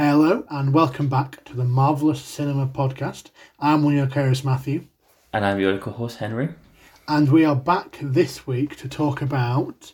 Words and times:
Hello 0.00 0.44
and 0.48 0.72
welcome 0.72 1.10
back 1.10 1.44
to 1.44 1.54
the 1.54 1.62
Marvelous 1.62 2.22
Cinema 2.24 2.66
Podcast. 2.66 3.24
I'm 3.58 3.82
one 3.82 3.92
of 3.92 3.98
your 3.98 4.06
co-hosts, 4.06 4.46
Matthew, 4.46 4.86
And 5.30 5.44
I'm 5.44 5.60
your 5.60 5.76
co-host 5.76 6.16
Henry. 6.16 6.54
and 7.06 7.30
we 7.30 7.44
are 7.44 7.54
back 7.54 7.98
this 8.00 8.46
week 8.46 8.76
to 8.76 8.88
talk 8.88 9.20
about 9.20 9.92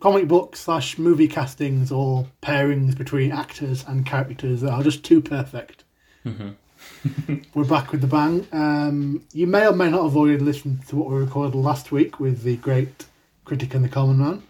comic 0.00 0.28
book 0.28 0.56
slash 0.56 0.96
movie 0.96 1.28
castings 1.28 1.92
or 1.92 2.26
pairings 2.40 2.96
between 2.96 3.30
actors 3.30 3.84
and 3.86 4.06
characters 4.06 4.62
that 4.62 4.70
are 4.72 4.82
just 4.82 5.04
too 5.04 5.20
perfect. 5.20 5.84
We're 6.24 7.64
back 7.64 7.92
with 7.92 8.00
the 8.00 8.06
bang. 8.06 8.46
Um, 8.50 9.26
you 9.34 9.46
may 9.46 9.66
or 9.66 9.74
may 9.74 9.90
not 9.90 10.04
have 10.04 10.16
already 10.16 10.38
listened 10.38 10.86
to 10.88 10.96
what 10.96 11.10
we 11.10 11.18
recorded 11.18 11.54
last 11.54 11.92
week 11.92 12.18
with 12.18 12.44
the 12.44 12.56
great 12.56 13.04
critic 13.44 13.74
and 13.74 13.84
the 13.84 13.90
common 13.90 14.18
man. 14.18 14.42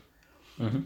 Mhm. 0.60 0.84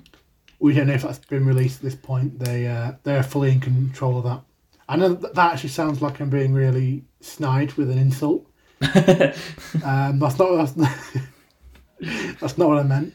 We 0.62 0.72
don't 0.72 0.86
know 0.86 0.94
if 0.94 1.02
that's 1.02 1.18
been 1.18 1.44
released 1.44 1.78
at 1.78 1.82
this 1.82 1.96
point. 1.96 2.38
They 2.38 2.68
uh, 2.68 2.92
they're 3.02 3.24
fully 3.24 3.50
in 3.50 3.58
control 3.58 4.18
of 4.18 4.24
that. 4.24 4.42
I 4.88 4.94
know 4.94 5.14
that, 5.14 5.36
actually 5.36 5.70
sounds 5.70 6.00
like 6.00 6.20
I'm 6.20 6.30
being 6.30 6.52
really 6.52 7.04
snide 7.20 7.72
with 7.72 7.90
an 7.90 7.98
insult. 7.98 8.46
Um, 9.84 10.18
that's 10.18 10.38
not 10.38 10.54
that's 10.56 10.76
not, 10.76 10.96
that's 12.40 12.58
not 12.58 12.68
what 12.68 12.78
I 12.78 12.82
meant. 12.84 13.14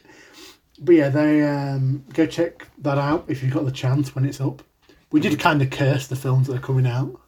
But 0.80 0.94
yeah, 0.94 1.08
they 1.08 1.42
um, 1.46 2.04
go 2.12 2.26
check 2.26 2.66
that 2.78 2.98
out 2.98 3.24
if 3.28 3.42
you've 3.42 3.54
got 3.54 3.64
the 3.64 3.72
chance 3.72 4.14
when 4.14 4.24
it's 4.26 4.40
up. 4.40 4.62
We 5.10 5.20
did 5.20 5.38
kind 5.38 5.62
of 5.62 5.70
curse 5.70 6.08
the 6.08 6.16
films 6.16 6.48
that 6.48 6.56
are 6.56 6.60
coming 6.60 6.86
out. 6.86 7.18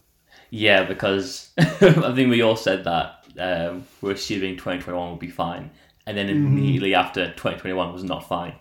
Yeah, 0.51 0.85
because 0.85 1.53
I 1.59 2.13
think 2.15 2.31
we 2.31 2.43
all 2.43 2.57
said 2.57 2.85
that 2.85 3.25
um, 3.39 3.87
we're 4.03 4.13
assuming 4.13 4.57
2021 4.57 5.09
will 5.09 5.17
be 5.17 5.31
fine, 5.31 5.71
and 6.07 6.19
then 6.19 6.29
immediately 6.29 6.95
after 6.95 7.27
2021 7.29 7.93
was 7.93 8.05
not 8.05 8.29
fine. 8.29 8.55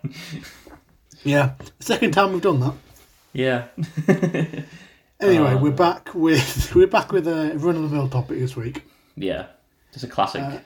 Yeah, 1.24 1.52
second 1.80 2.12
time 2.12 2.32
we've 2.32 2.42
done 2.42 2.60
that. 2.60 2.74
yeah. 3.32 3.66
Anyway, 5.22 5.52
Uh. 5.52 5.58
we're 5.58 5.70
back 5.70 6.14
with 6.14 6.74
we're 6.74 6.86
back 6.86 7.12
with 7.12 7.28
a 7.28 7.52
run 7.58 7.76
of 7.76 7.82
the 7.82 7.88
mill 7.94 8.08
topic 8.08 8.38
this 8.38 8.56
week. 8.56 8.84
yeah. 9.16 9.46
Just 9.92 10.04
a 10.04 10.08
classic. 10.08 10.40
Uh, 10.42 10.58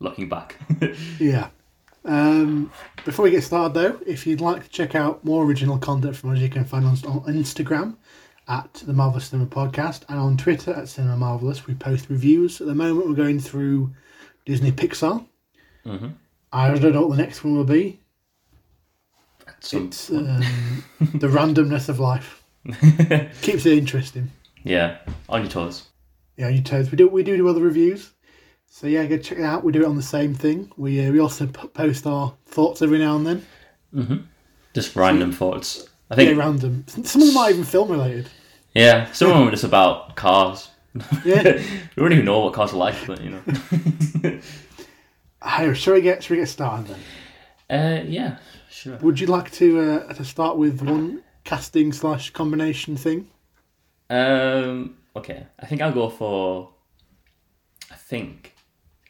looking 0.00 0.28
back. 0.28 0.56
Yeah. 1.20 1.48
Um, 2.04 2.72
before 3.04 3.24
we 3.24 3.30
get 3.30 3.44
started, 3.44 3.74
though, 3.74 4.00
if 4.06 4.26
you'd 4.26 4.40
like 4.40 4.64
to 4.64 4.68
check 4.70 4.94
out 4.96 5.22
more 5.24 5.44
original 5.44 5.78
content 5.78 6.16
from 6.16 6.30
us, 6.30 6.38
you 6.40 6.48
can 6.48 6.64
find 6.64 6.86
us 6.86 7.04
on 7.04 7.20
Instagram 7.24 7.94
at 8.48 8.72
the 8.84 8.92
Marvelous 8.94 9.26
Cinema 9.26 9.48
Podcast 9.48 10.02
and 10.08 10.18
on 10.18 10.36
Twitter 10.38 10.72
at 10.72 10.88
Cinema 10.88 11.16
Marvelous. 11.18 11.66
We 11.68 11.74
post 11.74 12.08
reviews. 12.08 12.60
At 12.60 12.66
the 12.66 12.74
moment, 12.74 13.06
we're 13.06 13.14
going 13.14 13.38
through 13.38 13.92
Disney 14.46 14.72
Pixar. 14.72 15.24
hmm 15.84 16.08
I 16.52 16.76
don't 16.76 16.94
know 16.94 17.06
what 17.06 17.16
the 17.16 17.22
next 17.22 17.44
one 17.44 17.54
will 17.54 17.62
be. 17.64 17.99
Some, 19.60 19.86
It's 19.86 20.10
um, 20.10 20.42
the 20.98 21.28
randomness 21.28 21.88
of 21.88 22.00
life. 22.00 22.42
Keeps 23.42 23.66
it 23.66 23.78
interesting. 23.78 24.30
yeah. 24.64 24.98
On 25.28 25.40
your 25.42 25.50
toes. 25.50 25.84
Yeah, 26.36 26.48
you 26.48 26.62
toes. 26.62 26.90
We 26.90 26.96
do 26.96 27.08
we 27.08 27.22
do 27.22 27.36
do 27.36 27.48
other 27.48 27.60
reviews. 27.62 28.10
So 28.66 28.86
yeah, 28.86 29.04
go 29.06 29.18
check 29.18 29.38
it 29.38 29.44
out. 29.44 29.64
We 29.64 29.72
do 29.72 29.82
it 29.82 29.86
on 29.86 29.96
the 29.96 30.02
same 30.02 30.34
thing. 30.34 30.70
We 30.76 31.04
uh, 31.06 31.10
we 31.12 31.20
also 31.20 31.46
p- 31.46 31.68
post 31.68 32.06
our 32.06 32.34
thoughts 32.46 32.82
every 32.82 32.98
now 32.98 33.16
and 33.16 33.26
then. 33.26 33.46
hmm 33.92 34.16
Just 34.74 34.94
random 34.96 35.32
thoughts. 35.32 35.88
I 36.10 36.14
Yeah, 36.14 36.26
think. 36.28 36.38
random. 36.38 36.84
Some 36.88 37.22
of 37.22 37.28
them 37.28 37.36
aren't 37.36 37.52
even 37.52 37.64
film 37.64 37.90
related. 37.90 38.28
Yeah. 38.74 39.10
Some 39.12 39.30
of 39.30 39.38
them 39.38 39.48
are 39.48 39.50
just 39.50 39.64
about 39.64 40.16
cars. 40.16 40.68
Yeah. 41.24 41.42
we 41.96 42.02
don't 42.02 42.12
even 42.12 42.24
know 42.24 42.40
what 42.40 42.54
cars 42.54 42.72
are 42.72 42.76
like, 42.76 42.94
but 43.06 43.20
you 43.22 43.30
know. 43.30 43.42
Shall 45.74 45.94
we 45.94 46.00
get 46.00 46.22
shall 46.22 46.36
we 46.36 46.40
get 46.42 46.48
started 46.48 46.86
then? 46.88 47.00
uh, 47.70 48.02
yeah. 48.08 48.36
Sure. 48.70 48.96
Would 48.98 49.18
you 49.20 49.26
like 49.26 49.50
to 49.52 49.80
uh, 49.80 50.12
to 50.14 50.24
start 50.24 50.56
with 50.56 50.80
one 50.80 51.22
casting 51.44 51.92
slash 51.92 52.30
combination 52.30 52.96
thing? 52.96 53.28
Um. 54.08 54.96
Okay. 55.16 55.46
I 55.58 55.66
think 55.66 55.80
I'll 55.82 55.92
go 55.92 56.08
for. 56.08 56.70
I 57.90 57.96
think. 57.96 58.54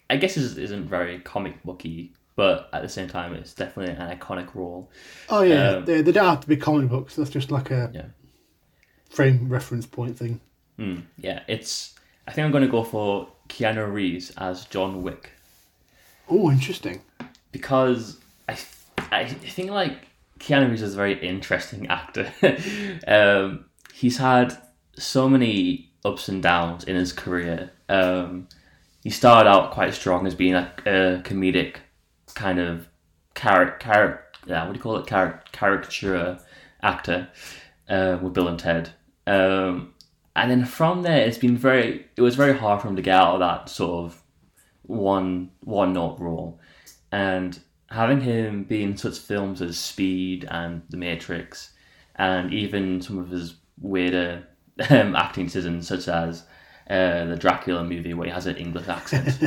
I 0.09 0.17
guess 0.17 0.35
this 0.35 0.57
isn't 0.57 0.87
very 0.89 1.21
comic 1.21 1.63
booky, 1.63 2.13
but 2.37 2.69
at 2.73 2.83
the 2.83 2.89
same 2.89 3.07
time, 3.07 3.35
it's 3.35 3.55
definitely 3.55 3.95
an 3.95 4.19
iconic 4.19 4.55
role. 4.55 4.91
Oh 5.29 5.43
yeah, 5.43 5.71
Um, 5.77 5.85
they, 5.85 6.03
they 6.03 6.11
don't 6.11 6.25
have 6.27 6.41
to 6.41 6.49
be 6.49 6.57
comic 6.57 6.89
books. 6.89 7.15
That's 7.17 7.31
just 7.31 7.51
like 7.53 7.71
a 7.71 7.91
Yeah. 7.95 8.07
frame 9.09 9.49
reference 9.49 9.87
point 9.87 10.19
thing. 10.19 10.41
Mm, 10.79 11.03
yeah. 11.19 11.43
It's. 11.47 11.95
I 12.27 12.33
think 12.33 12.45
I'm 12.45 12.51
going 12.51 12.65
to 12.65 12.71
go 12.71 12.83
for 12.83 13.29
Keanu 13.49 13.93
Reeves 13.93 14.31
as 14.37 14.65
John 14.67 15.03
Wick 15.03 15.31
Oh, 16.29 16.51
interesting. 16.51 17.03
because 17.53 18.19
I. 18.49 18.57
I 19.11 19.25
think 19.27 19.71
like 19.71 20.07
Keanu 20.39 20.69
Reeves 20.69 20.83
is 20.83 20.95
a 20.95 20.97
very 20.97 21.19
interesting 21.27 21.87
actor. 21.89 22.33
um, 23.07 23.67
he's 23.93 24.19
had 24.19 24.57
so 24.99 25.29
many 25.29 25.91
ups 26.05 26.29
and 26.29 26.43
downs 26.43 26.85
in 26.85 26.97
his 26.97 27.13
career. 27.13 27.71
Um, 27.89 28.49
he 29.03 29.11
started 29.11 29.49
out 29.49 29.73
quite 29.73 29.95
strong 29.95 30.27
as 30.27 30.35
being 30.35 30.55
a, 30.55 30.73
a 30.87 31.23
comedic 31.23 31.77
kind 32.35 32.59
of 32.59 32.89
character, 33.35 33.79
char- 33.85 34.25
yeah, 34.47 34.65
what 34.65 34.73
do 34.73 34.79
you 34.79 34.83
call 34.83 34.97
it, 34.97 35.07
char- 35.07 35.43
caricature 35.53 36.39
actor 36.83 37.29
uh, 37.89 38.19
with 38.21 38.33
Bill 38.33 38.49
and 38.49 38.59
Ted. 38.59 38.91
Um, 39.27 39.95
and 40.37 40.51
then 40.51 40.65
from 40.65 41.03
there, 41.03 41.27
it's 41.27 41.39
been 41.39 41.57
very. 41.57 42.07
It 42.17 42.23
was 42.23 42.37
very 42.37 42.57
hard 42.57 42.81
for 42.81 42.89
him 42.89 42.97
to 42.97 43.03
get 43.03 43.15
out 43.15 43.35
of 43.35 43.41
that 43.41 43.69
sort 43.69 44.07
of 44.07 44.23
one 44.83 45.51
one 45.61 45.93
note 45.93 46.19
role, 46.19 46.61
and 47.13 47.59
having 47.91 48.21
him 48.21 48.65
be 48.65 48.83
in 48.83 48.97
such 48.97 49.19
films 49.19 49.61
as 49.61 49.79
Speed 49.79 50.47
and 50.51 50.83
The 50.91 50.97
Matrix, 50.97 51.73
and 52.17 52.53
even 52.53 53.01
some 53.01 53.19
of 53.19 53.31
his 53.31 53.55
weirder 53.81 54.47
um, 54.91 55.17
acting 55.17 55.47
decisions, 55.47 55.89
such 55.89 56.09
as 56.09 56.45
uh, 56.89 57.25
the 57.27 57.37
Dracula 57.37 57.85
movie 57.85 58.15
where 58.15 58.27
he 58.27 58.33
has 58.33 58.47
an 58.47 58.57
English 58.57 58.89
accent. 58.89 59.39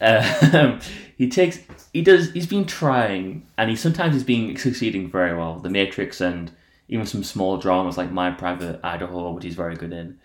um, 0.00 0.80
he 1.16 1.28
takes, 1.28 1.60
he 1.92 2.02
does, 2.02 2.32
he's 2.32 2.46
been 2.46 2.66
trying, 2.66 3.46
and 3.56 3.70
he 3.70 3.76
sometimes 3.76 4.14
he's 4.14 4.24
been 4.24 4.56
succeeding 4.56 5.10
very 5.10 5.36
well. 5.36 5.58
The 5.58 5.70
Matrix 5.70 6.20
and 6.20 6.50
even 6.88 7.06
some 7.06 7.24
small 7.24 7.56
dramas 7.56 7.96
like 7.96 8.12
My 8.12 8.30
Private 8.30 8.80
Idaho, 8.84 9.32
which 9.32 9.44
he's 9.44 9.54
very 9.54 9.74
good 9.74 9.92
in. 9.92 10.18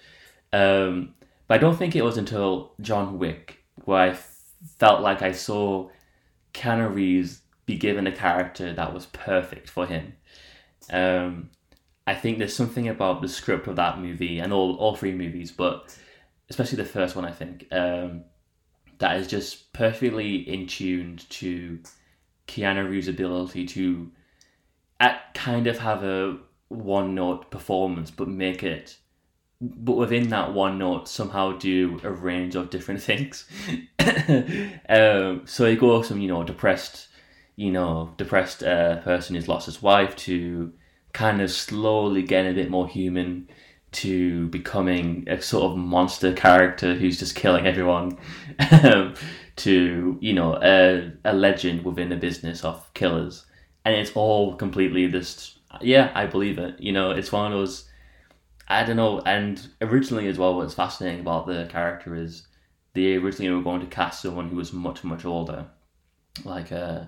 Um, 0.53 1.13
but 1.47 1.55
I 1.55 1.57
don't 1.57 1.77
think 1.77 1.95
it 1.95 2.03
was 2.03 2.17
until 2.17 2.73
John 2.81 3.17
Wick 3.17 3.63
where 3.85 4.11
I 4.11 4.17
felt 4.77 5.01
like 5.01 5.21
I 5.21 5.31
saw 5.31 5.89
Keanu 6.53 6.93
Reeves 6.93 7.41
be 7.65 7.77
given 7.77 8.07
a 8.07 8.11
character 8.11 8.73
that 8.73 8.93
was 8.93 9.05
perfect 9.07 9.69
for 9.69 9.85
him. 9.85 10.13
Um, 10.89 11.49
I 12.07 12.15
think 12.15 12.37
there's 12.37 12.55
something 12.55 12.87
about 12.87 13.21
the 13.21 13.27
script 13.27 13.67
of 13.67 13.75
that 13.75 13.99
movie 13.99 14.39
and 14.39 14.51
all, 14.51 14.75
all 14.75 14.95
three 14.95 15.13
movies, 15.13 15.51
but 15.51 15.95
especially 16.49 16.77
the 16.77 16.85
first 16.85 17.15
one, 17.15 17.25
I 17.25 17.31
think, 17.31 17.67
um, 17.71 18.23
that 18.97 19.17
is 19.17 19.27
just 19.27 19.71
perfectly 19.73 20.35
in 20.35 20.67
tune 20.67 21.19
to 21.29 21.79
Keanu 22.47 22.89
Reeves' 22.89 23.07
ability 23.07 23.65
to 23.67 24.11
at 24.99 25.33
kind 25.33 25.67
of 25.67 25.79
have 25.79 26.03
a 26.03 26.37
one 26.67 27.15
note 27.15 27.51
performance, 27.51 28.11
but 28.11 28.27
make 28.27 28.63
it, 28.63 28.97
but 29.61 29.95
within 29.95 30.29
that 30.29 30.53
one 30.53 30.79
note, 30.79 31.07
somehow 31.07 31.57
do 31.57 31.99
a 32.03 32.11
range 32.11 32.55
of 32.55 32.69
different 32.69 33.01
things. 33.09 33.45
um, 34.89 35.43
so 35.45 35.65
he 35.65 35.75
goes 35.75 36.07
from, 36.07 36.19
you 36.19 36.27
know, 36.27 36.43
depressed, 36.43 37.07
you 37.55 37.71
know, 37.71 38.13
depressed 38.17 38.63
uh, 38.63 38.97
person 39.01 39.35
who's 39.35 39.47
lost 39.47 39.67
his 39.67 39.81
wife 39.81 40.15
to 40.15 40.73
kind 41.13 41.41
of 41.41 41.51
slowly 41.51 42.23
getting 42.23 42.51
a 42.51 42.55
bit 42.55 42.69
more 42.69 42.87
human 42.87 43.47
to 43.91 44.47
becoming 44.47 45.25
a 45.27 45.41
sort 45.41 45.71
of 45.71 45.77
monster 45.77 46.33
character 46.33 46.95
who's 46.95 47.19
just 47.19 47.35
killing 47.35 47.67
everyone. 47.67 48.17
To 49.57 50.17
you 50.21 50.33
know 50.33 50.57
a, 50.63 51.11
a 51.23 51.33
legend 51.33 51.83
within 51.83 52.09
the 52.09 52.15
business 52.15 52.63
of 52.63 52.91
killers. 52.95 53.45
And 53.85 53.93
it's 53.95 54.11
all 54.15 54.55
completely 54.55 55.07
just 55.09 55.59
yeah 55.81 56.09
i 56.15 56.25
believe 56.25 56.57
it. 56.57 56.79
You 56.79 56.93
know 56.93 57.11
it's 57.11 57.31
one 57.31 57.51
of 57.51 57.59
those 57.59 57.90
i 58.71 58.83
don't 58.83 58.95
know 58.95 59.19
and 59.25 59.69
originally 59.81 60.27
as 60.27 60.37
well 60.37 60.55
what's 60.55 60.73
fascinating 60.73 61.19
about 61.21 61.45
the 61.47 61.67
character 61.69 62.15
is 62.15 62.47
they 62.93 63.15
originally 63.15 63.53
were 63.55 63.63
going 63.63 63.81
to 63.81 63.87
cast 63.87 64.21
someone 64.21 64.49
who 64.49 64.55
was 64.55 64.73
much 64.73 65.03
much 65.03 65.25
older 65.25 65.65
like 66.43 66.71
uh 66.71 67.01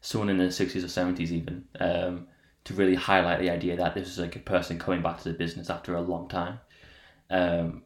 someone 0.00 0.28
in 0.28 0.36
the 0.38 0.44
60s 0.44 0.84
or 0.84 0.88
70s 0.88 1.32
even 1.32 1.64
um 1.80 2.26
to 2.66 2.74
really 2.74 2.96
highlight 2.96 3.38
the 3.38 3.48
idea 3.50 3.76
that 3.76 3.94
this 3.94 4.08
is 4.08 4.18
like 4.18 4.34
a 4.34 4.40
person 4.40 4.76
coming 4.78 5.00
back 5.00 5.18
to 5.18 5.28
the 5.28 5.38
business 5.38 5.70
after 5.70 5.94
a 5.94 6.00
long 6.00 6.28
time. 6.28 6.58
Um, 7.30 7.84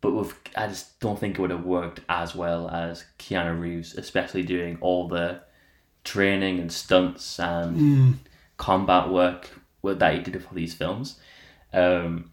but 0.00 0.12
with, 0.12 0.32
I 0.54 0.68
just 0.68 1.00
don't 1.00 1.18
think 1.18 1.34
it 1.34 1.40
would 1.40 1.50
have 1.50 1.64
worked 1.64 2.00
as 2.08 2.32
well 2.32 2.70
as 2.70 3.04
Keanu 3.18 3.60
Reeves, 3.60 3.96
especially 3.96 4.44
doing 4.44 4.78
all 4.80 5.08
the 5.08 5.42
training 6.04 6.60
and 6.60 6.70
stunts 6.70 7.40
and 7.40 7.76
Mm. 7.76 8.14
combat 8.58 9.10
work 9.10 9.50
that 9.82 10.14
he 10.14 10.20
did 10.20 10.40
for 10.44 10.54
these 10.54 10.74
films. 10.74 11.18
Um, 11.72 12.30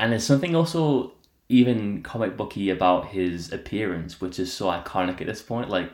and 0.00 0.12
there's 0.12 0.24
something 0.24 0.56
also 0.56 1.12
even 1.50 2.02
comic 2.02 2.36
booky 2.36 2.70
about 2.70 3.08
his 3.08 3.52
appearance, 3.52 4.20
which 4.20 4.38
is 4.38 4.50
so 4.50 4.66
iconic 4.66 5.20
at 5.20 5.26
this 5.26 5.42
point. 5.42 5.68
Like 5.68 5.92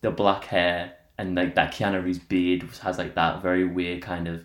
the 0.00 0.10
black 0.10 0.44
hair 0.44 0.94
and 1.18 1.36
like 1.36 1.54
that 1.54 1.72
Keanu 1.72 2.02
Reeves 2.02 2.18
beard 2.18 2.68
has 2.82 2.98
like 2.98 3.14
that 3.14 3.42
very 3.42 3.64
weird 3.64 4.02
kind 4.02 4.26
of. 4.26 4.44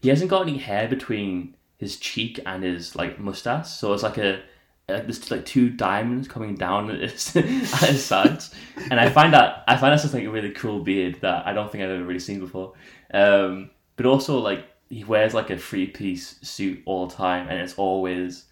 He 0.00 0.08
hasn't 0.08 0.30
got 0.30 0.42
any 0.42 0.58
hair 0.58 0.88
between 0.88 1.54
his 1.76 1.98
cheek 1.98 2.40
and 2.44 2.64
his 2.64 2.96
like 2.96 3.20
mustache. 3.20 3.68
So 3.68 3.92
it's 3.92 4.02
like 4.02 4.18
a 4.18 4.42
like 4.88 5.04
there's 5.04 5.30
like 5.30 5.46
two 5.46 5.70
diamonds 5.70 6.26
coming 6.26 6.56
down 6.56 6.90
at 7.02 7.10
his, 7.10 7.36
at 7.36 7.44
his 7.44 8.04
sides, 8.04 8.52
and 8.90 8.98
I 8.98 9.08
find 9.08 9.34
that 9.34 9.62
I 9.68 9.76
find 9.76 9.92
that's 9.92 10.02
just 10.02 10.14
like 10.14 10.24
a 10.24 10.30
really 10.30 10.50
cool 10.50 10.80
beard 10.80 11.18
that 11.20 11.46
I 11.46 11.52
don't 11.52 11.70
think 11.70 11.84
I've 11.84 11.90
ever 11.90 12.04
really 12.04 12.18
seen 12.18 12.40
before. 12.40 12.72
Um, 13.14 13.70
but 13.94 14.04
also 14.06 14.38
like 14.38 14.66
he 14.88 15.04
wears 15.04 15.32
like 15.34 15.50
a 15.50 15.58
three 15.58 15.86
piece 15.86 16.40
suit 16.42 16.82
all 16.86 17.06
the 17.06 17.14
time, 17.14 17.46
and 17.48 17.60
it's 17.60 17.74
always 17.74 18.47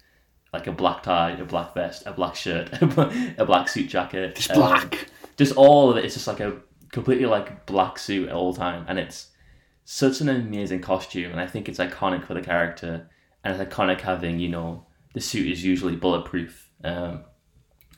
like 0.53 0.67
a 0.67 0.71
black 0.71 1.03
tie, 1.03 1.31
a 1.31 1.45
black 1.45 1.73
vest, 1.73 2.03
a 2.05 2.11
black 2.11 2.35
shirt, 2.35 2.69
a 2.81 3.45
black 3.45 3.67
suit 3.67 3.89
jacket. 3.89 4.37
It's 4.37 4.49
um, 4.49 4.57
black. 4.57 5.07
just 5.37 5.55
all 5.55 5.89
of 5.91 5.97
it. 5.97 6.05
It's 6.05 6.13
just 6.13 6.27
like 6.27 6.39
a 6.39 6.57
completely 6.91 7.25
like 7.25 7.65
black 7.65 7.99
suit 7.99 8.29
all 8.29 8.53
the 8.53 8.59
time, 8.59 8.85
and 8.87 8.99
it's 8.99 9.29
such 9.85 10.21
an 10.21 10.29
amazing 10.29 10.81
costume, 10.81 11.31
and 11.31 11.39
I 11.39 11.47
think 11.47 11.69
it's 11.69 11.79
iconic 11.79 12.25
for 12.25 12.33
the 12.33 12.41
character, 12.41 13.09
and 13.43 13.59
it's 13.59 13.73
iconic 13.73 14.01
having 14.01 14.39
you 14.39 14.49
know 14.49 14.85
the 15.13 15.21
suit 15.21 15.47
is 15.51 15.63
usually 15.63 15.95
bulletproof, 15.95 16.69
um, 16.83 17.23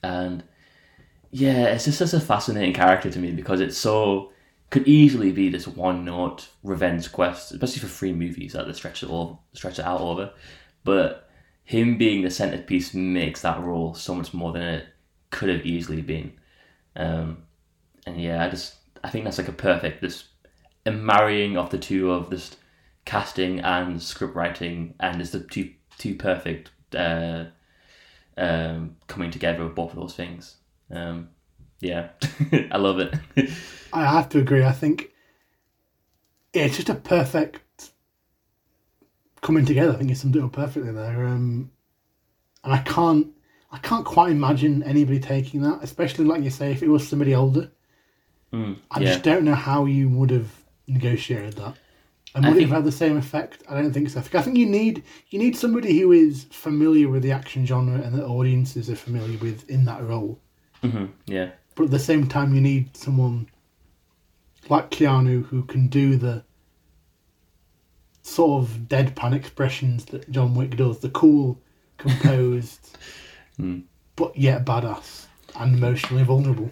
and 0.03 0.43
yeah, 1.31 1.65
it's 1.67 1.85
just 1.85 1.99
such 1.99 2.13
a 2.13 2.19
fascinating 2.19 2.73
character 2.73 3.11
to 3.11 3.19
me 3.19 3.31
because 3.31 3.61
it's 3.61 3.77
so 3.77 4.31
could 4.69 4.87
easily 4.87 5.31
be 5.31 5.49
this 5.49 5.67
one 5.67 6.05
note 6.05 6.49
revenge 6.63 7.11
quest, 7.11 7.51
especially 7.51 7.79
for 7.79 7.87
three 7.87 8.13
movies 8.13 8.53
that 8.53 8.67
they 8.67 8.73
stretch 8.73 9.03
it 9.03 9.09
all 9.09 9.43
stretch 9.53 9.79
it 9.79 9.85
out 9.85 10.01
over, 10.01 10.31
but 10.83 11.28
him 11.69 11.99
being 11.99 12.23
the 12.23 12.31
centerpiece 12.31 12.95
makes 12.95 13.43
that 13.43 13.61
role 13.61 13.93
so 13.93 14.15
much 14.15 14.33
more 14.33 14.51
than 14.51 14.63
it 14.63 14.87
could 15.29 15.49
have 15.49 15.67
easily 15.67 16.01
been. 16.01 16.33
Um, 16.95 17.43
and 18.07 18.19
yeah, 18.19 18.43
I 18.43 18.49
just 18.49 18.73
I 19.03 19.11
think 19.11 19.23
that's 19.23 19.37
like 19.37 19.49
a 19.49 19.51
perfect 19.51 20.01
this 20.01 20.29
a 20.87 20.91
marrying 20.91 21.57
of 21.57 21.69
the 21.69 21.77
two 21.77 22.09
of 22.09 22.31
this 22.31 22.55
casting 23.05 23.59
and 23.59 24.01
script 24.01 24.35
writing, 24.35 24.95
and 24.99 25.21
it's 25.21 25.29
the 25.29 25.41
two 25.41 25.71
two 25.99 26.15
perfect 26.15 26.71
uh, 26.95 27.45
um, 28.35 28.95
coming 29.05 29.29
together 29.29 29.61
of 29.61 29.75
both 29.75 29.91
of 29.91 29.97
those 29.99 30.15
things. 30.15 30.55
Um, 30.89 31.29
yeah, 31.81 32.09
I 32.71 32.77
love 32.77 32.97
it. 32.97 33.13
I 33.93 34.05
have 34.05 34.27
to 34.29 34.39
agree. 34.39 34.63
I 34.63 34.71
think 34.71 35.11
it's 36.51 36.77
just 36.77 36.89
a 36.89 36.95
perfect 36.95 37.59
coming 39.41 39.65
together. 39.65 39.93
I 39.93 39.95
think 39.97 40.11
it's 40.11 40.21
something 40.21 40.49
perfectly 40.49 40.91
there. 40.91 41.25
Um, 41.25 41.71
and 42.63 42.73
I 42.73 42.79
can't, 42.79 43.27
I 43.71 43.77
can't 43.79 44.05
quite 44.05 44.31
imagine 44.31 44.83
anybody 44.83 45.19
taking 45.19 45.61
that, 45.61 45.79
especially 45.81 46.25
like 46.25 46.43
you 46.43 46.49
say, 46.49 46.71
if 46.71 46.83
it 46.83 46.89
was 46.89 47.07
somebody 47.07 47.35
older. 47.35 47.71
Mm, 48.53 48.77
I 48.91 48.99
yeah. 48.99 49.05
just 49.07 49.23
don't 49.23 49.43
know 49.45 49.55
how 49.55 49.85
you 49.85 50.09
would 50.09 50.31
have 50.31 50.51
negotiated 50.87 51.53
that. 51.53 51.75
And 52.35 52.45
would 52.45 52.57
it 52.57 52.61
have 52.61 52.69
had 52.71 52.83
the 52.85 52.91
same 52.91 53.17
effect? 53.17 53.63
I 53.67 53.81
don't 53.81 53.91
think 53.91 54.09
so. 54.09 54.19
I 54.19 54.21
think- 54.21 54.35
I 54.35 54.41
think 54.43 54.57
you 54.57 54.67
need 54.67 55.03
you 55.29 55.39
need 55.39 55.55
somebody 55.55 55.99
who 55.99 56.11
is 56.11 56.45
familiar 56.51 57.09
with 57.09 57.23
the 57.23 57.31
action 57.31 57.65
genre 57.65 57.99
and 57.99 58.13
the 58.13 58.25
audiences 58.25 58.87
are 58.89 58.95
familiar 58.95 59.37
with 59.39 59.67
in 59.69 59.85
that 59.85 60.03
role. 60.03 60.39
hmm 60.81 61.05
yeah, 61.25 61.49
But 61.75 61.85
at 61.85 61.91
the 61.91 61.99
same 61.99 62.27
time, 62.27 62.53
you 62.53 62.61
need 62.61 62.95
someone 62.95 63.47
like 64.69 64.91
Keanu 64.91 65.45
who 65.45 65.63
can 65.63 65.87
do 65.87 66.17
the 66.17 66.43
sort 68.29 68.63
of 68.63 68.69
deadpan 68.87 69.33
expressions 69.33 70.05
that 70.05 70.29
John 70.31 70.55
Wick 70.55 70.75
does, 70.77 70.99
the 70.99 71.09
cool, 71.09 71.61
composed, 71.97 72.97
Hmm. 73.57 73.81
but 74.15 74.37
yet 74.37 74.65
badass 74.65 75.27
and 75.55 75.75
emotionally 75.75 76.23
vulnerable. 76.23 76.71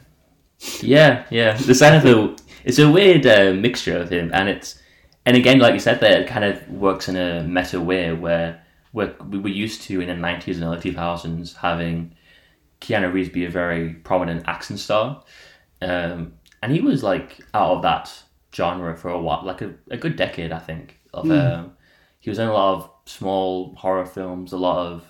yeah, 0.81 1.25
yeah. 1.29 1.53
The 1.57 1.73
the 1.73 2.41
it's 2.63 2.79
a 2.79 2.89
weird 2.89 3.25
uh, 3.25 3.53
mixture 3.53 3.97
of 3.97 4.09
him, 4.09 4.31
and 4.33 4.49
it's 4.49 4.81
and 5.25 5.35
again, 5.37 5.59
like 5.59 5.73
you 5.73 5.79
said, 5.79 5.99
there 5.99 6.21
it 6.21 6.27
kind 6.27 6.45
of 6.45 6.67
works 6.69 7.09
in 7.09 7.15
a 7.15 7.43
meta 7.43 7.79
way 7.81 8.13
where 8.13 8.63
where 8.91 9.15
we 9.29 9.37
were 9.39 9.49
used 9.49 9.81
to 9.83 10.01
in 10.01 10.07
the 10.07 10.15
nineties 10.15 10.57
and 10.57 10.65
early 10.65 10.79
two 10.81 10.93
thousands 10.93 11.55
having 11.55 12.15
Keanu 12.81 13.11
Reeves 13.13 13.29
be 13.29 13.45
a 13.45 13.49
very 13.49 13.93
prominent 13.95 14.43
action 14.47 14.77
star, 14.77 15.23
um, 15.81 16.33
and 16.63 16.71
he 16.71 16.81
was 16.81 17.03
like 17.03 17.39
out 17.53 17.71
of 17.77 17.81
that 17.83 18.23
genre 18.55 18.95
for 18.97 19.09
a 19.09 19.19
while, 19.21 19.43
like 19.45 19.61
a, 19.61 19.73
a 19.91 19.97
good 19.97 20.15
decade, 20.15 20.51
I 20.51 20.59
think. 20.59 20.96
Of 21.13 21.29
um, 21.31 21.71
he 22.19 22.29
was 22.29 22.39
in 22.39 22.47
a 22.47 22.53
lot 22.53 22.75
of 22.75 22.89
small 23.05 23.73
horror 23.75 24.05
films, 24.05 24.53
a 24.53 24.57
lot 24.57 24.85
of. 24.87 25.05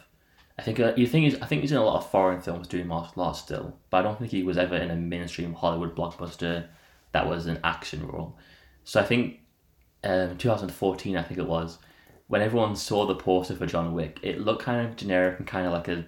I 0.60 0.64
think 0.64 0.80
uh, 0.80 0.94
you 0.98 1.06
think 1.06 1.26
he's, 1.26 1.42
I 1.42 1.46
think 1.46 1.62
he's 1.62 1.72
in 1.72 1.78
a 1.78 1.86
lot 1.86 1.98
of 1.98 2.10
foreign 2.10 2.42
films 2.42 2.68
doing 2.68 2.88
martial 2.88 3.22
arts 3.22 3.40
still, 3.40 3.78
but 3.92 3.98
I 3.98 4.02
don't 4.02 4.18
think 4.18 4.32
he 4.32 4.42
was 4.44 4.58
ever 4.58 4.76
in 4.76 4.90
a 4.90 4.96
mainstream 4.96 5.54
Hollywood 5.54 5.96
blockbuster 5.96 6.66
that 7.12 7.28
was 7.28 7.46
an 7.46 7.60
action 7.64 8.08
role. 8.08 8.36
So 8.84 9.00
I 9.00 9.04
think 9.04 9.40
um, 10.04 10.36
2014, 10.38 11.16
I 11.16 11.22
think 11.22 11.40
it 11.40 11.48
was, 11.48 11.78
when 12.28 12.42
everyone 12.42 12.76
saw 12.76 13.06
the 13.06 13.14
poster 13.16 13.56
for 13.56 13.68
John 13.68 13.94
Wick, 13.94 14.20
it 14.24 14.42
looked 14.42 14.64
kind 14.64 14.88
of 14.88 14.96
generic 14.96 15.38
and 15.38 15.48
kind 15.48 15.68
of 15.68 15.74
like 15.74 15.88
a, 15.90 16.06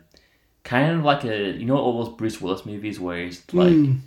kind 0.63 0.97
of 0.97 1.03
like 1.03 1.24
a, 1.25 1.51
you 1.51 1.65
know, 1.65 1.77
all 1.77 2.03
those 2.03 2.15
Bruce 2.15 2.41
Willis 2.41 2.65
movies 2.65 3.00
where 3.00 3.24
he's 3.24 3.44
like, 3.53 3.69
Mm. 3.69 4.00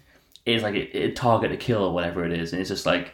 it's 0.44 0.64
like 0.64 0.75
a, 0.75 1.05
a 1.05 1.12
target 1.12 1.52
to 1.52 1.56
kill 1.56 1.84
or 1.84 1.94
whatever 1.94 2.25
it 2.25 2.32
is, 2.32 2.52
and 2.52 2.61
it's 2.61 2.69
just 2.70 2.84
like 2.84 3.12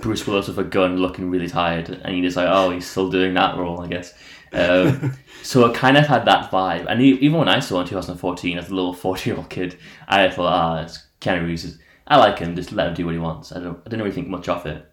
Bruce 0.00 0.26
Willis 0.26 0.48
with 0.48 0.58
a 0.58 0.64
gun 0.64 0.98
looking 0.98 1.30
really 1.30 1.48
tired, 1.48 1.88
and 1.88 2.16
you're 2.16 2.26
just 2.26 2.36
like, 2.36 2.48
oh, 2.48 2.70
he's 2.70 2.86
still 2.86 3.10
doing 3.10 3.34
that 3.34 3.56
role, 3.56 3.80
I 3.80 3.88
guess. 3.88 4.12
Um, 4.52 5.12
so 5.42 5.66
it 5.66 5.74
kind 5.74 5.96
of 5.96 6.06
had 6.06 6.24
that 6.26 6.50
vibe, 6.50 6.86
and 6.88 7.00
even 7.00 7.38
when 7.38 7.48
I 7.48 7.60
saw 7.60 7.78
it 7.78 7.82
in 7.82 7.88
2014 7.88 8.58
as 8.58 8.68
a 8.68 8.74
little 8.74 8.92
40 8.94 9.30
year 9.30 9.36
old 9.36 9.50
kid, 9.50 9.78
I 10.08 10.28
thought, 10.30 10.52
ah, 10.52 10.82
it's 10.82 11.06
Keanu 11.20 11.46
Reeves. 11.46 11.78
I 12.06 12.18
like 12.18 12.38
him, 12.38 12.54
just 12.54 12.72
let 12.72 12.88
him 12.88 12.94
do 12.94 13.06
what 13.06 13.14
he 13.14 13.18
wants. 13.18 13.52
I 13.52 13.58
don't, 13.58 13.78
I 13.80 13.88
didn't 13.88 14.00
really 14.02 14.14
think 14.14 14.28
much 14.28 14.48
of 14.48 14.64
it. 14.66 14.86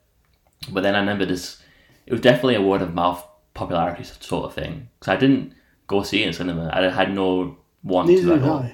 But 0.72 0.82
then 0.82 0.96
I 0.96 1.00
remember 1.00 1.26
this, 1.26 1.62
it 2.08 2.12
was 2.12 2.22
definitely 2.22 2.56
a 2.56 2.62
word 2.62 2.82
of 2.82 2.94
mouth 2.94 3.24
popularity 3.54 4.04
sort 4.04 4.46
of 4.46 4.54
thing. 4.54 4.90
Because 5.00 5.14
I 5.14 5.18
didn't 5.18 5.54
go 5.88 6.02
see 6.02 6.24
it 6.24 6.28
in 6.28 6.34
cinema. 6.34 6.72
I 6.74 6.90
had 6.90 7.14
no 7.14 7.58
want 7.84 8.08
Neither 8.08 8.40
to 8.40 8.44
at 8.44 8.50
all. 8.50 8.66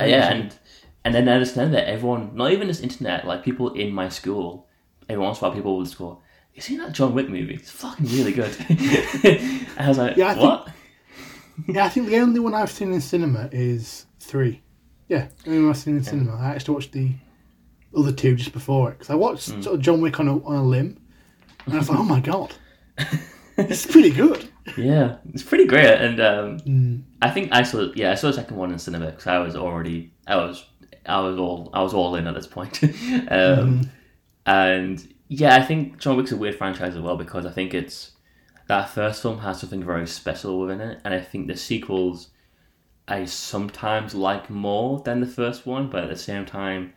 Uh, 0.00 0.04
yeah, 0.04 0.30
and 0.30 0.54
and 1.04 1.14
then 1.14 1.28
I 1.28 1.32
understand 1.32 1.74
that 1.74 1.88
everyone, 1.88 2.34
not 2.34 2.52
even 2.52 2.68
this 2.68 2.80
internet, 2.80 3.26
like 3.26 3.42
people 3.42 3.72
in 3.74 3.92
my 3.92 4.08
school, 4.08 4.68
every 5.12 5.24
once 5.24 5.38
in 5.40 5.44
a 5.44 5.48
while 5.48 5.56
people 5.56 5.76
would 5.78 5.84
just 5.86 5.98
go, 5.98 6.20
"You 6.54 6.62
seen 6.62 6.78
that 6.78 6.92
John 6.92 7.14
Wick 7.14 7.28
movie? 7.28 7.54
It's 7.54 7.70
fucking 7.70 8.06
really 8.06 8.32
good." 8.32 8.54
and 8.68 9.66
I 9.78 9.88
was 9.88 9.98
like, 9.98 10.16
Yeah, 10.16 10.28
I 10.28 10.34
think- 10.34 10.44
"What?" 10.44 10.68
Yeah, 11.68 11.84
I 11.84 11.88
think 11.90 12.06
the 12.08 12.16
only 12.18 12.40
one 12.40 12.54
I've 12.54 12.70
seen 12.70 12.92
in 12.92 13.00
cinema 13.00 13.48
is 13.52 14.06
three. 14.20 14.62
Yeah, 15.08 15.28
the 15.44 15.50
only 15.50 15.62
one 15.62 15.70
I've 15.70 15.76
seen 15.76 15.96
in 15.98 16.02
cinema. 16.04 16.36
I 16.36 16.50
actually 16.54 16.74
watched 16.74 16.92
the 16.92 17.12
other 17.96 18.10
two 18.12 18.34
just 18.36 18.52
before 18.52 18.90
it 18.90 18.98
because 18.98 19.10
I 19.10 19.14
watched 19.16 19.50
Hmm. 19.50 19.60
sort 19.60 19.74
of 19.76 19.82
John 19.82 20.00
Wick 20.00 20.18
on 20.18 20.28
a, 20.28 20.42
on 20.44 20.56
a 20.56 20.62
limb, 20.64 20.98
and 21.66 21.74
I 21.74 21.78
was 21.78 21.88
like, 21.90 21.98
oh 21.98 22.04
my 22.04 22.20
god, 22.20 22.54
it's 23.58 23.86
pretty 23.86 24.10
good. 24.10 24.48
Yeah, 24.78 25.16
it's 25.34 25.42
pretty 25.42 25.66
great, 25.66 25.86
and 26.00 26.20
um, 26.20 26.58
Mm. 26.60 27.02
I 27.20 27.30
think 27.30 27.52
I 27.52 27.62
saw 27.64 27.92
yeah 27.94 28.12
I 28.12 28.14
saw 28.14 28.28
the 28.28 28.32
second 28.34 28.56
one 28.56 28.72
in 28.72 28.78
cinema 28.78 29.06
because 29.06 29.26
I 29.26 29.38
was 29.38 29.54
already 29.56 30.12
I 30.26 30.36
was 30.36 30.64
I 31.04 31.20
was 31.20 31.36
all 31.38 31.68
I 31.74 31.82
was 31.82 31.92
all 31.92 32.14
in 32.16 32.26
at 32.26 32.34
this 32.34 32.46
point, 32.46 32.80
um, 33.30 33.90
and 34.46 35.14
yeah 35.28 35.56
I 35.56 35.62
think 35.62 35.98
John 35.98 36.16
Wick's 36.16 36.32
a 36.32 36.36
weird 36.36 36.56
franchise 36.56 36.96
as 36.96 37.02
well 37.02 37.16
because 37.16 37.46
I 37.46 37.50
think 37.50 37.74
it's 37.74 38.12
that 38.68 38.90
first 38.90 39.22
film 39.22 39.38
has 39.38 39.60
something 39.60 39.84
very 39.84 40.06
special 40.06 40.60
within 40.60 40.80
it, 40.80 41.00
and 41.04 41.12
I 41.12 41.20
think 41.20 41.46
the 41.46 41.56
sequels 41.56 42.28
I 43.08 43.24
sometimes 43.24 44.14
like 44.14 44.48
more 44.48 45.00
than 45.00 45.20
the 45.20 45.26
first 45.26 45.66
one, 45.66 45.90
but 45.90 46.04
at 46.04 46.10
the 46.10 46.16
same 46.16 46.46
time 46.46 46.92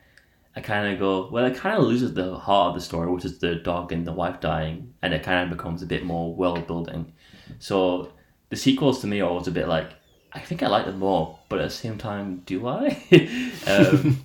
I 0.56 0.62
kind 0.62 0.94
of 0.94 1.00
go 1.00 1.30
well 1.32 1.46
it 1.46 1.56
kind 1.56 1.78
of 1.78 1.84
loses 1.84 2.14
the 2.14 2.38
heart 2.38 2.70
of 2.70 2.76
the 2.76 2.82
story, 2.82 3.12
which 3.12 3.26
is 3.26 3.40
the 3.40 3.56
dog 3.56 3.92
and 3.92 4.06
the 4.06 4.14
wife 4.14 4.40
dying, 4.40 4.94
and 5.02 5.14
it 5.14 5.24
kind 5.24 5.44
of 5.44 5.58
becomes 5.58 5.82
a 5.82 5.88
bit 5.88 6.06
more 6.06 6.34
world 6.34 6.68
building. 6.68 7.14
So 7.60 8.12
the 8.50 8.56
sequels 8.56 9.02
to 9.02 9.08
me 9.08 9.22
are 9.22 9.30
always 9.30 9.48
a 9.48 9.52
bit 9.52 9.68
like 9.68 9.90
I 10.36 10.40
think 10.40 10.62
I 10.62 10.68
like 10.68 10.86
them 10.86 11.00
more, 11.00 11.40
but 11.48 11.60
at 11.60 11.70
the 11.70 11.76
same 11.76 11.98
time, 11.98 12.44
do 12.46 12.68
I? 12.68 13.02
um, 13.68 14.22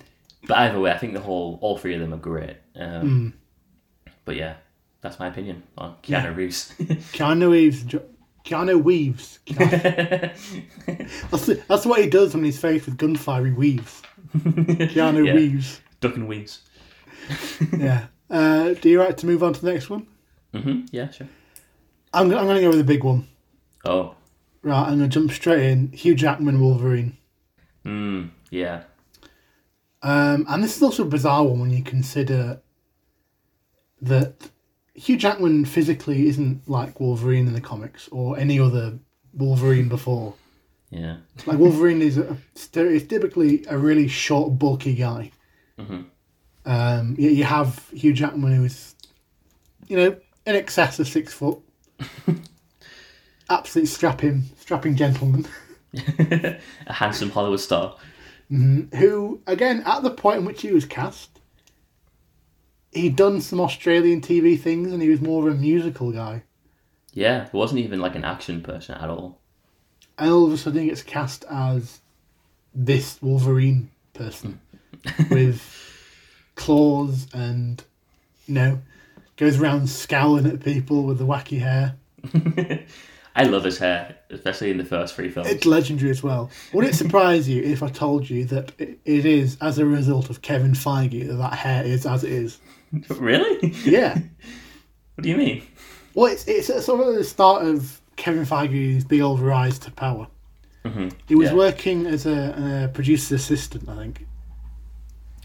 but 0.47 0.57
either 0.57 0.79
way, 0.79 0.91
I 0.91 0.97
think 0.97 1.13
the 1.13 1.19
whole 1.19 1.57
all 1.61 1.77
three 1.77 1.93
of 1.95 2.01
them 2.01 2.13
are 2.13 2.17
great. 2.17 2.57
Um, 2.75 3.33
But 4.25 4.35
yeah, 4.35 4.55
that's 5.01 5.19
my 5.19 5.27
opinion 5.27 5.63
on 5.77 5.95
Keanu 6.03 6.09
Yeah. 6.09 6.27
Reeves. 6.35 6.73
Keanu 6.79 7.51
Reeves, 7.51 7.83
Keanu 8.45 8.83
weaves. 8.83 9.39
Keanu- 9.45 10.31
that's, 11.31 11.45
the- 11.45 11.61
that's 11.67 11.85
what 11.85 12.01
he 12.01 12.09
does 12.09 12.33
when 12.33 12.43
he's 12.43 12.59
faced 12.59 12.85
with 12.85 12.97
gunfire. 12.97 13.45
He 13.45 13.51
weaves. 13.51 14.01
Keanu 14.37 15.25
Yeah. 15.27 15.35
weaves. 15.35 15.81
Duck 15.99 16.15
and 16.15 16.27
weaves. 16.27 16.61
Yeah. 17.77 18.07
Uh, 18.29 18.73
do 18.73 18.89
you 18.89 18.99
like 18.99 19.17
to 19.17 19.25
move 19.27 19.43
on 19.43 19.53
to 19.53 19.61
the 19.61 19.71
next 19.73 19.89
one? 19.89 20.07
Mm-hmm. 20.53 20.85
Yeah, 20.91 21.09
sure. 21.11 21.27
I'm, 22.13 22.25
I'm 22.31 22.45
going 22.45 22.55
to 22.55 22.61
go 22.61 22.69
with 22.69 22.77
the 22.79 22.83
big 22.83 23.03
one. 23.03 23.27
Oh, 23.85 24.15
Right, 24.63 24.79
I'm 24.87 24.97
going 24.99 25.09
to 25.09 25.19
jump 25.19 25.31
straight 25.31 25.63
in. 25.71 25.91
Hugh 25.91 26.13
Jackman, 26.15 26.59
Wolverine. 26.61 27.17
mm, 27.85 28.29
yeah. 28.51 28.83
Um, 30.03 30.45
and 30.49 30.63
this 30.63 30.75
is 30.75 30.83
also 30.83 31.03
a 31.03 31.07
bizarre 31.07 31.43
one 31.43 31.59
when 31.59 31.71
you 31.71 31.83
consider 31.83 32.61
that 34.01 34.49
Hugh 34.95 35.17
Jackman 35.17 35.65
physically 35.65 36.27
isn't 36.27 36.67
like 36.67 36.99
Wolverine 36.99 37.47
in 37.47 37.53
the 37.53 37.61
comics 37.61 38.07
or 38.11 38.37
any 38.37 38.59
other 38.59 38.97
Wolverine 39.33 39.89
before. 39.89 40.33
Yeah. 40.89 41.17
Like 41.45 41.59
Wolverine 41.59 42.01
is 42.01 42.17
a, 42.17 42.35
is 42.75 43.07
typically 43.07 43.63
a 43.69 43.77
really 43.77 44.07
short, 44.07 44.57
bulky 44.57 44.95
guy. 44.95 45.31
Mhm. 45.79 46.05
Um, 46.65 47.15
yet 47.17 47.33
you 47.33 47.43
have 47.43 47.87
Hugh 47.89 48.13
Jackman 48.13 48.55
who 48.55 48.65
is, 48.65 48.95
you 49.87 49.97
know, 49.97 50.15
in 50.45 50.55
excess 50.55 50.99
of 50.99 51.07
six 51.07 51.33
foot. 51.33 51.59
absolute 53.49 53.87
strapping, 53.87 54.43
strapping 54.57 54.95
gentleman 54.95 55.45
a 55.93 56.57
handsome 56.93 57.29
Hollywood 57.29 57.59
star. 57.59 57.97
Mm-hmm. 58.51 58.97
who, 58.97 59.41
again, 59.47 59.81
at 59.85 60.03
the 60.03 60.11
point 60.11 60.39
in 60.39 60.45
which 60.45 60.61
he 60.61 60.73
was 60.73 60.85
cast, 60.85 61.39
he'd 62.91 63.15
done 63.15 63.39
some 63.39 63.61
Australian 63.61 64.19
TV 64.19 64.59
things 64.59 64.91
and 64.91 65.01
he 65.01 65.09
was 65.09 65.21
more 65.21 65.47
of 65.47 65.55
a 65.55 65.57
musical 65.57 66.11
guy. 66.11 66.43
Yeah, 67.13 67.49
he 67.49 67.55
wasn't 67.55 67.79
even 67.79 68.01
like 68.01 68.15
an 68.15 68.25
action 68.25 68.61
person 68.61 68.95
at 68.95 69.09
all. 69.09 69.39
And 70.17 70.31
all 70.31 70.45
of 70.47 70.53
a 70.53 70.57
sudden 70.57 70.81
he 70.81 70.89
gets 70.89 71.01
cast 71.01 71.45
as 71.49 72.01
this 72.75 73.21
Wolverine 73.21 73.89
person 74.13 74.59
with 75.29 75.63
claws 76.55 77.27
and, 77.33 77.81
you 78.47 78.53
know, 78.53 78.81
goes 79.37 79.59
around 79.59 79.89
scowling 79.89 80.45
at 80.45 80.59
people 80.59 81.03
with 81.03 81.17
the 81.17 81.25
wacky 81.25 81.59
hair. 81.59 81.95
I 83.35 83.43
love 83.43 83.63
his 83.63 83.77
hair, 83.77 84.17
especially 84.29 84.71
in 84.71 84.77
the 84.77 84.83
first 84.85 85.15
three 85.15 85.29
films. 85.29 85.49
It's 85.49 85.65
legendary 85.65 86.11
as 86.11 86.21
well. 86.21 86.49
Would 86.73 86.85
it 86.85 86.95
surprise 86.95 87.47
you 87.47 87.63
if 87.63 87.81
I 87.81 87.87
told 87.87 88.29
you 88.29 88.43
that 88.45 88.73
it 88.79 88.99
is 89.25 89.57
as 89.61 89.77
a 89.79 89.85
result 89.85 90.29
of 90.29 90.41
Kevin 90.41 90.73
Feige 90.73 91.27
that 91.27 91.35
that 91.35 91.53
hair 91.53 91.83
is 91.85 92.05
as 92.05 92.23
it 92.25 92.31
is? 92.31 92.59
really? 93.09 93.69
Yeah. 93.85 94.17
What 95.15 95.23
do 95.23 95.29
you 95.29 95.37
mean? 95.37 95.63
Well, 96.15 96.31
it's 96.31 96.45
it's 96.47 96.67
sort 96.85 97.07
of 97.07 97.13
the 97.15 97.23
start 97.23 97.63
of 97.67 97.99
Kevin 98.15 98.45
Feige's 98.45 99.03
big 99.03 99.21
old 99.21 99.39
rise 99.39 99.77
to 99.79 99.91
power. 99.91 100.27
hmm 100.85 101.09
He 101.27 101.35
was 101.35 101.49
Yeah. 101.49 101.55
working 101.55 102.05
as 102.07 102.25
a, 102.25 102.85
a 102.85 102.87
producer's 102.93 103.41
assistant, 103.41 103.87
I 103.89 103.95
think. 103.97 104.25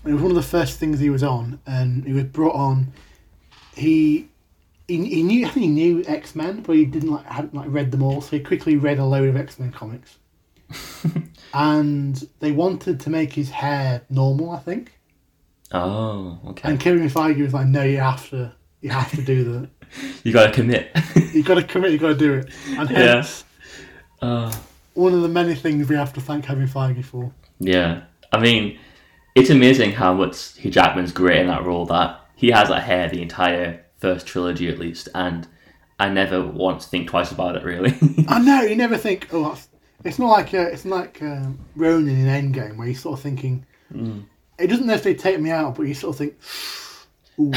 It 0.04 0.12
was 0.12 0.22
one 0.22 0.30
of 0.30 0.36
the 0.36 0.42
first 0.42 0.78
things 0.78 0.98
he 1.00 1.10
was 1.10 1.22
on, 1.24 1.58
and 1.66 2.04
he 2.06 2.12
was 2.12 2.24
brought 2.24 2.54
on. 2.54 2.92
He 3.74 4.28
he, 4.88 5.04
he 5.06 5.22
knew 5.22 5.46
I 5.46 5.50
think 5.50 5.64
he 5.64 5.68
knew 5.70 6.04
X 6.06 6.34
Men, 6.34 6.62
but 6.62 6.76
he 6.76 6.84
didn't 6.84 7.10
like 7.10 7.26
hadn't 7.26 7.54
like 7.54 7.66
read 7.68 7.90
them 7.90 8.02
all, 8.02 8.20
so 8.20 8.36
he 8.36 8.40
quickly 8.42 8.76
read 8.76 8.98
a 8.98 9.04
load 9.04 9.28
of 9.28 9.36
X 9.36 9.58
Men 9.58 9.72
comics. 9.72 10.18
and 11.54 12.28
they 12.40 12.52
wanted 12.52 13.00
to 13.00 13.10
make 13.10 13.32
his 13.32 13.50
hair 13.50 14.02
normal, 14.10 14.50
I 14.50 14.58
think. 14.58 14.92
Oh, 15.72 16.38
okay. 16.48 16.68
And 16.70 16.80
Kevin 16.80 17.08
Feige 17.08 17.42
was 17.42 17.52
like, 17.54 17.66
"No, 17.66 17.82
you 17.82 17.98
have 17.98 18.28
to, 18.30 18.52
you 18.80 18.90
have 18.90 19.10
to 19.12 19.22
do 19.22 19.44
that. 19.44 19.70
You 20.24 20.32
gotta 20.32 20.52
commit. 20.52 20.90
You 21.32 21.42
got 21.44 21.54
to 21.54 21.62
commit. 21.62 21.92
You 21.92 21.98
got 21.98 22.08
to 22.08 22.14
do 22.16 22.34
it." 22.34 22.50
And 22.70 22.90
Yeah. 22.90 23.26
uh, 24.20 24.52
one 24.94 25.12
of 25.14 25.22
the 25.22 25.28
many 25.28 25.54
things 25.54 25.88
we 25.88 25.94
have 25.96 26.12
to 26.14 26.20
thank 26.20 26.44
Kevin 26.44 26.66
Feige 26.68 27.04
for. 27.04 27.32
yeah. 27.58 28.02
I 28.32 28.40
mean, 28.40 28.78
it's 29.36 29.50
amazing 29.50 29.92
how 29.92 30.12
much 30.12 30.56
Hugh 30.58 30.70
Jackman's 30.70 31.12
great 31.12 31.40
in 31.40 31.46
that 31.46 31.64
role 31.64 31.86
that 31.86 32.20
he 32.34 32.50
has 32.50 32.68
that 32.68 32.82
hair 32.82 33.08
the 33.08 33.22
entire 33.22 33.84
first 33.98 34.26
trilogy 34.26 34.68
at 34.68 34.78
least, 34.78 35.08
and 35.14 35.46
I 35.98 36.08
never 36.08 36.44
once 36.44 36.86
think 36.86 37.08
twice 37.08 37.32
about 37.32 37.56
it 37.56 37.64
really. 37.64 37.96
I 38.28 38.38
know 38.38 38.62
you 38.62 38.76
never 38.84 38.96
think, 38.96 39.28
oh, 39.32 39.48
that's, 39.48 39.68
it's 40.04 40.18
not 40.18 40.28
like 40.28 40.54
uh, 40.54 40.68
it's 40.72 40.84
not 40.84 40.96
like 40.96 41.22
uh, 41.22 41.46
Ronin 41.74 42.26
in 42.26 42.52
Endgame 42.52 42.76
where 42.76 42.86
you're 42.86 42.96
sort 42.96 43.18
of 43.18 43.22
thinking. 43.22 43.64
It 44.58 44.66
doesn't 44.68 44.86
necessarily 44.86 45.18
take 45.18 45.40
me 45.40 45.50
out, 45.50 45.74
but 45.74 45.84
you 45.84 45.94
sort 45.94 46.14
of 46.14 46.18
think, 46.18 46.34
ooh. 47.40 47.52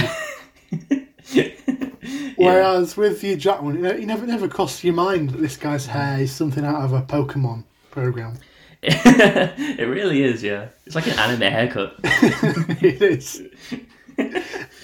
Whereas 2.38 2.96
with 2.96 3.22
Hugh 3.22 3.36
Jackman, 3.36 3.76
you, 3.76 3.82
know, 3.82 3.94
you 3.94 4.06
never 4.06 4.26
never 4.26 4.48
crossed 4.48 4.84
your 4.84 4.94
mind 4.94 5.32
that 5.32 5.42
this 5.42 5.58
guy's 5.58 5.86
hair 5.86 6.22
is 6.22 6.32
something 6.32 6.64
out 6.64 6.84
of 6.84 6.94
a 6.94 7.02
Pokemon 7.02 7.66
program. 7.92 8.38
it 8.82 9.88
really 9.88 10.24
is, 10.24 10.42
yeah. 10.42 10.70
It's 10.86 10.96
like 10.96 11.08
an 11.08 11.20
anime 11.20 11.42
haircut. 11.42 11.96
it 12.04 13.02
is. 13.02 13.42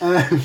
um, 0.01 0.41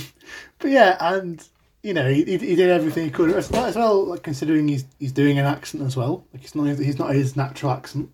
but 0.61 0.71
yeah, 0.71 0.97
and 1.00 1.47
you 1.83 1.95
know, 1.95 2.09
he, 2.09 2.25
he 2.25 2.55
did 2.57 2.69
everything 2.71 3.05
he 3.05 3.11
could 3.11 3.31
as 3.31 3.50
well. 3.50 3.64
As 3.64 3.76
well 3.76 4.05
like 4.07 4.23
considering 4.23 4.69
he's 4.69 4.85
he's 4.99 5.12
doing 5.12 5.38
an 5.38 5.47
accent 5.47 5.83
as 5.83 5.97
well. 5.97 6.25
Like 6.33 6.45
it's 6.45 6.55
not 6.55 6.64
he's 6.79 6.99
not 6.99 7.14
his 7.14 7.37
natural 7.37 7.73
accent. 7.73 8.11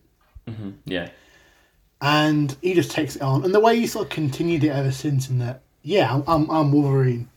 hmm 0.48 0.70
Yeah. 0.84 1.08
and 2.00 2.56
he 2.62 2.74
just 2.74 2.90
takes 2.92 3.16
it 3.16 3.22
on. 3.22 3.44
And 3.44 3.54
the 3.54 3.60
way 3.60 3.78
he 3.78 3.86
sort 3.86 4.06
of 4.06 4.10
continued 4.10 4.62
it 4.64 4.68
ever 4.68 4.92
since, 4.92 5.28
in 5.30 5.38
that, 5.40 5.62
yeah, 5.82 6.12
I'm, 6.14 6.22
I'm, 6.26 6.50
I'm 6.50 6.72
Wolverine. 6.72 7.28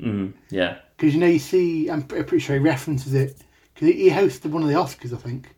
hmm 0.00 0.28
Yeah. 0.50 0.78
Because, 0.96 1.14
you 1.14 1.20
know, 1.20 1.26
you 1.26 1.38
see, 1.40 1.90
I'm 1.90 2.02
pre- 2.02 2.22
pretty 2.22 2.42
sure 2.44 2.54
he 2.56 2.62
references 2.62 3.12
it, 3.14 3.36
because 3.74 3.88
he, 3.88 4.08
hosted 4.10 4.50
one 4.52 4.62
of 4.62 4.68
the 4.68 4.74
Oscars, 4.76 5.12
I 5.12 5.16
think. 5.16 5.48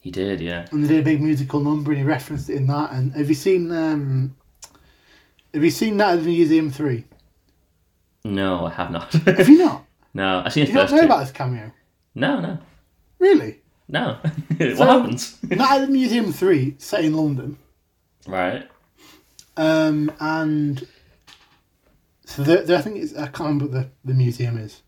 He 0.00 0.10
did, 0.10 0.40
yeah. 0.40 0.66
And 0.72 0.82
they 0.84 0.88
did 0.88 1.00
a 1.00 1.04
big 1.04 1.22
musical 1.22 1.60
number, 1.60 1.92
and 1.92 1.98
he 2.00 2.04
referenced 2.04 2.50
it 2.50 2.56
in 2.56 2.66
that. 2.66 2.90
And 2.92 3.12
have 3.14 3.28
you 3.28 3.34
seen, 3.36 3.70
um, 3.72 4.34
have 5.54 5.62
you 5.64 5.70
seen 5.70 5.96
that 5.98 6.14
at 6.18 6.24
the 6.24 6.26
Museum 6.26 6.70
3? 6.70 7.04
No, 8.34 8.66
I 8.66 8.70
have 8.70 8.90
not. 8.90 9.12
Have 9.12 9.48
you 9.48 9.58
not? 9.58 9.84
no, 10.14 10.42
I've 10.44 10.52
seen 10.52 10.64
Do 10.66 10.72
you 10.72 10.76
not 10.78 10.90
know 10.90 11.00
about 11.04 11.20
this 11.20 11.30
cameo? 11.32 11.70
No, 12.14 12.40
no, 12.40 12.58
Really? 13.18 13.60
no. 13.88 14.18
what 14.56 14.76
So- 14.76 14.84
happens? 14.86 15.38
Night 15.42 15.80
at 15.82 15.86
the 15.86 15.92
Museum 15.92 16.32
3, 16.32 16.74
set 16.78 17.04
in 17.04 17.14
London. 17.14 17.58
right. 18.26 18.68
Um, 19.58 20.12
and 20.20 20.86
so 22.26 22.42
I 22.42 22.82
think 22.82 22.96
it's 22.96 23.14
I 23.16 23.26
can't 23.28 23.38
remember 23.40 23.64
what 23.66 23.72
the, 23.72 23.90
the 24.04 24.12
museum 24.14 24.58
is. 24.58 24.82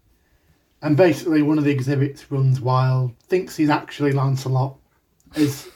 And 0.83 0.95
basically, 0.97 1.41
one 1.43 1.57
of 1.57 1.65
the 1.65 1.71
exhibits 1.71 2.31
runs 2.31 2.61
wild, 2.61 3.17
thinks 3.29 3.57
he's 3.57 3.71
actually 3.71 4.13
Lancelot, 4.13 4.77
is 5.37 5.69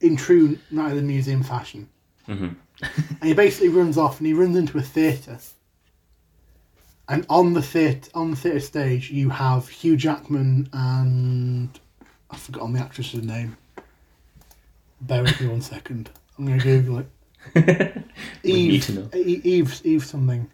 in 0.00 0.16
true 0.16 0.58
Night 0.72 0.90
of 0.90 0.96
the 0.96 1.02
Museum 1.02 1.42
fashion. 1.44 1.88
hmm 2.26 2.48
And 2.82 3.22
he 3.22 3.34
basically 3.34 3.68
runs 3.68 3.96
off 3.96 4.18
and 4.18 4.26
he 4.26 4.32
runs 4.34 4.56
into 4.56 4.78
a 4.78 4.82
theatre. 4.82 5.38
And 7.10 7.26
on 7.28 7.54
the 7.54 7.62
theatre 7.62 8.08
on 8.14 8.30
the 8.30 8.36
theatre 8.36 8.60
stage, 8.60 9.10
you 9.10 9.30
have 9.30 9.68
Hugh 9.68 9.96
Jackman 9.96 10.68
and 10.72 11.68
I've 12.30 12.40
forgotten 12.40 12.72
the 12.72 12.80
actress's 12.80 13.24
name. 13.24 13.56
Bear 15.00 15.22
with 15.24 15.40
me 15.40 15.48
one 15.48 15.60
second. 15.60 16.08
I'm 16.38 16.46
going 16.46 16.58
to 16.60 16.64
Google 16.64 16.98
it. 17.54 18.04
Eve, 18.44 18.84
to 18.86 18.92
know. 18.92 19.08
E- 19.14 19.40
Eve, 19.42 19.80
Eve 19.84 20.04
something. 20.04 20.48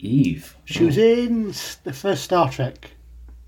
Eve. 0.00 0.54
She 0.66 0.84
was 0.84 0.98
in 0.98 1.46
the 1.84 1.92
first 1.94 2.24
Star 2.24 2.50
Trek, 2.50 2.90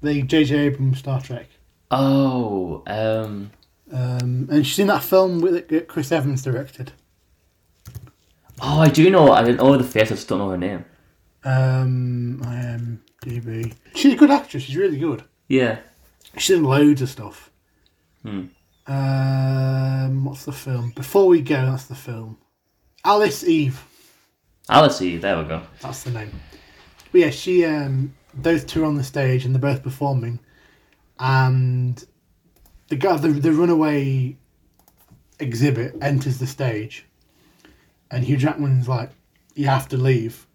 the 0.00 0.22
J.J. 0.22 0.56
Abrams 0.56 0.98
Star 1.00 1.20
Trek, 1.20 1.48
Oh, 1.90 2.82
um, 2.86 3.50
um, 3.92 4.48
and 4.50 4.66
she's 4.66 4.78
in 4.78 4.86
that 4.86 5.02
film 5.04 5.40
with 5.40 5.68
that 5.68 5.86
Chris 5.88 6.10
Evans 6.10 6.42
directed. 6.42 6.92
oh, 8.62 8.80
I 8.80 8.88
do 8.88 9.10
know. 9.10 9.32
I 9.32 9.42
didn't 9.42 9.58
know 9.58 9.76
the 9.76 9.84
face. 9.84 10.10
I 10.10 10.14
just 10.14 10.28
don't 10.28 10.38
know 10.38 10.48
her 10.50 10.56
name. 10.56 10.84
Um, 11.46 12.40
IMDb. 12.42 13.72
She's 13.94 14.14
a 14.14 14.16
good 14.16 14.32
actress. 14.32 14.64
She's 14.64 14.76
really 14.76 14.98
good. 14.98 15.22
Yeah. 15.46 15.78
She's 16.36 16.56
in 16.56 16.64
loads 16.64 17.02
of 17.02 17.08
stuff. 17.08 17.52
Hmm. 18.22 18.46
Um, 18.88 20.24
what's 20.24 20.44
the 20.44 20.52
film? 20.52 20.92
Before 20.96 21.28
we 21.28 21.40
go, 21.40 21.66
that's 21.66 21.84
the 21.84 21.94
film. 21.94 22.38
Alice 23.04 23.44
Eve. 23.44 23.80
Alice 24.68 25.00
Eve. 25.00 25.22
There 25.22 25.38
we 25.38 25.44
go. 25.44 25.62
That's 25.80 26.02
the 26.02 26.10
name. 26.10 26.32
But 27.12 27.20
yeah, 27.20 27.30
she 27.30 27.64
um 27.64 28.14
those 28.34 28.64
two 28.64 28.82
are 28.82 28.86
on 28.86 28.96
the 28.96 29.04
stage 29.04 29.44
and 29.44 29.54
they're 29.54 29.60
both 29.60 29.82
performing, 29.82 30.40
and 31.18 32.04
the 32.88 32.96
guy 32.96 33.16
the 33.16 33.28
the 33.28 33.52
runaway 33.52 34.36
exhibit 35.38 35.94
enters 36.02 36.38
the 36.38 36.46
stage, 36.46 37.06
and 38.10 38.24
Hugh 38.24 38.36
Jackman's 38.36 38.88
like, 38.88 39.10
"You 39.54 39.66
have 39.66 39.88
to 39.88 39.96
leave." 39.96 40.45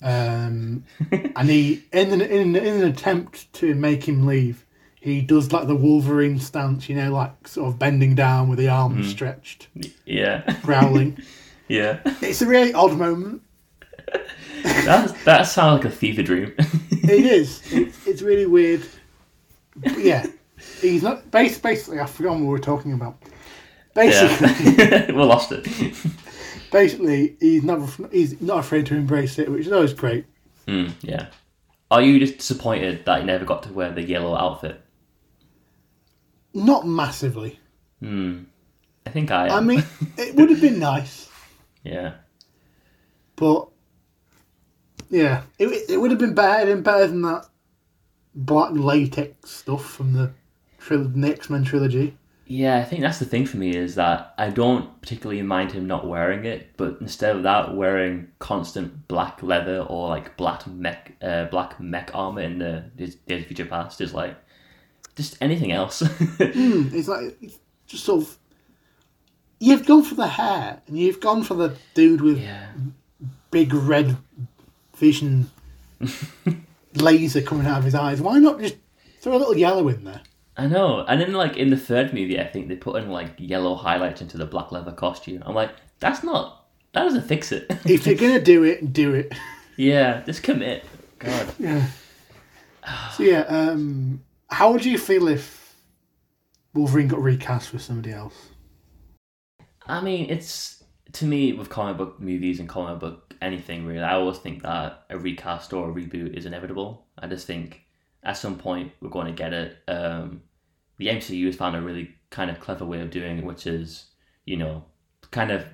Um, 0.00 0.84
and 1.10 1.48
he 1.50 1.84
in 1.92 2.12
an, 2.12 2.20
in, 2.20 2.54
in 2.54 2.82
an 2.82 2.84
attempt 2.88 3.52
to 3.54 3.74
make 3.74 4.08
him 4.08 4.26
leave, 4.26 4.64
he 5.00 5.20
does 5.20 5.52
like 5.52 5.66
the 5.66 5.74
Wolverine 5.74 6.38
stance, 6.38 6.88
you 6.88 6.96
know, 6.96 7.12
like 7.12 7.48
sort 7.48 7.68
of 7.68 7.78
bending 7.78 8.14
down 8.14 8.48
with 8.48 8.58
the 8.58 8.68
arms 8.68 9.08
stretched, 9.08 9.68
Yeah. 10.04 10.42
growling. 10.62 11.18
yeah. 11.68 12.00
it's 12.22 12.42
a 12.42 12.46
really 12.46 12.72
odd 12.72 12.96
moment. 12.96 13.42
That 14.62 15.14
that 15.24 15.42
sounds 15.42 15.82
like 15.84 15.92
a 15.92 15.94
fever 15.94 16.22
dream. 16.22 16.54
It 17.10 17.24
is. 17.24 17.62
It's, 17.72 18.06
it's 18.06 18.20
really 18.20 18.44
weird. 18.44 18.84
But 19.76 19.98
yeah, 19.98 20.26
he's 20.82 21.02
not. 21.02 21.30
Basically, 21.30 21.98
I've 21.98 22.10
forgotten 22.10 22.40
what 22.40 22.48
we 22.48 22.52
were 22.52 22.58
talking 22.58 22.92
about. 22.92 23.16
Basically, 23.94 24.74
yeah. 24.74 25.06
we 25.12 25.22
lost 25.22 25.50
it. 25.52 25.66
Basically, 26.70 27.36
he's 27.40 27.64
not. 27.64 27.88
He's 28.10 28.40
not 28.40 28.60
afraid 28.60 28.86
to 28.86 28.96
embrace 28.96 29.38
it, 29.38 29.50
which 29.50 29.66
is 29.66 29.72
always 29.72 29.92
great. 29.92 30.26
Hmm. 30.66 30.88
yeah. 31.00 31.28
Are 31.90 32.02
you 32.02 32.18
just 32.18 32.36
disappointed 32.36 33.06
that 33.06 33.20
he 33.20 33.26
never 33.26 33.46
got 33.46 33.62
to 33.62 33.72
wear 33.72 33.90
the 33.90 34.02
yellow 34.02 34.36
outfit? 34.36 34.80
Not 36.52 36.86
massively. 36.86 37.58
Hmm. 38.00 38.44
I 39.06 39.10
think 39.10 39.30
I 39.30 39.46
am. 39.46 39.52
I 39.52 39.60
mean, 39.60 39.84
it 40.18 40.34
would 40.34 40.50
have 40.50 40.60
been 40.60 40.78
nice, 40.78 41.30
yeah. 41.82 42.14
but 43.36 43.68
yeah, 45.08 45.42
it 45.58 45.90
it 45.90 45.96
would 45.96 46.10
have 46.10 46.20
been 46.20 46.34
better. 46.34 46.66
Been 46.66 46.82
better 46.82 47.06
than 47.06 47.22
that 47.22 47.46
black 48.34 48.70
latex 48.72 49.50
stuff 49.50 49.84
from 49.84 50.12
the, 50.12 50.32
tril- 50.80 51.12
the 51.12 51.28
X 51.28 51.48
Men 51.50 51.64
trilogy. 51.64 52.16
Yeah, 52.50 52.78
I 52.78 52.84
think 52.84 53.02
that's 53.02 53.18
the 53.18 53.26
thing 53.26 53.44
for 53.44 53.58
me 53.58 53.76
is 53.76 53.94
that 53.96 54.32
I 54.38 54.48
don't 54.48 54.98
particularly 55.02 55.42
mind 55.42 55.70
him 55.70 55.86
not 55.86 56.08
wearing 56.08 56.46
it, 56.46 56.70
but 56.78 56.96
instead 56.98 57.36
of 57.36 57.42
that, 57.42 57.76
wearing 57.76 58.28
constant 58.38 59.06
black 59.06 59.42
leather 59.42 59.80
or 59.82 60.08
like 60.08 60.34
black 60.38 60.66
mech, 60.66 61.12
uh, 61.20 61.44
black 61.46 61.78
mech 61.78 62.10
armor 62.14 62.40
in 62.40 62.58
the 62.58 62.84
Days 62.96 63.16
of 63.28 63.46
Future 63.46 63.66
Past 63.66 64.00
is 64.00 64.14
like 64.14 64.34
just 65.14 65.36
anything 65.42 65.72
else. 65.72 66.02
Mm, 66.38 66.92
it's 66.94 67.06
like 67.08 67.36
it's 67.42 67.58
just 67.86 68.04
sort 68.04 68.22
of. 68.22 68.38
You've 69.60 69.86
gone 69.86 70.02
for 70.02 70.14
the 70.14 70.26
hair, 70.26 70.80
and 70.86 70.98
you've 70.98 71.20
gone 71.20 71.42
for 71.42 71.54
the 71.54 71.76
dude 71.92 72.22
with 72.22 72.40
yeah. 72.40 72.68
big 73.50 73.74
red 73.74 74.16
vision 74.96 75.50
laser 76.94 77.42
coming 77.42 77.66
out 77.66 77.78
of 77.78 77.84
his 77.84 77.94
eyes. 77.94 78.22
Why 78.22 78.38
not 78.38 78.60
just 78.60 78.76
throw 79.20 79.36
a 79.36 79.38
little 79.38 79.58
yellow 79.58 79.88
in 79.88 80.04
there? 80.04 80.22
I 80.58 80.66
know. 80.66 81.04
And 81.06 81.20
then 81.20 81.32
like 81.32 81.56
in 81.56 81.70
the 81.70 81.76
third 81.76 82.12
movie, 82.12 82.38
I 82.38 82.44
think 82.46 82.66
they 82.68 82.74
put 82.76 83.00
in 83.00 83.08
like 83.10 83.30
yellow 83.38 83.76
highlights 83.76 84.20
into 84.20 84.36
the 84.36 84.44
black 84.44 84.72
leather 84.72 84.92
costume. 84.92 85.42
I'm 85.46 85.54
like, 85.54 85.70
that's 86.00 86.24
not. 86.24 86.66
That 86.92 87.04
doesn't 87.04 87.28
fix 87.28 87.52
it. 87.52 87.66
If 87.84 88.06
you're 88.06 88.16
gonna 88.16 88.40
do 88.54 88.64
it, 88.64 88.92
do 88.92 89.14
it. 89.14 89.32
yeah, 89.76 90.22
just 90.24 90.42
commit. 90.42 90.84
God. 91.18 91.48
Yeah. 91.58 91.86
So 93.14 93.22
yeah, 93.22 93.40
um, 93.42 94.24
how 94.48 94.72
would 94.72 94.82
you 94.84 94.96
feel 94.96 95.28
if 95.28 95.76
Wolverine 96.72 97.06
got 97.06 97.22
recast 97.22 97.72
with 97.72 97.82
somebody 97.82 98.12
else? 98.12 98.48
I 99.86 100.00
mean, 100.00 100.30
it's 100.30 100.82
to 101.12 101.26
me 101.26 101.52
with 101.52 101.68
comic 101.68 101.98
book 101.98 102.18
movies 102.18 102.60
and 102.60 102.68
comic 102.68 102.98
book 102.98 103.34
anything 103.42 103.84
really. 103.86 104.00
I 104.00 104.14
always 104.14 104.38
think 104.38 104.62
that 104.62 105.04
a 105.10 105.18
recast 105.18 105.72
or 105.74 105.90
a 105.90 105.92
reboot 105.92 106.34
is 106.34 106.46
inevitable. 106.46 107.06
I 107.18 107.26
just 107.26 107.46
think 107.46 107.82
at 108.22 108.38
some 108.38 108.56
point 108.56 108.92
we're 109.00 109.10
going 109.10 109.26
to 109.26 109.32
get 109.32 109.52
it. 109.52 109.76
Um, 109.86 110.42
the 110.98 111.06
MCU 111.06 111.46
has 111.46 111.56
found 111.56 111.76
a 111.76 111.80
really 111.80 112.14
kind 112.30 112.50
of 112.50 112.60
clever 112.60 112.84
way 112.84 113.00
of 113.00 113.10
doing 113.10 113.38
it, 113.38 113.44
which 113.44 113.66
is 113.66 114.06
you 114.44 114.56
know 114.56 114.84
kind 115.30 115.50
of 115.50 115.64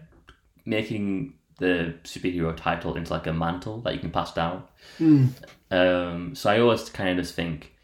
making 0.64 1.34
the 1.58 1.94
superhero 2.04 2.56
title 2.56 2.96
into 2.96 3.12
like 3.12 3.26
a 3.26 3.32
mantle 3.32 3.80
that 3.82 3.94
you 3.94 4.00
can 4.00 4.10
pass 4.10 4.32
down. 4.32 4.64
Mm. 4.98 5.28
Um, 5.70 6.34
so 6.34 6.50
I 6.50 6.60
always 6.60 6.88
kind 6.88 7.10
of 7.10 7.16
just 7.16 7.34
think 7.34 7.74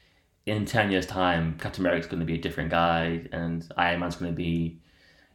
in 0.47 0.65
10 0.65 0.91
years' 0.91 1.07
time, 1.07 1.57
Captain 1.59 1.83
America's 1.85 2.07
going 2.07 2.21
to 2.21 2.27
be 2.27 2.35
a 2.35 2.41
different 2.41 2.71
guy 2.71 3.27
and 3.33 3.71
Iron 3.77 4.01
Man's 4.01 4.17
going 4.17 4.33
to 4.33 4.37
be, 4.37 4.81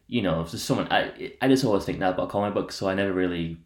you 0.07 0.21
know, 0.21 0.43
just 0.43 0.65
someone. 0.65 0.87
I, 0.91 1.33
I 1.41 1.47
just 1.47 1.63
always 1.63 1.85
think 1.85 1.99
that 1.99 2.13
about 2.13 2.29
comic 2.29 2.53
books, 2.53 2.75
so 2.75 2.89
I 2.89 2.93
never 2.93 3.13
really, 3.13 3.57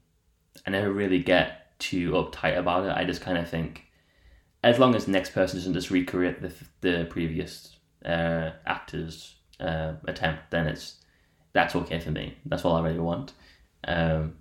I 0.67 0.69
never 0.69 0.91
really 0.91 1.19
get 1.19 1.79
too 1.79 2.11
uptight 2.11 2.57
about 2.57 2.85
it. 2.85 2.95
I 2.95 3.05
just 3.05 3.21
kind 3.21 3.37
of 3.37 3.49
think 3.49 3.85
as 4.63 4.77
long 4.77 4.93
as 4.95 5.05
the 5.05 5.11
next 5.11 5.31
person 5.31 5.57
doesn't 5.57 5.73
just 5.73 5.89
recreate 5.89 6.41
the, 6.41 6.53
the 6.81 7.07
previous 7.09 7.75
uh, 8.05 8.51
actor's 8.65 9.35
uh, 9.59 9.93
attempt, 10.07 10.51
then 10.51 10.67
it's 10.67 10.95
that's 11.53 11.75
okay 11.75 11.99
for 11.99 12.11
me. 12.11 12.37
That's 12.45 12.63
all 12.65 12.75
I 12.75 12.81
really 12.81 12.99
want. 12.99 13.33
Um, 13.85 14.35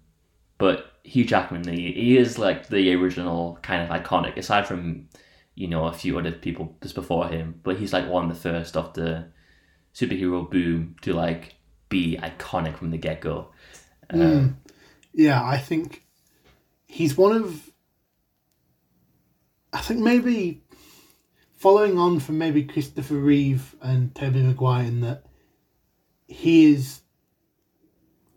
but 0.58 0.92
Hugh 1.04 1.24
Jackman, 1.24 1.66
he, 1.66 1.92
he 1.92 2.18
is 2.18 2.38
like 2.38 2.68
the 2.68 2.92
original 2.94 3.58
kind 3.62 3.82
of 3.82 3.88
iconic, 3.88 4.36
aside 4.36 4.66
from 4.66 5.08
you 5.54 5.68
know 5.68 5.86
a 5.86 5.92
few 5.92 6.18
other 6.18 6.32
people 6.32 6.76
just 6.82 6.94
before 6.94 7.28
him. 7.28 7.60
But 7.62 7.78
he's 7.78 7.92
like 7.92 8.08
one 8.08 8.24
of 8.24 8.30
the 8.30 8.40
first 8.40 8.76
of 8.76 8.94
the 8.94 9.26
superhero 9.94 10.48
boom 10.48 10.96
to 11.02 11.12
like 11.12 11.54
be 11.88 12.18
iconic 12.22 12.76
from 12.76 12.90
the 12.90 12.98
get 12.98 13.20
go. 13.20 13.50
Mm. 14.12 14.54
Yeah, 15.14 15.42
I 15.44 15.58
think 15.58 16.04
he's 16.86 17.16
one 17.16 17.36
of. 17.36 17.70
I 19.72 19.80
think 19.80 20.00
maybe 20.00 20.62
following 21.58 21.98
on 21.98 22.20
from 22.20 22.38
maybe 22.38 22.62
Christopher 22.62 23.14
Reeve 23.16 23.74
and 23.82 24.14
Tobey 24.14 24.42
Maguire 24.42 24.84
in 24.86 25.00
that 25.00 25.24
he 26.26 26.72
is 26.72 27.00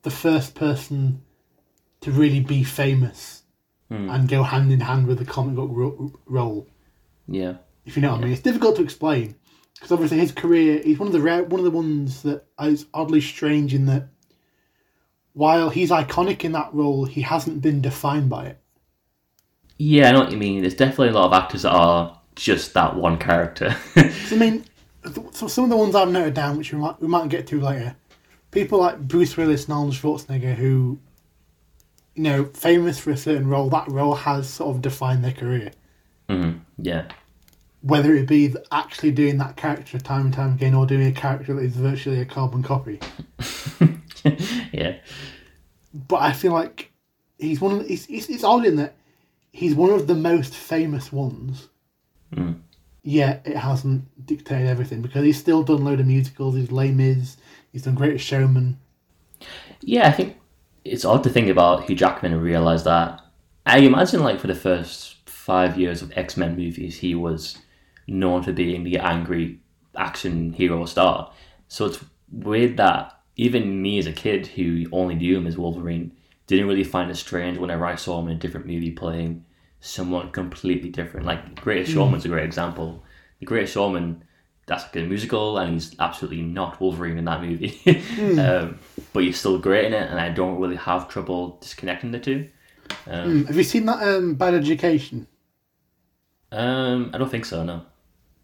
the 0.01 0.09
first 0.09 0.55
person 0.55 1.21
to 2.01 2.11
really 2.11 2.39
be 2.39 2.63
famous 2.63 3.43
Hmm. 3.89 4.09
and 4.09 4.29
go 4.29 4.41
hand 4.43 4.71
in 4.71 4.79
hand 4.79 5.05
with 5.05 5.19
the 5.19 5.25
comic 5.25 5.53
book 5.55 5.69
ro- 5.71 6.13
role. 6.25 6.65
Yeah, 7.27 7.55
If 7.85 7.95
you 7.97 8.01
know 8.01 8.11
what 8.11 8.21
I 8.21 8.23
mean, 8.23 8.31
it's 8.31 8.41
difficult 8.41 8.77
to 8.77 8.83
explain 8.83 9.35
because 9.75 9.91
obviously 9.91 10.17
his 10.17 10.31
career, 10.31 10.81
he's 10.81 10.97
one 10.97 11.07
of 11.07 11.13
the 11.13 11.19
rare, 11.21 11.43
one 11.43 11.59
of 11.59 11.65
the 11.65 11.71
ones 11.71 12.23
that 12.23 12.45
is 12.61 12.85
oddly 12.93 13.19
strange 13.21 13.73
in 13.73 13.85
that 13.87 14.07
while 15.33 15.69
he's 15.69 15.89
iconic 15.91 16.43
in 16.45 16.53
that 16.53 16.73
role, 16.73 17.03
he 17.05 17.21
hasn't 17.21 17.61
been 17.61 17.81
defined 17.81 18.29
by 18.29 18.45
it. 18.47 18.57
yeah, 19.77 20.07
I 20.07 20.11
know 20.13 20.19
what 20.21 20.31
you 20.31 20.37
mean. 20.37 20.61
There's 20.61 20.73
definitely 20.75 21.09
a 21.09 21.13
lot 21.13 21.25
of 21.25 21.33
actors 21.33 21.63
that 21.63 21.71
are 21.71 22.20
just 22.35 22.73
that 22.73 22.95
one 22.95 23.17
character. 23.17 23.75
I 23.95 24.35
mean, 24.35 24.65
so 25.31 25.47
some 25.47 25.65
of 25.65 25.69
the 25.69 25.77
ones 25.77 25.95
I've 25.95 26.09
noted 26.11 26.33
down, 26.33 26.57
which 26.57 26.71
we 26.73 26.79
might 26.79 26.99
we 27.01 27.07
might 27.07 27.29
get 27.29 27.47
to 27.47 27.59
later, 27.59 27.95
people 28.51 28.79
like 28.79 28.99
Bruce 28.99 29.37
Willis 29.37 29.65
and 29.65 29.73
Arnold 29.73 29.93
Schwarzenegger, 29.95 30.55
who, 30.55 30.99
you 32.15 32.23
know, 32.23 32.45
famous 32.45 32.99
for 32.99 33.11
a 33.11 33.17
certain 33.17 33.47
role, 33.47 33.69
that 33.69 33.87
role 33.89 34.15
has 34.15 34.49
sort 34.49 34.75
of 34.75 34.81
defined 34.81 35.23
their 35.23 35.31
career. 35.33 35.71
Mhm, 36.29 36.61
Yeah, 36.77 37.05
Whether 37.81 38.15
it 38.15 38.27
be 38.27 38.53
actually 38.71 39.11
doing 39.11 39.37
that 39.39 39.57
character 39.57 39.99
time 39.99 40.25
and 40.27 40.33
time 40.33 40.53
again, 40.53 40.73
or 40.73 40.85
doing 40.85 41.07
a 41.07 41.11
character 41.11 41.53
that 41.55 41.61
is 41.63 41.75
virtually 41.75 42.19
a 42.21 42.25
carbon 42.25 42.63
copy. 42.63 42.99
yeah, 44.71 44.97
But 45.93 46.21
I 46.21 46.31
feel 46.33 46.53
like 46.53 46.91
he's 47.37 47.59
one 47.59 47.73
of 47.73 47.79
the, 47.79 47.87
he's, 47.87 48.05
it's, 48.07 48.29
it's 48.29 48.43
odd 48.43 48.65
in 48.65 48.75
that 48.77 48.95
he's 49.51 49.75
one 49.75 49.89
of 49.89 50.07
the 50.07 50.15
most 50.15 50.53
famous 50.53 51.11
ones. 51.11 51.67
Mm. 52.35 52.59
Yet 53.03 53.41
it 53.45 53.57
hasn't 53.57 54.05
dictated 54.25 54.67
everything 54.67 55.01
because 55.01 55.23
he's 55.23 55.39
still 55.39 55.63
done 55.63 55.81
a 55.81 55.83
load 55.83 55.99
of 55.99 56.07
musicals. 56.07 56.55
He's 56.55 56.71
Les 56.71 56.91
Mis. 56.91 57.37
He's 57.71 57.83
done 57.83 57.95
Greatest 57.95 58.25
Showman. 58.25 58.79
yeah. 59.81 60.07
I 60.07 60.11
think 60.11 60.37
it's 60.85 61.05
odd 61.05 61.23
to 61.23 61.29
think 61.29 61.49
about 61.49 61.85
Hugh 61.85 61.95
Jackman 61.95 62.33
and 62.33 62.41
realize 62.41 62.83
that. 62.83 63.21
I 63.65 63.79
imagine, 63.79 64.23
like 64.23 64.39
for 64.39 64.47
the 64.47 64.55
first 64.55 65.17
five 65.29 65.79
years 65.79 66.01
of 66.01 66.11
X 66.15 66.37
Men 66.37 66.55
movies, 66.55 66.97
he 66.97 67.15
was 67.15 67.57
known 68.07 68.43
for 68.43 68.53
being 68.53 68.83
the 68.83 68.97
angry 68.97 69.59
action 69.95 70.53
hero 70.53 70.85
star. 70.85 71.31
So 71.67 71.85
it's 71.85 72.03
weird 72.31 72.77
that 72.77 73.19
even 73.35 73.81
me 73.81 73.97
as 73.99 74.07
a 74.07 74.13
kid 74.13 74.47
who 74.47 74.85
only 74.91 75.15
knew 75.15 75.37
him 75.37 75.47
as 75.47 75.57
Wolverine 75.57 76.11
didn't 76.47 76.67
really 76.67 76.83
find 76.83 77.09
it 77.09 77.15
strange 77.15 77.57
whenever 77.57 77.85
I 77.85 77.95
saw 77.95 78.19
him 78.19 78.27
in 78.27 78.35
a 78.35 78.39
different 78.39 78.67
movie 78.67 78.91
playing 78.91 79.45
someone 79.81 80.31
completely 80.31 80.89
different. 80.89 81.25
Like 81.25 81.55
Greatest 81.61 81.91
Showman's 81.91 82.23
a 82.25 82.29
great 82.29 82.45
example. 82.45 83.03
The 83.39 83.45
Greatest 83.45 83.73
Showman, 83.73 84.23
that's 84.67 84.83
like 84.83 84.95
a 84.97 85.07
musical, 85.07 85.57
and 85.57 85.73
he's 85.73 85.95
absolutely 85.99 86.43
not 86.43 86.79
Wolverine 86.79 87.17
in 87.17 87.25
that 87.25 87.41
movie. 87.41 87.77
um, 88.39 88.79
but 89.11 89.23
he's 89.23 89.39
still 89.39 89.57
great 89.57 89.85
in 89.85 89.93
it, 89.93 90.09
and 90.09 90.19
I 90.19 90.29
don't 90.29 90.59
really 90.59 90.75
have 90.77 91.09
trouble 91.09 91.57
disconnecting 91.61 92.11
the 92.11 92.19
two. 92.19 92.47
Um, 93.07 93.41
Hmm, 93.41 93.45
Have 93.47 93.55
you 93.57 93.63
seen 93.63 93.85
that 93.87 94.01
um, 94.03 94.35
Bad 94.35 94.53
Education? 94.53 95.27
um, 96.51 97.11
I 97.13 97.17
don't 97.17 97.29
think 97.31 97.45
so. 97.45 97.63
No. 97.63 97.85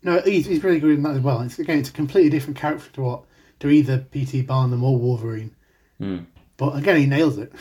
No, 0.03 0.19
he's, 0.21 0.45
he's 0.45 0.63
really 0.63 0.79
good 0.79 0.91
in 0.91 1.03
that 1.03 1.15
as 1.15 1.21
well. 1.21 1.41
It's 1.41 1.59
again, 1.59 1.79
it's 1.79 1.89
a 1.89 1.93
completely 1.93 2.29
different 2.29 2.57
character 2.57 2.89
to 2.93 3.01
what 3.01 3.23
to 3.59 3.69
either 3.69 3.99
P.T. 4.11 4.43
Barnum 4.43 4.83
or 4.83 4.97
Wolverine. 4.97 5.55
Hmm. 5.99 6.19
But 6.55 6.77
again, 6.77 6.97
he 6.97 7.05
nails 7.05 7.37
it. 7.37 7.51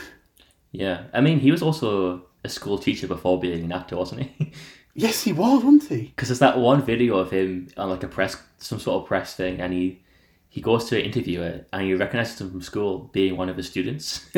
Yeah, 0.71 1.05
I 1.13 1.21
mean, 1.21 1.39
he 1.39 1.51
was 1.51 1.61
also 1.61 2.26
a 2.43 2.49
school 2.49 2.77
teacher 2.77 3.07
before 3.07 3.39
being 3.39 3.65
an 3.65 3.71
actor, 3.71 3.97
wasn't 3.97 4.21
he? 4.21 4.53
Yes, 4.99 5.21
he 5.21 5.31
was, 5.31 5.63
wasn't 5.63 5.83
he? 5.89 6.01
Because 6.07 6.29
there's 6.29 6.39
that 6.39 6.57
one 6.57 6.81
video 6.81 7.17
of 7.19 7.29
him 7.29 7.67
on 7.77 7.91
like 7.91 8.01
a 8.01 8.07
press, 8.07 8.35
some 8.57 8.79
sort 8.79 9.03
of 9.03 9.07
press 9.07 9.35
thing, 9.35 9.61
and 9.61 9.71
he 9.71 10.01
he 10.49 10.59
goes 10.59 10.85
to 10.85 10.99
interview 10.99 11.43
it, 11.43 11.67
and 11.71 11.83
he 11.83 11.93
recognizes 11.93 12.41
him 12.41 12.49
from 12.49 12.63
school 12.63 13.11
being 13.13 13.37
one 13.37 13.47
of 13.47 13.57
his 13.57 13.67
students. 13.67 14.25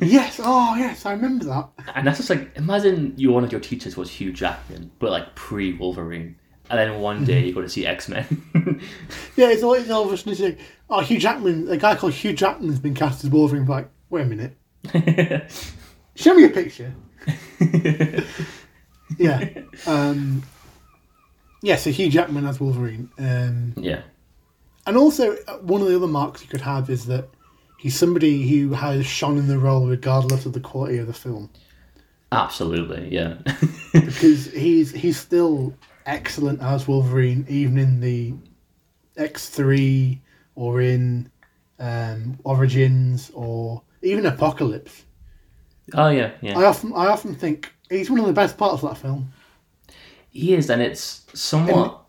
Yes. 0.00 0.40
Oh, 0.42 0.76
yes, 0.76 1.04
I 1.04 1.12
remember 1.12 1.44
that. 1.46 1.70
And 1.96 2.06
that's 2.06 2.18
just 2.18 2.30
like 2.30 2.56
imagine 2.56 3.14
you 3.16 3.32
one 3.32 3.42
of 3.42 3.50
your 3.50 3.60
teachers 3.60 3.96
was 3.96 4.08
Hugh 4.08 4.32
Jackman, 4.32 4.92
but 5.00 5.10
like 5.10 5.34
pre 5.34 5.72
Wolverine, 5.72 6.36
and 6.70 6.78
then 6.78 7.00
one 7.00 7.24
day 7.24 7.38
mm-hmm. 7.38 7.46
you 7.48 7.54
go 7.54 7.60
to 7.60 7.68
see 7.68 7.84
X 7.84 8.08
Men. 8.08 8.26
Yeah, 9.36 9.50
it's 9.50 9.62
all, 9.62 9.74
it's 9.74 9.90
all 9.90 10.10
of 10.10 10.26
a 10.26 10.42
like, 10.42 10.58
oh, 10.88 11.00
Hugh 11.00 11.18
Jackman, 11.18 11.68
a 11.68 11.76
guy 11.76 11.96
called 11.96 12.12
Hugh 12.12 12.32
Jackman's 12.32 12.78
been 12.78 12.94
cast 12.94 13.24
as 13.24 13.30
Wolverine. 13.30 13.66
Like, 13.66 13.90
wait 14.08 14.22
a 14.22 14.26
minute, 14.26 14.56
show 16.14 16.34
me 16.34 16.44
a 16.44 16.50
picture. 16.50 16.94
Yeah. 19.18 19.48
Um, 19.86 20.42
yeah, 21.62 21.76
so 21.76 21.90
Hugh 21.90 22.10
Jackman 22.10 22.46
as 22.46 22.60
Wolverine. 22.60 23.10
Um, 23.18 23.74
yeah, 23.76 24.02
and 24.86 24.96
also, 24.96 25.36
uh, 25.46 25.58
one 25.58 25.82
of 25.82 25.88
the 25.88 25.96
other 25.96 26.06
marks 26.06 26.42
you 26.42 26.48
could 26.48 26.60
have 26.62 26.88
is 26.88 27.06
that 27.06 27.28
he's 27.78 27.98
somebody 27.98 28.48
who 28.48 28.72
has 28.72 29.04
shone 29.04 29.36
in 29.36 29.46
the 29.46 29.58
role 29.58 29.86
regardless 29.86 30.46
of 30.46 30.52
the 30.52 30.60
quality 30.60 30.98
of 30.98 31.06
the 31.06 31.12
film. 31.12 31.50
absolutely, 32.32 33.08
yeah, 33.12 33.34
Because 33.92 34.46
he's 34.52 34.92
he's 34.92 35.18
still 35.18 35.74
excellent 36.06 36.62
as 36.62 36.88
Wolverine, 36.88 37.44
even 37.48 37.76
in 37.78 38.00
the 38.00 38.32
X3 39.18 40.18
or 40.54 40.80
in 40.80 41.30
um, 41.78 42.38
Origins 42.44 43.30
or 43.34 43.82
even 44.02 44.24
Apocalypse. 44.24 45.04
Oh 45.94 46.08
yeah, 46.08 46.32
yeah. 46.40 46.58
I 46.58 46.64
often 46.64 46.92
I 46.92 47.06
often 47.06 47.34
think 47.34 47.72
he's 47.88 48.10
one 48.10 48.20
of 48.20 48.26
the 48.26 48.32
best 48.32 48.56
parts 48.56 48.82
of 48.82 48.90
that 48.90 48.98
film. 48.98 49.32
He 50.30 50.54
is, 50.54 50.70
and 50.70 50.80
it's 50.80 51.26
somewhat, 51.34 52.00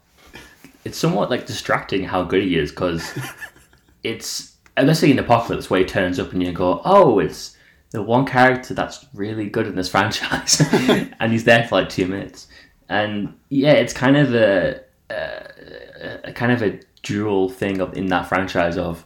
it's 0.85 0.97
somewhat 0.97 1.29
like 1.29 1.47
distracting 1.47 2.03
how 2.03 2.23
good 2.23 2.43
he 2.43 2.57
is 2.57 2.71
because 2.71 3.17
it's 4.03 4.55
especially 4.77 5.11
in 5.11 5.19
Apocalypse 5.19 5.69
where 5.69 5.79
he 5.79 5.85
turns 5.85 6.19
up 6.19 6.31
and 6.33 6.41
you 6.43 6.51
go, 6.51 6.81
oh, 6.85 7.19
it's 7.19 7.57
the 7.91 8.01
one 8.01 8.25
character 8.25 8.73
that's 8.73 9.05
really 9.13 9.49
good 9.49 9.67
in 9.67 9.75
this 9.75 9.89
franchise, 9.95 10.61
and 11.19 11.31
he's 11.31 11.43
there 11.43 11.67
for 11.67 11.81
like 11.81 11.89
two 11.89 12.07
minutes, 12.07 12.47
and 12.89 13.37
yeah, 13.49 13.73
it's 13.73 13.93
kind 13.93 14.17
of 14.17 14.33
a. 14.33 14.81
Uh, 15.09 15.47
a, 16.01 16.29
a 16.29 16.33
kind 16.33 16.51
of 16.51 16.61
a 16.61 16.79
dual 17.03 17.49
thing 17.49 17.79
of 17.79 17.95
in 17.95 18.07
that 18.07 18.27
franchise 18.27 18.77
of 18.77 19.05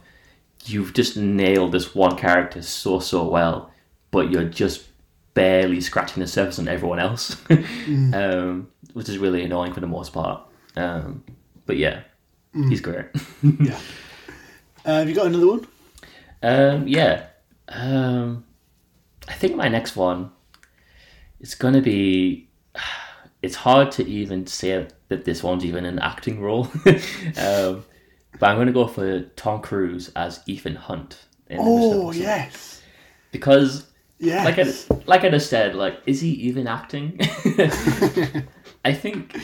you've 0.64 0.92
just 0.92 1.16
nailed 1.16 1.72
this 1.72 1.94
one 1.94 2.16
character 2.16 2.62
so 2.62 2.98
so 2.98 3.28
well, 3.28 3.70
but 4.16 4.30
you're 4.30 4.44
just 4.44 4.86
barely 5.34 5.78
scratching 5.78 6.22
the 6.22 6.26
surface 6.26 6.58
on 6.58 6.68
everyone 6.68 6.98
else, 6.98 7.34
mm. 7.50 8.14
um, 8.14 8.66
which 8.94 9.10
is 9.10 9.18
really 9.18 9.42
annoying 9.42 9.74
for 9.74 9.80
the 9.80 9.86
most 9.86 10.14
part. 10.14 10.40
Um, 10.74 11.22
but 11.66 11.76
yeah, 11.76 12.00
mm. 12.54 12.66
he's 12.70 12.80
great. 12.80 13.04
yeah. 13.60 13.78
Uh, 14.86 15.00
have 15.00 15.08
you 15.10 15.14
got 15.14 15.26
another 15.26 15.46
one? 15.46 15.66
Um, 16.42 16.88
yeah. 16.88 17.26
Um, 17.68 18.46
I 19.28 19.34
think 19.34 19.54
my 19.54 19.68
next 19.68 19.96
one 19.96 20.32
is 21.40 21.54
going 21.54 21.74
to 21.74 21.82
be. 21.82 22.48
It's 23.42 23.54
hard 23.54 23.92
to 23.92 24.04
even 24.04 24.46
say 24.46 24.88
that 25.08 25.24
this 25.24 25.42
one's 25.42 25.64
even 25.64 25.84
an 25.84 26.00
acting 26.00 26.40
role. 26.40 26.64
um, 26.86 27.84
but 28.40 28.48
I'm 28.48 28.56
going 28.56 28.66
to 28.66 28.72
go 28.72 28.88
for 28.88 29.20
Tom 29.36 29.60
Cruise 29.60 30.10
as 30.16 30.40
Ethan 30.46 30.74
Hunt. 30.74 31.26
oh, 31.50 32.10
yes. 32.10 32.82
Because, 33.30 33.86
yes. 34.18 34.44
like 34.44 34.58
I, 34.58 35.02
like 35.06 35.24
I 35.24 35.30
just 35.30 35.50
said, 35.50 35.74
like, 35.74 36.00
is 36.06 36.20
he 36.20 36.30
even 36.30 36.66
acting? 36.66 37.18
I 38.84 38.92
think 38.92 39.36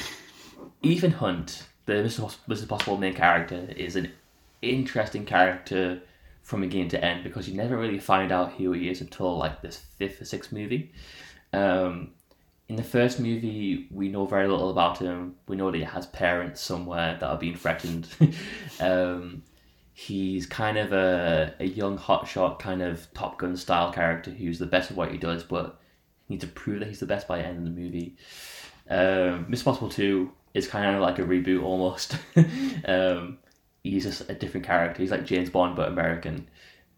Ethan 0.82 1.12
Hunt, 1.12 1.66
the 1.87 2.02
Mission 2.02 2.28
Impossible 2.48 2.96
main 2.96 3.14
character, 3.14 3.68
is 3.76 3.96
an 3.96 4.12
interesting 4.61 5.24
character 5.24 6.02
from 6.42 6.61
beginning 6.61 6.88
to 6.88 7.04
end 7.04 7.24
because 7.24 7.48
you 7.48 7.56
never 7.56 7.76
really 7.76 7.98
find 7.98 8.32
out 8.32 8.52
who 8.52 8.72
he 8.72 8.88
is 8.88 9.00
until 9.00 9.37
like 9.37 9.62
this 9.62 9.82
fifth 9.98 10.20
or 10.20 10.24
sixth 10.24 10.52
movie. 10.52 10.92
Um, 11.52 12.12
in 12.68 12.76
the 12.76 12.82
first 12.82 13.20
movie, 13.20 13.87
we 13.90 14.08
know 14.08 14.26
very 14.26 14.48
little 14.48 14.70
about 14.70 14.98
him. 14.98 15.37
We 15.46 15.56
know 15.56 15.70
that 15.70 15.76
he 15.76 15.85
has 15.85 16.06
parents 16.06 16.61
somewhere 16.61 17.16
that 17.20 17.26
are 17.26 17.37
being 17.37 17.56
threatened. 17.56 18.08
um, 18.80 19.42
he's 19.94 20.46
kind 20.46 20.78
of 20.78 20.92
a, 20.92 21.55
a 21.61 21.66
young 21.66 21.98
hotshot, 21.98 22.59
kind 22.59 22.83
of 22.83 23.12
Top 23.14 23.38
Gun 23.38 23.57
style 23.57 23.92
character 23.92 24.31
who's 24.31 24.59
the 24.59 24.66
best 24.66 24.90
at 24.90 24.96
what 24.96 25.12
he 25.12 25.18
does, 25.18 25.44
but 25.44 25.81
needs 26.28 26.44
to 26.44 26.50
prove 26.50 26.81
that 26.81 26.88
he's 26.88 27.00
the 27.00 27.07
best 27.07 27.28
by 27.28 27.38
the 27.38 27.46
end 27.46 27.59
of 27.59 27.64
the 27.64 27.81
movie. 27.81 28.16
Um, 28.88 29.46
Mission 29.48 29.68
Impossible 29.68 29.90
2 29.90 30.31
is 30.55 30.66
kind 30.66 30.94
of 30.94 31.02
like 31.02 31.18
a 31.18 31.22
reboot 31.22 31.62
almost. 31.62 32.16
um, 32.87 33.38
he's 33.83 34.05
just 34.05 34.28
a 34.28 34.35
different 34.35 34.66
character. 34.66 35.02
He's 35.02 35.11
like 35.11 35.26
James 35.26 35.50
Bond 35.50 35.76
but 35.76 35.88
American. 35.88 36.48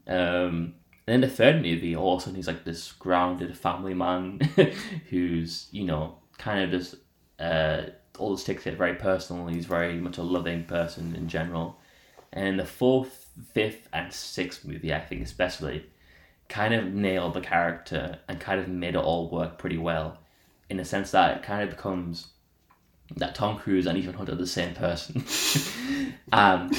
Um, 0.07 0.75
and 1.07 1.13
then 1.13 1.21
the 1.21 1.29
third 1.29 1.57
movie, 1.63 1.95
all 1.95 2.15
of 2.15 2.21
a 2.21 2.23
sudden, 2.23 2.37
he's 2.37 2.47
like 2.47 2.65
this 2.65 2.93
grounded 2.93 3.57
family 3.57 3.95
man 3.95 4.41
who's 5.11 5.69
you 5.71 5.85
know 5.85 6.17
kind 6.39 6.65
of 6.65 6.71
just 6.71 6.97
uh, 7.39 7.83
always 8.19 8.45
takes 8.45 8.67
it 8.67 8.79
very 8.79 8.95
personal. 8.95 9.47
He's 9.47 9.67
very 9.67 10.01
much 10.01 10.19
a 10.19 10.23
loving 10.23 10.65
person 10.65 11.15
in 11.15 11.29
general. 11.29 11.79
And 12.35 12.59
the 12.59 12.67
fourth, 12.67 13.31
fifth, 13.53 13.89
and 13.93 14.13
sixth 14.13 14.65
movie, 14.65 14.93
I 14.93 15.01
think 15.01 15.23
especially, 15.23 15.87
kind 16.49 16.75
of 16.75 16.93
nailed 16.93 17.35
the 17.35 17.41
character 17.41 18.19
and 18.29 18.41
kind 18.41 18.61
of 18.61 18.69
made 18.69 18.97
it 18.97 18.99
all 18.99 19.31
work 19.31 19.57
pretty 19.57 19.79
well, 19.79 20.19
in 20.69 20.77
the 20.77 20.85
sense 20.85 21.13
that 21.13 21.39
it 21.39 21.43
kind 21.45 21.63
of 21.63 21.71
becomes 21.71 22.29
that 23.17 23.37
Tom 23.37 23.57
Cruise 23.57 23.87
and 23.87 23.97
Ethan 23.97 24.15
Hunt 24.15 24.29
are 24.29 24.35
the 24.35 24.47
same 24.47 24.75
person. 24.75 25.25
um, 26.33 26.71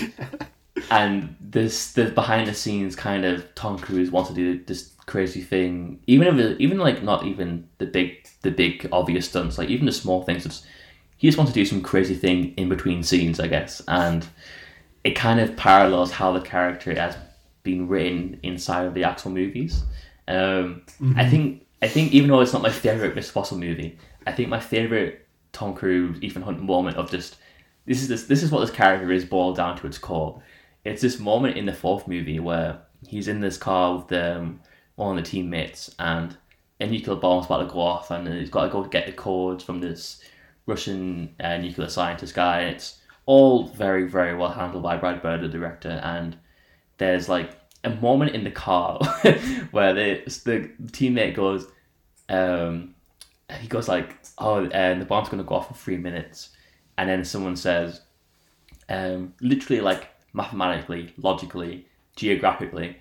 and 0.91 1.35
this 1.39 1.93
the 1.93 2.05
behind 2.05 2.47
the 2.47 2.53
scenes 2.53 2.95
kind 2.95 3.23
of 3.23 3.53
Tom 3.55 3.79
Cruise 3.79 4.11
wants 4.11 4.29
to 4.29 4.35
do 4.35 4.61
this 4.65 4.91
crazy 5.05 5.41
thing, 5.41 6.01
even 6.07 6.27
if 6.27 6.35
it, 6.35 6.59
even 6.59 6.79
like 6.79 7.01
not 7.01 7.25
even 7.25 7.69
the 7.77 7.85
big 7.85 8.27
the 8.41 8.51
big 8.51 8.89
obvious 8.91 9.29
stunts, 9.29 9.57
like 9.57 9.69
even 9.69 9.85
the 9.85 9.91
small 9.91 10.23
things. 10.23 10.45
It's, 10.45 10.65
he 11.17 11.29
just 11.29 11.37
wants 11.37 11.53
to 11.53 11.59
do 11.59 11.65
some 11.65 11.81
crazy 11.81 12.13
thing 12.13 12.53
in 12.57 12.67
between 12.67 13.01
scenes, 13.01 13.39
I 13.39 13.47
guess, 13.47 13.81
and 13.87 14.27
it 15.05 15.15
kind 15.15 15.39
of 15.39 15.55
parallels 15.55 16.11
how 16.11 16.33
the 16.33 16.41
character 16.41 16.93
has 16.95 17.15
been 17.61 17.87
written 17.87 18.39
inside 18.43 18.85
of 18.85 18.95
the 18.95 19.03
actual 19.03 19.31
movies. 19.31 19.83
Um, 20.27 20.81
mm-hmm. 20.99 21.13
I 21.15 21.29
think 21.29 21.65
I 21.81 21.87
think 21.87 22.11
even 22.11 22.29
though 22.29 22.41
it's 22.41 22.53
not 22.53 22.63
my 22.63 22.71
favorite 22.71 23.15
Mission 23.15 23.29
Impossible 23.29 23.61
movie, 23.61 23.97
I 24.25 24.31
think 24.31 24.49
my 24.49 24.59
favorite 24.59 25.27
Tom 25.53 25.75
Cruise, 25.75 26.21
Ethan 26.21 26.41
Hunt 26.41 26.61
moment 26.61 26.97
of 26.97 27.11
just 27.11 27.37
this 27.85 28.01
is 28.01 28.07
this 28.07 28.23
this 28.23 28.41
is 28.41 28.51
what 28.51 28.61
this 28.61 28.71
character 28.71 29.11
is 29.11 29.23
boiled 29.23 29.57
down 29.57 29.77
to 29.77 29.87
its 29.87 29.99
core. 29.99 30.41
It's 30.83 31.03
this 31.03 31.19
moment 31.19 31.55
in 31.55 31.67
the 31.67 31.73
fourth 31.73 32.07
movie 32.07 32.39
where 32.39 32.79
he's 33.07 33.27
in 33.27 33.39
this 33.39 33.57
car 33.57 33.97
with 33.97 34.11
um, 34.11 34.59
one 34.95 35.15
of 35.15 35.23
the 35.23 35.29
teammates 35.29 35.93
and 35.99 36.35
a 36.79 36.87
nuclear 36.87 37.15
bomb's 37.15 37.45
about 37.45 37.59
to 37.59 37.71
go 37.71 37.79
off 37.79 38.09
and 38.09 38.27
he's 38.27 38.49
got 38.49 38.65
to 38.65 38.69
go 38.69 38.83
get 38.83 39.05
the 39.05 39.11
codes 39.11 39.63
from 39.63 39.79
this 39.79 40.23
Russian 40.65 41.35
uh, 41.39 41.57
nuclear 41.57 41.89
scientist 41.89 42.33
guy. 42.33 42.61
It's 42.61 42.99
all 43.25 43.67
very 43.67 44.07
very 44.07 44.35
well 44.35 44.51
handled 44.51 44.83
by 44.83 44.97
Brad 44.97 45.21
Bird, 45.21 45.41
the 45.41 45.47
director, 45.47 46.01
and 46.03 46.37
there's 46.97 47.27
like 47.29 47.51
a 47.83 47.89
moment 47.89 48.35
in 48.35 48.43
the 48.43 48.51
car 48.51 48.99
where 49.71 49.93
the 49.93 50.21
the 50.45 50.69
teammate 50.91 51.35
goes, 51.35 51.67
um, 52.29 52.95
he 53.59 53.67
goes 53.67 53.87
like, 53.87 54.17
"Oh, 54.37 54.65
and 54.65 55.01
the 55.01 55.05
bomb's 55.05 55.29
gonna 55.29 55.43
go 55.43 55.55
off 55.55 55.69
in 55.69 55.75
three 55.75 55.97
minutes," 55.97 56.49
and 56.97 57.09
then 57.09 57.23
someone 57.23 57.55
says, 57.55 58.01
um, 58.89 59.33
literally 59.41 59.81
like 59.81 60.09
mathematically, 60.33 61.13
logically, 61.17 61.87
geographically, 62.15 62.97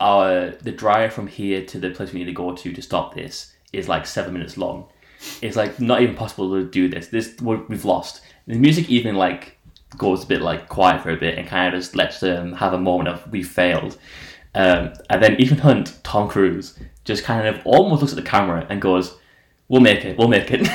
our 0.00 0.50
the 0.50 0.72
drive 0.72 1.12
from 1.12 1.26
here 1.26 1.64
to 1.66 1.78
the 1.78 1.90
place 1.90 2.12
we 2.12 2.20
need 2.20 2.26
to 2.26 2.32
go 2.32 2.54
to 2.54 2.72
to 2.72 2.82
stop 2.82 3.14
this 3.14 3.54
is 3.72 3.88
like 3.88 4.06
seven 4.06 4.32
minutes 4.32 4.56
long. 4.56 4.88
It's 5.40 5.56
like 5.56 5.80
not 5.80 6.02
even 6.02 6.14
possible 6.14 6.50
to 6.50 6.68
do 6.68 6.88
this. 6.88 7.08
This 7.08 7.36
we've 7.40 7.84
lost. 7.84 8.20
The 8.46 8.58
music 8.58 8.88
even 8.90 9.16
like 9.16 9.55
goes 9.96 10.24
a 10.24 10.26
bit 10.26 10.42
like 10.42 10.68
quiet 10.68 11.02
for 11.02 11.10
a 11.10 11.16
bit 11.16 11.38
and 11.38 11.46
kind 11.48 11.74
of 11.74 11.80
just 11.80 11.96
lets 11.96 12.20
them 12.20 12.52
have 12.54 12.72
a 12.72 12.78
moment 12.78 13.08
of 13.08 13.30
we 13.30 13.42
failed. 13.42 13.98
Um, 14.54 14.94
and 15.10 15.22
then 15.22 15.40
Ethan 15.40 15.58
Hunt, 15.58 15.98
Tom 16.02 16.28
Cruise, 16.28 16.78
just 17.04 17.24
kind 17.24 17.46
of 17.46 17.60
almost 17.66 18.00
looks 18.00 18.12
at 18.12 18.16
the 18.16 18.28
camera 18.28 18.66
and 18.70 18.80
goes, 18.80 19.18
we'll 19.68 19.80
make 19.80 20.04
it, 20.04 20.16
we'll 20.18 20.28
make 20.28 20.48
it. 20.50 20.66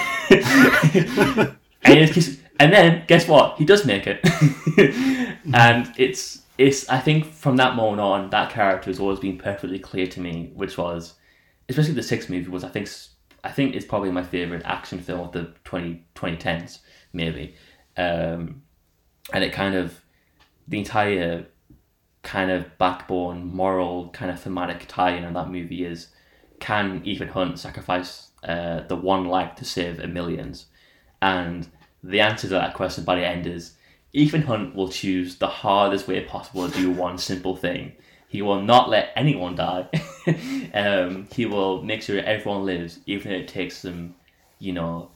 and, 1.84 2.38
and 2.60 2.74
then 2.74 3.04
guess 3.08 3.28
what? 3.28 3.58
He 3.58 3.66
does 3.66 3.86
make 3.86 4.08
it. 4.08 4.20
and 5.54 5.92
it's 5.98 6.42
it's 6.58 6.88
I 6.90 7.00
think 7.00 7.26
from 7.26 7.58
that 7.58 7.76
moment 7.76 8.02
on, 8.02 8.30
that 8.30 8.52
character 8.52 8.90
has 8.90 9.00
always 9.00 9.20
been 9.20 9.38
perfectly 9.38 9.80
clear 9.80 10.08
to 10.08 10.20
me, 10.20 10.52
which 10.54 10.78
was 10.78 11.16
especially 11.70 11.94
the 11.94 12.04
sixth 12.04 12.30
movie 12.30 12.50
was 12.50 12.64
I 12.64 12.70
think 12.70 12.88
I 13.44 13.52
think 13.52 13.76
it's 13.76 13.86
probably 13.86 14.12
my 14.12 14.24
favorite 14.24 14.62
action 14.66 15.00
film 15.00 15.22
of 15.22 15.32
the 15.32 15.54
20, 15.64 16.06
2010s 16.16 16.80
maybe, 17.14 17.56
um, 17.98 18.62
and 19.34 19.44
it 19.44 19.54
kind 19.54 19.76
of 19.76 20.02
the 20.68 20.80
entire 20.80 21.46
kind 22.24 22.52
of 22.52 22.78
backbone 22.78 23.46
moral 23.46 24.10
kind 24.10 24.30
of 24.30 24.40
thematic 24.40 24.86
tie-in 24.88 25.24
of 25.24 25.34
that 25.34 25.50
movie 25.50 25.84
is 25.84 26.10
can 26.60 27.02
Ethan 27.04 27.30
Hunt 27.30 27.60
sacrifice 27.60 28.30
uh, 28.44 28.82
the 28.82 28.96
one 28.96 29.26
life 29.26 29.56
to 29.56 29.66
save 29.66 30.00
a 30.00 30.08
millions? 30.08 30.68
And 31.22 31.68
the 32.04 32.22
answer 32.22 32.48
to 32.48 32.54
that 32.54 32.74
question 32.74 33.04
by 33.04 33.16
the 33.16 33.26
end 33.26 33.48
is 33.48 33.74
Ethan 34.14 34.44
Hunt 34.44 34.76
will 34.76 34.90
choose 34.90 35.38
the 35.38 35.48
hardest 35.48 36.08
way 36.08 36.24
possible 36.24 36.70
to 36.70 36.78
do 36.78 36.92
one 36.92 37.18
simple 37.18 37.56
thing. 37.56 37.94
He 38.28 38.42
will 38.42 38.62
not 38.62 38.90
let 38.90 39.12
anyone 39.16 39.56
die. 39.56 39.88
um, 40.74 41.28
he 41.34 41.46
will 41.46 41.84
make 41.84 42.02
sure 42.02 42.20
everyone 42.20 42.66
lives, 42.66 43.00
even 43.06 43.32
if 43.32 43.42
it 43.42 43.48
takes 43.48 43.82
them, 43.82 44.16
you 44.60 44.72
know, 44.72 45.10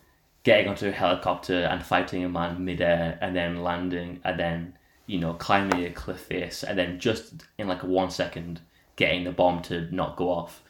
getting 0.46 0.70
onto 0.70 0.88
a 0.88 0.92
helicopter 0.92 1.64
and 1.64 1.84
fighting 1.84 2.24
a 2.24 2.30
man 2.30 2.64
midair 2.64 3.18
and 3.20 3.36
then 3.36 3.62
landing 3.64 4.22
and 4.24 4.40
then, 4.40 4.78
you 5.08 5.20
know, 5.20 5.34
climbing 5.34 5.84
a 5.84 5.90
cliff 5.90 6.22
face 6.22 6.64
and 6.64 6.78
then 6.78 7.00
just 7.00 7.44
in 7.58 7.68
like 7.68 7.84
one 7.84 8.10
second 8.10 8.62
getting 8.96 9.26
the 9.26 9.32
bomb 9.32 9.62
to 9.64 9.94
not 9.94 10.16
go 10.16 10.30
off. 10.30 10.62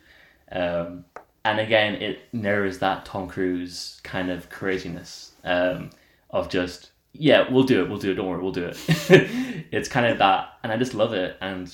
Um, 0.52 1.06
and 1.44 1.60
again, 1.60 1.96
it 1.96 2.20
mirrors 2.34 2.80
that 2.80 3.06
Tom 3.06 3.28
Cruise 3.28 4.00
kind 4.04 4.32
of 4.32 4.50
craziness 4.50 5.34
um, 5.44 5.92
of 6.32 6.50
just 6.50 6.92
yeah, 7.18 7.50
we'll 7.52 7.64
do 7.64 7.84
it, 7.84 7.90
we'll 7.90 8.00
do 8.00 8.12
it. 8.12 8.16
Don't 8.16 8.28
worry, 8.28 8.42
we'll 8.42 8.52
do 8.52 8.66
it. 8.66 8.78
it's 9.72 9.88
kind 9.88 10.06
of 10.06 10.18
that, 10.18 10.50
and 10.64 10.72
I 10.72 10.78
just 10.78 10.94
love 10.94 11.14
it. 11.14 11.38
And 11.42 11.74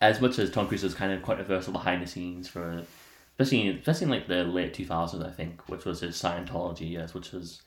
as 0.00 0.20
much 0.20 0.38
as 0.38 0.50
Tom 0.50 0.66
Cruise 0.66 0.84
is 0.84 0.94
kind 0.94 1.12
of 1.12 1.22
quite 1.22 1.38
versatile 1.46 1.72
behind 1.72 2.02
the 2.02 2.06
scenes 2.06 2.48
for, 2.48 2.82
especially 3.38 3.78
especially 3.78 4.04
in 4.04 4.10
like 4.10 4.28
the 4.28 4.44
late 4.44 4.74
two 4.74 4.86
thousands, 4.86 5.24
I 5.24 5.30
think, 5.30 5.68
which 5.68 5.84
was 5.84 6.00
his 6.00 6.20
Scientology 6.20 6.90
years, 6.90 7.14
which 7.14 7.32
was 7.32 7.62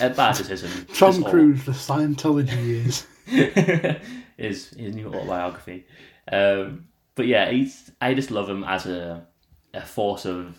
a 0.00 0.10
bad 0.10 0.36
decision. 0.36 0.70
Tom 0.94 1.24
Cruise, 1.24 1.64
the 1.64 1.72
Scientology 1.72 2.64
years, 2.64 3.06
is 4.38 4.70
his 4.70 4.94
new 4.94 5.08
autobiography. 5.08 5.86
Um, 6.30 6.86
but 7.14 7.26
yeah, 7.26 7.50
he's 7.50 7.90
I 8.00 8.14
just 8.14 8.30
love 8.30 8.48
him 8.48 8.64
as 8.64 8.86
a 8.86 9.26
a 9.72 9.82
force 9.82 10.24
of 10.24 10.56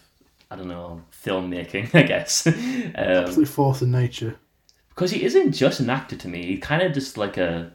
I 0.50 0.56
don't 0.56 0.68
know 0.68 1.02
filmmaking, 1.12 1.94
I 1.96 2.04
guess. 2.04 2.48
Um, 2.48 2.54
Absolute 2.96 3.48
force 3.48 3.82
in 3.82 3.92
nature. 3.92 4.38
Because 4.90 5.12
he 5.12 5.24
isn't 5.24 5.52
just 5.52 5.82
an 5.82 5.90
actor 5.90 6.16
to 6.16 6.28
me. 6.28 6.46
He's 6.46 6.62
kind 6.62 6.82
of 6.82 6.94
just 6.94 7.18
like 7.18 7.38
a 7.38 7.74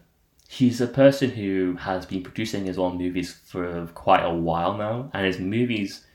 he's 0.48 0.80
a 0.80 0.86
person 0.86 1.30
who 1.30 1.76
has 1.76 2.06
been 2.06 2.22
producing 2.22 2.64
his 2.64 2.78
own 2.78 2.98
movies 2.98 3.32
for 3.46 3.86
quite 3.94 4.24
a 4.24 4.34
while 4.34 4.76
now, 4.76 5.10
and 5.12 5.26
his 5.26 5.38
movies, 5.38 6.06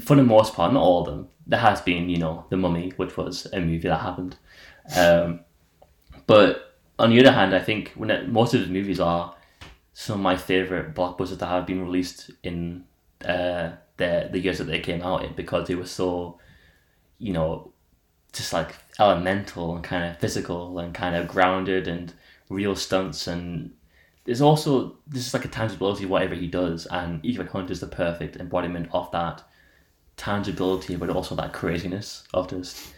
for 0.00 0.16
the 0.16 0.22
most 0.22 0.54
part, 0.54 0.72
not 0.72 0.82
all 0.82 1.00
of 1.00 1.06
them. 1.06 1.28
There 1.46 1.60
has 1.60 1.80
been, 1.80 2.08
you 2.10 2.18
know, 2.18 2.44
The 2.50 2.56
Mummy, 2.56 2.92
which 2.96 3.16
was 3.16 3.46
a 3.52 3.60
movie 3.60 3.88
that 3.88 3.98
happened, 3.98 4.36
um, 4.96 5.40
but 6.26 6.76
on 6.98 7.10
the 7.10 7.20
other 7.20 7.32
hand, 7.32 7.54
I 7.54 7.60
think 7.60 7.92
when 7.94 8.10
it, 8.10 8.28
most 8.28 8.54
of 8.54 8.60
his 8.60 8.68
movies 8.68 9.00
are 9.00 9.34
some 9.92 10.16
of 10.16 10.22
my 10.22 10.36
favorite 10.36 10.94
blockbusters 10.94 11.38
that 11.38 11.46
have 11.46 11.66
been 11.66 11.82
released 11.82 12.30
in 12.42 12.84
uh, 13.24 13.72
the 13.96 14.28
the 14.30 14.38
years 14.38 14.58
that 14.58 14.64
they 14.64 14.80
came 14.80 15.02
out 15.02 15.24
in 15.24 15.32
because 15.34 15.68
they 15.68 15.74
were 15.74 15.86
so, 15.86 16.38
you 17.18 17.32
know, 17.32 17.72
just 18.32 18.52
like 18.52 18.74
elemental 18.98 19.74
and 19.74 19.84
kind 19.84 20.04
of 20.10 20.18
physical 20.18 20.78
and 20.78 20.94
kind 20.94 21.16
of 21.16 21.28
grounded 21.28 21.88
and 21.88 22.12
real 22.48 22.76
stunts. 22.76 23.26
And 23.26 23.72
there's 24.24 24.40
also 24.40 24.96
this 25.06 25.26
is 25.26 25.34
like 25.34 25.44
a 25.44 25.48
tangibility 25.48 26.06
whatever 26.06 26.34
he 26.34 26.46
does. 26.46 26.86
And 26.86 27.24
Ethan 27.24 27.46
Hunt 27.48 27.70
is 27.70 27.80
the 27.80 27.86
perfect 27.86 28.36
embodiment 28.36 28.88
of 28.92 29.10
that 29.12 29.42
tangibility 30.18 30.96
but 30.96 31.08
also 31.10 31.34
that 31.34 31.52
craziness 31.54 32.24
of 32.34 32.50
just 32.50 32.92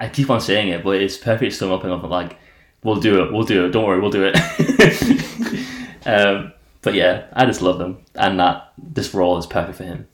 I 0.00 0.08
keep 0.08 0.30
on 0.30 0.40
saying 0.40 0.68
it 0.68 0.82
but 0.82 1.00
it's 1.00 1.16
perfect 1.16 1.54
sum 1.54 1.70
up 1.70 1.84
and 1.84 1.92
I'm 1.92 2.02
like 2.10 2.38
we'll 2.82 2.96
do 3.00 3.22
it 3.24 3.32
we'll 3.32 3.44
do 3.44 3.66
it 3.66 3.70
don't 3.70 3.84
worry 3.86 4.00
we'll 4.00 4.10
do 4.10 4.24
it 4.32 4.36
um, 6.06 6.52
but 6.80 6.94
yeah 6.94 7.26
I 7.32 7.46
just 7.46 7.62
love 7.62 7.78
them, 7.78 7.98
and 8.16 8.40
that 8.40 8.72
this 8.78 9.14
role 9.14 9.38
is 9.38 9.46
perfect 9.46 9.76
for 9.78 9.84
him 9.84 10.08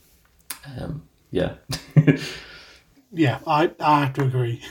um, 0.79 1.03
yeah 1.31 1.55
Yeah, 3.11 3.38
I, 3.47 3.71
I 3.81 4.01
have 4.01 4.12
to 4.14 4.25
agree. 4.25 4.62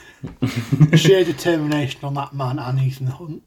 Sheer 0.95 1.23
determination 1.23 2.02
on 2.04 2.13
that 2.13 2.34
man 2.36 2.60
and 2.60 2.80
Ethan 2.80 3.08
Hunt. 3.08 3.41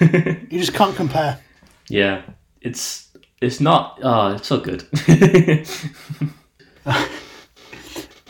You 0.00 0.58
just 0.60 0.74
can't 0.74 0.94
compare. 0.94 1.40
yeah 1.88 2.22
it's 2.60 3.08
it's 3.40 3.58
not 3.60 3.98
oh 4.02 4.34
it's 4.34 4.46
so 4.46 4.60
good 4.60 4.86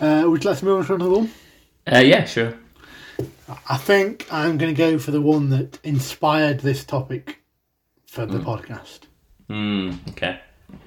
Uh, 0.01 0.25
would 0.27 0.43
you 0.43 0.51
like 0.51 0.59
to 0.59 0.65
move 0.65 0.79
on 0.81 0.87
to 0.87 0.95
another 0.95 1.11
one? 1.11 1.31
uh, 1.93 1.99
yeah 1.99 2.25
sure 2.25 2.55
I 3.69 3.77
think 3.77 4.27
I'm 4.33 4.57
going 4.59 4.75
to 4.75 4.79
go 4.79 4.99
for 4.99 5.11
the 5.11 5.21
one 5.21 5.51
that 5.51 5.79
inspired 5.85 6.61
this 6.61 6.85
topic 6.85 7.43
for 8.07 8.25
the 8.27 8.39
podcast. 8.39 9.01
mm, 9.49 9.97
okay 10.11 10.41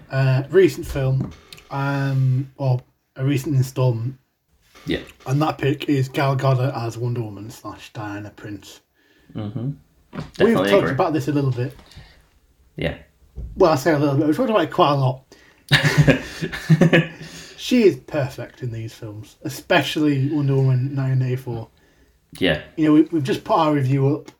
Uh, 0.10 0.43
recent 0.49 0.86
film, 0.88 1.32
um, 1.71 2.52
or 2.58 2.82
a 3.15 3.23
recent 3.26 3.56
instalment, 3.56 4.15
yeah 4.86 5.02
and 5.28 5.41
that 5.41 5.58
pick 5.58 5.88
is 5.89 6.10
Gal 6.10 6.36
Gadot 6.38 6.76
as 6.76 6.97
Wonder 6.97 7.21
Woman 7.21 7.49
slash 7.49 7.91
Diana 7.93 8.32
Prince. 8.36 8.82
mm-hmm. 9.36 9.71
We've 10.39 10.56
talked 10.56 10.69
agree. 10.71 10.91
about 10.91 11.13
this 11.13 11.28
a 11.28 11.32
little 11.32 11.52
bit. 11.52 11.76
yeah 12.76 12.97
Well, 13.56 13.71
I 13.71 13.76
say 13.76 13.93
a 13.93 13.99
little 13.99 14.15
bit. 14.15 14.28
We've 14.28 14.36
talked 14.36 14.49
about 14.49 14.63
it 14.63 14.71
quite 14.71 14.91
a 14.91 14.95
lot. 14.95 15.26
She 17.63 17.84
is 17.84 17.95
perfect 17.95 18.62
in 18.62 18.73
these 18.73 18.93
films, 18.93 19.38
especially 19.43 20.30
Wonder 20.30 20.56
Woman 20.56 20.97
1984. 20.97 21.69
yeah 22.38 22.62
You 22.76 22.86
know, 22.86 22.93
we, 22.93 23.02
we've 23.04 23.23
just 23.23 23.45
put 23.45 23.58
our 23.58 23.73
review 23.73 24.13
up 24.13 24.32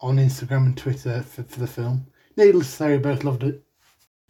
on 0.00 0.18
Instagram 0.18 0.66
and 0.66 0.76
Twitter 0.76 1.22
for, 1.22 1.42
for 1.42 1.58
the 1.58 1.66
film. 1.66 2.06
Needless 2.36 2.68
to 2.68 2.72
say, 2.72 2.92
we 2.92 2.98
both 2.98 3.24
loved 3.24 3.42
it. 3.42 3.64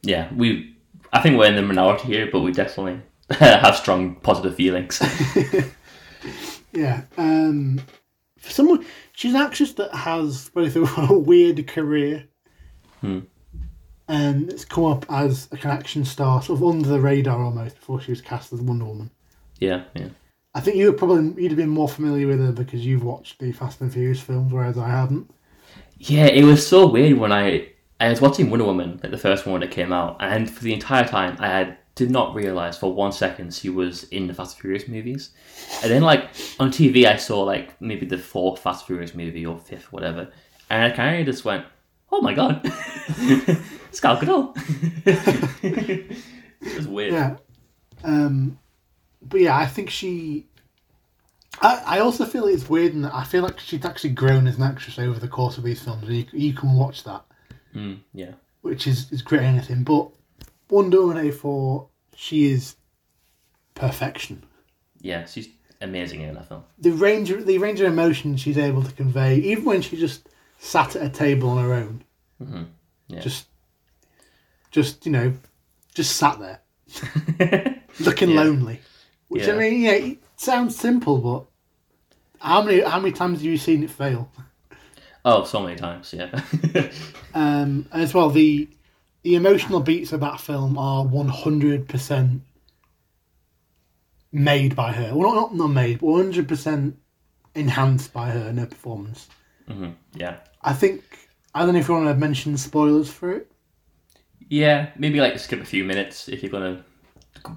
yeah, 0.00 0.32
we. 0.34 0.74
I 1.12 1.20
think 1.20 1.36
we're 1.38 1.48
in 1.48 1.56
the 1.56 1.62
minority 1.62 2.06
here, 2.06 2.30
but 2.32 2.40
we 2.40 2.52
definitely 2.52 3.02
have 3.38 3.76
strong 3.76 4.14
positive 4.14 4.56
feelings. 4.56 5.02
Yeah. 6.72 7.02
Um, 7.18 7.82
for 8.38 8.50
someone, 8.50 8.86
she's 9.12 9.34
an 9.34 9.42
actress 9.42 9.74
that 9.74 9.94
has 9.94 10.48
both 10.48 10.74
a 11.10 11.12
weird 11.12 11.66
career 11.68 12.28
Hmm. 13.02 13.18
And 14.12 14.50
it's 14.50 14.64
come 14.64 14.84
up 14.84 15.06
as 15.10 15.48
a 15.52 15.56
kind 15.56 15.74
of 15.74 15.80
action 15.80 16.04
star, 16.04 16.42
sort 16.42 16.60
of 16.60 16.66
under 16.68 16.88
the 16.88 17.00
radar 17.00 17.42
almost 17.42 17.76
before 17.76 18.00
she 18.00 18.12
was 18.12 18.20
cast 18.20 18.52
as 18.52 18.60
Wonder 18.60 18.84
Woman. 18.84 19.10
yeah, 19.58 19.84
yeah, 19.94 20.08
I 20.54 20.60
think 20.60 20.76
you 20.76 20.86
would 20.86 20.98
probably 20.98 21.42
you'd 21.42 21.52
have 21.52 21.56
been 21.58 21.68
more 21.70 21.88
familiar 21.88 22.26
with 22.26 22.40
her 22.40 22.52
because 22.52 22.84
you've 22.86 23.04
watched 23.04 23.38
the 23.38 23.52
Fast 23.52 23.80
and 23.80 23.92
Furious 23.92 24.20
films, 24.20 24.52
whereas 24.52 24.78
I 24.78 24.88
hadn't. 24.88 25.30
yeah. 25.98 26.26
It 26.26 26.44
was 26.44 26.66
so 26.66 26.86
weird 26.86 27.18
when 27.18 27.32
I 27.32 27.68
I 28.00 28.08
was 28.10 28.20
watching 28.20 28.50
Wonder 28.50 28.64
Woman, 28.66 29.00
like 29.02 29.12
the 29.12 29.18
first 29.18 29.46
one 29.46 29.60
that 29.60 29.70
came 29.70 29.92
out, 29.92 30.16
and 30.20 30.50
for 30.50 30.62
the 30.64 30.72
entire 30.74 31.06
time 31.06 31.36
I 31.40 31.48
had 31.48 31.78
did 31.94 32.10
not 32.10 32.34
realize 32.34 32.78
for 32.78 32.92
one 32.94 33.12
second 33.12 33.54
she 33.54 33.68
was 33.68 34.04
in 34.04 34.26
the 34.26 34.34
Fast 34.34 34.56
and 34.56 34.60
Furious 34.62 34.88
movies, 34.88 35.30
and 35.82 35.90
then 35.90 36.02
like 36.02 36.30
on 36.58 36.70
TV 36.70 37.06
I 37.06 37.16
saw 37.16 37.42
like 37.42 37.80
maybe 37.80 38.06
the 38.06 38.18
fourth 38.18 38.60
Fast 38.60 38.82
and 38.82 38.86
Furious 38.88 39.14
movie 39.14 39.46
or 39.46 39.58
fifth, 39.58 39.92
whatever, 39.92 40.30
and 40.70 40.92
I 40.92 40.96
kind 40.96 41.20
of 41.20 41.26
just 41.26 41.44
went, 41.44 41.64
"Oh 42.12 42.20
my 42.20 42.34
god, 42.34 42.60
it's 43.16 44.00
Gal 44.00 44.18
Gadot." 44.18 44.54
it 45.62 46.76
was 46.76 46.86
weird. 46.86 47.12
Yeah. 47.12 47.36
Um, 48.04 48.58
but 49.20 49.40
yeah, 49.40 49.56
I 49.56 49.66
think 49.66 49.90
she. 49.90 50.46
I, 51.60 51.82
I 51.86 51.98
also 52.00 52.24
feel 52.24 52.46
it's 52.46 52.68
weird, 52.68 52.94
and 52.94 53.06
I 53.06 53.24
feel 53.24 53.42
like 53.42 53.58
she's 53.60 53.84
actually 53.84 54.10
grown 54.10 54.46
as 54.46 54.56
an 54.56 54.62
actress 54.62 54.98
over 54.98 55.18
the 55.18 55.28
course 55.28 55.58
of 55.58 55.64
these 55.64 55.82
films. 55.82 56.02
And 56.04 56.14
you, 56.16 56.26
you 56.32 56.52
can 56.54 56.74
watch 56.74 57.04
that, 57.04 57.22
Mm, 57.74 57.98
yeah. 58.12 58.32
which 58.62 58.86
is, 58.86 59.10
is 59.12 59.22
great. 59.22 59.42
in 59.42 59.48
Anything, 59.48 59.84
but 59.84 60.08
Wonder 60.70 61.00
Woman 61.02 61.18
eighty 61.18 61.30
four, 61.30 61.88
she 62.16 62.50
is 62.50 62.76
perfection. 63.74 64.42
Yeah, 65.00 65.26
she's 65.26 65.48
amazing 65.80 66.20
in 66.22 66.34
that 66.34 66.48
film. 66.48 66.64
The 66.78 66.90
range, 66.92 67.30
of, 67.30 67.44
the 67.46 67.58
range 67.58 67.80
of 67.80 67.86
emotion 67.86 68.36
she's 68.36 68.58
able 68.58 68.82
to 68.82 68.92
convey, 68.92 69.36
even 69.36 69.64
when 69.64 69.82
she 69.82 69.96
just 69.96 70.28
sat 70.64 70.94
at 70.94 71.02
a 71.04 71.08
table 71.08 71.48
on 71.50 71.64
her 71.64 71.72
own, 71.74 72.04
hmm 72.38 72.62
Yeah. 73.08 73.20
just, 73.20 73.46
just 74.70 75.04
you 75.04 75.10
know, 75.12 75.34
just 75.94 76.16
sat 76.16 76.38
there 76.38 76.60
looking 78.00 78.30
Yeah. 78.30 78.36
lonely. 78.42 78.80
Which 79.28 79.46
Yeah. 79.46 79.54
I 79.54 79.58
mean, 79.58 79.82
yeah, 79.82 79.90
it 79.92 80.18
sounds 80.36 80.76
simple, 80.76 81.18
but 81.18 82.46
how 82.46 82.62
many 82.62 82.80
how 82.80 83.00
many 83.00 83.12
times 83.12 83.38
have 83.38 83.44
you 83.46 83.56
seen 83.58 83.82
it 83.82 83.90
fail? 83.90 84.30
oh, 85.24 85.44
so 85.44 85.60
many 85.60 85.76
times. 85.76 86.12
Yeah. 86.12 86.40
Um, 87.34 87.86
as 87.92 88.12
well, 88.12 88.28
the 88.28 88.68
the 89.22 89.36
emotional 89.36 89.80
beats 89.80 90.12
of 90.12 90.20
that 90.20 90.38
film 90.40 90.76
are 90.76 91.02
one 91.04 91.28
hundred 91.28 91.88
percent 91.88 92.42
made 94.32 94.76
by 94.76 94.92
her. 94.92 95.14
Well, 95.14 95.34
not 95.34 95.54
not 95.54 95.68
made, 95.68 96.00
but 96.00 96.06
one 96.06 96.22
hundred 96.24 96.46
percent 96.46 96.98
enhanced 97.54 98.12
by 98.12 98.30
her 98.30 98.48
and 98.48 98.58
her 98.58 98.66
performance. 98.66 99.28
hmm 99.66 99.90
Yeah. 100.14 100.36
I 100.62 100.72
think 100.72 101.02
I 101.54 101.64
don't 101.64 101.74
know 101.74 101.80
if 101.80 101.88
you 101.88 101.94
want 101.94 102.08
to 102.08 102.14
mention 102.14 102.56
spoilers 102.56 103.10
for 103.10 103.32
it. 103.32 103.50
Yeah, 104.48 104.90
maybe 104.96 105.20
like 105.20 105.38
skip 105.38 105.60
a 105.60 105.64
few 105.64 105.84
minutes 105.84 106.28
if 106.28 106.42
you're 106.42 106.52
gonna 106.52 106.84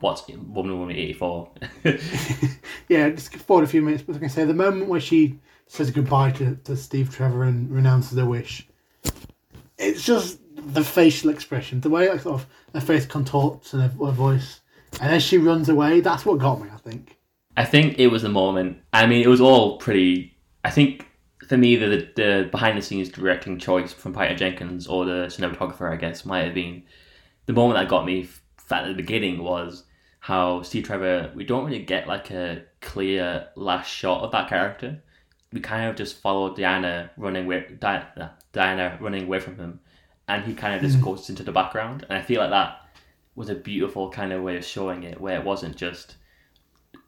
watch 0.02 0.22
Wonder 0.30 0.76
Woman 0.76 0.96
eighty 0.96 1.14
four. 1.14 1.52
Yeah, 2.88 3.10
just 3.10 3.28
skip 3.28 3.42
forward 3.42 3.64
a 3.64 3.68
few 3.68 3.82
minutes. 3.82 4.04
But 4.04 4.14
like 4.14 4.26
I 4.26 4.28
say, 4.28 4.46
the 4.46 4.54
moment 4.54 4.88
where 4.88 5.00
she 5.00 5.40
says 5.68 5.90
goodbye 5.90 6.32
to, 6.32 6.56
to 6.56 6.76
Steve 6.76 7.14
Trevor 7.14 7.44
and 7.46 7.70
renounces 7.72 8.18
her 8.18 8.26
wish, 8.26 8.68
it's 9.78 10.04
just 10.04 10.40
the 10.56 10.84
facial 10.84 11.30
expression, 11.30 11.82
the 11.82 11.90
way 11.90 12.10
like, 12.10 12.22
sort 12.22 12.42
of 12.42 12.48
her 12.74 12.82
face 12.82 13.06
contorts 13.06 13.74
and 13.74 13.82
her, 13.82 14.06
her 14.06 14.12
voice, 14.12 14.62
and 15.02 15.12
as 15.14 15.24
she 15.24 15.38
runs 15.38 15.70
away, 15.70 16.00
that's 16.00 16.26
what 16.26 16.40
got 16.40 16.62
me. 16.62 16.70
I 16.72 16.78
think. 16.78 17.18
I 17.58 17.66
think 17.66 17.98
it 17.98 18.08
was 18.08 18.22
the 18.22 18.30
moment. 18.30 18.78
I 18.94 19.08
mean, 19.08 19.24
it 19.24 19.30
was 19.30 19.42
all 19.42 19.78
pretty. 19.78 20.38
I 20.64 20.70
think 20.70 21.05
for 21.48 21.58
me, 21.58 21.76
the 21.76 22.10
the 22.16 22.48
behind 22.52 22.78
the 22.78 22.82
scenes 22.82 23.10
directing 23.10 23.58
choice 23.60 23.94
from 23.94 24.14
Patty 24.14 24.36
Jenkins 24.36 24.88
or 24.88 25.06
the 25.06 25.28
cinematographer, 25.28 25.92
I 25.92 25.96
guess, 25.96 26.26
might 26.26 26.46
have 26.46 26.54
been 26.54 26.84
the 27.46 27.54
moment 27.54 27.80
that 27.80 27.90
got 27.90 28.06
me 28.06 28.24
f- 28.24 28.42
at 28.72 28.88
the 28.88 28.94
beginning 28.94 29.44
was 29.44 29.84
how 30.20 30.62
Steve 30.64 30.86
Trevor. 30.86 31.32
We 31.36 31.46
don't 31.46 31.66
really 31.66 31.84
get 31.84 32.08
like 32.08 32.32
a 32.32 32.64
clear 32.82 33.48
last 33.56 33.90
shot 33.90 34.24
of 34.24 34.32
that 34.32 34.50
character. 34.50 35.02
We 35.54 35.60
kind 35.62 35.90
of 35.90 35.96
just 35.96 36.18
follow 36.18 36.54
Diana 36.54 37.12
running 37.18 37.46
with 37.46 37.80
Diana, 37.80 38.08
uh, 38.20 38.28
Diana 38.52 38.98
running 39.00 39.26
away 39.26 39.40
from 39.40 39.58
him, 39.58 39.80
and 40.28 40.44
he 40.44 40.54
kind 40.54 40.76
of 40.76 40.82
just 40.82 40.98
hmm. 40.98 41.04
goes 41.04 41.30
into 41.30 41.44
the 41.44 41.52
background. 41.52 42.06
And 42.10 42.18
I 42.18 42.22
feel 42.22 42.42
like 42.42 42.50
that 42.50 42.82
was 43.36 43.50
a 43.50 43.56
beautiful 43.56 44.10
kind 44.10 44.34
of 44.34 44.42
way 44.42 44.58
of 44.58 44.66
showing 44.66 45.04
it, 45.04 45.22
where 45.22 45.40
it 45.40 45.46
wasn't 45.46 45.76
just 45.76 46.16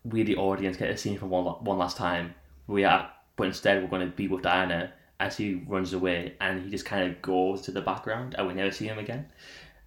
we 0.04 0.24
the 0.24 0.38
audience 0.38 0.78
get 0.78 0.98
see 1.00 1.12
him 1.12 1.20
for 1.20 1.26
one 1.26 1.46
one 1.46 1.78
last 1.78 1.98
time. 1.98 2.36
We 2.68 2.84
are, 2.84 3.10
but 3.38 3.48
instead 3.48 3.82
we're 3.82 3.90
going 3.90 4.06
to 4.10 4.14
be 4.16 4.28
with 4.28 4.42
Diana 4.42 4.92
as 5.20 5.38
he 5.38 5.56
runs 5.66 5.94
away, 5.94 6.34
and 6.42 6.64
he 6.64 6.70
just 6.70 6.86
kind 6.86 7.10
of 7.10 7.22
goes 7.22 7.62
to 7.64 7.72
the 7.72 7.82
background, 7.82 8.36
and 8.38 8.46
we 8.48 8.54
never 8.54 8.72
see 8.72 8.86
him 8.86 9.00
again. 9.00 9.26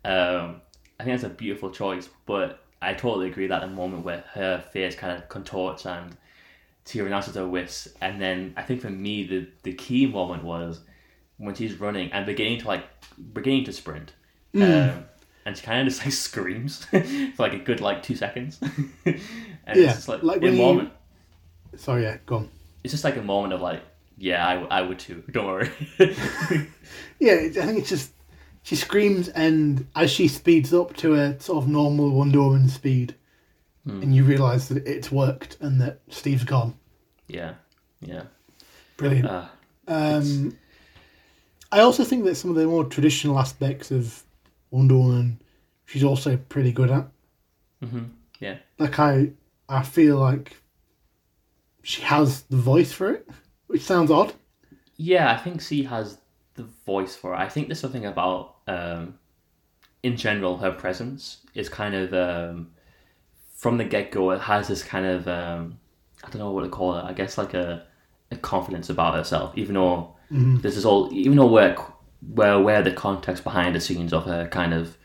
Um, 0.05 0.63
I 0.99 1.05
think 1.05 1.21
that's 1.21 1.25
a 1.25 1.35
beautiful 1.35 1.71
choice, 1.71 2.09
but 2.27 2.65
I 2.83 2.95
totally 2.95 3.29
agree 3.29 3.47
that 3.47 3.61
the 3.61 3.67
moment 3.69 4.05
where 4.05 4.25
her 4.33 4.59
face 4.73 4.95
kind 4.97 5.17
of 5.17 5.29
contorts 5.29 5.85
and 5.87 6.17
she 6.87 7.01
renounces 7.03 7.35
her 7.37 7.47
wish, 7.47 7.87
and 8.01 8.21
then 8.21 8.55
I 8.57 8.63
think 8.63 8.81
for 8.81 8.91
me 8.91 9.23
the 9.25 9.47
the 9.63 9.73
key 9.75 10.07
moment 10.07 10.43
was 10.45 10.81
when 11.37 11.55
she's 11.55 11.79
running 11.79 12.11
and 12.13 12.27
beginning 12.27 12.59
to 12.61 12.67
like 12.69 12.85
beginning 13.33 13.65
to 13.65 13.73
sprint. 13.73 14.13
Um, 14.55 15.05
and 15.47 15.57
she 15.57 15.63
kind 15.65 15.81
of 15.87 15.93
just 15.93 16.05
like 16.05 16.13
screams 16.13 16.85
for 16.87 17.03
like 17.39 17.53
a 17.53 17.59
good 17.59 17.81
like 17.81 18.03
two 18.03 18.17
seconds. 18.17 18.59
and 18.63 19.21
Yeah, 19.67 19.75
it's 19.75 19.95
just 19.95 20.09
like, 20.09 20.23
like 20.25 20.39
a 20.39 20.41
when 20.41 20.55
you- 20.57 20.63
moment. 20.63 20.91
Sorry, 21.77 22.03
yeah, 22.03 22.17
go 22.27 22.37
on. 22.37 22.49
It's 22.85 22.93
just 22.93 23.05
like 23.05 23.17
a 23.17 23.23
moment 23.23 23.53
of 23.53 23.61
like, 23.61 23.83
yeah, 24.19 24.47
I, 24.47 24.79
I 24.79 24.83
would 24.83 24.99
too. 24.99 25.23
Don't 25.31 25.47
worry. 25.47 25.71
Yeah, 27.19 27.35
I 27.35 27.49
think 27.51 27.79
it's 27.79 27.89
just 27.91 28.13
she 28.63 28.77
screams, 28.77 29.29
and 29.29 29.87
as 29.95 30.11
she 30.11 30.27
speeds 30.29 30.73
up 30.73 30.97
to 30.99 31.15
a 31.15 31.39
sort 31.41 31.63
of 31.63 31.69
normal 31.71 32.11
Wonder 32.11 32.41
Woman 32.41 32.69
speed, 32.69 33.15
and 33.85 34.15
you 34.15 34.25
realise 34.25 34.69
that 34.69 34.87
it's 34.87 35.11
worked 35.11 35.57
and 35.61 35.81
that 35.81 36.01
Steve's 36.09 36.45
gone. 36.45 36.75
yeah, 37.29 37.55
yeah. 38.01 38.23
Brilliant. 38.97 39.27
Uh, 39.27 39.49
Um, 39.89 40.57
I 41.73 41.81
also 41.81 42.05
think 42.05 42.25
that 42.25 42.37
some 42.37 42.51
of 42.51 42.57
the 42.57 42.67
more 42.67 42.85
traditional 42.85 43.39
aspects 43.39 43.91
of 43.91 44.23
Wonder 44.71 44.97
Woman, 44.97 45.41
she's 45.87 46.05
also 46.05 46.37
pretty 46.37 46.73
good 46.73 46.91
at. 46.91 47.09
hmm 47.83 48.05
Yeah. 48.39 48.59
Like 48.79 48.99
I, 48.99 49.31
I 49.69 49.83
feel 49.83 50.19
like 50.19 50.57
she 51.83 52.03
has 52.03 52.43
the 52.43 52.57
voice 52.57 52.93
for 52.93 53.11
it, 53.11 53.29
which 53.67 53.83
sounds 53.83 54.11
odd. 54.11 54.33
Yeah, 54.97 55.33
I 55.33 55.37
think 55.37 55.63
she 55.63 55.83
has 55.85 56.19
the 56.55 56.65
voice 56.85 57.17
for 57.17 57.35
it. 57.35 57.39
I 57.39 57.49
think 57.49 57.69
there's 57.69 57.81
something 57.81 58.07
about, 58.07 58.57
um, 58.67 59.19
in 60.03 60.17
general, 60.17 60.59
her 60.59 60.73
presence 60.73 61.39
is 61.55 61.69
kind 61.69 61.95
of 61.95 62.13
um, 62.13 62.71
from 63.55 63.79
the 63.79 63.85
get 63.85 64.11
go. 64.11 64.31
It 64.31 64.41
has 64.41 64.69
this 64.69 64.83
kind 64.83 65.07
of 65.07 65.29
um, 65.29 65.79
I 66.25 66.29
don't 66.31 66.39
know 66.39 66.51
what 66.51 66.65
to 66.65 66.69
call 66.69 66.97
it. 66.97 67.05
I 67.05 67.13
guess 67.13 67.39
like 67.39 67.55
a, 67.55 67.87
a 68.31 68.37
confidence 68.37 68.91
about 68.91 69.15
herself, 69.15 69.57
even 69.57 69.75
though 69.75 70.15
this 70.61 70.77
is 70.77 70.85
all, 70.85 71.13
even 71.13 71.37
though 71.37 71.47
we're 71.47 71.77
we're 72.29 72.53
aware 72.53 72.79
of 72.79 72.85
the 72.85 72.93
context 72.93 73.45
behind 73.45 73.75
the 73.75 73.81
scenes 73.81 74.13
of 74.13 74.25
her 74.25 74.47
kind 74.49 74.75
of, 74.75 74.97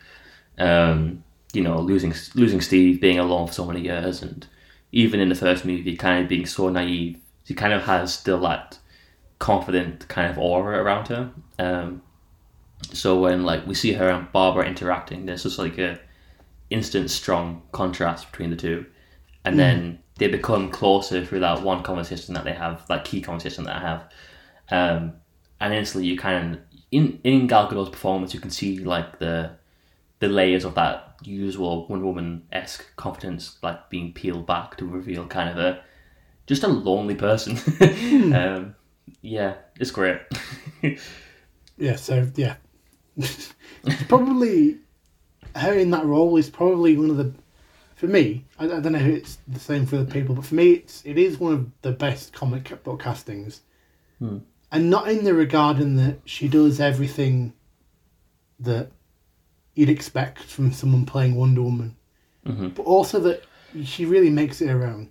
um, 0.58 1.24
you 1.52 1.62
know, 1.62 1.78
losing 1.80 2.14
losing 2.34 2.60
Steve, 2.60 3.00
being 3.00 3.18
alone 3.18 3.46
for 3.46 3.52
so 3.52 3.64
many 3.64 3.80
years, 3.80 4.22
and 4.22 4.46
even 4.96 5.20
in 5.20 5.28
the 5.28 5.34
first 5.34 5.66
movie, 5.66 5.94
kind 5.94 6.22
of 6.22 6.28
being 6.28 6.46
so 6.46 6.70
naive. 6.70 7.18
She 7.44 7.52
kind 7.52 7.74
of 7.74 7.82
has 7.82 8.14
still 8.14 8.40
that 8.40 8.78
confident 9.38 10.08
kind 10.08 10.30
of 10.30 10.38
aura 10.38 10.82
around 10.82 11.08
her. 11.08 11.30
Um, 11.58 12.00
so 12.94 13.20
when 13.20 13.44
like 13.44 13.66
we 13.66 13.74
see 13.74 13.92
her 13.92 14.08
and 14.08 14.32
Barbara 14.32 14.66
interacting, 14.66 15.26
there's 15.26 15.42
just 15.42 15.58
like 15.58 15.76
a 15.76 16.00
instant 16.70 17.10
strong 17.10 17.62
contrast 17.72 18.30
between 18.30 18.48
the 18.48 18.56
two, 18.56 18.86
and 19.44 19.58
then 19.58 19.98
they 20.18 20.28
become 20.28 20.70
closer 20.70 21.24
through 21.26 21.40
that 21.40 21.62
one 21.62 21.82
conversation 21.82 22.32
that 22.32 22.44
they 22.44 22.54
have, 22.54 22.86
that 22.88 23.04
key 23.04 23.20
conversation 23.20 23.64
that 23.64 23.76
I 23.76 23.80
have, 23.80 24.10
um, 24.70 25.12
and 25.60 25.74
instantly 25.74 26.08
you 26.08 26.16
kind 26.16 26.54
of 26.54 26.60
in 26.90 27.20
in 27.22 27.46
Gal 27.46 27.68
Gadot's 27.68 27.90
performance, 27.90 28.32
you 28.32 28.40
can 28.40 28.50
see 28.50 28.78
like 28.78 29.18
the 29.18 29.50
the 30.18 30.28
layers 30.28 30.64
of 30.64 30.74
that 30.74 31.16
usual 31.22 31.86
Wonder 31.88 32.06
Woman 32.06 32.42
esque 32.52 32.94
confidence 32.96 33.58
like 33.62 33.90
being 33.90 34.12
peeled 34.12 34.46
back 34.46 34.76
to 34.78 34.86
reveal 34.86 35.26
kind 35.26 35.50
of 35.50 35.58
a 35.58 35.82
just 36.46 36.62
a 36.62 36.68
lonely 36.68 37.14
person. 37.14 37.58
um, 38.34 38.74
yeah, 39.22 39.54
it's 39.80 39.90
great. 39.90 40.20
Yeah, 41.78 41.96
so 41.96 42.26
yeah, 42.36 42.56
probably 44.08 44.78
her 45.54 45.74
in 45.74 45.90
that 45.90 46.04
role 46.06 46.36
is 46.36 46.48
probably 46.50 46.96
one 46.96 47.10
of 47.10 47.16
the, 47.18 47.34
for 47.96 48.06
me. 48.06 48.46
I, 48.58 48.64
I 48.64 48.80
don't 48.80 48.92
know 48.92 48.98
if 48.98 49.06
it's 49.06 49.38
the 49.46 49.60
same 49.60 49.86
for 49.86 49.96
other 49.96 50.10
people, 50.10 50.34
but 50.34 50.44
for 50.46 50.54
me, 50.54 50.72
it's 50.72 51.02
it 51.04 51.18
is 51.18 51.38
one 51.38 51.52
of 51.52 51.70
the 51.82 51.92
best 51.92 52.32
comic 52.32 52.82
book 52.82 53.00
castings, 53.02 53.60
Hmm. 54.18 54.38
and 54.72 54.88
not 54.88 55.08
in 55.08 55.24
the 55.24 55.34
regard 55.34 55.78
in 55.78 55.96
that 55.96 56.20
she 56.24 56.48
does 56.48 56.80
everything 56.80 57.52
that 58.60 58.90
you'd 59.76 59.88
expect 59.90 60.42
from 60.42 60.72
someone 60.72 61.06
playing 61.06 61.36
Wonder 61.36 61.62
Woman, 61.62 61.94
Mhm. 62.44 62.74
but 62.74 62.82
also 62.82 63.20
that 63.20 63.44
she 63.84 64.04
really 64.06 64.30
makes 64.30 64.60
it 64.60 64.68
her 64.68 64.84
own. 64.84 65.10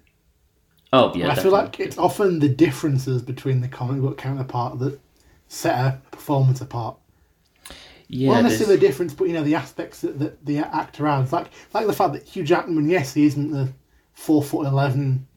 Oh 0.92 1.14
yeah, 1.16 1.32
I 1.32 1.36
feel 1.36 1.52
like 1.52 1.80
it's 1.80 1.98
often 1.98 2.40
the 2.40 2.50
differences 2.50 3.22
between 3.22 3.62
the 3.62 3.68
comic 3.68 4.02
book 4.02 4.18
counterpart 4.18 4.80
that 4.80 5.00
set 5.48 5.76
her 5.78 6.02
performance 6.12 6.60
apart. 6.62 6.98
yeah, 8.08 8.30
well, 8.30 8.42
not 8.42 8.50
necessarily 8.50 8.76
the 8.78 8.88
difference, 8.88 9.14
but 9.14 9.28
you 9.28 9.34
know 9.34 9.44
the 9.44 9.56
aspects 9.56 10.02
that, 10.02 10.20
that 10.20 10.46
the 10.46 10.60
actor 10.60 11.08
adds, 11.08 11.32
like 11.34 11.48
like 11.74 11.88
the 11.88 11.94
fact 11.94 12.14
that 12.14 12.24
Hugh 12.24 12.44
Jackman, 12.44 12.90
yes, 12.90 13.14
he 13.14 13.26
isn't 13.26 13.52
the 13.52 13.72
four 14.14 14.42
foot 14.44 14.66
eleven 14.68 15.28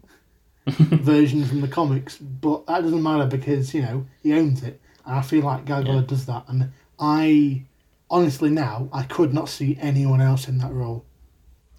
version 0.67 1.45
from 1.45 1.61
the 1.61 1.69
comics, 1.69 2.17
but 2.19 2.67
that 2.67 2.83
doesn't 2.83 3.03
matter 3.03 3.27
because 3.27 3.75
you 3.75 3.83
know 3.83 4.07
he 4.23 4.33
owns 4.35 4.63
it, 4.63 4.81
and 5.07 5.17
I 5.17 5.23
feel 5.23 5.43
like 5.45 5.65
Gal 5.65 5.83
Gadot 5.83 6.03
Yeah. 6.03 6.07
does 6.07 6.27
that, 6.27 6.45
and 6.49 6.71
I 6.99 7.63
honestly 8.11 8.51
now 8.51 8.89
I 8.93 9.03
could 9.03 9.33
not 9.33 9.49
see 9.49 9.79
anyone 9.81 10.21
else 10.21 10.49
in 10.49 10.59
that 10.59 10.73
role. 10.73 11.05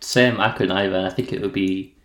Same, 0.01 0.39
I 0.39 0.51
couldn't 0.51 0.77
either. 0.77 1.05
I 1.05 1.09
think 1.09 1.33
it 1.33 1.41
would 1.41 1.53
be 1.53 1.95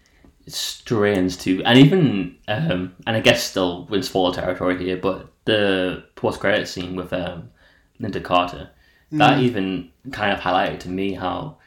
strange 0.47 1.39
to, 1.39 1.63
and 1.65 1.79
even, 1.79 2.37
um, 2.49 2.95
and 3.07 3.17
I 3.17 3.21
guess 3.21 3.45
still 3.45 3.89
in 3.93 4.03
spoiler 4.03 4.35
territory 4.35 4.77
here, 4.83 4.97
but 4.97 5.31
the 5.45 6.05
post 6.17 6.41
credit 6.41 6.67
scene 6.67 6.97
with 6.97 7.13
um, 7.13 7.51
Lynda 8.01 8.23
Carter, 8.23 8.71
that 9.13 9.39
even 9.39 9.91
kind 10.11 10.33
of 10.33 10.41
highlighted 10.41 10.81
to 10.81 10.89
me 10.89 11.13
how, 11.13 11.59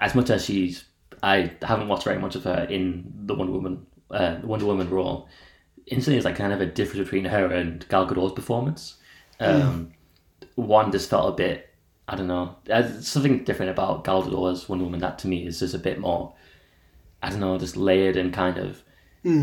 as 0.00 0.14
much 0.16 0.28
as 0.28 0.44
she's, 0.44 0.84
I 1.22 1.52
haven't 1.62 1.86
watched 1.86 2.04
very 2.04 2.18
much 2.18 2.34
of 2.34 2.42
her 2.44 2.66
in 2.68 3.12
the 3.26 3.34
Wonder 3.34 3.52
Woman, 3.52 3.86
uh, 4.10 4.38
Wonder 4.42 4.66
Woman 4.66 4.90
role. 4.90 5.28
Instantly, 5.86 6.16
it's 6.16 6.24
like 6.24 6.34
kind 6.34 6.52
of 6.52 6.60
a 6.60 6.66
difference 6.66 7.04
between 7.04 7.26
her 7.26 7.46
and 7.46 7.88
Gal 7.88 8.08
Gadot's 8.08 8.32
performance. 8.32 8.96
Um, 9.38 9.92
One 10.56 10.90
just 10.90 11.08
felt 11.08 11.28
a 11.28 11.36
bit 11.36 11.65
I 12.08 12.14
don't 12.16 12.28
know. 12.28 12.56
There's 12.64 13.06
something 13.08 13.44
different 13.44 13.70
about 13.72 14.04
Gal 14.04 14.22
Gadot 14.22 14.52
as 14.52 14.68
Wonder 14.68 14.84
Woman 14.84 15.00
that 15.00 15.18
to 15.20 15.28
me 15.28 15.46
is 15.46 15.58
just 15.58 15.74
a 15.74 15.78
bit 15.78 15.98
more, 15.98 16.34
I 17.22 17.30
don't 17.30 17.40
know, 17.40 17.58
just 17.58 17.76
layered 17.76 18.16
and 18.16 18.32
kind 18.32 18.58
of 18.58 18.82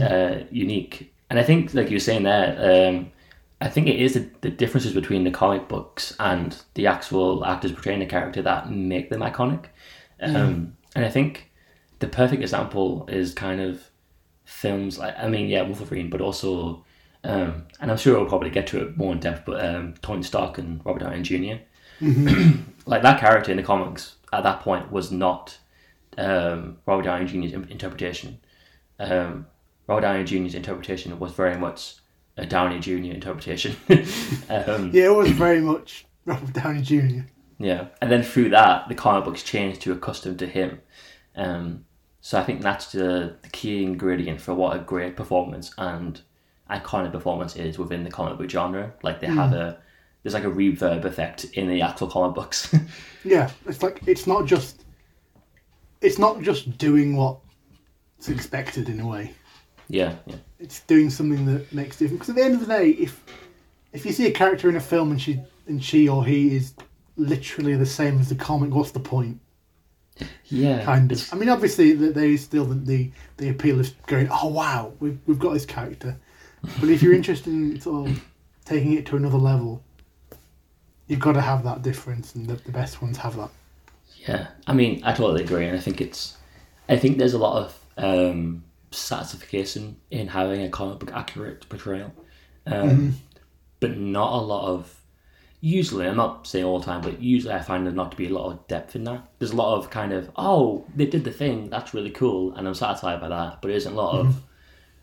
uh, 0.01 0.43
unique. 0.49 1.13
And 1.29 1.39
I 1.39 1.43
think, 1.43 1.73
like 1.73 1.89
you 1.89 1.95
were 1.95 1.99
saying 1.99 2.23
there, 2.23 2.87
um, 2.89 3.11
I 3.59 3.67
think 3.67 3.87
it 3.87 3.99
is 3.99 4.13
the, 4.13 4.29
the 4.41 4.49
differences 4.49 4.93
between 4.93 5.23
the 5.23 5.31
comic 5.31 5.67
books 5.67 6.15
and 6.19 6.55
the 6.75 6.87
actual 6.87 7.43
actors 7.45 7.71
portraying 7.73 7.99
the 7.99 8.05
character 8.05 8.41
that 8.41 8.71
make 8.71 9.09
them 9.09 9.21
iconic. 9.21 9.65
Um, 10.21 10.33
And 10.95 11.05
I 11.05 11.09
think 11.09 11.51
the 11.99 12.07
perfect 12.07 12.41
example 12.41 13.05
is 13.09 13.33
kind 13.33 13.59
of 13.59 13.89
films 14.45 14.97
like, 14.99 15.15
I 15.17 15.27
mean, 15.27 15.47
yeah, 15.47 15.63
Wolverine, 15.63 16.09
but 16.09 16.21
also, 16.21 16.85
um, 17.23 17.65
and 17.79 17.91
I'm 17.91 17.97
sure 17.97 18.17
we'll 18.17 18.29
probably 18.29 18.51
get 18.51 18.67
to 18.67 18.81
it 18.81 18.97
more 18.97 19.11
in 19.11 19.19
depth, 19.19 19.43
but 19.45 19.65
um, 19.65 19.95
Tony 20.01 20.23
Stark 20.23 20.57
and 20.57 20.81
Robert 20.85 20.99
Downey 20.99 21.21
Jr 21.23 21.63
like 22.85 23.01
that 23.01 23.19
character 23.19 23.51
in 23.51 23.57
the 23.57 23.63
comics 23.63 24.15
at 24.31 24.43
that 24.43 24.61
point 24.61 24.91
was 24.91 25.11
not 25.11 25.57
um, 26.17 26.77
Robert 26.85 27.03
Downey 27.03 27.25
Jr.'s 27.25 27.53
interpretation. 27.53 28.39
Um, 28.99 29.47
Robert 29.87 30.01
Downey 30.01 30.23
Jr.'s 30.23 30.55
interpretation 30.55 31.17
was 31.19 31.33
very 31.33 31.57
much 31.57 31.95
a 32.37 32.45
Downey 32.45 32.79
Jr. 32.79 33.13
interpretation. 33.13 33.75
um, 34.49 34.91
Yeah, 34.91 35.05
it 35.05 35.15
was 35.15 35.29
very 35.31 35.61
much 35.61 36.05
Robert 36.25 36.53
Downey 36.53 36.81
Jr. 36.81 37.27
yeah, 37.59 37.87
and 38.01 38.11
then 38.11 38.23
through 38.23 38.49
that, 38.49 38.87
the 38.87 38.95
comic 38.95 39.25
books 39.25 39.43
changed 39.43 39.81
to 39.81 39.91
accustom 39.91 40.37
to 40.37 40.47
him. 40.47 40.81
Um, 41.35 41.85
so 42.21 42.39
I 42.39 42.43
think 42.43 42.61
that's 42.61 42.91
the, 42.91 43.35
the 43.41 43.49
key 43.49 43.83
ingredient 43.83 44.39
for 44.39 44.53
what 44.53 44.75
a 44.75 44.79
great 44.79 45.15
performance 45.15 45.73
and 45.77 46.21
iconic 46.69 47.11
performance 47.11 47.55
is 47.55 47.77
within 47.77 48.03
the 48.03 48.09
comic 48.09 48.37
book 48.37 48.49
genre. 48.49 48.93
Like 49.03 49.19
they 49.19 49.27
have 49.27 49.53
a 49.53 49.79
there's 50.23 50.33
like 50.33 50.43
a 50.45 50.49
reverb 50.49 51.03
effect 51.05 51.45
in 51.53 51.67
the 51.67 51.81
actual 51.81 52.07
comic 52.07 52.35
books. 52.35 52.73
Yeah, 53.25 53.49
it's 53.67 53.81
like 53.81 54.01
it's 54.05 54.27
not 54.27 54.45
just 54.45 54.83
it's 56.01 56.17
not 56.19 56.41
just 56.41 56.77
doing 56.77 57.15
what's 57.15 58.27
expected 58.27 58.89
in 58.89 58.99
a 58.99 59.07
way. 59.07 59.33
yeah, 59.87 60.15
yeah. 60.25 60.35
It's 60.59 60.81
doing 60.81 61.09
something 61.09 61.45
that 61.45 61.71
makes 61.71 61.97
different. 61.97 62.19
Because 62.19 62.31
at 62.31 62.35
the 62.35 62.43
end 62.43 62.55
of 62.55 62.59
the 62.59 62.65
day, 62.65 62.89
if 62.89 63.23
if 63.93 64.05
you 64.05 64.11
see 64.11 64.27
a 64.27 64.31
character 64.31 64.67
in 64.69 64.75
a 64.75 64.81
film 64.81 65.11
and 65.11 65.21
she 65.21 65.39
and 65.67 65.81
she 65.81 66.09
or 66.09 66.25
he 66.25 66.53
is 66.55 66.73
literally 67.15 67.75
the 67.77 67.85
same 67.85 68.19
as 68.19 68.27
the 68.27 68.35
comic, 68.35 68.73
what's 68.73 68.91
the 68.91 68.99
point? 68.99 69.39
Yeah, 70.45 70.83
Kind 70.83 71.11
it's- 71.11 71.27
of. 71.27 71.33
I 71.35 71.39
mean, 71.39 71.49
obviously, 71.49 71.93
there 71.93 72.25
is 72.25 72.43
still 72.43 72.65
the, 72.65 72.75
the 72.75 73.11
the 73.37 73.49
appeal 73.49 73.79
of 73.79 73.89
going, 74.07 74.27
oh 74.31 74.47
wow, 74.49 74.91
we've 74.99 75.17
we've 75.27 75.39
got 75.39 75.53
this 75.53 75.65
character. 75.65 76.19
But 76.79 76.89
if 76.89 77.01
you're 77.01 77.13
interested 77.13 77.51
in 77.53 77.79
sort 77.79 78.09
of 78.09 78.23
taking 78.65 78.93
it 78.93 79.05
to 79.07 79.15
another 79.15 79.37
level, 79.37 79.81
you've 81.07 81.19
got 81.19 81.33
to 81.33 81.41
have 81.41 81.63
that 81.63 81.81
difference, 81.81 82.35
and 82.35 82.47
the, 82.47 82.55
the 82.55 82.71
best 82.71 83.01
ones 83.01 83.17
have 83.17 83.35
that. 83.37 83.49
Yeah, 84.27 84.47
I 84.67 84.73
mean, 84.73 85.01
I 85.03 85.13
totally 85.13 85.43
agree, 85.43 85.65
and 85.65 85.77
I 85.77 85.79
think 85.79 85.99
it's, 85.99 86.37
I 86.87 86.97
think 86.97 87.17
there's 87.17 87.33
a 87.33 87.39
lot 87.39 87.63
of 87.63 87.79
um, 87.97 88.63
satisfaction 88.91 89.97
in 90.11 90.27
having 90.27 90.61
a 90.61 90.69
comic 90.69 90.99
book 90.99 91.11
accurate 91.13 91.67
portrayal, 91.69 92.13
um, 92.65 93.15
but 93.79 93.97
not 93.97 94.33
a 94.33 94.41
lot 94.41 94.67
of. 94.67 94.99
Usually, 95.65 96.05
I'm 96.05 96.17
not 96.17 96.45
saying 96.45 96.65
all 96.65 96.79
the 96.79 96.85
time, 96.85 96.99
but 96.99 97.21
usually 97.21 97.53
I 97.53 97.61
find 97.61 97.85
there 97.85 97.93
not 97.93 98.11
to 98.11 98.17
be 98.17 98.27
a 98.27 98.33
lot 98.33 98.51
of 98.51 98.67
depth 98.67 98.97
in 98.97 99.05
that. 99.05 99.25
There's 99.39 99.53
a 99.53 99.55
lot 99.55 99.77
of 99.77 99.89
kind 99.89 100.11
of, 100.11 100.29
oh, 100.35 100.85
they 100.93 101.05
did 101.05 101.23
the 101.23 101.31
thing, 101.31 101.69
that's 101.69 101.93
really 101.93 102.09
cool, 102.09 102.53
and 102.53 102.67
I'm 102.67 102.73
satisfied 102.73 103.21
by 103.21 103.29
that. 103.29 103.61
But 103.61 103.69
there 103.69 103.77
isn't 103.77 103.93
a 103.93 103.95
lot 103.95 104.19
of, 104.19 104.41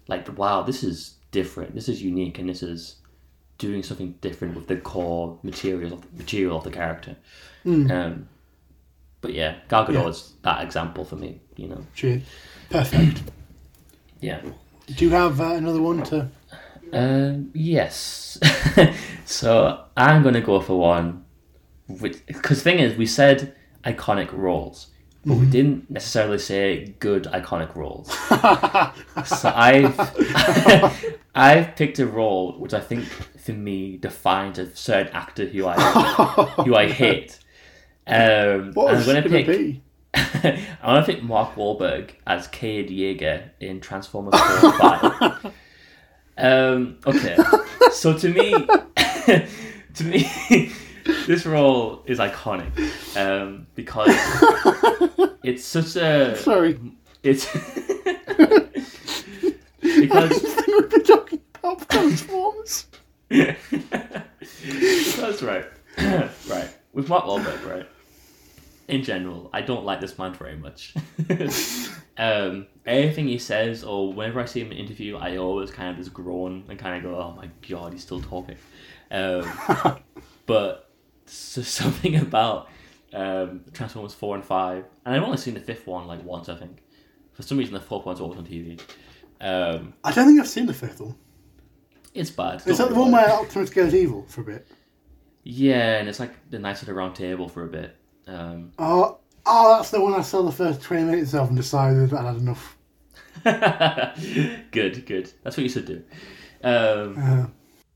like, 0.06 0.36
wow, 0.36 0.60
this 0.60 0.84
is 0.84 1.14
different, 1.30 1.74
this 1.74 1.88
is 1.88 2.02
unique, 2.02 2.38
and 2.38 2.46
this 2.46 2.62
is 2.62 2.96
doing 3.60 3.82
something 3.84 4.14
different 4.20 4.56
with 4.56 4.66
the 4.66 4.76
core 4.76 5.38
material 5.44 5.92
of 5.92 6.12
material 6.18 6.56
of 6.56 6.64
the 6.64 6.70
character. 6.70 7.14
Um, 7.64 8.28
but 9.20 9.32
yeah, 9.34 9.56
Gal 9.68 9.86
Gadot 9.86 9.92
Yeah. 9.94 10.08
is 10.08 10.32
that 10.42 10.64
example 10.64 11.04
for 11.04 11.16
me. 11.16 11.40
You 11.56 11.68
know. 11.68 11.86
Perfect. 12.70 13.22
Yeah. 14.22 14.42
Do 14.96 15.04
you 15.06 15.10
have 15.12 15.40
uh, 15.40 15.54
another 15.54 15.80
one 15.80 16.02
to? 16.04 16.28
Um, 16.92 17.50
yes. 17.54 18.38
so 19.24 19.84
I'm 19.96 20.22
gonna 20.22 20.42
go 20.42 20.60
for 20.60 20.78
one, 20.78 21.24
because 21.88 22.62
thing 22.62 22.80
is, 22.80 22.98
we 22.98 23.06
said 23.06 23.54
iconic 23.82 24.30
roles, 24.34 24.88
but 25.24 25.36
we 25.36 25.46
didn't 25.46 25.90
necessarily 25.90 26.38
say 26.38 26.94
good 26.98 27.24
iconic 27.24 27.74
roles. 27.76 28.08
so 29.26 29.52
I've 29.54 29.98
I've 31.34 31.76
picked 31.76 31.98
a 31.98 32.06
role 32.06 32.58
which 32.58 32.72
I 32.74 32.80
think 32.80 33.04
for 33.04 33.52
me 33.52 33.96
defines 33.96 34.58
a 34.58 34.74
certain 34.74 35.12
actor 35.14 35.44
who 35.46 35.66
I 35.66 35.74
who 36.64 36.74
I 36.74 36.88
hate. 36.90 37.38
Um, 38.06 38.72
What 38.72 38.90
I'm 38.90 38.96
was 38.96 39.06
going 39.06 39.16
it 39.18 39.22
to 39.22 39.28
going 39.28 39.44
to 39.44 39.52
pick. 39.52 39.58
be? 39.58 39.82
I 40.12 40.92
want 40.92 41.06
to 41.06 41.12
pick 41.12 41.22
Mark 41.22 41.54
Wahlberg 41.54 42.10
as 42.26 42.48
Cade 42.48 42.88
Yeager 42.90 43.50
in 43.60 43.80
Transformers 43.80 44.34
4 44.40 44.70
and 44.70 44.74
5. 44.80 45.54
Um, 46.38 46.98
okay, 47.06 47.36
so 47.92 48.16
to 48.16 48.28
me, 48.30 48.50
to 49.94 50.04
me, 50.04 50.72
this 51.04 51.46
role 51.46 52.02
is 52.06 52.18
iconic 52.18 52.70
um, 53.16 53.66
because 53.74 54.08
it's 55.42 55.64
such 55.64 55.96
a 55.96 56.36
Sorry. 56.36 56.78
it's 57.22 57.46
because 59.80 60.42
we've 60.66 60.90
been 60.90 61.04
talking 61.04 61.40
about 61.54 61.88
Transformers. 61.88 62.86
That's 63.30 65.42
right. 65.42 65.64
right. 65.98 66.68
With 66.92 67.08
Mark 67.08 67.24
Wahlberg, 67.24 67.66
right? 67.66 67.86
In 68.88 69.04
general, 69.04 69.48
I 69.52 69.60
don't 69.60 69.84
like 69.84 70.00
this 70.00 70.18
man 70.18 70.34
very 70.34 70.56
much. 70.56 70.94
um, 72.18 72.66
everything 72.84 73.28
he 73.28 73.38
says, 73.38 73.84
or 73.84 74.12
whenever 74.12 74.40
I 74.40 74.46
see 74.46 74.60
him 74.60 74.72
in 74.72 74.74
an 74.78 74.78
interview, 74.78 75.16
I 75.16 75.36
always 75.36 75.70
kind 75.70 75.90
of 75.90 75.96
just 75.96 76.12
groan 76.12 76.64
and 76.68 76.76
kind 76.76 76.96
of 76.96 77.04
go, 77.08 77.16
"Oh 77.16 77.34
my 77.36 77.48
god, 77.68 77.92
he's 77.92 78.02
still 78.02 78.20
talking." 78.20 78.56
Um, 79.12 79.48
but 80.46 80.89
so 81.30 81.62
something 81.82 82.16
about 82.16 82.68
um, 83.12 83.62
Transformers 83.72 84.14
four 84.14 84.34
and 84.34 84.44
five, 84.44 84.84
and 85.04 85.14
I've 85.14 85.22
only 85.22 85.36
seen 85.38 85.54
the 85.54 85.60
fifth 85.60 85.86
one 85.86 86.06
like 86.06 86.22
once, 86.24 86.48
I 86.48 86.56
think. 86.56 86.82
For 87.32 87.42
some 87.42 87.58
reason, 87.58 87.74
the 87.74 87.80
fourth 87.80 88.04
one's 88.06 88.20
always 88.20 88.38
on 88.38 88.46
TV. 88.46 88.80
Um, 89.40 89.94
I 90.04 90.12
don't 90.12 90.26
think 90.26 90.38
I've 90.40 90.48
seen 90.48 90.66
the 90.66 90.74
fifth 90.74 91.00
one. 91.00 91.14
it's 92.14 92.30
bad. 92.30 92.56
Is 92.66 92.78
don't 92.78 92.88
that 92.88 92.94
the 92.94 93.00
one 93.00 93.12
where 93.12 93.30
Optimus 93.30 93.70
goes 93.70 93.94
evil 93.94 94.26
for 94.28 94.42
a 94.42 94.44
bit? 94.44 94.66
Yeah, 95.44 95.98
and 95.98 96.08
it's 96.08 96.20
like 96.20 96.32
the 96.50 96.58
Knights 96.58 96.82
of 96.82 96.86
the 96.86 96.94
Round 96.94 97.14
Table 97.14 97.48
for 97.48 97.64
a 97.64 97.68
bit. 97.68 97.96
Um, 98.26 98.72
Oh, 98.78 99.18
oh, 99.46 99.76
that's 99.76 99.90
the 99.90 100.00
one 100.00 100.12
I 100.14 100.20
saw 100.20 100.42
the 100.42 100.52
first 100.52 100.82
20 100.82 101.04
minutes 101.04 101.32
of 101.34 101.48
and 101.48 101.56
decided 101.56 102.12
I 102.12 102.26
had 102.32 102.36
enough. 102.36 102.76
good, 104.70 105.06
good. 105.06 105.32
That's 105.42 105.56
what 105.56 105.62
you 105.62 105.68
should 105.68 105.86
do. 105.86 106.02
Um, 106.62 107.16
Uh, 107.18 107.46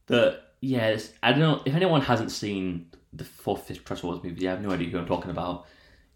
but 0.07 0.55
yeah, 0.61 0.89
it's, 0.89 1.13
I 1.23 1.33
don't 1.33 1.41
know 1.41 1.63
if 1.67 1.75
anyone 1.75 2.01
hasn't 2.01 2.31
seen 2.31 2.87
the 3.17 3.25
fourth, 3.25 3.67
fifth 3.67 3.85
Transformers 3.85 4.23
movie. 4.23 4.47
I 4.49 4.53
have 4.53 4.63
no 4.63 4.71
idea 4.71 4.89
who 4.89 4.99
I'm 4.99 5.07
talking 5.07 5.31
about. 5.31 5.67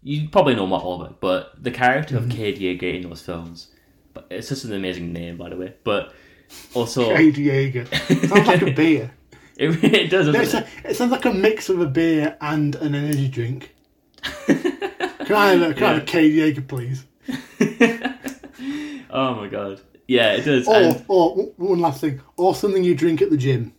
You 0.01 0.29
probably 0.29 0.55
know 0.55 0.65
Mark 0.65 0.83
Wahlberg, 0.83 1.15
but 1.19 1.61
the 1.61 1.71
character 1.71 2.17
of 2.17 2.29
Cade 2.29 2.57
Yeager 2.57 2.95
in 2.95 3.09
those 3.09 3.21
films, 3.21 3.67
but 4.13 4.27
it's 4.29 4.49
just 4.49 4.63
an 4.63 4.73
amazing 4.73 5.11
name, 5.11 5.37
by 5.37 5.49
the 5.49 5.57
way. 5.57 5.75
But 5.83 6.13
also, 6.73 7.13
Cade 7.15 7.35
Yeager. 7.35 7.87
Sounds 8.27 8.47
like 8.47 8.61
a 8.61 8.71
beer. 8.71 9.11
it, 9.57 9.83
it 9.83 10.09
does. 10.09 10.27
No, 10.27 10.39
it? 10.39 10.53
a, 10.53 10.67
it 10.85 10.95
sounds 10.95 11.11
like 11.11 11.25
a 11.25 11.33
mix 11.33 11.67
of 11.67 11.81
a 11.81 11.85
beer 11.85 12.37
and 12.39 12.75
an 12.75 12.95
energy 12.95 13.27
drink. 13.27 13.75
Can 15.29 15.35
I 15.35 15.51
have 15.51 15.61
a, 15.61 15.73
can 15.75 15.83
I 15.83 15.93
have 15.93 16.01
a 16.01 16.05
Cade 16.05 16.33
Yeager, 16.33 16.67
please? 16.67 17.05
oh 19.11 19.35
my 19.35 19.47
god. 19.47 19.79
Yeah, 20.07 20.33
it 20.33 20.41
does. 20.41 20.67
Or, 20.67 20.75
and 20.75 21.05
or 21.07 21.35
one 21.57 21.79
last 21.79 22.01
thing, 22.01 22.19
or 22.35 22.55
something 22.55 22.83
you 22.83 22.95
drink 22.95 23.21
at 23.21 23.29
the 23.29 23.37
gym. 23.37 23.75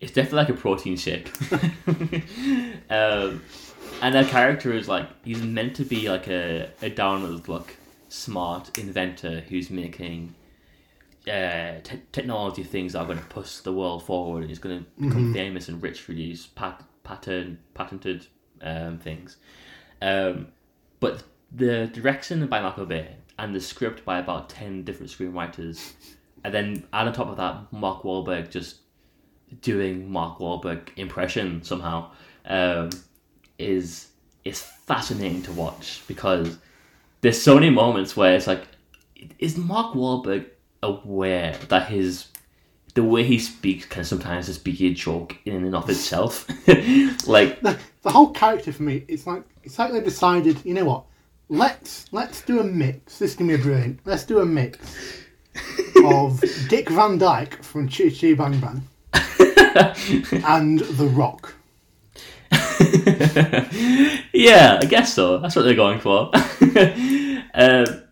It's 0.00 0.12
definitely 0.12 0.38
like 0.38 0.48
a 0.48 0.54
protein 0.54 0.96
shake. 0.96 1.30
um, 2.90 3.42
and 4.00 4.14
that 4.14 4.28
character 4.28 4.72
is 4.72 4.88
like 4.88 5.08
he's 5.24 5.42
meant 5.42 5.76
to 5.76 5.84
be 5.84 6.08
like 6.08 6.28
a, 6.28 6.70
a 6.82 6.90
down 6.90 7.42
luck, 7.46 7.74
smart 8.08 8.78
inventor 8.78 9.40
who's 9.48 9.70
making 9.70 10.34
uh, 11.26 11.80
te- 11.82 12.02
technology 12.12 12.62
things 12.62 12.92
that 12.92 13.00
are 13.00 13.06
going 13.06 13.18
to 13.18 13.24
push 13.24 13.58
the 13.58 13.72
world 13.72 14.04
forward. 14.04 14.40
and 14.40 14.48
He's 14.48 14.58
going 14.58 14.84
to 14.84 15.02
become 15.02 15.32
famous 15.32 15.68
and 15.68 15.82
rich 15.82 16.00
for 16.00 16.12
these 16.12 16.46
pat- 16.46 16.84
pattern 17.02 17.58
patented 17.74 18.26
um, 18.62 18.98
things. 18.98 19.36
Um, 20.00 20.48
but 21.00 21.24
the 21.52 21.86
direction 21.86 22.46
by 22.46 22.60
Michael 22.60 22.86
Bay 22.86 23.16
and 23.38 23.54
the 23.54 23.60
script 23.60 24.04
by 24.04 24.18
about 24.18 24.48
ten 24.48 24.84
different 24.84 25.10
screenwriters, 25.10 25.92
and 26.44 26.54
then 26.54 26.84
add 26.92 27.08
on 27.08 27.12
top 27.12 27.28
of 27.28 27.36
that 27.36 27.72
Mark 27.72 28.02
Wahlberg 28.02 28.50
just 28.50 28.76
doing 29.62 30.10
Mark 30.10 30.38
Wahlberg 30.38 30.88
impression 30.96 31.62
somehow 31.62 32.10
um, 32.46 32.90
is 33.58 34.08
is 34.44 34.62
fascinating 34.62 35.42
to 35.42 35.52
watch 35.52 36.02
because 36.06 36.58
there's 37.20 37.40
so 37.40 37.54
many 37.54 37.70
moments 37.70 38.16
where 38.16 38.34
it's 38.34 38.46
like, 38.46 38.62
is 39.38 39.56
Mark 39.56 39.94
Wahlberg 39.94 40.46
aware 40.82 41.56
that 41.68 41.88
his 41.88 42.28
the 42.94 43.04
way 43.04 43.22
he 43.22 43.38
speaks 43.38 43.86
can 43.86 44.02
sometimes 44.02 44.46
just 44.46 44.64
be 44.64 44.86
a 44.86 44.94
joke 44.94 45.36
in 45.44 45.64
and 45.64 45.74
of 45.74 45.88
itself? 45.88 46.48
like, 47.26 47.60
The, 47.60 47.78
the 48.02 48.10
whole 48.10 48.30
character 48.30 48.72
for 48.72 48.82
me, 48.82 49.04
it's 49.08 49.26
like 49.26 49.42
it's 49.62 49.78
like 49.78 49.92
they 49.92 50.00
decided, 50.00 50.64
you 50.64 50.74
know 50.74 50.84
what? 50.84 51.04
Let's 51.48 52.06
let's 52.12 52.42
do 52.42 52.60
a 52.60 52.64
mix. 52.64 53.18
This 53.18 53.34
can 53.34 53.46
be 53.46 53.56
brilliant. 53.56 54.00
Let's 54.04 54.24
do 54.24 54.40
a 54.40 54.46
mix 54.46 55.22
of 56.04 56.42
Dick 56.68 56.88
Van 56.90 57.18
Dyke 57.18 57.62
from 57.62 57.88
Chitty 57.88 58.10
Chitty 58.10 58.34
Bang 58.34 58.58
Bang 58.60 58.82
and 60.46 60.80
The 60.80 61.08
Rock. 61.12 61.54
yeah, 64.32 64.78
I 64.80 64.86
guess 64.88 65.12
so. 65.14 65.38
That's 65.38 65.54
what 65.56 65.62
they're 65.62 65.74
going 65.74 66.00
for. 66.00 66.30
um, 67.54 68.02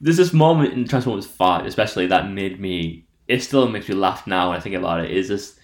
there's 0.00 0.16
this 0.16 0.32
moment 0.32 0.74
in 0.74 0.86
Transformers 0.86 1.26
Five, 1.26 1.66
especially 1.66 2.06
that 2.08 2.30
made 2.30 2.60
me. 2.60 3.06
It 3.28 3.42
still 3.42 3.68
makes 3.68 3.88
me 3.88 3.94
laugh 3.94 4.26
now 4.26 4.48
when 4.48 4.58
I 4.58 4.60
think 4.60 4.74
about 4.74 5.04
it. 5.04 5.10
Is 5.10 5.28
this 5.28 5.58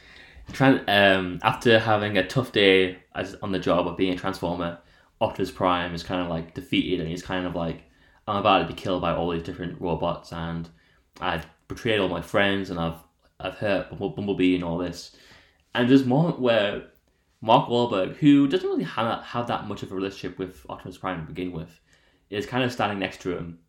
um, 0.61 1.39
after 1.43 1.79
having 1.79 2.17
a 2.17 2.27
tough 2.27 2.53
day 2.53 2.99
as 3.15 3.35
on 3.43 3.53
the 3.53 3.59
job 3.59 3.87
of 3.87 3.97
being 3.97 4.15
a 4.15 4.17
Transformer, 4.17 4.79
Optimus 5.21 5.51
Prime 5.51 5.95
is 5.95 6.03
kind 6.03 6.23
of 6.23 6.29
like 6.29 6.55
defeated, 6.55 7.01
and 7.01 7.09
he's 7.09 7.23
kind 7.23 7.47
of 7.47 7.55
like, 7.55 7.83
I'm 8.27 8.37
about 8.37 8.61
to 8.61 8.67
be 8.67 8.75
killed 8.75 9.03
by 9.03 9.13
all 9.13 9.31
these 9.31 9.43
different 9.43 9.81
robots, 9.81 10.33
and 10.33 10.69
I've 11.21 11.47
betrayed 11.67 12.01
all 12.01 12.09
my 12.09 12.23
friends, 12.23 12.71
and 12.71 12.79
I've 12.79 12.99
I've 13.41 13.55
hurt 13.55 13.97
Bumblebee 13.97 14.55
and 14.55 14.65
all 14.65 14.79
this. 14.79 15.15
And 15.75 15.89
there's 15.89 16.03
a 16.03 16.07
moment 16.07 16.41
where 16.41 16.89
Mark 17.41 17.69
Wahlberg, 17.69 18.17
who 18.17 18.49
doesn't 18.49 18.69
really 18.69 18.85
have, 18.85 19.23
have 19.23 19.47
that 19.47 19.69
much 19.69 19.83
of 19.83 19.93
a 19.93 19.95
relationship 19.95 20.39
with 20.39 20.67
Optimus 20.69 20.99
Prime 20.99 21.21
to 21.21 21.33
begin 21.33 21.53
with, 21.53 21.81
is 22.31 22.47
kind 22.47 22.65
of 22.65 22.73
standing 22.73 22.99
next 22.99 23.21
to 23.23 23.37
him. 23.37 23.61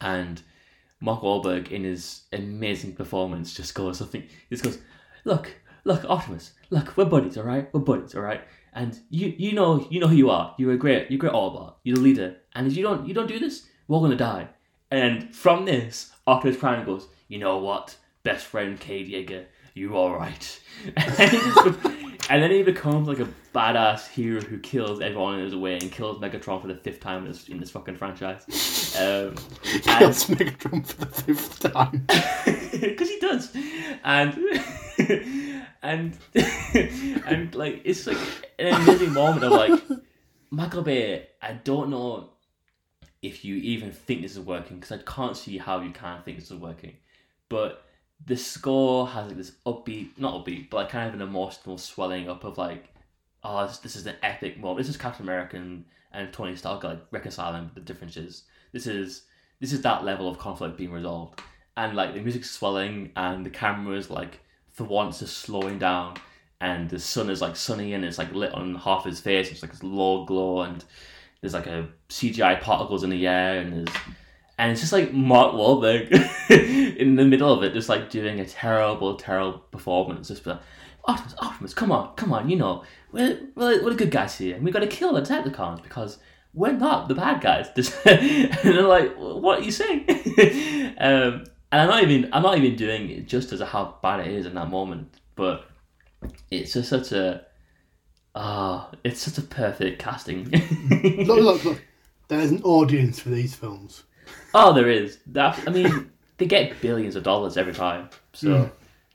And 0.00 0.40
Mark 1.00 1.20
Wahlberg, 1.22 1.70
in 1.70 1.84
his 1.84 2.22
amazing 2.32 2.94
performance, 2.94 3.52
just 3.52 3.74
goes 3.74 3.98
something. 3.98 4.22
He 4.22 4.56
just 4.56 4.64
goes, 4.64 4.78
"Look, 5.24 5.54
look, 5.84 6.04
Optimus, 6.04 6.52
look, 6.70 6.96
we're 6.96 7.04
buddies, 7.04 7.36
all 7.36 7.44
right? 7.44 7.72
We're 7.74 7.80
buddies, 7.80 8.14
all 8.14 8.22
right? 8.22 8.42
And 8.72 8.98
you, 9.10 9.34
you 9.36 9.52
know, 9.52 9.86
you 9.90 10.00
know 10.00 10.08
who 10.08 10.16
you 10.16 10.30
are. 10.30 10.54
You're 10.58 10.72
a 10.72 10.78
great, 10.78 11.10
you're 11.10 11.18
a 11.18 11.20
great 11.20 11.32
Autobot. 11.32 11.74
You're 11.84 11.96
the 11.96 12.02
leader. 12.02 12.36
And 12.54 12.66
if 12.66 12.76
you 12.76 12.82
don't, 12.82 13.06
you 13.06 13.12
don't 13.12 13.28
do 13.28 13.38
this, 13.38 13.68
we're 13.86 13.96
all 13.96 14.02
gonna 14.02 14.16
die." 14.16 14.48
And 14.90 15.34
from 15.34 15.66
this, 15.66 16.12
Optimus 16.26 16.56
Prime 16.56 16.86
goes, 16.86 17.08
"You 17.28 17.38
know 17.38 17.58
what, 17.58 17.96
best 18.26 18.46
friend 18.46 18.78
Cade 18.78 19.08
Yeager, 19.08 19.44
you 19.74 19.96
all 19.96 20.14
right?" 20.14 20.60
And, 20.96 21.30
he 21.30 21.38
just- 21.38 21.96
and 22.28 22.42
then 22.42 22.50
he 22.50 22.62
becomes 22.62 23.06
like 23.06 23.20
a 23.20 23.28
badass 23.54 24.08
hero 24.08 24.40
who 24.40 24.58
kills 24.58 25.00
everyone 25.00 25.38
in 25.38 25.44
his 25.44 25.54
way 25.54 25.74
and 25.74 25.92
kills 25.92 26.18
Megatron 26.18 26.60
for 26.60 26.66
the 26.66 26.74
fifth 26.74 27.00
time 27.00 27.24
in 27.24 27.32
this, 27.32 27.48
in 27.48 27.58
this 27.60 27.70
fucking 27.70 27.96
franchise. 27.96 28.96
Um, 28.98 29.04
and, 29.64 29.98
Kills 29.98 30.24
Megatron 30.26 30.84
for 30.84 31.04
the 31.04 31.06
fifth 31.06 31.60
time. 31.60 32.04
because 32.80 33.08
he 33.08 33.18
does, 33.20 33.54
and 34.04 34.36
and 35.82 36.18
and 37.26 37.54
like 37.54 37.82
it's 37.84 38.06
like 38.06 38.18
an 38.58 38.74
amazing 38.82 39.12
moment 39.12 39.44
of 39.44 39.52
like 39.52 39.80
Michael 40.50 40.82
Bay. 40.82 41.28
I 41.40 41.52
don't 41.52 41.90
know 41.90 42.30
if 43.22 43.44
you 43.44 43.54
even 43.56 43.92
think 43.92 44.22
this 44.22 44.32
is 44.32 44.40
working 44.40 44.78
because 44.78 44.92
I 44.92 45.02
can't 45.02 45.36
see 45.36 45.58
how 45.58 45.80
you 45.80 45.92
can 45.92 46.22
think 46.22 46.38
this 46.38 46.50
is 46.50 46.56
working, 46.58 46.96
but 47.48 47.85
the 48.24 48.36
score 48.36 49.06
has 49.08 49.28
like 49.28 49.36
this 49.36 49.52
upbeat, 49.66 50.10
not 50.18 50.44
upbeat, 50.44 50.70
but 50.70 50.78
like 50.78 50.88
kind 50.90 51.08
of 51.08 51.14
an 51.14 51.26
emotional 51.26 51.78
swelling 51.78 52.28
up 52.28 52.44
of 52.44 52.58
like, 52.58 52.88
oh, 53.44 53.66
this, 53.66 53.78
this 53.78 53.96
is 53.96 54.06
an 54.06 54.16
epic 54.22 54.58
moment. 54.58 54.78
This 54.78 54.88
is 54.88 54.96
Captain 54.96 55.24
America 55.24 55.56
and, 55.56 55.84
and 56.12 56.32
Tony 56.32 56.56
Stark 56.56 56.82
like 56.84 57.00
reconciling 57.10 57.70
the 57.74 57.80
differences. 57.80 58.44
This 58.72 58.86
is 58.86 59.22
this 59.60 59.72
is 59.72 59.82
that 59.82 60.04
level 60.04 60.28
of 60.28 60.38
conflict 60.38 60.76
being 60.76 60.92
resolved 60.92 61.40
and 61.76 61.94
like 61.94 62.14
the 62.14 62.20
music's 62.20 62.50
swelling 62.50 63.12
and 63.16 63.44
the 63.44 63.50
cameras 63.50 64.10
like 64.10 64.40
for 64.70 64.84
once 64.84 65.22
is 65.22 65.30
slowing 65.30 65.78
down 65.78 66.16
and 66.60 66.88
the 66.88 66.98
sun 66.98 67.30
is 67.30 67.40
like 67.40 67.56
sunny 67.56 67.92
and 67.94 68.04
it's 68.04 68.18
like 68.18 68.32
lit 68.32 68.52
on 68.52 68.74
half 68.74 69.04
his 69.04 69.20
face 69.20 69.50
it's 69.50 69.62
like 69.62 69.72
this 69.72 69.82
low 69.82 70.24
glow 70.24 70.62
and 70.62 70.84
there's 71.40 71.54
like 71.54 71.66
a 71.66 71.88
CGI 72.08 72.60
particles 72.60 73.04
in 73.04 73.10
the 73.10 73.26
air 73.26 73.60
and 73.60 73.72
there's 73.72 73.96
and 74.58 74.72
it's 74.72 74.80
just 74.80 74.92
like 74.92 75.12
Mark 75.12 75.52
Wahlberg 75.54 76.10
in 76.96 77.16
the 77.16 77.24
middle 77.24 77.52
of 77.52 77.62
it 77.62 77.72
just 77.72 77.88
like 77.88 78.10
doing 78.10 78.40
a 78.40 78.44
terrible 78.44 79.16
terrible 79.16 79.58
performance 79.70 80.28
just 80.28 80.46
like 80.46 80.60
Optimus 81.04 81.34
Optimus 81.38 81.74
come 81.74 81.92
on 81.92 82.14
come 82.16 82.32
on 82.32 82.48
you 82.48 82.56
know 82.56 82.84
we're, 83.12 83.38
we're, 83.54 83.82
we're 83.82 83.90
the 83.90 83.96
good 83.96 84.10
guys 84.10 84.36
here 84.36 84.56
and 84.56 84.64
we 84.64 84.70
got 84.70 84.80
to 84.80 84.86
kill 84.86 85.12
the 85.12 85.22
Decepticons 85.22 85.82
because 85.82 86.18
we're 86.56 86.72
not 86.72 87.06
the 87.06 87.14
bad 87.14 87.40
guys. 87.40 87.68
and 88.06 88.50
they're 88.64 88.82
like, 88.82 89.14
what 89.16 89.60
are 89.60 89.62
you 89.62 89.70
saying? 89.70 90.04
um, 90.98 91.44
and 91.70 91.82
I'm 91.82 91.88
not 91.88 92.02
even 92.02 92.32
I'm 92.32 92.42
not 92.42 92.56
even 92.56 92.74
doing 92.76 93.10
it 93.10 93.28
just 93.28 93.52
as 93.52 93.60
how 93.60 93.98
bad 94.02 94.20
it 94.20 94.28
is 94.28 94.46
in 94.46 94.54
that 94.54 94.70
moment, 94.70 95.20
but 95.36 95.66
it's 96.50 96.72
just 96.72 96.88
such 96.88 97.12
a 97.12 97.44
ah, 98.34 98.90
it's 99.04 99.20
such 99.20 99.38
a 99.38 99.46
perfect 99.46 99.98
casting. 99.98 100.48
look, 101.26 101.40
look, 101.40 101.64
look. 101.64 101.82
There's 102.28 102.50
an 102.50 102.62
audience 102.62 103.20
for 103.20 103.28
these 103.28 103.54
films. 103.54 104.04
Oh, 104.56 104.72
there 104.72 104.88
is. 104.88 105.18
That 105.26 105.62
I 105.66 105.70
mean, 105.70 106.10
they 106.38 106.46
get 106.46 106.80
billions 106.80 107.16
of 107.16 107.22
dollars 107.22 107.56
every 107.56 107.74
time, 107.74 108.08
so 108.32 108.70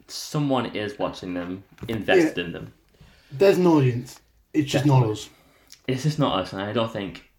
someone 0.07 0.67
is 0.75 0.97
watching 0.99 1.33
them, 1.33 1.63
invested 1.87 2.45
in 2.45 2.51
them. 2.51 2.73
There's 3.31 3.57
an 3.57 3.67
audience. 3.67 4.19
It's 4.53 4.71
just 4.71 4.85
not 4.85 5.05
us. 5.05 5.29
It's 5.87 6.03
just 6.03 6.19
not 6.19 6.39
us, 6.39 6.53
and 6.53 6.61
I 6.61 6.73
don't 6.73 6.91
think. 6.91 7.29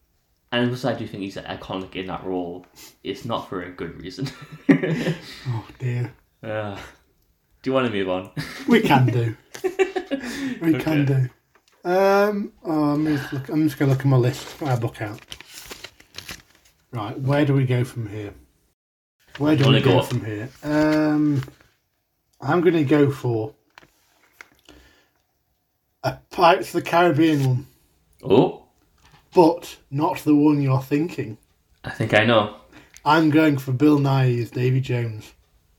And 0.50 0.68
because 0.68 0.84
I 0.84 0.92
do 0.92 1.06
think 1.06 1.22
he's 1.22 1.36
iconic 1.36 1.96
in 1.96 2.06
that 2.06 2.24
role, 2.24 2.66
it's 3.02 3.24
not 3.24 3.48
for 3.48 3.62
a 3.62 3.70
good 3.70 4.00
reason. 4.02 4.28
Oh 5.48 5.66
dear. 5.78 6.12
Uh, 6.42 6.76
do 7.62 7.70
you 7.70 7.72
want 7.72 7.86
to 7.86 7.92
move 7.92 8.08
on? 8.08 8.28
We 8.68 8.80
can 8.80 9.06
do. 9.06 9.36
we 10.60 10.74
can 10.74 11.04
do. 11.04 11.28
Um, 11.88 12.52
oh, 12.64 12.94
I'm, 12.94 13.06
just 13.06 13.32
look, 13.32 13.48
I'm 13.48 13.62
just 13.62 13.78
going 13.78 13.88
to 13.88 13.94
look 13.94 14.00
at 14.00 14.06
my 14.06 14.16
list. 14.16 14.60
Our 14.60 14.76
book 14.76 15.00
out. 15.00 15.20
Right, 16.92 17.18
where 17.18 17.44
do 17.46 17.54
we 17.54 17.64
go 17.64 17.84
from 17.84 18.06
here? 18.06 18.34
Where 19.38 19.56
do 19.56 19.68
we 19.70 19.80
go, 19.80 20.00
go 20.00 20.02
from 20.02 20.24
here? 20.24 20.50
Um, 20.62 21.42
I'm 22.40 22.60
going 22.60 22.74
to 22.74 22.84
go 22.84 23.10
for 23.10 23.54
a 26.04 26.18
Pirates 26.30 26.74
of 26.74 26.84
the 26.84 26.90
Caribbean 26.90 27.46
one, 27.46 27.66
Oh, 28.22 28.64
but 29.34 29.78
not 29.90 30.18
the 30.18 30.34
one 30.34 30.60
you're 30.60 30.82
thinking. 30.82 31.38
I 31.82 31.90
think 31.90 32.12
I 32.12 32.24
know. 32.24 32.56
I'm 33.04 33.30
going 33.30 33.56
for 33.56 33.72
Bill 33.72 33.98
Nighy 33.98 34.42
as 34.42 34.50
Davy 34.50 34.80
Jones. 34.80 35.32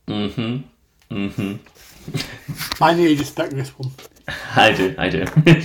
Mm-hmm. 0.07 1.15
Mm-hmm. 1.15 2.83
I 2.83 2.93
knew 2.95 3.07
you'd 3.07 3.21
expect 3.21 3.51
this 3.53 3.69
one. 3.77 3.91
I 4.55 4.71
do. 4.73 4.95
I 4.97 5.09
do. 5.09 5.25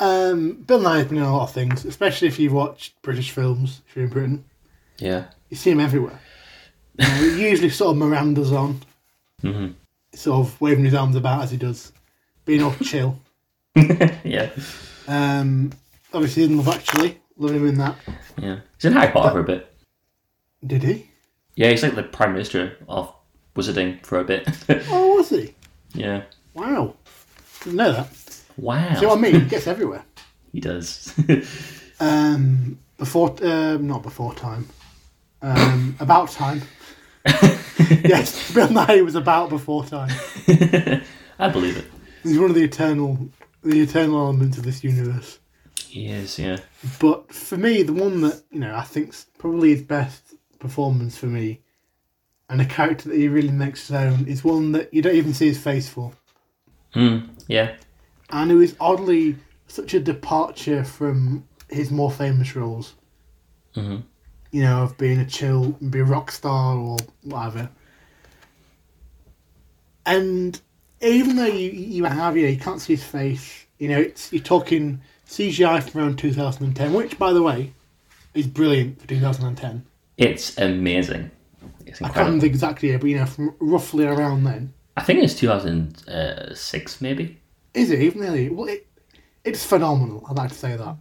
Um, 0.00 0.52
Bill 0.62 0.78
Nighy 0.78 0.98
has 0.98 1.06
been 1.08 1.18
in 1.18 1.24
a 1.24 1.36
lot 1.36 1.42
of 1.48 1.52
things, 1.52 1.84
especially 1.84 2.28
if 2.28 2.38
you've 2.38 2.52
watched 2.52 3.02
British 3.02 3.32
films, 3.32 3.82
if 3.88 3.96
you're 3.96 4.04
in 4.04 4.10
Britain. 4.12 4.44
Yeah. 4.98 5.24
You 5.50 5.56
see 5.56 5.70
him 5.70 5.80
everywhere. 5.80 6.20
Usually 6.98 7.70
sort 7.70 7.92
of 7.92 7.96
Miranda's 7.98 8.52
on, 8.52 8.80
Mm-hmm. 9.42 9.68
sort 10.14 10.40
of 10.46 10.60
waving 10.60 10.84
his 10.84 10.94
arms 10.94 11.14
about 11.16 11.42
as 11.44 11.50
he 11.52 11.56
does, 11.56 11.92
being 12.44 12.62
all 12.62 12.74
chill. 12.82 13.18
yeah. 14.24 14.50
Um, 15.06 15.70
obviously 16.12 16.42
in 16.44 16.56
Love 16.56 16.68
Actually, 16.68 17.18
love 17.36 17.52
him 17.52 17.66
in 17.68 17.78
that. 17.78 17.96
Yeah. 18.36 18.58
He's 18.76 18.84
in 18.86 18.92
Harry 18.94 19.12
Potter 19.12 19.30
for 19.30 19.40
a 19.40 19.44
bit. 19.44 19.72
Did 20.66 20.82
he? 20.82 21.08
Yeah, 21.54 21.70
he's 21.70 21.82
like 21.84 21.94
the 21.94 22.02
prime 22.02 22.32
minister 22.32 22.76
of 22.88 23.12
wizarding 23.54 24.04
for 24.04 24.18
a 24.18 24.24
bit. 24.24 24.48
Oh, 24.90 25.16
was 25.16 25.30
he? 25.30 25.54
yeah. 25.94 26.22
Wow. 26.54 26.94
Didn't 27.62 27.76
know 27.76 27.92
that. 27.92 28.08
Wow. 28.56 28.94
See 28.98 29.06
what 29.06 29.18
I 29.18 29.20
mean? 29.20 29.40
He 29.40 29.48
gets 29.48 29.66
everywhere. 29.68 30.04
He 30.52 30.60
does. 30.60 31.14
Um, 32.00 32.78
before, 32.96 33.36
um, 33.44 33.86
not 33.86 34.02
before 34.02 34.34
time. 34.34 34.66
Um, 35.42 35.96
about 36.00 36.30
time. 36.30 36.62
yes, 37.26 38.52
Bill 38.52 38.68
Nighy 38.68 39.04
was 39.04 39.14
about 39.14 39.50
before 39.50 39.84
time. 39.84 40.10
I 41.38 41.48
believe 41.48 41.76
it. 41.76 41.84
He's 42.22 42.38
one 42.38 42.50
of 42.50 42.56
the 42.56 42.64
eternal, 42.64 43.28
the 43.62 43.80
eternal 43.80 44.18
elements 44.20 44.58
of 44.58 44.64
this 44.64 44.82
universe. 44.82 45.38
He 45.84 46.06
is. 46.08 46.38
Yeah. 46.38 46.58
But 47.00 47.32
for 47.32 47.56
me, 47.56 47.82
the 47.82 47.92
one 47.92 48.20
that 48.22 48.42
you 48.50 48.60
know 48.60 48.74
I 48.74 48.82
think's 48.82 49.26
probably 49.38 49.70
his 49.70 49.82
best 49.82 50.34
performance 50.58 51.16
for 51.16 51.26
me, 51.26 51.60
and 52.48 52.60
a 52.60 52.64
character 52.66 53.08
that 53.10 53.16
he 53.16 53.28
really 53.28 53.50
makes 53.52 53.86
his 53.88 53.96
own, 53.96 54.26
is 54.26 54.42
one 54.42 54.72
that 54.72 54.92
you 54.92 55.02
don't 55.02 55.14
even 55.14 55.34
see 55.34 55.46
his 55.48 55.60
face 55.62 55.88
for, 55.88 56.12
Mm, 56.94 57.28
yeah. 57.46 57.76
and 58.30 58.50
who 58.50 58.60
is 58.60 58.74
oddly 58.80 59.36
such 59.68 59.94
a 59.94 60.00
departure 60.00 60.82
from 60.82 61.46
his 61.70 61.90
more 61.90 62.10
famous 62.10 62.56
roles. 62.56 62.94
Mhm. 63.76 64.02
You 64.50 64.62
know, 64.62 64.82
of 64.82 64.96
being 64.96 65.20
a 65.20 65.26
chill, 65.26 65.70
be 65.72 66.00
a 66.00 66.04
rock 66.04 66.30
star 66.30 66.76
or 66.76 66.96
whatever. 67.22 67.68
And 70.06 70.58
even 71.02 71.36
though 71.36 71.44
you 71.44 71.70
you 71.70 72.04
have 72.04 72.36
you 72.36 72.44
know 72.44 72.48
you 72.48 72.58
can't 72.58 72.80
see 72.80 72.94
his 72.94 73.04
face, 73.04 73.66
you 73.78 73.88
know 73.88 73.98
it's 73.98 74.32
you're 74.32 74.42
talking 74.42 75.00
CGI 75.26 75.82
from 75.82 76.00
around 76.00 76.18
2010, 76.18 76.92
which 76.94 77.18
by 77.18 77.32
the 77.32 77.42
way 77.42 77.72
is 78.34 78.46
brilliant 78.46 79.00
for 79.00 79.06
2010. 79.06 79.84
It's 80.16 80.56
amazing. 80.58 81.30
It's 81.86 82.00
I 82.02 82.08
can't 82.08 82.26
remember 82.26 82.48
the 82.48 82.96
but 82.96 83.06
you 83.06 83.16
know 83.16 83.26
from 83.26 83.54
roughly 83.60 84.06
around 84.06 84.44
then. 84.44 84.72
I 84.96 85.02
think 85.02 85.22
it's 85.22 85.34
2006, 85.34 86.06
uh, 86.08 86.98
maybe. 87.00 87.38
Is 87.74 87.90
it 87.90 88.00
even 88.00 88.20
really? 88.20 88.48
Well, 88.48 88.68
it, 88.68 88.86
it's 89.44 89.64
phenomenal. 89.64 90.24
I'd 90.28 90.36
like 90.36 90.50
to 90.50 90.56
say 90.56 90.76
that 90.76 90.96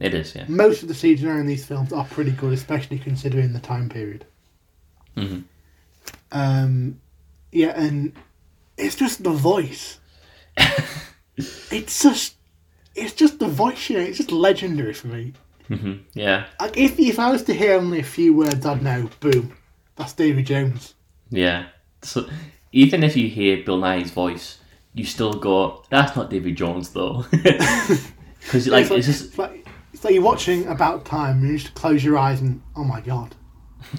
It 0.00 0.14
is, 0.14 0.34
yeah. 0.34 0.44
most 0.48 0.82
of 0.82 0.88
the 0.88 0.94
CGI 0.94 1.40
in 1.40 1.46
these 1.46 1.64
films 1.64 1.92
are 1.92 2.04
pretty 2.06 2.30
good, 2.32 2.52
especially 2.52 2.98
considering 2.98 3.52
the 3.52 3.60
time 3.60 3.88
period. 3.88 4.24
Mhm. 5.16 5.44
Um, 6.32 7.00
yeah, 7.50 7.72
and 7.76 8.12
it's 8.78 8.96
just 8.96 9.22
the 9.22 9.30
voice. 9.30 9.98
it's 11.36 12.02
just, 12.02 12.34
it's 12.94 13.12
just 13.14 13.38
the 13.38 13.48
voice. 13.48 13.90
You 13.90 13.98
know, 13.98 14.04
it's 14.04 14.18
just 14.18 14.32
legendary 14.32 14.94
for 14.94 15.08
me. 15.08 15.32
hmm 15.68 15.94
Yeah. 16.14 16.46
Like 16.60 16.76
if 16.76 16.98
if 16.98 17.18
I 17.18 17.30
was 17.30 17.42
to 17.44 17.54
hear 17.54 17.74
only 17.74 18.00
a 18.00 18.04
few 18.04 18.34
words, 18.34 18.64
I'd 18.64 18.82
know. 18.82 19.10
Boom, 19.20 19.54
that's 19.96 20.14
Davy 20.14 20.42
Jones. 20.42 20.94
Yeah. 21.30 21.66
So 22.02 22.28
even 22.72 23.04
if 23.04 23.16
you 23.16 23.28
hear 23.28 23.62
Bill 23.64 23.78
Nighy's 23.78 24.10
voice, 24.10 24.58
you 24.94 25.04
still 25.04 25.34
go, 25.34 25.84
"That's 25.90 26.16
not 26.16 26.30
David 26.30 26.56
Jones, 26.56 26.90
though," 26.90 27.24
because 27.30 28.66
like 28.66 28.82
it's, 28.82 28.90
like, 28.90 28.90
it's 28.90 29.06
just 29.06 29.24
it's 29.26 29.38
like 29.38 29.61
like 30.04 30.14
you're 30.14 30.22
watching 30.22 30.66
About 30.66 31.04
Time, 31.04 31.40
and 31.40 31.48
you 31.48 31.58
just 31.58 31.74
close 31.74 32.02
your 32.04 32.18
eyes 32.18 32.40
and 32.40 32.62
oh 32.76 32.84
my 32.84 33.00
god, 33.00 33.34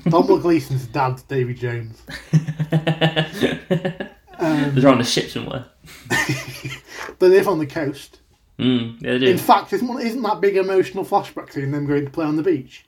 Domhnall 0.09 0.39
Gleeson's 0.39 0.87
dad's 0.87 1.23
Davy 1.23 1.53
Jones. 1.53 2.01
Um, 4.39 4.75
they're 4.75 4.89
on 4.89 4.99
a 4.99 5.05
ship 5.05 5.29
somewhere. 5.29 5.65
they 7.19 7.27
live 7.27 7.47
on 7.47 7.59
the 7.59 7.67
coast. 7.67 8.19
Mm, 8.59 9.01
yeah, 9.01 9.11
they 9.13 9.19
do. 9.19 9.27
In 9.27 9.37
fact, 9.37 9.73
isn't, 9.73 9.99
isn't 10.01 10.21
that 10.21 10.41
big 10.41 10.57
emotional 10.57 11.05
flashback 11.05 11.51
scene 11.51 11.71
them 11.71 11.85
going 11.85 12.05
to 12.05 12.11
play 12.11 12.25
on 12.25 12.35
the 12.35 12.43
beach? 12.43 12.85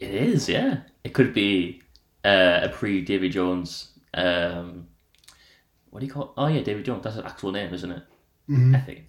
It 0.00 0.14
is, 0.14 0.48
yeah. 0.48 0.78
It 1.04 1.14
could 1.14 1.32
be 1.34 1.82
uh, 2.24 2.60
a 2.62 2.68
pre 2.68 3.02
David 3.02 3.32
Jones. 3.32 3.92
Um, 4.14 4.88
what 5.90 6.00
do 6.00 6.06
you 6.06 6.12
call? 6.12 6.24
It? 6.24 6.30
Oh 6.36 6.46
yeah, 6.46 6.62
David 6.62 6.84
Jones. 6.84 7.04
That's 7.04 7.16
an 7.16 7.26
actual 7.26 7.52
name, 7.52 7.72
isn't 7.72 7.90
it? 7.90 8.02
Mhm. 8.48 8.76
I 8.76 8.80
think. 8.80 9.06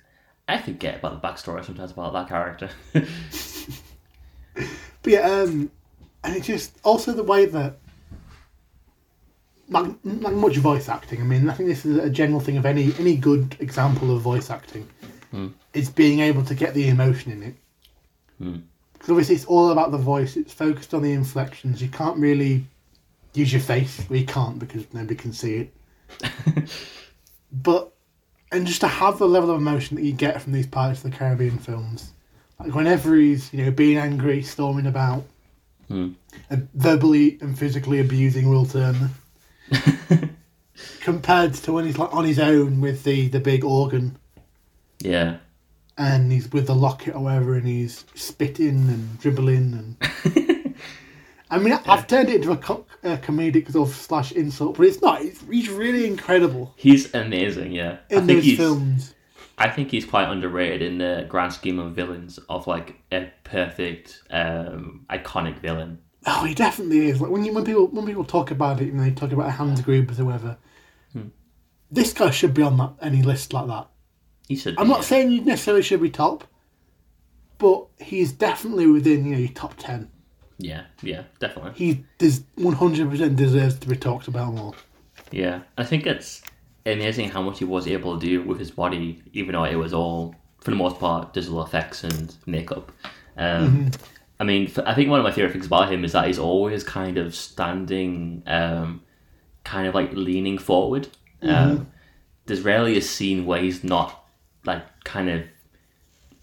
I 0.49 0.61
forget 0.61 0.99
about 0.99 1.21
the 1.21 1.27
backstory 1.27 1.63
sometimes 1.63 1.91
about 1.91 2.13
that 2.13 2.27
character. 2.27 2.69
But 5.01 5.13
yeah, 5.13 5.21
um, 5.21 5.71
and 6.23 6.35
it's 6.35 6.47
just 6.47 6.77
also 6.83 7.13
the 7.13 7.23
way 7.23 7.45
that, 7.45 7.77
like, 9.69 9.91
like 10.03 10.33
much 10.33 10.57
voice 10.57 10.89
acting. 10.89 11.21
I 11.21 11.23
mean, 11.23 11.49
I 11.49 11.53
think 11.53 11.69
this 11.69 11.85
is 11.85 11.97
a 11.97 12.09
general 12.09 12.39
thing 12.39 12.57
of 12.57 12.65
any 12.65 12.93
any 12.99 13.15
good 13.15 13.55
example 13.59 14.15
of 14.15 14.21
voice 14.21 14.49
acting. 14.49 14.87
Hmm. 15.31 15.47
Is 15.73 15.89
being 15.89 16.19
able 16.19 16.43
to 16.45 16.55
get 16.55 16.73
the 16.73 16.89
emotion 16.89 17.31
in 17.31 17.43
it. 17.43 17.55
Hmm. 18.39 18.57
Because 18.93 19.09
obviously 19.11 19.35
it's 19.35 19.45
all 19.45 19.69
about 19.69 19.91
the 19.91 19.97
voice. 19.97 20.35
It's 20.35 20.53
focused 20.53 20.93
on 20.93 21.03
the 21.03 21.13
inflections. 21.13 21.81
You 21.81 21.87
can't 21.87 22.17
really 22.17 22.65
use 23.33 23.53
your 23.53 23.61
face. 23.61 24.05
Well, 24.09 24.19
you 24.19 24.25
can't 24.25 24.59
because 24.59 24.85
nobody 24.93 25.15
can 25.15 25.31
see 25.31 25.55
it. 25.55 26.69
but 27.51 27.88
and 28.51 28.65
just 28.67 28.81
to 28.81 28.87
have 28.87 29.19
the 29.19 29.27
level 29.27 29.51
of 29.51 29.57
emotion 29.57 29.95
that 29.95 30.03
you 30.03 30.11
get 30.13 30.41
from 30.41 30.53
these 30.53 30.67
Pirates 30.67 31.03
of 31.03 31.11
the 31.11 31.17
Caribbean 31.17 31.57
films, 31.57 32.11
like 32.59 32.73
whenever 32.73 33.15
he's 33.15 33.51
you 33.53 33.63
know 33.65 33.71
being 33.71 33.97
angry, 33.97 34.41
storming 34.41 34.85
about, 34.87 35.23
Hmm. 35.87 36.09
and 36.49 36.69
verbally 36.75 37.37
and 37.41 37.57
physically 37.57 37.99
abusing 37.99 38.49
Will 38.49 38.65
Turner, 38.65 39.09
compared 41.01 41.53
to 41.55 41.73
when 41.73 41.85
he's 41.85 41.97
like 41.97 42.13
on 42.13 42.25
his 42.25 42.39
own 42.39 42.81
with 42.81 43.03
the 43.03 43.27
the 43.27 43.39
big 43.39 43.63
organ 43.63 44.17
yeah. 44.99 45.37
and 45.97 46.31
he's 46.31 46.51
with 46.51 46.67
the 46.67 46.75
locket 46.75 47.15
or 47.15 47.21
whatever, 47.21 47.55
and 47.55 47.65
he's 47.67 48.05
spitting 48.15 48.89
and 48.89 49.19
dribbling 49.19 49.73
and. 49.73 50.45
I 51.51 51.57
mean, 51.57 51.73
I've 51.73 52.05
turned 52.05 52.29
it 52.29 52.35
into 52.35 52.51
a, 52.51 52.57
co- 52.57 52.85
a 53.03 53.17
comedic 53.17 53.71
sort 53.71 53.89
of 53.89 53.95
slash 53.95 54.31
insult, 54.33 54.77
but 54.77 54.85
it's 54.85 55.01
not. 55.01 55.21
It's, 55.21 55.41
he's 55.49 55.69
really 55.69 56.05
incredible 56.05 56.73
He's 56.75 57.13
amazing, 57.15 57.71
yeah. 57.71 57.97
I 58.11 58.15
in 58.15 58.27
think 58.27 58.37
those 58.37 58.43
he's 58.43 58.57
films. 58.57 59.15
I 59.57 59.69
think 59.69 59.91
he's 59.91 60.05
quite 60.05 60.29
underrated 60.29 60.81
in 60.81 60.99
the 60.99 61.25
grand 61.27 61.51
scheme 61.53 61.79
of 61.79 61.93
villains 61.93 62.37
of 62.49 62.67
like 62.67 63.01
a 63.11 63.31
perfect, 63.43 64.21
um, 64.29 65.05
iconic 65.09 65.59
villain. 65.59 65.99
Oh, 66.25 66.45
he 66.45 66.53
definitely 66.53 67.07
is. 67.07 67.19
Like 67.19 67.31
when 67.31 67.43
you 67.43 67.53
when 67.53 67.65
people 67.65 67.87
when 67.87 68.05
people 68.05 68.25
talk 68.25 68.51
about 68.51 68.81
it, 68.81 68.89
and 68.91 68.99
they 68.99 69.11
talk 69.11 69.31
about 69.31 69.51
Hans 69.51 69.81
Gruber 69.81 70.21
or 70.21 70.25
whatever, 70.25 70.57
this 71.91 72.13
guy 72.13 72.29
should 72.29 72.53
be 72.53 72.61
on 72.61 72.77
that 72.77 72.93
any 73.01 73.23
list 73.23 73.53
like 73.53 73.67
that. 73.67 73.87
He 74.47 74.55
should. 74.55 74.77
I'm 74.77 74.85
be, 74.85 74.91
not 74.91 74.99
yeah. 74.99 75.05
saying 75.05 75.31
you 75.31 75.41
necessarily 75.41 75.83
should 75.83 76.01
be 76.01 76.09
top, 76.09 76.43
but 77.57 77.87
he's 77.97 78.31
definitely 78.31 78.87
within 78.87 79.25
you 79.25 79.31
know 79.33 79.39
your 79.39 79.49
top 79.49 79.75
ten. 79.77 80.09
Yeah, 80.61 80.83
yeah, 81.01 81.23
definitely. 81.39 81.71
He 81.75 82.03
does 82.17 82.43
one 82.55 82.73
hundred 82.73 83.09
percent 83.09 83.37
deserves 83.37 83.79
to 83.79 83.87
be 83.87 83.95
talked 83.95 84.27
about 84.27 84.53
more. 84.53 84.73
Yeah, 85.31 85.61
I 85.77 85.85
think 85.85 86.05
it's 86.05 86.41
amazing 86.85 87.29
how 87.29 87.41
much 87.41 87.59
he 87.59 87.65
was 87.65 87.87
able 87.87 88.19
to 88.19 88.25
do 88.25 88.43
with 88.43 88.59
his 88.59 88.69
body, 88.69 89.23
even 89.31 89.53
though 89.53 89.63
it 89.63 89.75
was 89.75 89.93
all, 89.93 90.35
for 90.59 90.71
the 90.71 90.75
most 90.75 90.99
part, 90.99 91.33
digital 91.33 91.63
effects 91.63 92.03
and 92.03 92.35
makeup. 92.45 92.91
Um, 93.37 93.91
I 94.39 94.43
mean, 94.43 94.69
I 94.85 94.93
think 94.93 95.09
one 95.09 95.19
of 95.19 95.23
my 95.23 95.31
favorite 95.31 95.53
things 95.53 95.67
about 95.67 95.91
him 95.91 96.03
is 96.03 96.11
that 96.11 96.27
he's 96.27 96.39
always 96.39 96.83
kind 96.83 97.17
of 97.17 97.33
standing, 97.33 98.43
um, 98.45 99.01
kind 99.63 99.87
of 99.87 99.95
like 99.95 100.11
leaning 100.13 100.57
forward. 100.57 101.07
Um, 101.41 101.87
there's 102.47 102.61
rarely 102.61 102.97
a 102.97 103.01
scene 103.01 103.45
where 103.45 103.61
he's 103.61 103.83
not 103.83 104.25
like 104.65 104.83
kind 105.05 105.29
of 105.29 105.43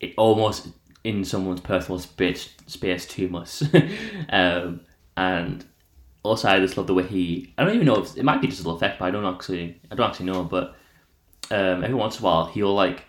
it, 0.00 0.14
almost 0.16 0.68
in 1.06 1.24
someone's 1.24 1.60
personal 1.60 2.00
space 2.00 2.50
space 2.66 3.06
too 3.06 3.28
much. 3.28 3.62
um, 4.30 4.80
and 5.16 5.64
also, 6.24 6.48
I 6.48 6.58
just 6.58 6.76
love 6.76 6.88
the 6.88 6.94
way 6.94 7.04
he. 7.04 7.54
I 7.56 7.64
don't 7.64 7.74
even 7.76 7.86
know 7.86 8.02
if 8.02 8.16
it 8.16 8.24
might 8.24 8.40
be 8.40 8.48
just 8.48 8.60
a 8.60 8.64
little 8.64 8.76
effect, 8.76 8.98
but 8.98 9.04
I 9.06 9.10
don't 9.12 9.24
actually. 9.24 9.80
I 9.90 9.94
don't 9.94 10.10
actually 10.10 10.26
know. 10.26 10.42
But 10.42 10.74
um, 11.52 11.84
every 11.84 11.94
once 11.94 12.18
in 12.18 12.24
a 12.24 12.26
while, 12.26 12.46
he'll 12.46 12.74
like 12.74 13.04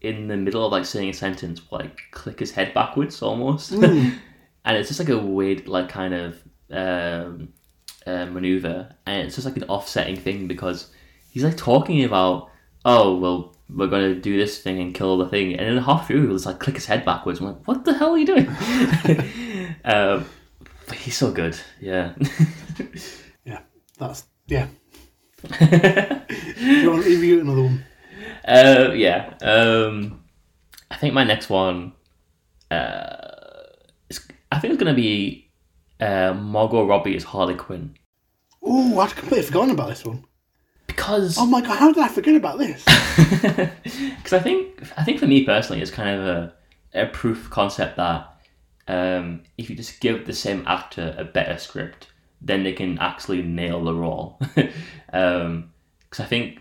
in 0.00 0.28
the 0.28 0.36
middle 0.36 0.64
of 0.64 0.72
like 0.72 0.86
saying 0.86 1.10
a 1.10 1.12
sentence, 1.12 1.60
like 1.70 2.00
click 2.10 2.40
his 2.40 2.52
head 2.52 2.72
backwards 2.72 3.20
almost, 3.20 3.72
and 3.72 4.18
it's 4.64 4.88
just 4.88 4.98
like 4.98 5.10
a 5.10 5.18
weird 5.18 5.68
like 5.68 5.90
kind 5.90 6.14
of 6.14 6.42
um, 6.70 7.52
uh, 8.06 8.24
maneuver, 8.24 8.94
and 9.04 9.26
it's 9.26 9.34
just 9.34 9.46
like 9.46 9.58
an 9.58 9.64
offsetting 9.64 10.16
thing 10.16 10.48
because 10.48 10.90
he's 11.30 11.44
like 11.44 11.58
talking 11.58 12.02
about, 12.02 12.50
oh 12.86 13.18
well, 13.18 13.54
we're 13.74 13.88
gonna 13.88 14.14
do 14.14 14.36
this 14.36 14.58
thing 14.58 14.80
and 14.80 14.94
kill 14.94 15.18
the 15.18 15.28
thing, 15.28 15.54
and 15.54 15.76
then 15.76 15.82
half 15.82 16.06
through 16.06 16.26
he'll 16.26 16.36
just 16.36 16.46
like 16.46 16.58
click 16.58 16.76
his 16.76 16.86
head 16.86 17.04
backwards. 17.04 17.40
I'm 17.40 17.46
like, 17.46 17.66
what 17.66 17.84
the 17.84 17.94
hell 17.94 18.12
are 18.12 18.18
you 18.18 18.26
doing? 18.26 18.48
um, 19.84 20.26
but 20.86 20.96
he's 20.96 21.16
so 21.16 21.30
good, 21.32 21.58
yeah. 21.80 22.14
Yeah, 23.44 23.60
that's 23.98 24.24
yeah. 24.46 24.68
Do 25.58 25.66
you 26.60 26.90
want 26.90 27.02
to 27.02 27.10
review 27.10 27.40
another 27.40 27.62
one? 27.62 27.84
Uh, 28.46 28.92
yeah. 28.94 29.34
Um, 29.42 30.22
I 30.90 30.96
think 30.96 31.14
my 31.14 31.24
next 31.24 31.50
one, 31.50 31.92
uh, 32.70 33.16
is, 34.08 34.26
I 34.50 34.58
think 34.60 34.74
it's 34.74 34.82
gonna 34.82 34.94
be 34.94 35.50
uh, 36.00 36.34
Margot 36.34 36.86
Robbie 36.86 37.16
as 37.16 37.24
Harley 37.24 37.54
Quinn 37.54 37.96
Oh, 38.62 38.98
I'd 39.00 39.16
completely 39.16 39.46
forgotten 39.46 39.70
about 39.72 39.88
this 39.88 40.04
one. 40.04 40.24
Because 40.96 41.36
Oh 41.38 41.46
my 41.46 41.60
god, 41.60 41.78
how 41.78 41.92
did 41.92 42.02
I 42.02 42.08
forget 42.08 42.34
about 42.34 42.58
this? 42.58 42.84
because 44.14 44.32
I 44.32 44.38
think 44.40 44.82
I 44.96 45.04
think 45.04 45.18
for 45.18 45.26
me 45.26 45.44
personally, 45.44 45.82
it's 45.82 45.90
kind 45.90 46.20
of 46.20 46.26
a, 46.26 46.52
a 46.94 47.06
proof 47.06 47.50
concept 47.50 47.96
that 47.96 48.28
um, 48.88 49.42
if 49.58 49.70
you 49.70 49.76
just 49.76 50.00
give 50.00 50.26
the 50.26 50.32
same 50.32 50.64
actor 50.66 51.14
a 51.16 51.24
better 51.24 51.56
script, 51.58 52.08
then 52.40 52.62
they 52.64 52.72
can 52.72 52.98
actually 52.98 53.42
nail 53.42 53.82
the 53.84 53.94
role. 53.94 54.40
Because 55.12 56.20
I 56.20 56.24
think 56.24 56.60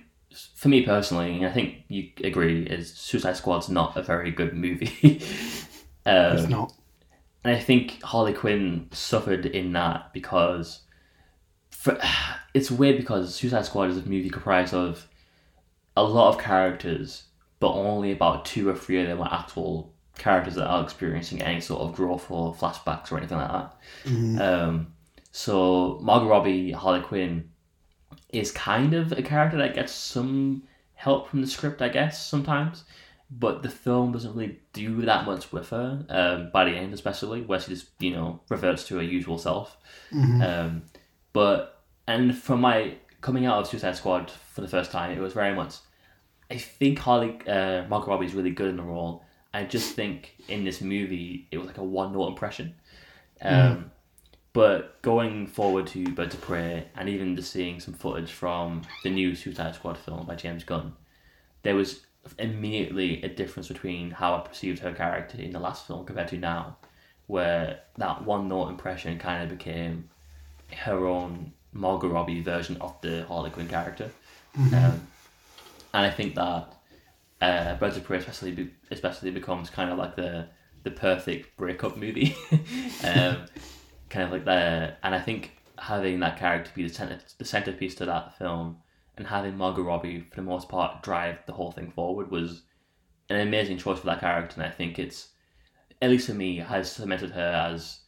for 0.56 0.70
me 0.70 0.82
personally, 0.86 1.36
and 1.38 1.46
I 1.46 1.52
think 1.52 1.84
you 1.88 2.10
agree, 2.24 2.64
is 2.64 2.94
Suicide 2.94 3.38
Squad's 3.38 3.70
not 3.70 3.96
a 3.98 4.04
very 4.04 4.32
good 4.32 4.54
movie. 4.54 5.22
um, 6.06 6.38
It's 6.38 6.50
not. 6.50 6.74
and 7.44 7.56
I 7.56 7.60
think 7.60 8.02
Harley 8.02 8.34
Quinn 8.34 8.88
suffered 8.92 9.46
in 9.46 9.72
that 9.74 10.14
because 10.14 10.82
for, 11.82 12.00
it's 12.54 12.72
weird 12.72 12.98
because 12.98 13.36
Suicide 13.36 13.66
Squad 13.66 13.90
is 13.90 13.98
a 13.98 14.02
movie 14.02 14.30
comprised 14.30 14.74
of 14.74 15.08
a 15.98 16.04
lot 16.04 16.30
of 16.30 16.42
characters, 16.42 17.24
but 17.60 17.74
only 17.74 18.12
about 18.12 18.46
two 18.46 18.70
or 18.70 18.76
three 18.76 19.02
of 19.02 19.08
them 19.08 19.20
are 19.20 19.34
actual 19.34 19.94
characters 20.18 20.56
that 20.56 20.68
are 20.68 20.84
experiencing 20.84 21.42
any 21.42 21.60
sort 21.60 21.82
of 21.82 21.96
growth 21.96 22.30
or 22.30 22.54
flashbacks 22.54 23.12
or 23.12 23.18
anything 23.18 23.38
like 23.38 23.52
that. 23.52 23.76
Um, 24.42 24.94
so 25.32 26.00
Margot 26.02 26.28
Robbie, 26.30 26.72
Harley 26.72 27.02
Quinn, 27.02 27.50
is 28.30 28.52
kind 28.52 28.94
of 28.94 29.12
a 29.12 29.22
character 29.22 29.58
that 29.58 29.74
gets 29.74 29.92
some 29.92 30.64
help 30.94 31.30
from 31.30 31.42
the 31.42 31.48
script, 31.48 31.82
I 31.82 31.90
guess, 31.90 32.26
sometimes. 32.26 32.84
But 33.34 33.64
the 33.64 33.70
film 33.70 34.12
doesn't 34.12 34.36
really 34.36 34.60
do 34.74 35.02
that 35.04 35.26
much 35.26 35.52
with 35.54 35.70
her 35.70 36.06
um, 36.10 36.50
by 36.52 36.66
the 36.66 36.72
end, 36.72 36.94
especially 36.94 37.42
where 37.42 37.60
she 37.60 37.72
just 37.72 37.88
you 38.00 38.12
know 38.12 38.42
reverts 38.50 38.86
to 38.88 38.98
her 38.98 39.04
usual 39.04 39.38
self. 39.38 39.78
Um, 40.42 40.82
but 41.34 41.71
and 42.08 42.38
from 42.38 42.62
my 42.62 42.96
coming 43.22 43.46
out 43.46 43.60
of 43.60 43.68
Suicide 43.68 43.96
Squad 43.96 44.32
for 44.32 44.62
the 44.62 44.68
first 44.68 44.92
time, 44.92 45.12
it 45.12 45.20
was 45.20 45.34
very 45.34 45.54
much. 45.54 45.76
I 46.50 46.58
think 46.58 47.00
Harley 47.00 47.40
uh, 47.48 47.84
Margot 47.88 48.08
Robbie 48.08 48.26
is 48.26 48.34
really 48.34 48.52
good 48.52 48.70
in 48.70 48.78
the 48.78 48.84
role. 48.84 49.24
I 49.54 49.64
just 49.64 49.96
think 49.96 50.36
in 50.48 50.64
this 50.64 50.82
movie 50.82 51.48
it 51.52 51.58
was 51.58 51.68
like 51.68 51.78
a 51.78 51.84
one 51.84 52.14
note 52.14 52.28
impression. 52.30 52.76
Um, 53.42 53.92
But 54.54 55.02
going 55.02 55.48
forward 55.48 55.88
to 55.88 56.04
Birds 56.12 56.36
of 56.36 56.42
Prey 56.42 56.88
and 56.96 57.08
even 57.08 57.36
just 57.38 57.54
seeing 57.54 57.80
some 57.80 57.94
footage 57.94 58.32
from 58.32 58.82
the 59.04 59.10
new 59.10 59.34
Suicide 59.34 59.76
Squad 59.76 59.98
film 59.98 60.26
by 60.26 60.36
James 60.36 60.66
Gunn, 60.66 60.94
there 61.64 61.76
was 61.76 62.02
immediately 62.38 63.22
a 63.24 63.30
difference 63.30 63.70
between 63.70 64.12
how 64.12 64.36
I 64.36 64.40
perceived 64.40 64.80
her 64.80 64.94
character 64.94 65.38
in 65.38 65.52
the 65.52 65.60
last 65.60 65.88
film 65.88 66.06
compared 66.06 66.28
to 66.30 66.38
now, 66.38 66.78
where 67.28 67.80
that 67.98 68.26
one 68.26 68.50
note 68.50 68.68
impression 68.70 69.18
kind 69.18 69.44
of 69.44 69.58
became 69.58 70.10
her 70.70 71.06
own 71.08 71.54
Margot 71.74 72.10
Robbie 72.10 72.42
version 72.42 72.78
of 72.82 73.00
the 73.02 73.24
Harley 73.26 73.50
Quinn 73.50 73.68
character. 73.68 74.12
Um, 74.56 75.08
and 75.94 76.06
I 76.06 76.10
think 76.10 76.36
that 76.36 76.74
uh, 77.42 77.76
Birds 77.76 77.98
of 77.98 78.04
Prey 78.04 78.18
especially 78.18 78.52
be, 78.52 78.72
especially 78.92 79.32
becomes 79.32 79.70
kind 79.70 79.90
of 79.90 79.98
like 79.98 80.16
the 80.16 80.48
the 80.84 80.92
perfect 80.92 81.56
breakup 81.58 81.96
movie. 81.96 82.36
um, 83.04 83.46
kind 84.10 84.26
of 84.26 84.32
like 84.32 84.46
the 84.46 84.96
and 85.04 85.16
I 85.16 85.20
think 85.20 85.58
having 85.78 86.20
that 86.20 86.38
character 86.38 86.72
be 86.76 86.88
the 86.88 86.94
center 86.94 87.20
the 87.38 87.46
centerpiece 87.46 87.96
to 87.96 88.06
that 88.06 88.38
film 88.38 88.78
and 89.18 89.26
having 89.26 89.58
Margot 89.58 89.82
Robbie 89.82 90.22
for 90.30 90.36
the 90.36 90.42
most 90.44 90.70
part 90.70 91.02
drive 91.02 91.40
the 91.48 91.54
whole 91.54 91.72
thing 91.72 91.92
forward 91.92 92.30
was 92.30 92.64
an 93.30 93.40
amazing 93.40 93.78
choice 93.78 94.00
for 94.00 94.06
that 94.06 94.20
character 94.20 94.62
and 94.62 94.64
I 94.64 94.70
think 94.70 95.00
it's 95.00 95.30
at 96.02 96.10
least 96.10 96.28
for 96.28 96.34
me 96.34 96.58
has 96.58 96.92
cemented 96.92 97.32
her 97.32 97.70
as 97.72 98.02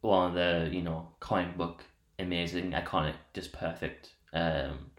one 0.00 0.28
of 0.30 0.34
the 0.34 0.74
you 0.74 0.82
know 0.82 1.08
comic 1.20 1.56
book 1.58 1.84
amazing 2.20 2.72
iconic 2.72 3.14
just 3.34 3.52
perfect 3.52 4.10
um, 4.32 4.90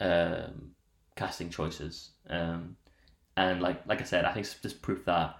um, 0.00 0.70
casting 1.16 1.50
choices 1.50 2.10
um, 2.30 2.76
and 3.36 3.60
like 3.60 3.86
like 3.86 4.00
I 4.00 4.04
said 4.04 4.24
I 4.24 4.32
think 4.32 4.46
it's 4.46 4.54
just 4.54 4.82
proof 4.82 5.04
that 5.04 5.36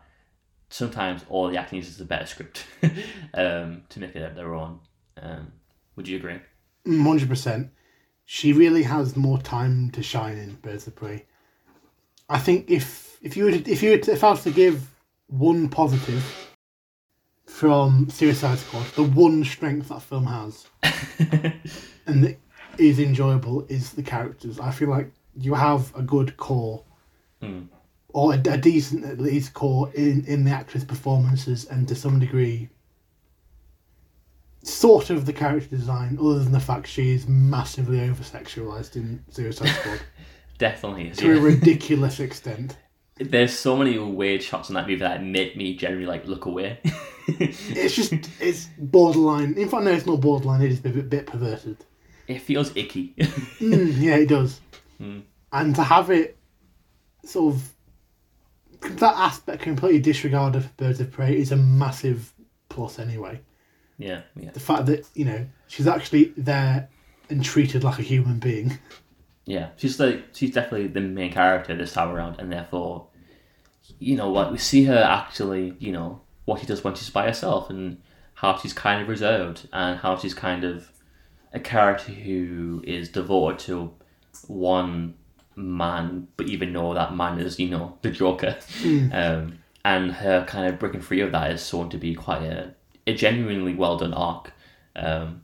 sometimes 0.75 1.25
all 1.29 1.49
the 1.49 1.57
acting 1.57 1.79
is 1.79 2.01
a 2.01 2.05
better 2.05 2.27
script 2.27 2.67
um, 3.35 3.83
to 3.89 4.01
make 4.01 4.17
it 4.17 4.35
their 4.35 4.55
own. 4.55 4.81
Um, 5.21 5.53
would 5.95 6.09
you 6.09 6.17
agree? 6.17 6.41
Mm, 6.87 7.03
Hundred 7.05 7.29
percent. 7.29 7.71
She 8.25 8.53
really 8.53 8.83
has 8.83 9.17
more 9.17 9.39
time 9.39 9.91
to 9.91 10.03
shine 10.03 10.37
in 10.39 10.55
Birds 10.57 10.87
of 10.87 10.97
Prey. 10.97 11.27
I 12.29 12.39
think 12.39 12.71
if 12.71 13.19
if 13.23 13.37
you 13.37 13.45
were 13.45 13.53
to, 13.53 13.71
if 13.71 13.83
you 13.83 13.91
were 13.93 13.99
to, 13.99 14.13
if 14.13 14.25
I 14.25 14.31
was 14.31 14.43
to 14.45 14.51
give 14.51 14.91
one 15.29 15.69
positive 15.69 16.25
from 17.55 18.11
Suicide 18.11 18.59
Squad, 18.59 18.85
the 18.97 19.05
one 19.05 19.45
strength 19.45 19.89
that 19.91 20.03
film 20.03 20.27
has, 20.27 20.67
and 22.07 22.25
that 22.25 22.37
is 22.79 22.99
enjoyable, 22.99 23.65
is 23.69 23.93
the 23.93 24.03
characters. 24.03 24.59
I 24.59 24.73
feel 24.73 24.89
like 24.89 25.13
you 25.39 25.55
have 25.55 25.95
a 25.95 26.03
good 26.03 26.37
core, 26.37 26.83
Mm. 27.43 27.69
or 28.09 28.35
a, 28.35 28.39
a 28.51 28.57
decent 28.57 29.05
at 29.05 29.21
least 29.21 29.55
core 29.55 29.89
in 29.95 30.25
in 30.27 30.43
the 30.45 30.51
actress' 30.51 30.83
performances, 30.85 31.65
and 31.67 31.87
to 31.89 31.95
some 31.95 32.19
degree, 32.19 32.71
sort 34.65 35.11
of 35.11 35.25
the 35.27 35.33
character 35.33 35.77
design, 35.77 36.19
other 36.21 36.41
than 36.41 36.53
the 36.53 36.59
fact 36.61 36.89
she 36.89 37.13
is 37.13 37.29
massively 37.29 38.01
over 38.01 38.23
sexualized 38.25 38.97
in 38.97 39.23
Suicide 39.31 39.69
Squad 39.69 40.01
Definitely. 40.59 41.09
is, 41.11 41.19
to 41.19 41.37
a 41.39 41.41
ridiculous 41.41 42.19
extent. 42.19 42.77
There's 43.17 43.57
so 43.57 43.77
many 43.77 43.97
weird 43.99 44.43
shots 44.43 44.71
in 44.71 44.75
that 44.75 44.83
movie 44.89 44.97
that 44.97 45.23
make 45.23 45.57
me 45.57 45.77
generally 45.77 46.07
like 46.07 46.27
look 46.27 46.47
away. 46.47 46.81
It's 47.27 47.95
just 47.95 48.13
it's 48.41 48.69
borderline. 48.79 49.55
In 49.55 49.69
fact, 49.69 49.85
no, 49.85 49.93
it's 49.93 50.07
not 50.07 50.21
borderline. 50.21 50.63
It 50.63 50.73
is 50.73 50.79
a 50.81 50.83
bit, 50.91 51.09
bit 51.11 51.27
perverted. 51.27 51.85
it 52.29 52.41
feels 52.41 52.75
icky. 52.77 53.15
Mm, 53.61 54.01
yeah, 54.01 54.17
it 54.17 54.29
does. 54.29 54.61
Mm. 55.01 55.23
And 55.53 55.75
to 55.77 55.83
have 55.83 56.11
it 56.11 56.37
sort 57.25 57.55
of 57.55 58.99
that 59.01 59.15
aspect 59.17 59.63
completely 59.63 60.01
disregarded 60.01 60.63
for 60.65 60.71
Birds 60.77 61.01
of 61.01 61.11
Prey 61.11 61.37
is 61.39 61.53
a 61.53 61.57
massive 61.57 62.33
plus 62.69 62.99
anyway. 62.99 63.41
yeah, 63.97 64.23
yeah, 64.39 64.51
The 64.51 64.61
fact 64.61 64.87
that 64.87 65.07
you 65.15 65.25
know 65.25 65.47
she's 65.69 65.87
actually 65.87 66.35
there 66.37 66.89
and 67.31 67.43
treated 67.43 67.83
like 67.85 67.99
a 67.99 68.03
human 68.03 68.39
being. 68.41 68.79
yeah. 69.47 69.69
She's 69.77 69.99
like 69.99 70.25
she's 70.35 70.51
definitely 70.53 70.89
the 70.89 71.01
main 71.01 71.33
character 71.33 71.75
this 71.77 71.93
time 71.95 72.11
around, 72.11 72.39
and 72.41 72.53
therefore, 72.53 73.07
you 73.99 74.17
know 74.17 74.31
what 74.31 74.53
we 74.53 74.59
see 74.59 74.85
her 74.85 74.99
actually, 75.03 75.75
you 75.79 75.93
know 75.93 76.21
what 76.45 76.61
she 76.61 76.67
does 76.67 76.85
when 76.85 76.95
she's 76.95 77.11
by 77.11 77.27
herself, 77.27 77.71
and 77.71 78.01
how 78.35 78.57
she's 78.59 78.73
kind 78.73 79.03
of 79.03 79.09
reserved, 79.09 79.69
and 79.73 79.99
how 79.99 80.17
she's 80.17 80.35
kind 80.35 80.65
of 80.65 80.91
a 81.53 81.61
character 81.61 82.13
who 82.13 82.83
is 82.87 83.09
devoted 83.09 83.59
to 83.61 83.93
one 84.49 85.15
man, 85.57 86.29
but 86.37 86.49
even 86.49 86.73
though 86.73 86.95
that 86.95 87.15
man 87.15 87.39
is, 87.39 87.59
you 87.59 87.71
know, 87.71 87.99
the 88.03 88.11
Joker. 88.11 88.57
Um, 89.13 89.59
and 89.85 90.13
her 90.13 90.45
kind 90.47 90.67
of 90.67 90.79
breaking 90.79 91.03
free 91.03 91.21
of 91.21 91.33
that 91.33 91.51
is 91.51 91.69
shown 91.69 91.91
to 91.91 91.99
be 91.99 92.15
quite 92.15 92.43
a, 92.43 92.75
a 93.07 93.15
genuinely 93.15 93.75
well 93.75 93.99
done 93.99 94.15
arc. 94.15 94.53
Um, 94.97 95.43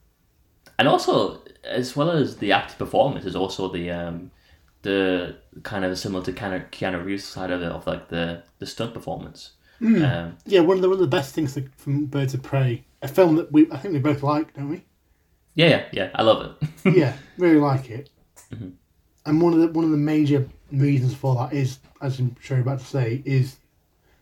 and 0.78 0.88
also, 0.88 1.42
as 1.62 1.94
well 1.94 2.10
as 2.10 2.38
the 2.38 2.52
acting 2.52 2.78
performance, 2.78 3.26
is 3.26 3.36
also 3.36 3.70
the 3.70 3.90
um, 3.90 4.30
the 4.82 5.36
kind 5.62 5.84
of 5.84 5.98
similar 5.98 6.24
to 6.24 6.32
Keanu, 6.32 6.70
Keanu 6.70 7.04
Reeves 7.04 7.24
side 7.24 7.50
of 7.50 7.60
it, 7.60 7.70
of 7.70 7.86
like 7.86 8.08
the 8.08 8.42
the 8.58 8.66
stunt 8.66 8.94
performance. 8.94 9.52
Um, 9.82 10.36
Yeah, 10.46 10.60
one 10.60 10.76
of 10.76 10.82
the 10.82 10.88
one 10.88 10.96
of 10.96 11.00
the 11.00 11.06
best 11.06 11.34
things 11.34 11.54
to, 11.54 11.64
from 11.76 12.06
Birds 12.06 12.34
of 12.34 12.42
Prey, 12.42 12.84
a 13.02 13.08
film 13.08 13.36
that 13.36 13.50
we 13.52 13.70
I 13.72 13.76
think 13.78 13.94
we 13.94 14.00
both 14.00 14.22
like, 14.22 14.54
don't 14.54 14.68
we? 14.68 14.82
yeah, 15.54 15.68
yeah, 15.68 15.84
yeah, 15.92 16.10
I 16.14 16.22
love 16.22 16.56
it. 16.60 16.68
yeah, 16.96 17.16
really 17.38 17.58
like 17.58 17.90
it. 17.90 18.10
Mm-hmm. 18.52 18.70
And 19.26 19.42
one 19.42 19.52
of 19.52 19.58
the 19.60 19.68
one 19.68 19.84
of 19.84 19.90
the 19.90 19.96
major 19.96 20.48
reasons 20.72 21.14
for 21.14 21.34
that 21.36 21.52
is, 21.52 21.78
as 22.00 22.18
I'm 22.18 22.36
sure 22.40 22.56
you're 22.56 22.62
about 22.66 22.80
to 22.80 22.86
say, 22.86 23.22
is 23.24 23.56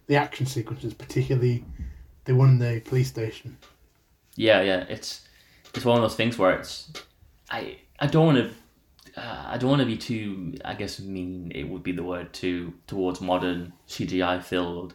the 0.07 0.17
action 0.17 0.47
sequences, 0.47 0.95
particularly 0.95 1.65
the 2.25 2.35
one 2.35 2.49
in 2.51 2.59
the 2.59 2.81
police 2.81 3.09
station. 3.09 3.57
yeah, 4.37 4.61
yeah, 4.63 4.85
it's 4.89 5.27
it's 5.75 5.85
one 5.85 5.97
of 5.97 6.03
those 6.03 6.17
things 6.17 6.39
where 6.39 6.53
it's 6.59 6.93
I 7.51 7.79
I 8.01 8.07
don't 8.07 8.27
want 8.27 8.39
to. 8.39 8.51
Uh, 9.21 9.45
I 9.49 9.59
don't 9.59 9.71
want 9.71 9.81
to 9.81 9.87
be 9.87 9.97
too, 9.97 10.55
I 10.65 10.75
guess, 10.75 11.01
mean. 11.01 11.51
It 11.55 11.65
would 11.69 11.83
be 11.83 11.91
the 11.93 12.05
word 12.05 12.33
to 12.35 12.73
towards 12.87 13.21
modern 13.21 13.73
CGI 13.89 14.43
filled 14.43 14.95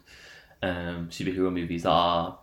um, 0.64 1.10
superhero 1.10 1.52
movies 1.52 1.86
are, 1.86 2.40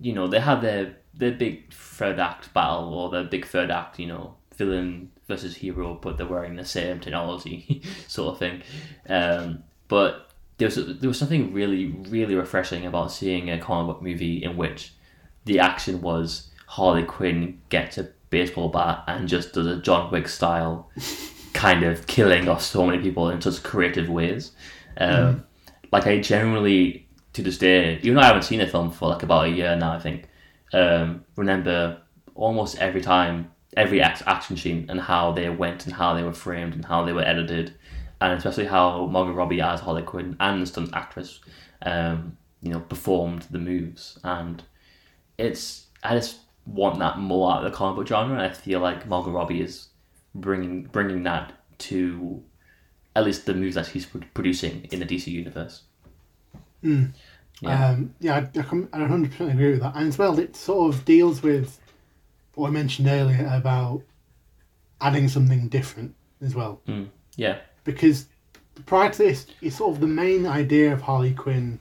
you 0.00 0.12
know, 0.12 0.26
they 0.26 0.40
have 0.40 0.60
their 0.60 0.96
their 1.14 1.32
big 1.32 1.72
third 1.72 2.18
act 2.18 2.52
battle 2.52 2.92
or 2.94 3.10
their 3.10 3.24
big 3.24 3.46
third 3.46 3.70
act, 3.70 3.98
you 3.98 4.06
know, 4.06 4.34
villain 4.56 5.10
versus 5.28 5.56
hero, 5.56 5.94
but 5.94 6.16
they're 6.16 6.26
wearing 6.26 6.56
the 6.56 6.64
same 6.64 7.00
technology 7.00 7.82
sort 8.08 8.32
of 8.32 8.38
thing. 8.38 8.62
Um, 9.08 9.62
but 9.88 10.30
there 10.58 10.66
was 10.66 10.76
there 10.98 11.08
was 11.08 11.18
something 11.18 11.52
really 11.52 11.86
really 12.08 12.34
refreshing 12.34 12.84
about 12.86 13.12
seeing 13.12 13.50
a 13.50 13.58
comic 13.58 13.86
book 13.94 14.02
movie 14.02 14.42
in 14.42 14.56
which 14.56 14.92
the 15.44 15.60
action 15.60 16.00
was 16.00 16.50
Harley 16.66 17.04
Quinn 17.04 17.60
gets 17.68 17.98
a 17.98 18.08
baseball 18.30 18.68
bat 18.68 19.04
and 19.06 19.28
just 19.28 19.52
does 19.52 19.66
a 19.66 19.76
John 19.76 20.10
Wick 20.10 20.28
style 20.28 20.90
kind 21.54 21.84
of 21.84 22.06
killing 22.06 22.48
of 22.48 22.62
so 22.62 22.84
many 22.86 23.02
people 23.02 23.30
in 23.30 23.40
such 23.40 23.62
creative 23.62 24.08
ways. 24.08 24.52
Um, 24.96 25.44
Like 25.92 26.06
I 26.06 26.20
genuinely 26.20 27.08
to 27.32 27.42
this 27.42 27.58
day, 27.58 27.98
even 28.02 28.14
though 28.14 28.22
I 28.22 28.26
haven't 28.26 28.42
seen 28.42 28.58
the 28.58 28.66
film 28.66 28.90
for 28.90 29.08
like 29.08 29.22
about 29.22 29.46
a 29.46 29.50
year 29.50 29.76
now, 29.76 29.92
I 29.92 30.00
think, 30.00 30.28
um, 30.72 31.24
remember 31.36 32.00
almost 32.34 32.78
every 32.78 33.00
time, 33.00 33.50
every 33.76 34.00
act- 34.00 34.22
action 34.26 34.56
scene 34.56 34.86
and 34.88 35.00
how 35.00 35.32
they 35.32 35.48
went 35.48 35.86
and 35.86 35.94
how 35.94 36.14
they 36.14 36.22
were 36.22 36.32
framed 36.32 36.74
and 36.74 36.84
how 36.84 37.04
they 37.04 37.12
were 37.12 37.22
edited, 37.22 37.74
and 38.20 38.32
especially 38.32 38.66
how 38.66 39.06
Margot 39.06 39.32
Robbie 39.32 39.60
as 39.60 39.80
Harley 39.80 40.02
Quinn 40.02 40.36
and 40.40 40.62
the 40.62 40.66
stunt 40.66 40.90
actress, 40.92 41.40
um, 41.82 42.36
you 42.62 42.72
know, 42.72 42.80
performed 42.80 43.46
the 43.50 43.58
moves. 43.58 44.18
And 44.24 44.62
it's 45.38 45.86
I 46.02 46.14
just 46.16 46.40
want 46.66 46.98
that 46.98 47.18
more 47.18 47.52
out 47.52 47.64
of 47.64 47.70
the 47.70 47.76
comic 47.76 47.96
book 47.96 48.08
genre, 48.08 48.34
and 48.34 48.42
I 48.42 48.50
feel 48.50 48.80
like 48.80 49.06
Margot 49.06 49.30
Robbie 49.30 49.62
is 49.62 49.88
bringing 50.34 50.84
bringing 50.84 51.22
that 51.24 51.52
to 51.78 52.42
at 53.16 53.24
least 53.24 53.46
the 53.46 53.54
moves 53.54 53.74
that 53.74 53.90
pro- 54.10 54.20
producing 54.34 54.86
in 54.90 55.00
the 55.00 55.06
DC 55.06 55.28
universe. 55.28 55.82
Yeah. 56.82 57.88
Um, 57.88 58.14
yeah, 58.20 58.34
I, 58.36 58.38
I, 58.38 58.62
I 59.04 59.08
100% 59.08 59.52
agree 59.52 59.72
with 59.72 59.80
that. 59.80 59.94
And 59.94 60.08
as 60.08 60.16
well, 60.18 60.38
it 60.38 60.56
sort 60.56 60.94
of 60.94 61.04
deals 61.04 61.42
with 61.42 61.78
what 62.54 62.68
I 62.68 62.70
mentioned 62.70 63.08
earlier 63.08 63.48
about 63.52 64.02
adding 65.00 65.28
something 65.28 65.68
different 65.68 66.14
as 66.42 66.54
well. 66.54 66.80
Mm. 66.88 67.08
Yeah, 67.36 67.58
Because 67.84 68.26
prior 68.86 69.10
to 69.10 69.18
this, 69.18 69.46
it's 69.60 69.76
sort 69.76 69.94
of 69.94 70.00
the 70.00 70.06
main 70.06 70.46
idea 70.46 70.92
of 70.92 71.02
Harley 71.02 71.32
Quinn 71.34 71.78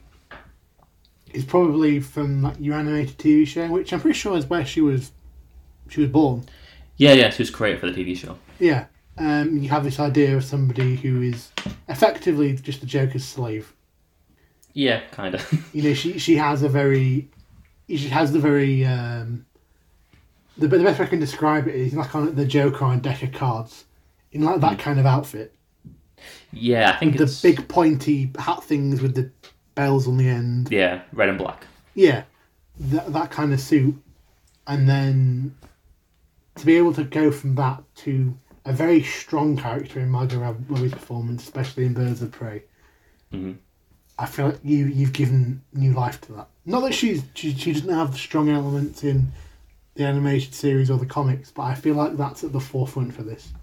is 1.34 1.44
probably 1.46 2.00
from 2.00 2.42
like, 2.42 2.56
your 2.60 2.76
animated 2.76 3.18
TV 3.18 3.46
show, 3.48 3.68
which 3.68 3.94
I'm 3.94 4.00
pretty 4.00 4.18
sure 4.18 4.38
is 4.38 4.46
where 4.48 4.66
she 4.66 4.82
was 4.82 5.12
she 5.90 6.02
was 6.02 6.10
born. 6.10 6.44
yeah, 6.98 7.14
yeah. 7.14 7.30
She 7.32 7.42
was 7.42 7.50
created 7.50 7.80
for 7.80 7.90
the 7.90 8.04
TV 8.04 8.16
show. 8.16 8.38
Yeah. 8.60 8.86
Um, 9.18 9.58
you 9.58 9.70
have 9.70 9.84
this 9.84 10.00
idea 10.00 10.38
of 10.38 10.44
somebody 10.44 10.96
who 10.96 11.22
is 11.22 11.52
effectively 11.88 12.54
just 12.56 12.80
the 12.82 12.86
Joker's 12.86 13.26
slave. 13.26 13.74
Yeah, 14.80 15.02
kind 15.12 15.36
of. 15.36 15.46
you 15.74 15.84
know, 15.84 15.94
she 15.94 16.18
she 16.20 16.38
has 16.38 16.64
a 16.64 16.70
very, 16.70 17.28
she 17.90 18.08
has 18.08 18.32
the 18.32 18.40
very, 18.40 18.86
um, 18.86 19.46
the 20.58 20.70
the 20.70 20.80
best 20.80 21.00
way 21.00 21.06
I 21.06 21.10
can 21.10 21.20
describe 21.20 21.68
it 21.68 21.76
is 21.76 21.94
like 21.94 22.16
on 22.16 22.34
the 22.34 22.46
Joker 22.46 22.86
on 22.86 23.00
deck 23.02 23.22
of 23.22 23.34
cards, 23.34 23.84
in 24.32 24.42
like 24.42 24.62
that 24.62 24.80
kind 24.80 24.98
of 24.98 25.06
outfit, 25.06 25.54
yeah, 26.54 26.94
I 26.96 26.98
think 26.98 27.18
the 27.18 27.24
it's 27.26 27.42
big 27.42 27.68
pointy 27.68 28.32
hat 28.40 28.64
things 28.64 29.02
with 29.02 29.16
the 29.16 29.30
bells 29.76 30.08
on 30.08 30.16
the 30.16 30.30
end. 30.30 30.70
yeah, 30.72 31.02
red 31.12 31.28
and 31.28 31.38
black. 31.38 31.68
Yeah, 31.94 32.24
that 32.80 33.12
that 33.12 33.32
kind 33.32 33.52
of 33.52 33.60
suit, 33.60 34.02
and 34.66 34.88
then 34.88 35.58
to 36.56 36.66
be 36.66 36.78
able 36.78 36.94
to 36.94 37.04
go 37.04 37.32
from 37.32 37.56
that 37.56 37.84
to 37.96 38.34
a 38.64 38.72
very 38.72 39.04
strong 39.04 39.58
character 39.58 40.00
in 40.00 40.10
Margot 40.10 40.40
Robbie's 40.70 40.94
performance, 40.94 41.44
especially 41.44 41.84
in 41.86 41.94
Birds 41.94 42.22
of 42.22 42.32
Prey. 42.32 42.64
Mhm. 43.34 43.58
I 44.20 44.26
feel 44.26 44.48
like 44.48 44.60
you 44.64 44.86
you've 44.86 45.14
given 45.14 45.62
new 45.74 45.94
life 45.94 46.20
to 46.22 46.34
that. 46.34 46.48
Not 46.66 46.82
that 46.82 46.94
she's 46.94 47.24
she, 47.34 47.54
she 47.54 47.72
doesn't 47.72 47.90
have 47.90 48.12
the 48.12 48.18
strong 48.18 48.50
elements 48.50 49.04
in 49.04 49.32
the 49.96 50.04
animated 50.04 50.54
series 50.54 50.92
or 50.92 50.98
the 50.98 51.06
comics, 51.06 51.52
but 51.52 51.64
I 51.64 51.76
feel 51.76 51.96
like 51.96 52.18
that's 52.18 52.44
at 52.44 52.52
the 52.52 52.60
forefront 52.60 53.14
for 53.14 53.24
this. 53.24 53.54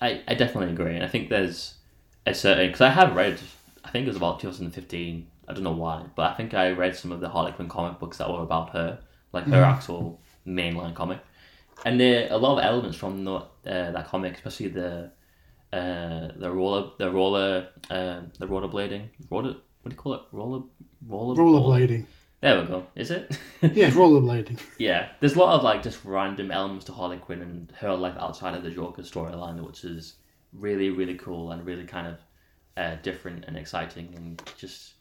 I, 0.00 0.22
I 0.26 0.34
definitely 0.34 0.72
agree, 0.72 0.94
and 0.94 1.04
I 1.04 1.08
think 1.08 1.28
there's 1.28 1.74
a 2.26 2.34
certain 2.34 2.66
because 2.66 2.80
I 2.80 2.90
have 2.90 3.14
read. 3.14 3.38
I 3.84 3.90
think 3.90 4.06
it 4.06 4.08
was 4.08 4.16
about 4.16 4.40
2015. 4.40 5.26
I 5.48 5.52
don't 5.52 5.64
know 5.64 5.72
why, 5.72 6.04
but 6.16 6.30
I 6.30 6.34
think 6.34 6.52
I 6.52 6.70
read 6.72 6.96
some 6.96 7.12
of 7.12 7.20
the 7.20 7.28
Harley 7.28 7.52
Quinn 7.52 7.68
comic 7.68 7.98
books 7.98 8.18
that 8.18 8.30
were 8.30 8.42
about 8.42 8.70
her, 8.70 8.98
like 9.32 9.44
her 9.44 9.62
actual 9.62 10.20
mainline 10.46 10.94
comic, 10.94 11.20
and 11.84 12.00
there 12.00 12.28
are 12.28 12.34
a 12.34 12.36
lot 12.36 12.58
of 12.58 12.64
elements 12.64 12.96
from 12.96 13.24
the, 13.24 13.34
uh, 13.34 13.46
that 13.64 14.08
comic, 14.08 14.34
especially 14.34 14.68
the 14.68 15.10
uh, 15.72 16.28
the 16.36 16.50
roller 16.50 16.90
the 16.98 17.10
roller 17.10 17.68
uh, 17.90 18.20
the 18.38 18.46
rollerblading 18.46 19.08
roller 19.30 19.54
what 19.82 19.90
do 19.90 19.90
you 19.90 19.96
call 19.96 20.14
it 20.14 20.22
roller 20.32 20.62
roller 21.06 21.36
Rollerblading. 21.36 22.06
There 22.40 22.58
we 22.60 22.66
go. 22.66 22.86
Is 22.96 23.10
it? 23.10 23.38
Yeah, 23.62 23.90
rollerblading. 23.90 24.58
Yeah, 24.78 25.10
there's 25.20 25.34
a 25.36 25.38
lot 25.38 25.54
of 25.54 25.62
like 25.62 25.82
just 25.82 26.02
random 26.04 26.50
elements 26.50 26.86
to 26.86 26.92
Harley 26.92 27.18
Quinn 27.18 27.42
and 27.42 27.70
her 27.78 27.94
life 27.94 28.16
outside 28.18 28.54
of 28.54 28.62
the 28.62 28.70
Joker 28.70 29.02
storyline, 29.02 29.60
which 29.66 29.84
is 29.84 30.14
really 30.52 30.90
really 30.90 31.14
cool 31.14 31.52
and 31.52 31.64
really 31.64 31.84
kind 31.84 32.06
of 32.06 32.18
uh, 32.76 32.96
different 33.02 33.44
and 33.44 33.56
exciting 33.56 34.12
and 34.16 34.42
just 34.56 34.94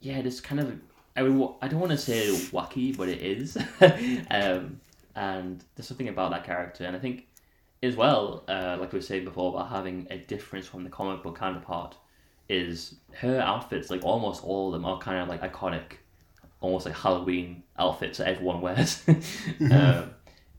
yeah, 0.00 0.22
this 0.22 0.40
kind 0.40 0.60
of 0.60 0.72
I 1.16 1.22
mean 1.22 1.48
I 1.60 1.68
don't 1.68 1.80
want 1.80 1.90
to 1.92 1.98
say 1.98 2.28
wacky, 2.52 2.96
but 2.96 3.08
it 3.08 3.20
is, 3.20 3.56
um, 4.30 4.80
and 5.16 5.64
there's 5.74 5.88
something 5.88 6.08
about 6.08 6.30
that 6.30 6.44
character, 6.44 6.84
and 6.84 6.96
I 6.96 7.00
think 7.00 7.26
as 7.82 7.96
well, 7.96 8.44
uh, 8.48 8.76
like 8.78 8.92
we 8.92 8.98
were 8.98 9.02
saying 9.02 9.24
before 9.24 9.54
about 9.54 9.70
having 9.70 10.06
a 10.10 10.18
difference 10.18 10.66
from 10.66 10.84
the 10.84 10.90
comic 10.90 11.22
book 11.22 11.38
counterpart, 11.38 11.96
is 12.48 12.96
her 13.12 13.40
outfits 13.40 13.90
like 13.90 14.04
almost 14.04 14.42
all 14.42 14.68
of 14.68 14.72
them 14.72 14.84
are 14.84 14.98
kind 14.98 15.18
of 15.18 15.28
like 15.28 15.40
iconic 15.40 15.98
almost 16.60 16.84
like 16.84 16.94
Halloween 16.94 17.62
outfits 17.78 18.18
that 18.18 18.28
everyone 18.28 18.60
wears. 18.60 19.02
um, 19.70 20.10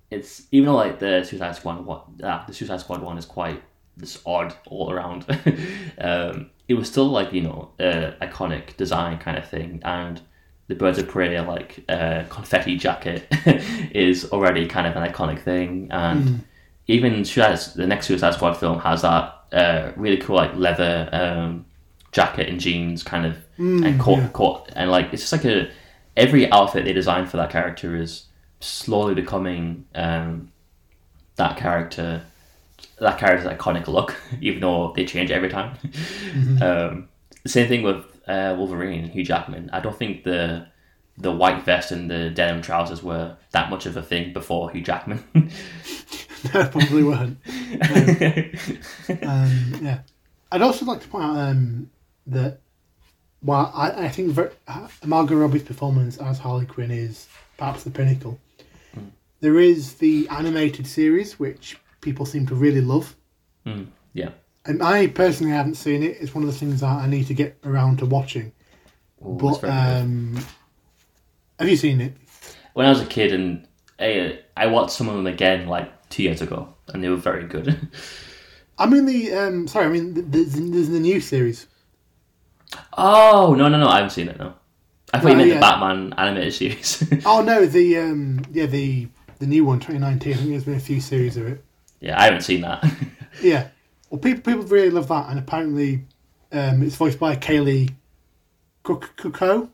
it's 0.10 0.44
even 0.52 0.68
though 0.68 0.76
like 0.76 1.00
the 1.00 1.24
Suicide 1.24 1.56
Squad 1.56 1.86
one, 1.86 2.02
uh, 2.24 2.46
the 2.46 2.54
Suicide 2.54 2.80
Squad 2.80 3.02
one 3.02 3.18
is 3.18 3.26
quite 3.26 3.62
this 3.98 4.22
odd 4.26 4.56
all 4.66 4.92
around. 4.92 5.26
um, 6.00 6.50
it 6.68 6.74
was 6.74 6.90
still 6.90 7.08
like 7.08 7.32
you 7.34 7.42
know 7.42 7.72
uh, 7.80 8.12
iconic 8.22 8.76
design 8.78 9.18
kind 9.20 9.38
of 9.38 9.48
thing, 9.48 9.82
and 9.84 10.22
the 10.68 10.76
Birds 10.76 10.98
of 10.98 11.08
Prey 11.08 11.40
like 11.42 11.84
uh, 11.88 12.24
confetti 12.30 12.78
jacket 12.78 13.28
is 13.94 14.32
already 14.32 14.66
kind 14.68 14.88
of 14.88 14.96
an 14.96 15.08
iconic 15.10 15.42
thing, 15.44 15.88
and 15.92 16.44
even 16.88 17.24
Suicide, 17.26 17.76
the 17.76 17.88
next 17.88 18.08
Suicide 18.08 18.34
Squad 18.34 18.54
film 18.54 18.80
has 18.80 19.02
that 19.02 19.36
uh, 19.52 19.92
really 19.96 20.18
cool 20.18 20.36
like 20.36 20.56
leather 20.56 21.10
um, 21.12 21.66
jacket 22.12 22.50
and 22.50 22.60
jeans 22.60 23.04
kind 23.04 23.26
of 23.26 23.38
and 23.58 24.00
coat, 24.00 24.18
yeah. 24.18 24.28
coat 24.30 24.70
and 24.76 24.90
like 24.90 25.14
it's 25.14 25.22
just 25.22 25.32
like 25.32 25.46
a 25.46 25.70
every 26.18 26.52
outfit 26.52 26.84
they 26.84 26.94
designed 26.94 27.30
for 27.30 27.38
that 27.38 27.50
character 27.50 27.96
is 27.96 28.26
slowly 28.60 29.14
becoming 29.14 29.86
um, 29.96 30.52
that 31.36 31.58
character 31.58 32.24
that 33.00 33.18
character's 33.18 33.48
iconic 33.48 33.88
look 33.88 34.16
even 34.42 34.62
though 34.62 34.94
they 34.96 35.06
change 35.06 35.32
every 35.32 35.50
time. 35.50 35.78
Um, 36.62 37.10
the 37.44 37.50
same 37.50 37.68
thing 37.68 37.82
with 37.82 38.06
uh, 38.28 38.56
Wolverine 38.58 39.10
Hugh 39.10 39.24
Jackman. 39.24 39.70
I 39.74 39.80
don't 39.80 39.98
think 39.98 40.24
the 40.24 40.68
the 41.18 41.32
white 41.32 41.64
vest 41.64 41.92
and 41.92 42.10
the 42.10 42.30
denim 42.30 42.62
trousers 42.62 43.04
were 43.04 43.36
that 43.52 43.70
much 43.70 43.86
of 43.86 43.98
a 43.98 44.02
thing 44.02 44.34
before 44.34 44.72
Hugh 44.72 44.82
Jackman 44.82 45.24
no, 46.54 46.68
probably 46.68 47.04
weren't. 47.04 47.38
Um, 49.24 49.80
yeah, 49.82 50.00
I'd 50.52 50.62
also 50.62 50.86
like 50.86 51.02
to 51.02 51.08
point 51.08 51.26
out 51.26 51.38
um, 51.38 51.90
that 52.28 52.60
while 53.42 53.72
I, 53.76 54.06
I 54.06 54.10
think 54.10 54.32
ver- 54.32 54.54
uh, 54.68 54.88
Margot 55.06 55.36
Robbie's 55.36 55.64
performance 55.64 56.18
as 56.18 56.40
Harley 56.40 56.66
Quinn 56.66 56.92
is 56.92 57.28
perhaps 57.58 57.84
the 57.84 57.92
pinnacle, 57.92 58.40
there 59.42 59.60
is 59.60 59.96
the 59.96 60.28
animated 60.30 60.88
series 60.88 61.40
which 61.40 61.78
people 62.00 62.26
seem 62.26 62.46
to 62.48 62.56
really 62.56 62.82
love. 62.82 63.16
Mm, 63.66 63.88
yeah 64.14 64.30
And 64.66 64.82
I 64.82 65.08
personally 65.08 65.52
haven't 65.52 65.76
seen 65.76 66.04
it. 66.04 66.18
It's 66.20 66.34
one 66.34 66.44
of 66.44 66.52
the 66.52 66.58
things 66.58 66.82
that 66.82 66.88
I 66.88 67.08
need 67.08 67.28
to 67.28 67.34
get 67.34 67.58
around 67.66 68.00
to 68.00 68.06
watching. 68.06 68.52
Ooh, 69.26 69.38
but 69.40 69.62
very 69.62 69.74
good. 69.74 70.02
um, 70.04 70.46
have 71.60 71.70
you 71.70 71.76
seen 71.78 72.02
it? 72.02 72.14
when 72.74 72.86
I 72.86 72.90
was 72.90 73.02
a 73.02 73.06
kid 73.06 73.34
and 73.34 73.68
I, 74.00 74.40
I 74.56 74.68
watched 74.68 74.94
some 74.94 75.10
of 75.10 75.16
them 75.16 75.28
again 75.28 75.68
like 75.68 75.92
two 76.12 76.24
years 76.24 76.42
ago, 76.42 76.74
and 76.90 77.04
they 77.04 77.10
were 77.10 77.16
very 77.16 77.46
good. 77.48 77.90
I 78.78 78.86
mean 78.88 79.06
the 79.06 79.34
um, 79.34 79.68
sorry, 79.68 79.86
I 79.86 79.90
mean 79.90 80.30
there's, 80.32 80.54
there's 80.54 80.90
the 80.90 81.00
new 81.00 81.20
series. 81.22 81.68
oh 82.98 83.54
no 83.58 83.68
no 83.70 83.78
no! 83.78 83.88
I 83.88 83.96
haven't 83.98 84.12
seen 84.12 84.28
it. 84.30 84.40
No, 84.40 84.54
I 85.14 85.20
thought 85.20 85.30
you 85.30 85.34
Oh, 85.34 85.38
meant 85.38 85.50
yeah. 85.50 85.56
the 85.56 85.62
Batman 85.62 86.14
animated 86.18 86.54
series. 86.54 87.04
Oh 87.26 87.42
no, 87.44 87.66
the 87.66 87.98
um, 88.00 88.42
yeah 88.52 88.66
the 88.66 89.08
the 89.40 89.48
new 89.48 89.66
one, 89.66 89.80
2019. 89.80 90.34
I 90.34 90.36
think 90.36 90.50
there's 90.50 90.64
been 90.66 90.76
a 90.76 90.80
few 90.80 91.02
series 91.02 91.36
of 91.38 91.48
it. 91.48 91.64
yeah, 92.00 92.20
I 92.20 92.26
haven't 92.26 92.42
seen 92.42 92.62
that. 92.62 92.84
Yeah, 93.42 93.70
well, 94.10 94.20
people 94.20 94.42
people 94.44 94.68
really 94.68 94.90
love 94.90 95.08
that, 95.08 95.30
and 95.30 95.40
apparently, 95.40 96.04
um, 96.52 96.84
it's 96.84 96.96
voiced 96.98 97.18
by 97.18 97.38
Kaley 97.38 97.94
Cuoco. 98.84 99.70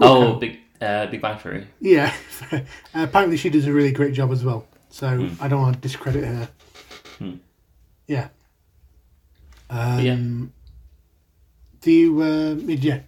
oh, 0.00 0.34
big 0.34 0.58
uh, 0.82 1.06
Big 1.06 1.22
Bang 1.22 1.38
Theory. 1.38 1.66
Yeah, 1.80 2.12
uh, 2.52 2.60
apparently 2.94 3.38
she 3.38 3.48
does 3.48 3.66
a 3.66 3.72
really 3.72 3.92
great 3.92 4.12
job 4.12 4.30
as 4.30 4.44
well. 4.44 4.66
So 4.96 5.08
Hmm. 5.08 5.42
I 5.42 5.48
don't 5.48 5.60
want 5.60 5.74
to 5.76 5.80
discredit 5.82 6.24
her. 6.24 6.48
Yeah. 8.06 8.28
Um, 9.68 10.00
yeah. 10.00 10.16
Do 11.82 11.90
you? 11.92 12.22
Uh, 12.22 12.54
you? 12.54 13.02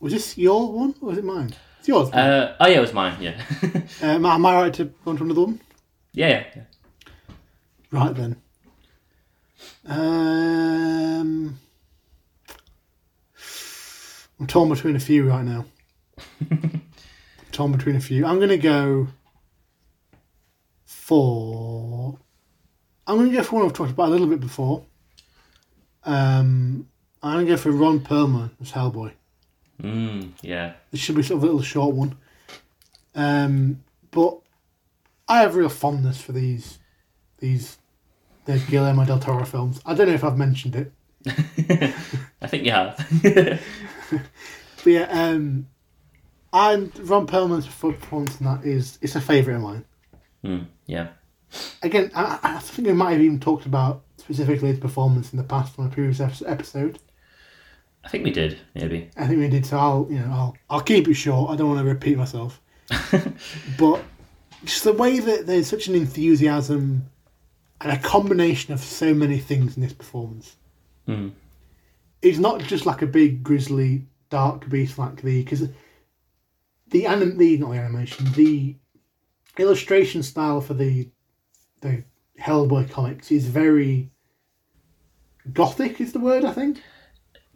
Was 0.00 0.12
this 0.12 0.36
your 0.36 0.72
one 0.72 0.94
or 1.00 1.10
was 1.10 1.18
it 1.18 1.24
mine? 1.24 1.54
It's 1.78 1.86
yours. 1.88 2.10
Uh, 2.10 2.56
oh 2.58 2.66
yeah, 2.66 2.78
it 2.78 2.80
was 2.80 2.92
mine. 2.92 3.16
Yeah, 3.22 3.40
am, 4.02 4.26
I- 4.26 4.34
am 4.34 4.44
I 4.46 4.54
right 4.62 4.74
to 4.74 4.86
go 4.86 5.10
on 5.12 5.16
to 5.18 5.22
another 5.24 5.42
one? 5.42 5.60
yeah, 6.12 6.28
yeah. 6.28 6.46
yeah. 6.56 6.62
Right 7.92 8.14
then. 8.16 8.36
Um, 9.86 11.58
I'm 14.40 14.46
torn 14.48 14.68
between 14.68 14.96
a 14.96 15.00
few 15.00 15.28
right 15.28 15.44
now. 15.44 15.64
torn 17.52 17.70
between 17.72 17.94
a 17.96 18.00
few. 18.00 18.26
I'm 18.26 18.40
gonna 18.40 18.56
go 18.56 19.06
for. 21.04 22.18
I'm 23.06 23.18
gonna 23.18 23.30
go 23.30 23.42
for 23.42 23.56
one 23.56 23.66
I've 23.66 23.74
talked 23.74 23.90
about 23.90 24.08
a 24.08 24.12
little 24.12 24.26
bit 24.26 24.40
before. 24.40 24.86
Um, 26.04 26.88
I'm 27.22 27.40
gonna 27.40 27.46
go 27.46 27.56
for 27.58 27.70
Ron 27.70 28.00
Perlman 28.00 28.52
as 28.62 28.72
Hellboy. 28.72 29.12
Mm, 29.82 30.30
yeah. 30.40 30.72
This 30.90 31.00
should 31.00 31.16
be 31.16 31.22
sort 31.22 31.38
of 31.38 31.42
a 31.42 31.46
little 31.46 31.62
short 31.62 31.94
one. 31.94 32.16
Um, 33.14 33.84
but 34.10 34.38
I 35.28 35.40
have 35.40 35.54
a 35.54 35.58
real 35.58 35.68
fondness 35.68 36.20
for 36.22 36.32
these 36.32 36.78
these 37.38 37.76
the 38.46 38.58
Guillermo 38.70 39.04
del 39.04 39.18
Toro 39.18 39.44
films. 39.44 39.82
I 39.84 39.92
don't 39.92 40.08
know 40.08 40.14
if 40.14 40.24
I've 40.24 40.38
mentioned 40.38 40.74
it, 40.74 40.92
I 42.40 42.46
think 42.46 42.64
you 42.64 42.72
have. 42.72 42.96
but 43.22 44.86
yeah, 44.86 45.06
um, 45.10 45.66
and 46.52 46.98
Ron 47.10 47.26
Perlman's 47.26 47.66
performance 47.66 48.40
in 48.40 48.46
that 48.46 48.64
is 48.64 48.98
it's 49.02 49.16
a 49.16 49.20
favourite 49.20 49.56
of 49.56 49.62
mine. 49.62 49.84
mm, 50.42 50.66
yeah. 50.86 51.08
Again, 51.82 52.10
I, 52.14 52.38
I 52.42 52.58
think 52.58 52.88
we 52.88 52.94
might 52.94 53.12
have 53.12 53.20
even 53.20 53.38
talked 53.38 53.66
about 53.66 54.02
specifically 54.16 54.70
his 54.70 54.80
performance 54.80 55.32
in 55.32 55.36
the 55.36 55.44
past 55.44 55.78
on 55.78 55.86
a 55.86 55.90
previous 55.90 56.20
episode. 56.42 56.98
I 58.04 58.08
think 58.08 58.24
we 58.24 58.30
did 58.30 58.58
maybe. 58.74 59.10
I 59.16 59.26
think 59.26 59.38
we 59.38 59.48
did, 59.48 59.64
so 59.64 59.78
I'll 59.78 60.06
you 60.10 60.18
know 60.18 60.30
I'll 60.30 60.56
I'll 60.68 60.80
keep 60.80 61.08
it 61.08 61.14
short. 61.14 61.50
I 61.50 61.56
don't 61.56 61.68
want 61.68 61.80
to 61.80 61.84
repeat 61.84 62.18
myself, 62.18 62.60
but 63.78 64.02
just 64.64 64.84
the 64.84 64.92
way 64.92 65.20
that 65.20 65.46
there's 65.46 65.66
such 65.66 65.88
an 65.88 65.94
enthusiasm 65.94 67.08
and 67.80 67.92
a 67.92 67.98
combination 67.98 68.72
of 68.72 68.80
so 68.80 69.14
many 69.14 69.38
things 69.38 69.76
in 69.76 69.82
this 69.82 69.92
performance. 69.92 70.56
Mm. 71.08 71.32
It's 72.22 72.38
not 72.38 72.60
just 72.60 72.86
like 72.86 73.02
a 73.02 73.06
big 73.06 73.42
grizzly 73.42 74.06
dark 74.30 74.68
beast 74.68 74.98
like 74.98 75.22
the 75.22 75.42
because 75.42 75.68
the 76.88 77.06
anim 77.06 77.36
the 77.38 77.56
not 77.58 77.70
the 77.70 77.78
animation 77.78 78.32
the 78.32 78.76
illustration 79.58 80.22
style 80.22 80.60
for 80.60 80.74
the 80.74 81.10
the 81.80 82.04
Hellboy 82.40 82.90
comics 82.90 83.30
is 83.30 83.46
very 83.46 84.10
gothic 85.52 86.00
is 86.00 86.12
the 86.12 86.20
word 86.20 86.44
I 86.44 86.52
think. 86.52 86.82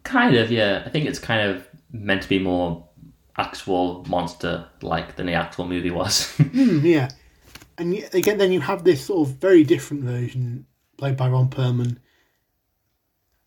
Kind 0.04 0.36
of, 0.36 0.50
yeah. 0.50 0.82
I 0.86 0.90
think 0.90 1.06
it's 1.06 1.18
kind 1.18 1.50
of 1.50 1.68
meant 1.90 2.22
to 2.22 2.28
be 2.28 2.38
more 2.38 2.88
actual 3.36 4.04
monster 4.08 4.66
like 4.82 5.16
than 5.16 5.26
the 5.26 5.32
actual 5.32 5.66
movie 5.66 5.90
was. 5.90 6.30
Hmm, 6.38 6.84
yeah, 6.84 7.10
and 7.78 7.94
again, 8.12 8.38
then 8.38 8.52
you 8.52 8.60
have 8.60 8.84
this 8.84 9.04
sort 9.04 9.28
of 9.28 9.36
very 9.36 9.62
different 9.64 10.02
version 10.02 10.66
played 10.96 11.16
by 11.16 11.28
Ron 11.28 11.48
Perlman, 11.48 11.98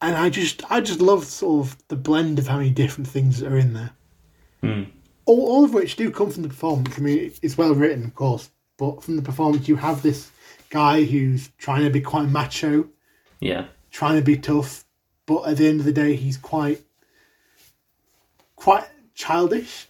and 0.02 0.16
I 0.16 0.30
just, 0.30 0.64
I 0.72 0.80
just 0.80 1.02
love 1.02 1.26
sort 1.26 1.68
of 1.68 1.88
the 1.90 1.98
blend 1.98 2.40
of 2.40 2.48
how 2.48 2.58
many 2.58 2.70
different 2.70 3.08
things 3.08 3.44
are 3.44 3.58
in 3.58 3.74
there. 3.74 3.92
Hmm. 4.62 4.84
All, 5.32 5.48
all 5.48 5.64
of 5.66 5.74
which 5.74 5.96
do 5.96 6.12
come 6.12 6.30
from 6.30 6.44
the 6.44 6.50
performance. 6.50 6.98
I 6.98 7.02
mean, 7.02 7.32
it's 7.42 7.58
well 7.58 7.74
written, 7.74 8.04
of 8.04 8.16
course, 8.16 8.50
but 8.78 9.04
from 9.04 9.16
the 9.16 9.22
performance, 9.22 9.68
you 9.68 9.76
have 9.78 10.02
this 10.02 10.30
guy 10.70 11.04
who's 11.04 11.50
trying 11.58 11.84
to 11.84 11.90
be 11.90 12.02
quite 12.02 12.30
macho, 12.30 12.88
yeah. 13.40 13.66
trying 13.92 14.18
to 14.18 14.22
be 14.24 14.38
tough, 14.38 14.84
but 15.26 15.44
at 15.48 15.58
the 15.58 15.68
end 15.68 15.80
of 15.80 15.86
the 15.86 15.92
day, 15.94 16.16
he's 16.16 16.38
quite, 16.38 16.82
quite 18.56 18.86
childish, 19.16 19.88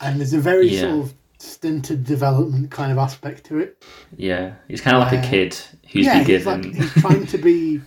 and 0.00 0.18
there's 0.20 0.34
a 0.34 0.38
very 0.40 0.68
Yeah. 0.68 0.80
sort 0.82 1.04
of 1.06 1.14
stinted 1.38 2.04
development 2.04 2.70
kind 2.70 2.90
of 2.92 2.98
aspect 2.98 3.44
to 3.44 3.58
it. 3.58 3.82
Yeah. 4.16 4.54
He's 4.68 4.80
kind 4.80 4.96
of 4.96 5.02
like 5.02 5.12
Uh, 5.14 5.26
a 5.26 5.30
kid 5.30 5.56
who's 5.92 6.06
yeah, 6.06 6.18
been 6.18 6.26
he's 6.26 6.44
given. 6.44 6.62
like 6.62 6.74
he's 6.74 6.92
trying 7.02 7.26
to 7.26 7.38
be. 7.38 7.80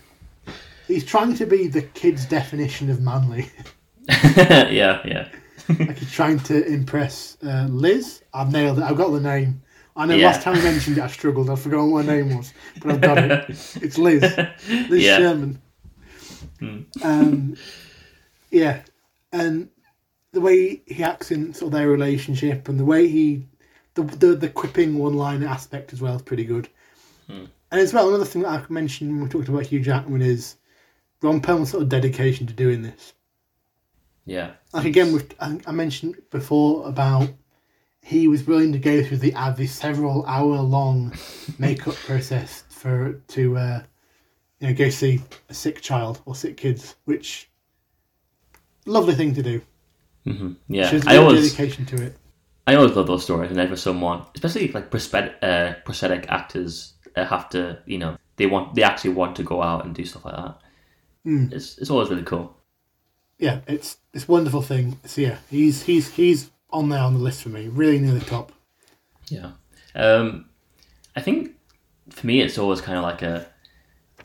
He's 0.88 1.04
trying 1.06 1.36
to 1.36 1.46
be 1.46 1.68
the 1.68 1.82
kid's 1.82 2.26
definition 2.26 2.90
of 2.90 3.02
manly. 3.02 3.50
yeah, 4.10 5.02
yeah. 5.06 5.28
Like 5.70 5.98
he's 5.98 6.12
trying 6.12 6.40
to 6.42 6.66
impress 6.66 7.38
uh, 7.44 7.68
Liz. 7.70 8.24
I've 8.34 8.52
nailed 8.52 8.80
it. 8.80 8.84
I've 8.84 8.98
got 8.98 9.10
the 9.12 9.20
name. 9.20 9.62
I 9.96 10.06
know 10.06 10.16
Yeah. 10.16 10.28
last 10.28 10.44
time 10.44 10.56
I 10.56 10.62
mentioned 10.62 10.98
it, 10.98 11.04
I 11.04 11.08
struggled. 11.08 11.50
I've 11.50 11.60
forgotten 11.62 11.92
what 11.92 12.06
her 12.06 12.12
name 12.16 12.38
was, 12.38 12.54
but 12.82 12.92
I've 12.94 13.02
got 13.02 13.18
it. 13.18 13.50
It's 13.82 13.98
Liz. 13.98 14.22
Liz 14.68 15.04
Yeah. 15.04 15.18
Sherman. 15.18 15.62
Um, 17.04 17.56
yeah, 18.52 18.82
and 19.32 19.70
the 20.34 20.42
way 20.42 20.82
he 20.86 21.04
acts 21.04 21.32
in 21.32 21.54
sort 21.54 21.74
of 21.74 21.80
their 21.80 21.90
relationship, 21.90 22.70
and 22.70 22.80
the 22.80 22.86
way 22.86 23.08
he, 23.08 23.48
the 23.96 24.04
the, 24.04 24.36
the 24.36 24.50
quipping 24.50 24.98
one 24.98 25.16
line 25.16 25.44
aspect 25.44 25.94
as 25.94 26.02
well 26.02 26.16
is 26.16 26.22
pretty 26.22 26.46
good. 26.46 26.70
And 27.70 27.82
as 27.82 27.94
well, 27.94 28.08
another 28.08 28.24
thing 28.26 28.44
that 28.44 28.50
I 28.50 28.64
mentioned 28.70 29.12
when 29.12 29.24
we 29.24 29.30
talked 29.30 29.50
about 29.50 29.66
Hugh 29.66 29.82
Jackman 29.82 30.22
is 30.22 30.56
Ron 31.22 31.42
Perlman's 31.42 31.72
sort 31.72 31.84
of 31.84 31.90
dedication 31.90 32.48
to 32.48 32.54
doing 32.54 32.82
this. 32.82 33.14
Yeah. 34.28 34.52
Like 34.74 34.86
again, 34.86 35.14
with 35.14 35.34
I 35.40 35.72
mentioned 35.72 36.18
before 36.30 36.88
about 36.88 37.30
he 38.02 38.28
was 38.28 38.46
willing 38.46 38.74
to 38.74 38.80
go 38.80 39.02
through 39.02 39.18
the 39.18 39.34
uh, 39.34 39.52
the 39.52 39.66
several 39.66 40.26
hour 40.26 40.58
long 40.58 41.14
makeup 41.60 41.96
process 41.96 42.64
for 42.70 43.14
to 43.30 43.58
uh, 43.58 43.84
you 44.60 44.68
know 44.68 44.74
go 44.74 44.90
see 44.90 45.22
a 45.50 45.54
sick 45.54 45.82
child 45.82 46.22
or 46.26 46.36
sick 46.36 46.58
kids, 46.58 46.96
which 47.06 47.50
lovely 48.86 49.16
thing 49.16 49.34
to 49.34 49.42
do. 49.42 49.62
hmm 50.26 50.54
Yeah. 50.68 50.90
Shows 50.90 51.08
I 51.08 51.16
always, 51.16 51.54
dedication 51.54 51.86
to 51.86 52.04
it. 52.04 52.18
I 52.68 52.76
always 52.76 52.96
love 52.98 53.08
those 53.08 53.24
stories 53.24 53.50
whenever 53.50 53.78
someone, 53.78 54.26
especially 54.36 54.68
like 54.74 54.92
prosthetic, 54.92 55.36
uh, 55.42 55.76
prosthetic 55.86 56.30
actors, 56.30 56.96
uh, 57.16 57.24
have 57.24 57.50
to, 57.52 57.80
you 57.86 57.98
know, 57.98 58.18
they 58.36 58.46
want, 58.46 58.76
they 58.76 58.84
actually 58.84 59.12
want 59.12 59.38
to 59.38 59.44
go 59.44 59.62
out 59.64 59.86
and 59.86 59.96
do 59.96 60.04
stuff 60.04 60.26
like 60.26 60.36
that. 60.36 60.60
Mm. 61.26 61.54
It's, 61.54 61.78
it's 61.78 61.90
always 61.90 62.10
really 62.10 62.24
cool. 62.24 62.58
Yeah, 63.40 63.60
it's 63.68 63.98
it's 64.14 64.28
a 64.28 64.32
wonderful 64.32 64.62
thing. 64.62 65.00
So 65.06 65.22
yeah, 65.22 65.38
he's 65.50 65.84
he's 65.84 66.14
he's 66.14 66.50
on 66.70 66.90
there 66.90 67.02
on 67.02 67.14
the 67.14 67.20
list 67.20 67.44
for 67.44 67.50
me, 67.50 67.68
really 67.68 68.00
near 68.00 68.14
the 68.14 68.26
top. 68.26 68.52
Yeah. 69.30 69.52
Um, 69.96 70.50
I 71.16 71.22
think 71.22 71.56
for 72.10 72.26
me, 72.26 72.42
it's 72.42 72.58
always 72.58 72.82
kind 72.82 72.98
of 72.98 73.04
like 73.04 73.22
a. 73.22 73.48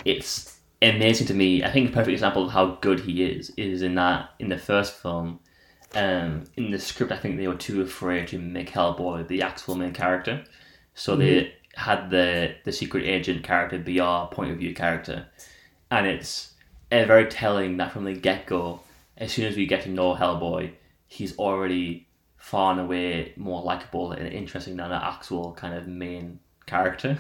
It's 0.05 0.59
amazing 0.81 1.27
to 1.29 1.35
me. 1.35 1.63
I 1.63 1.71
think 1.71 1.91
a 1.91 1.93
perfect 1.93 2.13
example 2.13 2.47
of 2.47 2.53
how 2.53 2.79
good 2.81 3.01
he 3.01 3.25
is 3.25 3.51
is 3.51 3.83
in 3.83 3.95
that 3.97 4.31
in 4.39 4.49
the 4.49 4.59
first 4.59 4.95
film. 4.95 5.41
Um, 5.95 6.45
in 6.57 6.71
the 6.71 6.79
script, 6.79 7.13
I 7.13 7.19
think 7.19 7.37
they 7.37 7.49
were 7.49 7.55
too 7.55 7.83
afraid 7.83 8.29
to 8.29 8.39
make 8.39 8.71
Hellboy 8.71 9.29
the 9.29 9.43
actual 9.43 9.75
main 9.75 9.93
character, 9.93 10.43
so 10.95 11.17
they 11.17 11.53
had 11.75 12.09
the 12.09 12.55
the 12.65 12.73
secret 12.73 13.05
agent 13.05 13.45
character 13.45 13.79
be 13.79 14.01
our 14.01 14.27
point 14.29 14.51
of 14.51 14.57
view 14.57 14.75
character, 14.75 15.27
and 15.91 16.07
it's 16.07 16.55
uh, 16.91 17.05
very 17.05 17.27
telling 17.27 17.77
that 17.77 17.93
from 17.93 18.05
the 18.05 18.15
get 18.15 18.47
go, 18.47 18.81
as 19.23 19.33
soon 19.33 19.47
as 19.47 19.57
we 19.57 19.67
get 19.67 19.83
to 19.83 19.89
know 19.89 20.15
Hellboy, 20.15 20.73
he's 21.07 21.39
already 21.39 22.09
far 22.37 22.73
and 22.73 22.81
away 22.81 23.33
more 23.37 23.63
likable 23.63 24.11
and 24.11 24.27
interesting 24.27 24.77
than 24.77 24.87
an 24.91 25.01
actual 25.01 25.53
kind 25.53 25.75
of 25.75 25.87
main 25.87 26.41
character. 26.67 27.17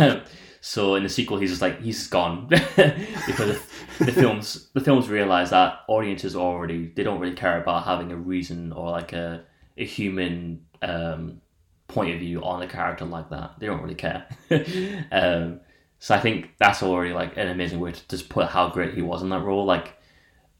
Um, 0.00 0.22
so 0.62 0.94
in 0.94 1.02
the 1.02 1.08
sequel, 1.08 1.38
he's 1.38 1.50
just 1.50 1.60
like 1.62 1.82
he's 1.82 2.06
gone 2.06 2.46
because 2.48 3.60
the 3.98 4.12
films 4.12 4.68
the 4.72 4.80
films 4.80 5.08
realize 5.08 5.50
that 5.50 5.80
audiences 5.86 6.34
already 6.34 6.92
they 6.96 7.02
don't 7.02 7.20
really 7.20 7.36
care 7.36 7.60
about 7.60 7.84
having 7.84 8.10
a 8.10 8.16
reason 8.16 8.72
or 8.72 8.90
like 8.90 9.12
a 9.12 9.44
a 9.76 9.84
human 9.84 10.64
um, 10.80 11.42
point 11.88 12.14
of 12.14 12.20
view 12.20 12.42
on 12.42 12.62
a 12.62 12.66
character 12.66 13.04
like 13.04 13.28
that. 13.28 13.52
They 13.58 13.66
don't 13.66 13.82
really 13.82 13.94
care. 13.94 14.26
um, 15.12 15.60
so 15.98 16.14
I 16.14 16.20
think 16.20 16.52
that's 16.58 16.82
already 16.82 17.12
like 17.12 17.36
an 17.36 17.48
amazing 17.48 17.80
way 17.80 17.92
to 17.92 18.08
just 18.08 18.30
put 18.30 18.46
how 18.46 18.70
great 18.70 18.94
he 18.94 19.02
was 19.02 19.22
in 19.22 19.28
that 19.28 19.42
role. 19.42 19.66
Like 19.66 19.97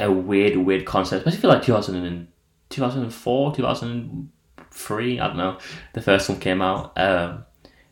a 0.01 0.11
weird, 0.11 0.57
weird 0.57 0.85
concept, 0.87 1.21
especially 1.27 1.41
for 1.41 1.49
like 1.49 1.63
2000 1.63 1.97
and 2.05 2.29
2004, 2.71 3.55
2003, 3.55 5.21
I 5.21 5.27
don't 5.27 5.37
know. 5.37 5.59
The 5.95 6.03
first 6.03 6.29
one 6.29 6.39
came 6.41 6.63
out. 6.63 6.93
Um, 6.99 7.45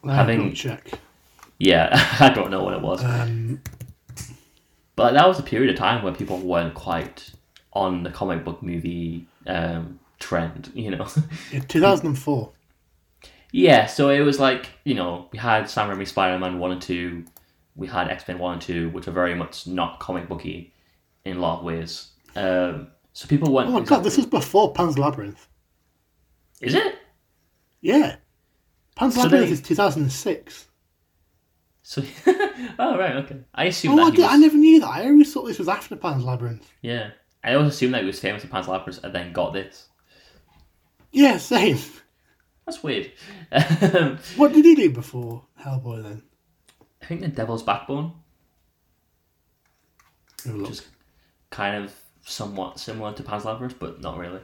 Having- 0.04 0.54
check. 0.54 0.98
yeah, 1.58 1.88
I 2.20 2.30
don't 2.30 2.50
know 2.50 2.62
what 2.62 2.74
it 2.74 2.80
was. 2.82 3.02
Um, 3.04 3.60
But 4.94 5.12
that 5.12 5.26
was 5.28 5.38
a 5.38 5.42
period 5.42 5.70
of 5.70 5.76
time 5.78 6.02
where 6.02 6.14
people 6.14 6.38
weren't 6.38 6.74
quite 6.74 7.30
on 7.72 8.02
the 8.02 8.10
comic 8.10 8.44
book 8.44 8.62
movie 8.62 9.26
um, 9.46 9.98
trend, 10.18 10.70
you 10.74 10.90
know. 10.90 11.06
in 11.52 11.62
2004. 11.62 12.52
yeah, 13.52 13.84
so 13.86 14.08
it 14.08 14.20
was 14.20 14.40
like 14.40 14.70
you 14.84 14.94
know 14.94 15.28
we 15.32 15.38
had 15.38 15.68
Sam 15.68 15.90
Raimi 15.90 16.06
Spider 16.06 16.38
Man 16.38 16.58
one 16.58 16.72
and 16.72 16.80
two, 16.80 17.24
we 17.74 17.86
had 17.88 18.08
X 18.08 18.26
Men 18.26 18.38
one 18.38 18.54
and 18.54 18.62
two, 18.62 18.88
which 18.90 19.06
are 19.06 19.10
very 19.12 19.34
much 19.34 19.66
not 19.66 19.98
comic 20.00 20.28
booky 20.28 20.72
in 21.26 21.36
a 21.36 21.40
lot 21.40 21.58
of 21.58 21.64
ways. 21.64 22.08
Um, 22.34 22.88
so 23.12 23.26
people 23.28 23.52
weren't. 23.52 23.68
Oh 23.68 23.72
my 23.72 23.80
god, 23.80 24.04
this 24.04 24.18
is 24.18 24.26
before 24.26 24.72
Pan's 24.72 24.98
Labyrinth. 24.98 25.46
is 26.60 26.74
it? 26.74 26.96
Yeah. 27.80 28.16
Pan's 28.94 29.14
So 29.14 29.22
Labyrinth 29.22 29.46
they- 29.48 29.52
is 29.52 29.60
2006. 29.62 30.66
So 31.82 32.02
oh 32.78 32.98
right, 32.98 33.16
okay. 33.16 33.38
I 33.54 33.64
assume 33.66 33.98
Oh, 33.98 34.06
I, 34.08 34.10
did, 34.10 34.18
was, 34.22 34.28
I 34.32 34.36
never 34.38 34.56
knew 34.56 34.80
that. 34.80 34.88
I 34.88 35.04
always 35.06 35.32
thought 35.32 35.44
this 35.46 35.58
was 35.58 35.68
after 35.68 35.94
Pan's 35.96 36.24
Labyrinth. 36.24 36.68
yeah. 36.82 37.10
I 37.44 37.54
always 37.54 37.74
assumed 37.74 37.94
that 37.94 38.00
he 38.00 38.06
was 38.08 38.18
famous 38.18 38.42
for 38.42 38.48
Pan's 38.48 38.66
Labyrinth 38.66 39.04
and 39.04 39.14
then 39.14 39.32
got 39.32 39.52
this. 39.52 39.86
Yeah, 41.12 41.36
same. 41.38 41.78
That's 42.66 42.82
weird. 42.82 43.12
What 44.36 44.52
did 44.52 44.64
he 44.64 44.74
do 44.74 44.90
before 44.90 45.44
Hellboy 45.64 46.02
then? 46.02 46.22
I 47.00 47.06
think 47.06 47.20
the 47.20 47.28
Devil's 47.28 47.62
Backbone. 47.62 48.14
Have 50.44 50.54
a 50.54 50.58
look. 50.58 50.68
Just 50.70 50.88
kind 51.50 51.84
of 51.84 51.94
somewhat 52.24 52.78
similar 52.78 53.12
to 53.14 53.22
Pan's 53.22 53.44
Labyrinth, 53.44 53.78
but 53.78 54.00
not 54.00 54.18
really. 54.18 54.40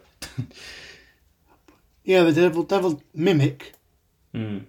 Yeah, 2.05 2.25
the 2.25 2.33
Devil, 2.33 2.65
Devil 2.65 3.03
Mimic. 3.15 3.75
Mm. 4.35 4.65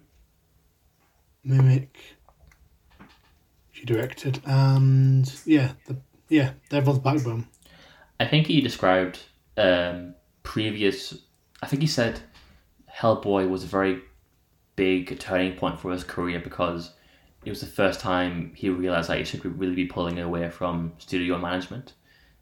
Mimic. 1.44 1.98
She 3.72 3.86
directed, 3.86 4.40
and 4.46 5.34
yeah, 5.46 5.72
the 5.88 5.98
yeah 6.30 6.52
Devil's 6.70 7.00
Backbone. 7.00 7.48
I 8.20 8.28
think 8.28 8.48
he 8.48 8.62
described 8.62 9.20
um, 9.58 10.14
previous. 10.44 11.18
I 11.62 11.68
think 11.68 11.82
he 11.82 11.88
said 11.88 12.22
Hellboy 12.96 13.50
was 13.50 13.64
a 13.64 13.68
very 13.68 14.02
big 14.76 15.18
turning 15.20 15.56
point 15.56 15.80
for 15.80 15.92
his 15.92 16.04
career 16.04 16.40
because 16.40 16.92
it 17.46 17.50
was 17.50 17.62
the 17.62 17.68
first 17.68 18.00
time 18.00 18.54
he 18.56 18.70
realized 18.70 19.10
that 19.10 19.18
he 19.18 19.24
should 19.24 19.44
really 19.60 19.76
be 19.76 19.86
pulling 19.86 20.20
away 20.20 20.50
from 20.50 20.94
studio 21.00 21.38
management. 21.38 21.94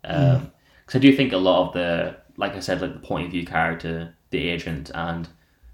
Because 0.01 0.95
I 0.95 0.99
do 0.99 1.15
think 1.15 1.33
a 1.33 1.37
lot 1.37 1.67
of 1.67 1.73
the, 1.73 2.17
like 2.37 2.53
I 2.53 2.59
said, 2.59 2.81
like 2.81 2.93
the 2.93 3.07
point 3.07 3.25
of 3.25 3.31
view 3.31 3.45
character, 3.45 4.15
the 4.29 4.49
agent, 4.49 4.91
and 4.93 5.27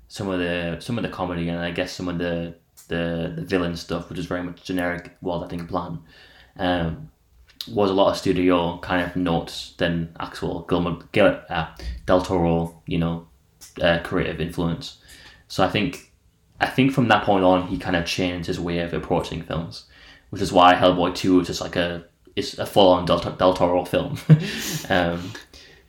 some 0.08 0.30
of 0.30 0.40
the 0.40 0.78
some 0.80 0.98
of 0.98 1.04
the 1.04 1.10
comedy, 1.10 1.50
and 1.50 1.60
I 1.60 1.72
guess 1.72 1.92
some 1.92 2.08
of 2.08 2.18
the 2.18 2.56
the, 2.88 3.34
the 3.36 3.44
villain 3.44 3.76
stuff, 3.76 4.10
which 4.10 4.20
is 4.20 4.26
very 4.26 4.44
much 4.44 4.64
generic 4.64 5.16
world 5.22 5.44
editing 5.44 5.68
plan. 5.68 6.00
Um, 6.58 7.12
was 7.68 7.90
a 7.90 7.94
lot 7.94 8.12
of 8.12 8.18
studio 8.18 8.78
kind 8.80 9.06
of 9.06 9.16
notes 9.16 9.74
than 9.78 10.16
actual 10.20 10.62
Guillermo, 10.62 11.02
Gil, 11.12 11.40
uh, 11.50 11.68
Del 12.06 12.22
Toro, 12.22 12.82
you 12.86 12.98
know, 12.98 13.28
uh, 13.82 14.00
creative 14.04 14.40
influence. 14.40 15.00
So 15.50 15.64
I 15.64 15.70
think, 15.70 16.14
I 16.62 16.68
think 16.68 16.94
from 16.94 17.10
that 17.10 17.26
point 17.26 17.44
on, 17.44 17.68
he 17.68 17.78
kind 17.78 17.96
of 17.96 18.06
changed 18.06 18.48
his 18.48 18.60
way 18.60 18.80
of 18.80 18.94
approaching 18.94 19.44
films, 19.44 19.86
which 20.30 20.42
is 20.42 20.54
why 20.54 20.76
Hellboy 20.76 21.16
Two 21.16 21.36
was 21.36 21.48
just 21.48 21.62
like 21.62 21.76
a 21.76 22.06
it's 22.38 22.58
a 22.60 22.66
full 22.66 22.90
on 22.90 23.06
Del, 23.06 23.20
Del 23.20 23.54
Toro 23.54 23.84
film. 23.84 24.18
um, 24.90 25.34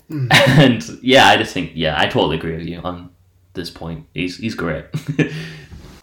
And 0.30 0.82
yeah, 1.02 1.26
I 1.26 1.36
just 1.36 1.52
think 1.52 1.72
yeah, 1.74 2.00
I 2.00 2.06
totally 2.06 2.38
agree 2.38 2.56
with 2.56 2.66
you 2.66 2.80
on 2.80 3.10
this 3.52 3.70
point. 3.70 4.06
He's 4.14 4.38
he's 4.38 4.54
great. 4.54 4.86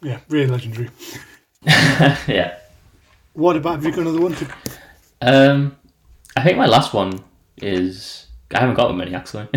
Yeah, 0.01 0.19
really 0.29 0.45
legendary. 0.45 0.91
yeah. 1.65 2.57
What 3.33 3.55
about 3.55 3.75
have 3.77 3.85
you 3.85 3.91
got 3.91 4.01
another 4.01 4.21
one? 4.21 4.35
To... 4.35 4.53
Um, 5.19 5.77
I 6.37 6.43
think 6.43 6.59
my 6.59 6.67
last 6.67 6.93
one 6.93 7.23
is 7.57 8.27
I 8.53 8.59
haven't 8.59 8.75
got 8.75 8.95
many 8.95 9.15
actually. 9.15 9.47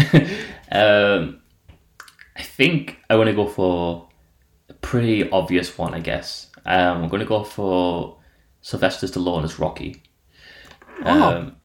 um, 0.73 1.41
I 2.35 2.43
think 2.43 2.97
I 3.11 3.17
want 3.17 3.29
to 3.29 3.35
go 3.35 3.47
for 3.47 4.09
a 4.71 4.75
pretty 4.75 5.29
obvious 5.29 5.77
one. 5.77 5.93
I 5.93 6.01
guess 6.01 6.51
um, 6.65 7.03
I'm 7.03 7.09
going 7.11 7.21
to 7.21 7.27
go 7.27 7.45
for 7.45 8.17
Sylvester 8.63 9.07
Stallone 9.07 9.45
as 9.45 9.59
Rocky. 9.59 10.03
Oh. 11.05 11.37
Um, 11.37 11.57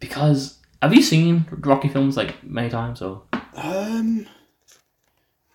because 0.00 0.58
have 0.80 0.94
you 0.94 1.02
seen 1.02 1.46
Rocky 1.50 1.88
films 1.88 2.16
like 2.16 2.42
many 2.44 2.68
times 2.68 3.02
or? 3.02 3.22
Um, 3.54 4.26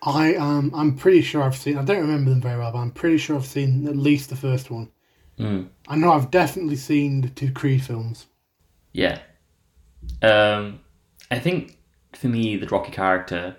I 0.02 0.34
am. 0.34 0.72
I'm 0.74 0.96
pretty 0.96 1.22
sure 1.22 1.42
I've 1.42 1.56
seen. 1.56 1.76
I 1.76 1.84
don't 1.84 2.00
remember 2.00 2.30
them 2.30 2.40
very 2.40 2.58
well, 2.58 2.72
but 2.72 2.78
I'm 2.78 2.90
pretty 2.90 3.18
sure 3.18 3.36
I've 3.36 3.46
seen 3.46 3.86
at 3.86 3.96
least 3.96 4.30
the 4.30 4.36
first 4.36 4.70
one. 4.70 4.90
Mm. 5.38 5.68
I 5.86 5.96
know 5.96 6.12
I've 6.12 6.30
definitely 6.30 6.76
seen 6.76 7.20
the 7.20 7.28
two 7.28 7.52
Creed 7.52 7.82
films. 7.82 8.26
Yeah. 8.92 9.20
Um, 10.22 10.80
I 11.30 11.38
think 11.38 11.78
for 12.14 12.28
me, 12.28 12.56
the 12.56 12.66
Rocky 12.68 12.90
character 12.90 13.56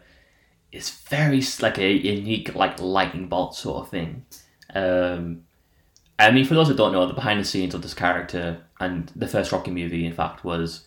is 0.72 0.90
very 0.90 1.44
like 1.62 1.78
a 1.78 1.92
unique, 1.92 2.56
like 2.56 2.80
lightning 2.80 3.28
bolt 3.28 3.56
sort 3.56 3.84
of 3.84 3.90
thing. 3.90 4.26
Um, 4.74 5.44
I 6.18 6.32
mean, 6.32 6.46
for 6.46 6.54
those 6.54 6.68
that 6.68 6.78
don't 6.78 6.92
know, 6.92 7.06
the 7.06 7.14
behind 7.14 7.40
the 7.40 7.46
scenes 7.46 7.74
of 7.74 7.82
this 7.82 7.94
character 7.94 8.64
and 8.80 9.12
the 9.16 9.28
first 9.28 9.52
Rocky 9.52 9.72
movie, 9.72 10.06
in 10.06 10.14
fact, 10.14 10.44
was 10.44 10.86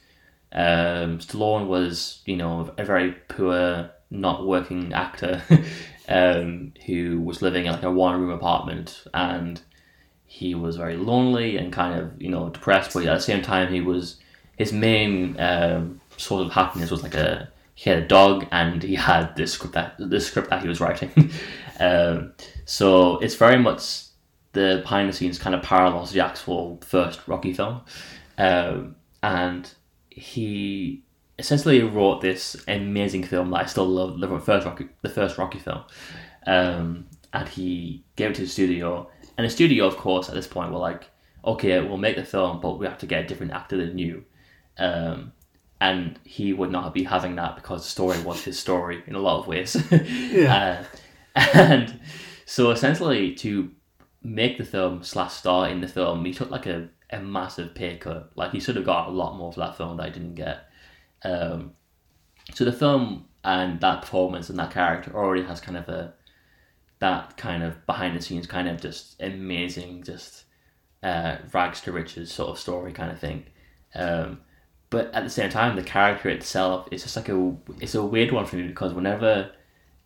um, 0.53 1.19
Stallone 1.19 1.67
was, 1.67 2.21
you 2.27 2.37
know, 2.37 2.73
a 2.77 2.85
very 2.85 3.13
poor, 3.29 3.91
not 4.11 4.47
working 4.47 4.93
actor 4.93 5.43
um, 6.09 6.73
who 6.87 7.21
was 7.21 7.43
living 7.43 7.67
in 7.67 7.73
like 7.73 7.83
a 7.83 7.91
one 7.91 8.21
room 8.21 8.31
apartment 8.31 9.05
and 9.15 9.61
he 10.27 10.55
was 10.55 10.77
very 10.77 10.97
lonely 10.97 11.57
and 11.57 11.73
kind 11.73 11.99
of, 11.99 12.21
you 12.21 12.31
know, 12.31 12.49
depressed, 12.49 12.93
but 12.95 13.05
at 13.05 13.15
the 13.15 13.21
same 13.21 13.43
time, 13.43 13.73
he 13.73 13.81
was 13.81 14.17
his 14.57 14.73
main 14.73 15.39
um, 15.41 16.01
source 16.17 16.47
of 16.47 16.53
happiness 16.53 16.91
was 16.91 17.03
like 17.03 17.15
a 17.15 17.51
he 17.75 17.91
had 17.91 18.01
a 18.01 18.07
dog 18.07 18.47
and 18.53 18.83
he 18.83 18.95
had 18.95 19.35
this 19.35 19.53
script 19.53 19.75
that 19.75 19.95
the 19.99 20.21
script 20.21 20.51
that 20.51 20.63
he 20.63 20.69
was 20.69 20.81
writing. 20.81 21.31
um, 21.81 22.33
so 22.65 23.19
it's 23.19 23.35
very 23.35 23.59
much 23.59 24.02
the 24.53 24.81
behind 24.83 25.09
the 25.09 25.13
scenes 25.13 25.39
kind 25.39 25.55
of 25.55 25.63
parallels 25.63 26.13
the 26.13 26.21
actual 26.21 26.79
first 26.83 27.27
Rocky 27.27 27.53
film, 27.53 27.83
um, 28.39 28.97
and 29.23 29.73
he 30.11 31.03
essentially 31.39 31.83
wrote 31.83 32.21
this 32.21 32.57
amazing 32.69 33.25
film 33.25 33.51
that 33.51 33.61
I 33.61 33.67
still 33.67 33.87
love 33.87 34.21
the 34.21 34.39
first 34.41 34.67
Rocky 34.67 34.89
the 35.03 35.09
first 35.09 35.39
Rocky 35.39 35.59
film, 35.59 35.83
um, 36.47 37.07
and 37.33 37.49
he 37.49 38.05
gave 38.17 38.31
it 38.31 38.35
to 38.37 38.43
the 38.43 38.49
studio, 38.49 39.09
and 39.37 39.45
the 39.45 39.51
studio 39.51 39.87
of 39.87 39.97
course 39.97 40.29
at 40.29 40.35
this 40.35 40.47
point 40.47 40.73
were 40.73 40.79
like, 40.79 41.11
okay, 41.45 41.81
we'll 41.81 41.97
make 41.97 42.17
the 42.17 42.25
film, 42.25 42.61
but 42.61 42.79
we 42.79 42.87
have 42.87 42.99
to 42.99 43.07
get 43.07 43.25
a 43.25 43.27
different 43.27 43.53
actor 43.53 43.77
than 43.77 43.99
you. 43.99 44.25
Um, 44.79 45.33
and 45.81 46.19
he 46.25 46.53
would 46.53 46.71
not 46.71 46.95
be 46.95 47.03
having 47.03 47.35
that 47.37 47.57
because 47.57 47.83
the 47.83 47.91
story 47.91 48.21
was 48.23 48.45
his 48.45 48.59
story 48.59 49.03
in 49.07 49.15
a 49.15 49.19
lot 49.19 49.41
of 49.41 49.47
ways. 49.47 49.77
Yeah. 49.91 50.85
Uh, 51.35 51.41
and 51.55 52.01
so 52.47 52.71
essentially, 52.71 53.35
to 53.37 53.71
make 54.23 54.59
the 54.59 54.65
film 54.65 55.03
slash 55.03 55.33
star 55.33 55.69
in 55.69 55.81
the 55.81 55.89
film, 55.89 56.25
he 56.25 56.33
took 56.33 56.51
like 56.51 56.67
a, 56.67 56.89
a 57.11 57.21
massive 57.21 57.75
pay 57.75 57.97
cut. 57.97 58.31
Like 58.35 58.53
he 58.53 58.61
should 58.61 58.77
have 58.77 58.87
got 58.87 59.09
a 59.09 59.13
lot 59.13 59.37
more 59.37 59.53
for 59.53 59.61
that 59.61 59.77
film 59.77 59.97
that 59.97 60.07
I 60.07 60.11
didn't 60.11 60.35
get. 60.35 60.69
Um, 61.25 61.73
so 62.55 62.65
the 62.65 62.73
film 62.73 63.27
and 63.45 63.81
that 63.81 64.03
performance 64.03 64.49
and 64.49 64.59
that 64.59 64.71
character 64.71 65.15
already 65.15 65.45
has 65.45 65.61
kind 65.61 65.77
of 65.77 65.89
a 65.89 66.15
that 67.01 67.37
kind 67.37 67.65
of 67.65 67.85
behind 67.85 68.17
the 68.17 68.23
scenes 68.23 68.47
kind 68.47 68.69
of 68.69 68.81
just 68.81 69.21
amazing, 69.21 70.05
just 70.05 70.45
uh, 71.03 71.37
rags 71.53 71.81
to 71.81 71.91
riches 71.91 72.31
sort 72.31 72.51
of 72.51 72.59
story 72.59 72.93
kind 72.93 73.11
of 73.11 73.19
thing. 73.19 73.45
Um, 73.95 74.41
but 74.89 75.13
at 75.13 75.25
the 75.25 75.31
same 75.31 75.51
time, 75.51 75.75
the 75.75 75.83
character 75.83 76.29
itself 76.29 76.87
is 76.93 77.03
just 77.03 77.17
like 77.17 77.29
a 77.29 77.57
it's 77.81 77.97
a 77.97 78.05
weird 78.05 78.31
one 78.31 78.47
for 78.47 78.57
me 78.57 78.69
because 78.69 78.95
whenever, 78.95 79.51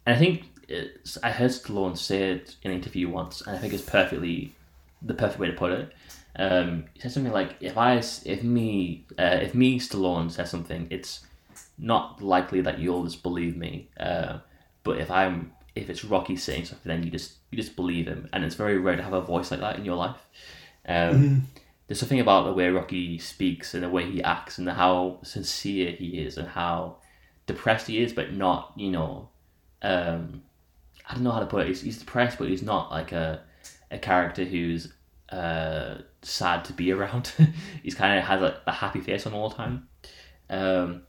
and 0.06 0.16
I 0.16 0.18
think 0.18 0.44
it's, 0.68 1.18
I 1.22 1.30
heard 1.30 1.50
Stallone 1.50 1.96
say 1.96 2.32
it 2.32 2.56
in 2.62 2.70
an 2.70 2.76
interview 2.76 3.08
once, 3.08 3.40
and 3.40 3.56
I 3.56 3.58
think 3.58 3.72
it's 3.72 3.82
perfectly 3.82 4.54
the 5.02 5.14
perfect 5.14 5.38
way 5.38 5.48
to 5.48 5.52
put 5.52 5.72
it. 5.72 5.92
Um, 6.38 6.84
he 6.94 7.00
said 7.00 7.12
something 7.12 7.32
like, 7.32 7.56
"If 7.60 7.76
I, 7.78 7.96
if 7.96 8.42
me, 8.42 9.06
uh, 9.18 9.38
if 9.42 9.54
me 9.54 9.78
Stallone 9.78 10.30
says 10.30 10.50
something, 10.50 10.86
it's 10.90 11.24
not 11.78 12.22
likely 12.22 12.60
that 12.62 12.78
you'll 12.78 13.04
just 13.04 13.22
believe 13.22 13.56
me. 13.56 13.88
Uh, 13.98 14.38
but 14.82 14.98
if 14.98 15.10
I'm, 15.10 15.52
if 15.74 15.88
it's 15.88 16.04
Rocky 16.04 16.36
saying 16.36 16.66
something, 16.66 16.88
then 16.88 17.02
you 17.02 17.10
just 17.10 17.34
you 17.50 17.56
just 17.56 17.76
believe 17.76 18.06
him, 18.06 18.28
and 18.32 18.44
it's 18.44 18.54
very 18.54 18.78
rare 18.78 18.96
to 18.96 19.02
have 19.02 19.12
a 19.12 19.20
voice 19.20 19.50
like 19.50 19.60
that 19.60 19.76
in 19.78 19.84
your 19.84 19.96
life. 19.96 20.20
Um, 20.88 21.48
There's 21.86 22.00
something 22.00 22.20
about 22.20 22.46
the 22.46 22.52
way 22.52 22.68
Rocky 22.68 23.18
speaks 23.18 23.72
and 23.72 23.84
the 23.84 23.88
way 23.88 24.10
he 24.10 24.22
acts 24.22 24.58
and 24.58 24.68
how 24.68 25.20
sincere 25.22 25.92
he 25.92 26.18
is 26.18 26.36
and 26.36 26.48
how 26.48 26.96
depressed 27.46 27.86
he 27.86 28.02
is, 28.02 28.12
but 28.12 28.32
not, 28.32 28.72
you 28.76 28.90
know, 28.90 29.28
um, 29.82 30.42
I 31.08 31.14
don't 31.14 31.22
know 31.22 31.30
how 31.30 31.40
to 31.40 31.46
put 31.46 31.62
it. 31.62 31.68
He's, 31.68 31.82
he's 31.82 31.98
depressed, 31.98 32.38
but 32.38 32.48
he's 32.48 32.62
not 32.62 32.90
like 32.90 33.12
a 33.12 33.42
a 33.90 33.98
character 33.98 34.44
who's 34.44 34.92
uh, 35.30 35.98
sad 36.22 36.64
to 36.64 36.72
be 36.72 36.92
around. 36.92 37.32
he's 37.82 37.94
kind 37.94 38.18
of 38.18 38.24
has 38.24 38.42
a, 38.42 38.60
a 38.66 38.72
happy 38.72 39.00
face 39.00 39.26
on 39.26 39.32
all 39.32 39.48
the 39.48 39.56
time, 39.56 39.88
um, 40.50 41.02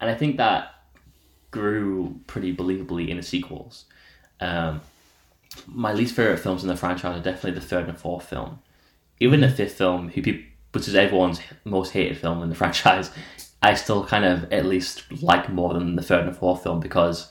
and 0.00 0.10
I 0.10 0.14
think 0.14 0.36
that 0.36 0.74
grew 1.50 2.20
pretty 2.26 2.54
believably 2.54 3.08
in 3.08 3.16
the 3.16 3.22
sequels. 3.22 3.86
Um, 4.40 4.80
my 5.66 5.92
least 5.92 6.14
favorite 6.14 6.38
films 6.38 6.62
in 6.62 6.68
the 6.68 6.76
franchise 6.76 7.18
are 7.18 7.22
definitely 7.22 7.58
the 7.58 7.66
third 7.66 7.88
and 7.88 7.98
fourth 7.98 8.28
film. 8.28 8.60
Even 9.18 9.40
the 9.40 9.50
fifth 9.50 9.74
film, 9.74 10.08
who 10.08 10.22
people, 10.22 10.42
which 10.72 10.86
is 10.86 10.94
everyone's 10.94 11.40
most 11.64 11.92
hated 11.92 12.16
film 12.16 12.42
in 12.42 12.48
the 12.48 12.54
franchise, 12.62 13.10
I 13.62 13.74
still 13.74 14.04
kind 14.04 14.24
of 14.24 14.52
at 14.52 14.64
least 14.64 15.22
like 15.22 15.50
more 15.50 15.74
than 15.74 15.96
the 15.96 16.02
third 16.02 16.26
and 16.26 16.36
fourth 16.36 16.62
film 16.62 16.80
because 16.80 17.30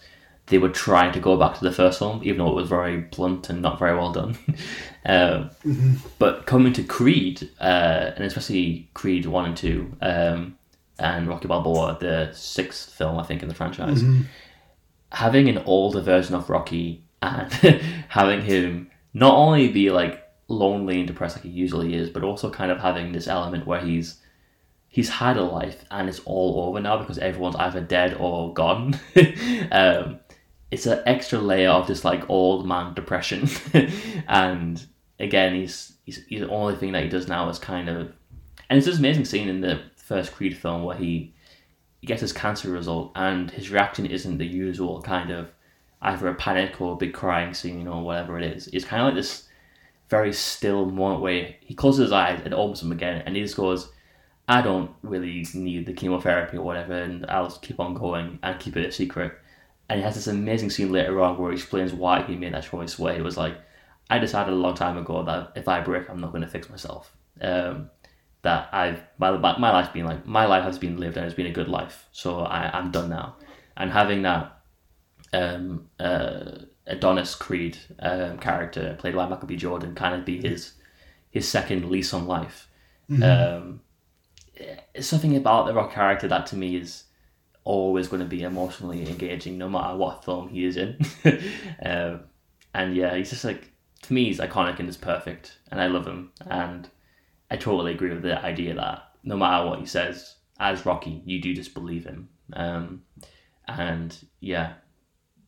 they 0.49 0.57
were 0.57 0.69
trying 0.69 1.13
to 1.13 1.19
go 1.19 1.37
back 1.37 1.57
to 1.57 1.63
the 1.63 1.71
first 1.71 1.99
film, 1.99 2.21
even 2.23 2.39
though 2.39 2.49
it 2.49 2.55
was 2.55 2.67
very 2.67 2.97
blunt 2.97 3.49
and 3.49 3.61
not 3.61 3.79
very 3.79 3.95
well 3.95 4.11
done. 4.11 4.37
um, 5.05 5.49
Mm-hmm. 5.63 5.95
But 6.17 6.45
coming 6.45 6.73
to 6.73 6.83
Creed, 6.83 7.49
uh, 7.59 8.11
and 8.15 8.25
especially 8.25 8.89
Creed 8.93 9.25
1 9.25 9.45
and 9.45 9.57
2, 9.57 9.97
um, 10.01 10.57
and 10.97 11.27
Rocky 11.27 11.47
Balboa, 11.47 11.97
the 11.99 12.31
sixth 12.33 12.93
film, 12.93 13.17
I 13.17 13.23
think, 13.23 13.41
in 13.41 13.47
the 13.49 13.55
franchise, 13.55 14.03
having 15.11 15.49
an 15.49 15.59
older 15.59 16.01
version 16.01 16.35
of 16.35 16.49
Rocky 16.49 17.03
and 17.21 17.51
having 18.09 18.41
him 18.41 18.91
not 19.13 19.35
only 19.35 19.69
be 19.69 19.89
like 19.91 20.23
lonely 20.47 20.99
and 20.99 21.07
depressed 21.07 21.37
like 21.37 21.43
he 21.43 21.49
usually 21.49 21.93
is, 21.93 22.09
but 22.09 22.23
also 22.23 22.49
kind 22.49 22.71
of 22.71 22.79
having 22.79 23.11
this 23.11 23.27
element 23.27 23.65
where 23.65 23.81
he's 23.81 24.17
he's 24.87 25.09
had 25.09 25.37
a 25.37 25.43
life 25.43 25.85
and 25.91 26.09
it's 26.09 26.19
all 26.25 26.67
over 26.67 26.79
now 26.79 26.97
because 26.97 27.19
everyone's 27.19 27.55
either 27.57 27.81
dead 27.81 28.15
or 28.15 28.53
gone. 28.53 28.99
um, 29.71 30.19
it's 30.71 30.85
an 30.85 31.01
extra 31.05 31.39
layer 31.39 31.69
of 31.69 31.87
this 31.87 32.05
like 32.05 32.29
old 32.29 32.67
man 32.67 32.93
depression, 32.93 33.47
and 34.27 34.85
again, 35.19 35.55
he's, 35.55 35.93
he's 36.05 36.23
he's 36.25 36.41
the 36.41 36.49
only 36.49 36.75
thing 36.75 36.91
that 36.91 37.03
he 37.03 37.09
does 37.09 37.27
now 37.27 37.49
is 37.49 37.59
kind 37.59 37.89
of, 37.89 38.13
and 38.69 38.77
it's 38.77 38.85
this 38.85 38.99
amazing 38.99 39.25
scene 39.25 39.49
in 39.49 39.61
the 39.61 39.81
first 39.97 40.33
Creed 40.33 40.57
film 40.57 40.83
where 40.83 40.97
he 40.97 41.33
he 42.01 42.07
gets 42.07 42.21
his 42.21 42.33
cancer 42.33 42.71
result 42.71 43.11
and 43.15 43.51
his 43.51 43.69
reaction 43.69 44.05
isn't 44.05 44.37
the 44.37 44.45
usual 44.45 45.01
kind 45.01 45.31
of 45.31 45.51
either 46.01 46.29
a 46.29 46.35
panic 46.35 46.79
or 46.79 46.93
a 46.93 46.97
big 46.97 47.13
crying 47.13 47.53
scene 47.53 47.87
or 47.87 48.03
whatever 48.03 48.39
it 48.39 48.43
is. 48.43 48.67
It's 48.67 48.85
kind 48.85 49.01
of 49.01 49.07
like 49.07 49.15
this 49.15 49.47
very 50.07 50.33
still 50.33 50.85
moment 50.85 51.21
where 51.21 51.55
he 51.59 51.75
closes 51.75 52.03
his 52.03 52.11
eyes 52.11 52.41
and 52.43 52.53
opens 52.53 52.79
them 52.79 52.91
again 52.91 53.21
and 53.25 53.35
he 53.35 53.41
just 53.41 53.57
goes, 53.57 53.91
I 54.47 54.61
don't 54.61 54.91
really 55.03 55.45
need 55.53 55.85
the 55.85 55.93
chemotherapy 55.93 56.57
or 56.57 56.63
whatever 56.63 56.93
and 56.93 57.25
I'll 57.27 57.51
keep 57.51 57.79
on 57.79 57.93
going 57.93 58.39
and 58.41 58.59
keep 58.59 58.77
it 58.77 58.87
a 58.87 58.91
secret. 58.91 59.33
And 59.89 59.99
he 59.99 60.03
has 60.03 60.15
this 60.15 60.27
amazing 60.27 60.69
scene 60.69 60.91
later 60.91 61.19
on 61.19 61.37
where 61.37 61.51
he 61.51 61.57
explains 61.57 61.93
why 61.93 62.21
he 62.21 62.35
made 62.35 62.53
that 62.53 62.63
choice 62.63 62.99
where 62.99 63.15
he 63.15 63.21
was 63.21 63.37
like, 63.37 63.57
I 64.09 64.19
decided 64.19 64.53
a 64.53 64.57
long 64.57 64.75
time 64.75 64.97
ago 64.97 65.23
that 65.23 65.53
if 65.55 65.67
I 65.67 65.81
break, 65.81 66.09
I'm 66.09 66.19
not 66.19 66.31
going 66.31 66.43
to 66.43 66.47
fix 66.47 66.69
myself. 66.69 67.15
Um, 67.41 67.89
that 68.41 68.69
I've 68.71 69.01
my 69.17 69.31
my 69.37 69.71
life's 69.71 69.89
been 69.89 70.05
like 70.05 70.25
my 70.25 70.45
life 70.45 70.63
has 70.63 70.77
been 70.77 70.97
lived 70.97 71.17
and 71.17 71.25
it's 71.25 71.35
been 71.35 71.45
a 71.45 71.51
good 71.51 71.67
life. 71.67 72.07
So 72.11 72.39
I 72.39 72.69
I'm 72.77 72.91
done 72.91 73.09
now, 73.09 73.35
and 73.75 73.91
having 73.91 74.21
that 74.21 74.61
um, 75.33 75.89
uh, 75.99 76.51
Adonis 76.87 77.35
Creed 77.35 77.77
um, 77.99 78.37
character 78.39 78.95
played 78.97 79.15
by 79.15 79.27
Michael 79.27 79.47
B. 79.47 79.55
Jordan 79.55 79.93
kind 79.95 80.15
of 80.15 80.25
be 80.25 80.41
his 80.41 80.73
his 81.29 81.47
second 81.47 81.89
lease 81.89 82.13
on 82.13 82.27
life. 82.27 82.67
Um, 83.23 83.81
it's 84.93 85.07
something 85.07 85.35
about 85.35 85.65
the 85.65 85.73
Rock 85.73 85.93
character 85.93 86.27
that 86.27 86.47
to 86.47 86.55
me 86.55 86.75
is 86.75 87.03
always 87.63 88.07
going 88.07 88.21
to 88.21 88.27
be 88.27 88.43
emotionally 88.43 89.07
engaging, 89.07 89.57
no 89.57 89.69
matter 89.69 89.95
what 89.95 90.25
film 90.25 90.49
he 90.49 90.65
is 90.65 90.77
in. 90.77 90.97
um, 91.85 92.21
and 92.73 92.95
yeah, 92.95 93.15
he's 93.15 93.29
just 93.29 93.43
like 93.43 93.71
to 94.03 94.13
me, 94.13 94.25
he's 94.25 94.39
iconic 94.39 94.79
and 94.79 94.87
he's 94.87 94.97
perfect, 94.97 95.57
and 95.71 95.81
I 95.81 95.87
love 95.87 96.07
him. 96.07 96.31
And 96.45 96.89
I 97.51 97.57
totally 97.57 97.93
agree 97.93 98.11
with 98.11 98.21
the 98.21 98.39
idea 98.43 98.75
that 98.75 99.03
no 99.23 99.35
matter 99.35 99.67
what 99.67 99.79
he 99.79 99.85
says, 99.85 100.35
as 100.59 100.85
Rocky, 100.85 101.21
you 101.25 101.41
do 101.41 101.53
just 101.53 101.73
believe 101.73 102.05
him. 102.05 102.29
Um, 102.53 103.03
and 103.67 104.17
yeah, 104.39 104.73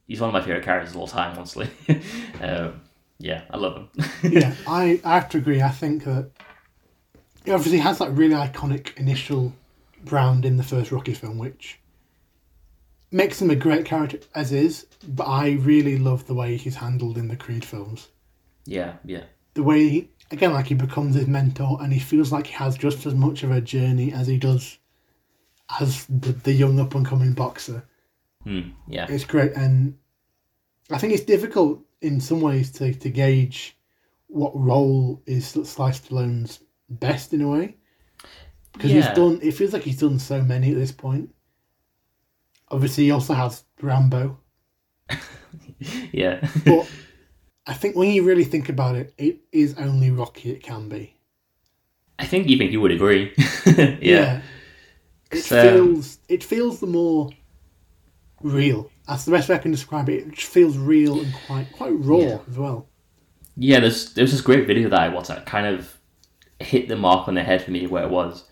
he's 0.07 0.20
one 0.20 0.30
of 0.30 0.34
my 0.34 0.41
favorite 0.41 0.64
characters 0.64 0.91
of 0.91 0.97
all 0.97 1.07
time, 1.07 1.38
honestly. 1.38 1.70
um, 2.41 2.82
yeah, 3.18 3.43
I 3.49 3.57
love 3.57 3.78
him. 3.78 3.89
yeah, 4.32 4.53
I, 4.68 4.99
I 5.03 5.16
have 5.16 5.30
to 5.30 5.38
agree. 5.38 5.62
I 5.62 5.70
think 5.70 6.03
that 6.05 6.32
he 7.45 7.51
obviously 7.51 7.80
has 7.80 7.99
that 7.99 8.12
really 8.12 8.36
iconic 8.36 8.97
initial 8.97 9.53
brand 10.03 10.45
in 10.45 10.57
the 10.57 10.64
first 10.64 10.91
Rocky 10.91 11.14
film, 11.14 11.38
which 11.38 11.80
makes 13.12 13.41
him 13.41 13.49
a 13.49 13.55
great 13.55 13.86
character 13.86 14.20
as 14.36 14.51
is. 14.51 14.88
But 15.07 15.26
I 15.28 15.51
really 15.53 15.97
love 15.97 16.26
the 16.28 16.34
way 16.34 16.57
he's 16.57 16.76
handled 16.76 17.18
in 17.18 17.28
the 17.28 17.36
Creed 17.36 17.66
films. 17.66 18.09
yeah, 18.66 18.93
yeah, 19.03 19.24
The 19.55 19.64
way, 19.64 19.89
he, 19.89 20.09
again, 20.32 20.53
like 20.53 20.68
he 20.68 20.76
becomes 20.76 21.16
his 21.16 21.28
mentor, 21.28 21.78
and 21.82 21.91
he 21.91 21.99
feels 21.99 22.32
like 22.32 22.47
he 22.47 22.53
has 22.53 22.78
just 22.78 23.05
as 23.05 23.16
much 23.16 23.43
of 23.43 23.51
a 23.51 23.62
journey 23.62 24.14
as 24.14 24.28
he 24.28 24.38
does 24.38 24.78
as 25.80 26.05
the, 26.05 26.34
the 26.34 26.51
young 26.53 26.80
up 26.80 26.95
and 26.95 27.05
coming 27.05 27.34
boxer. 27.34 27.84
Hmm, 28.43 28.70
yeah, 28.88 29.07
It's 29.09 29.24
great, 29.26 29.53
and 29.53 29.97
I 30.89 30.97
think 30.97 31.14
it's 31.14 31.24
difficult 31.24 31.82
in 32.01 32.20
some 32.20 32.41
ways 32.41 32.72
to, 32.74 32.93
to 32.93 33.09
gauge 33.09 33.78
what 34.28 34.51
role 34.55 35.22
is 35.26 35.47
Sly 35.47 35.91
Stallone's 35.91 36.59
best 36.89 37.34
in 37.34 37.41
a 37.41 37.47
way 37.49 37.76
because 38.74 38.91
Yeah. 38.91 38.97
he's 39.07 39.16
done. 39.16 39.39
It 39.41 39.51
feels 39.53 39.74
like 39.74 39.84
he's 39.84 39.99
done 39.99 40.20
so 40.20 40.41
many 40.41 40.72
at 40.72 40.78
this 40.78 40.91
point. 40.91 41.34
Obviously, 42.72 43.03
he 43.05 43.11
also 43.11 43.34
has 43.34 43.63
Rambo, 43.82 44.39
yeah. 46.11 46.47
but 46.65 46.89
I 47.67 47.74
think 47.74 47.95
when 47.95 48.09
you 48.11 48.24
really 48.24 48.43
think 48.45 48.69
about 48.69 48.95
it, 48.95 49.13
it 49.17 49.39
is 49.51 49.76
only 49.78 50.09
Rocky 50.11 50.51
it 50.51 50.63
can 50.63 50.89
be. 50.89 51.17
I 52.17 52.26
think 52.26 52.47
even 52.47 52.72
you 52.72 52.80
would 52.82 52.91
agree. 52.91 53.34
yeah. 54.01 54.41
It 55.32 55.43
So- 55.43 55.59
um, 55.59 55.67
feels 55.93 56.17
it 56.30 56.43
feels 56.43 56.80
the 56.80 56.88
more 56.88 57.30
real. 58.41 58.89
That's 59.07 59.26
the 59.26 59.32
best 59.32 59.49
way 59.49 59.55
I 59.55 59.59
can 59.59 59.72
describe 59.72 60.07
it. 60.09 60.28
It 60.28 60.38
feels 60.39 60.78
real 60.78 61.19
and 61.19 61.34
quite 61.47 61.72
quite 61.74 61.93
raw 61.93 62.17
Yeah. 62.19 62.38
as 62.49 62.57
well. 62.57 62.88
Yeah, 63.57 63.80
there's 63.82 64.13
there's 64.13 64.32
this 64.32 64.41
great 64.41 64.65
video 64.67 64.88
that 64.89 64.99
I 64.99 65.09
watched 65.09 65.28
that 65.30 65.45
kind 65.45 65.65
of 65.67 65.97
hit 66.59 66.88
the 66.88 66.95
mark 66.95 67.28
on 67.28 67.34
the 67.34 67.43
head 67.43 67.61
for 67.63 67.72
me 67.72 67.86
where 67.88 68.03
it 68.03 68.09
was. 68.09 68.45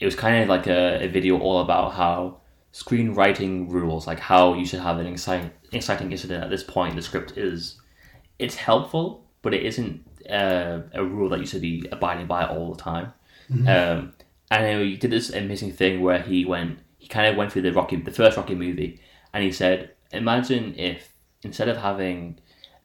It 0.00 0.04
was 0.04 0.16
kind 0.16 0.42
of 0.42 0.48
like 0.48 0.66
a, 0.66 1.04
a 1.04 1.08
video 1.08 1.38
all 1.38 1.60
about 1.60 1.92
how 1.92 2.40
screenwriting 2.72 3.70
rules, 3.70 4.06
like 4.06 4.18
how 4.18 4.54
you 4.54 4.64
should 4.64 4.80
have 4.80 4.98
an 4.98 5.06
exciting 5.06 5.50
exciting 5.72 6.10
incident 6.10 6.44
at 6.44 6.50
this 6.50 6.64
point 6.64 6.90
in 6.90 6.96
the 6.96 7.02
script 7.02 7.36
is 7.36 7.76
it's 8.38 8.54
helpful, 8.54 9.24
but 9.42 9.54
it 9.54 9.62
isn't 9.62 10.04
uh, 10.28 10.80
a 10.94 11.04
rule 11.04 11.28
that 11.28 11.40
you 11.40 11.46
should 11.46 11.62
be 11.62 11.86
abiding 11.92 12.26
by 12.26 12.44
all 12.44 12.72
the 12.72 12.80
time. 12.82 13.12
Um, 13.68 14.12
and 14.50 14.82
he 14.82 14.96
did 14.96 15.10
this 15.10 15.30
amazing 15.30 15.72
thing 15.72 16.00
where 16.02 16.20
he 16.20 16.44
went, 16.44 16.78
he 16.98 17.08
kind 17.08 17.26
of 17.26 17.36
went 17.36 17.52
through 17.52 17.62
the 17.62 17.72
Rocky, 17.72 17.96
the 17.96 18.10
first 18.10 18.36
Rocky 18.36 18.54
movie, 18.54 19.00
and 19.32 19.42
he 19.42 19.52
said, 19.52 19.92
imagine 20.12 20.74
if 20.76 21.12
instead 21.42 21.68
of 21.68 21.76
having 21.76 22.38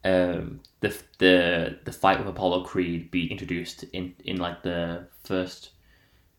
um, 0.04 0.60
the 0.80 0.96
the 1.18 1.78
the 1.84 1.92
fight 1.92 2.18
with 2.18 2.28
Apollo 2.28 2.64
Creed 2.64 3.10
be 3.10 3.30
introduced 3.30 3.84
in 3.92 4.14
in 4.24 4.36
like 4.38 4.62
the 4.62 5.06
first, 5.24 5.70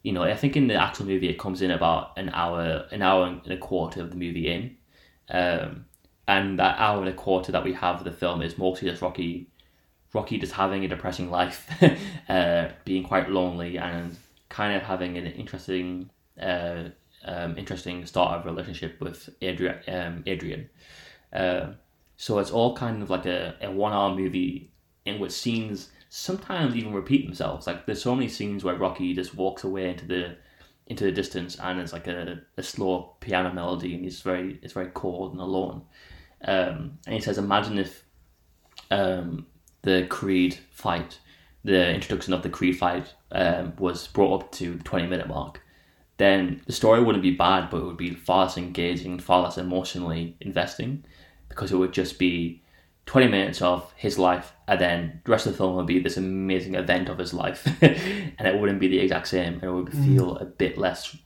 you 0.03 0.11
know, 0.13 0.23
I 0.23 0.35
think 0.35 0.55
in 0.55 0.67
the 0.67 0.75
actual 0.75 1.05
movie 1.05 1.29
it 1.29 1.37
comes 1.37 1.61
in 1.61 1.71
about 1.71 2.17
an 2.17 2.29
hour, 2.29 2.85
an 2.91 3.01
hour 3.01 3.25
and 3.25 3.51
a 3.51 3.57
quarter 3.57 4.01
of 4.01 4.11
the 4.11 4.15
movie 4.15 4.47
in, 4.47 4.77
um, 5.29 5.85
and 6.27 6.59
that 6.59 6.79
hour 6.79 6.99
and 6.99 7.09
a 7.09 7.13
quarter 7.13 7.51
that 7.51 7.63
we 7.63 7.73
have 7.73 7.97
of 7.97 8.03
the 8.03 8.11
film 8.11 8.41
is 8.41 8.57
mostly 8.57 8.89
just 8.89 9.01
Rocky 9.01 9.47
Rocky 10.13 10.39
just 10.39 10.53
having 10.53 10.83
a 10.85 10.87
depressing 10.87 11.29
life, 11.29 11.69
uh, 12.29 12.69
being 12.83 13.03
quite 13.03 13.29
lonely, 13.29 13.77
and 13.77 14.15
kind 14.49 14.75
of 14.75 14.81
having 14.81 15.17
an 15.17 15.27
interesting, 15.27 16.09
uh, 16.41 16.85
um, 17.25 17.57
interesting 17.57 18.05
start 18.05 18.39
of 18.39 18.45
relationship 18.45 18.99
with 18.99 19.29
Adrian. 19.41 19.77
Um, 19.87 20.23
Adrian. 20.25 20.69
Uh, 21.31 21.73
so 22.17 22.39
it's 22.39 22.49
all 22.49 22.75
kind 22.75 23.03
of 23.03 23.09
like 23.09 23.25
a, 23.25 23.55
a 23.61 23.71
one 23.71 23.93
hour 23.93 24.15
movie 24.15 24.71
in 25.05 25.19
which 25.19 25.31
scenes 25.31 25.89
sometimes 26.09 26.75
even 26.75 26.93
repeat 26.93 27.25
themselves. 27.25 27.67
Like 27.67 27.85
there's 27.85 28.01
so 28.01 28.15
many 28.15 28.27
scenes 28.27 28.63
where 28.63 28.75
Rocky 28.75 29.13
just 29.13 29.35
walks 29.35 29.63
away 29.63 29.89
into 29.89 30.05
the 30.05 30.35
into 30.87 31.03
the 31.03 31.11
distance 31.11 31.55
and 31.59 31.79
it's 31.79 31.93
like 31.93 32.07
a, 32.07 32.41
a 32.57 32.63
slow 32.63 33.15
piano 33.19 33.53
melody 33.53 33.93
and 33.93 34.03
he's 34.03 34.21
very 34.21 34.59
it's 34.63 34.73
very 34.73 34.89
cold 34.93 35.31
and 35.31 35.41
alone. 35.41 35.83
Um, 36.43 36.97
and 37.05 37.15
he 37.15 37.21
says, 37.21 37.37
imagine 37.37 37.77
if 37.77 38.05
um, 38.89 39.45
the 39.83 40.07
Creed 40.09 40.57
fight, 40.71 41.19
the 41.63 41.93
introduction 41.93 42.33
of 42.33 42.41
the 42.41 42.49
Creed 42.49 42.77
fight, 42.77 43.13
um, 43.31 43.73
was 43.77 44.07
brought 44.07 44.41
up 44.41 44.51
to 44.53 44.75
the 44.75 44.83
20 44.83 45.07
minute 45.07 45.27
mark, 45.27 45.61
then 46.17 46.61
the 46.65 46.73
story 46.73 47.03
wouldn't 47.03 47.23
be 47.23 47.35
bad, 47.35 47.69
but 47.69 47.77
it 47.77 47.85
would 47.85 47.97
be 47.97 48.15
far 48.15 48.45
less 48.45 48.57
engaging, 48.57 49.19
far 49.19 49.43
less 49.43 49.57
emotionally 49.57 50.35
investing, 50.41 51.05
because 51.49 51.71
it 51.71 51.77
would 51.77 51.93
just 51.93 52.17
be 52.17 52.63
20 53.09 53.27
minutes 53.27 53.59
of 53.63 53.91
his 53.95 54.19
life, 54.19 54.53
and 54.67 54.79
then 54.79 55.21
the 55.25 55.31
rest 55.31 55.47
of 55.47 55.53
the 55.53 55.57
film 55.57 55.75
would 55.75 55.87
be 55.87 55.97
this 55.97 56.15
amazing 56.15 56.75
event 56.75 57.09
of 57.09 57.17
his 57.17 57.33
life, 57.33 57.65
and 57.81 58.47
it 58.47 58.59
wouldn't 58.59 58.79
be 58.79 58.87
the 58.87 58.99
exact 58.99 59.27
same, 59.27 59.55
and 59.55 59.63
it 59.63 59.71
would 59.71 59.91
feel 59.91 60.37
a 60.37 60.45
bit 60.45 60.77
less, 60.77 61.17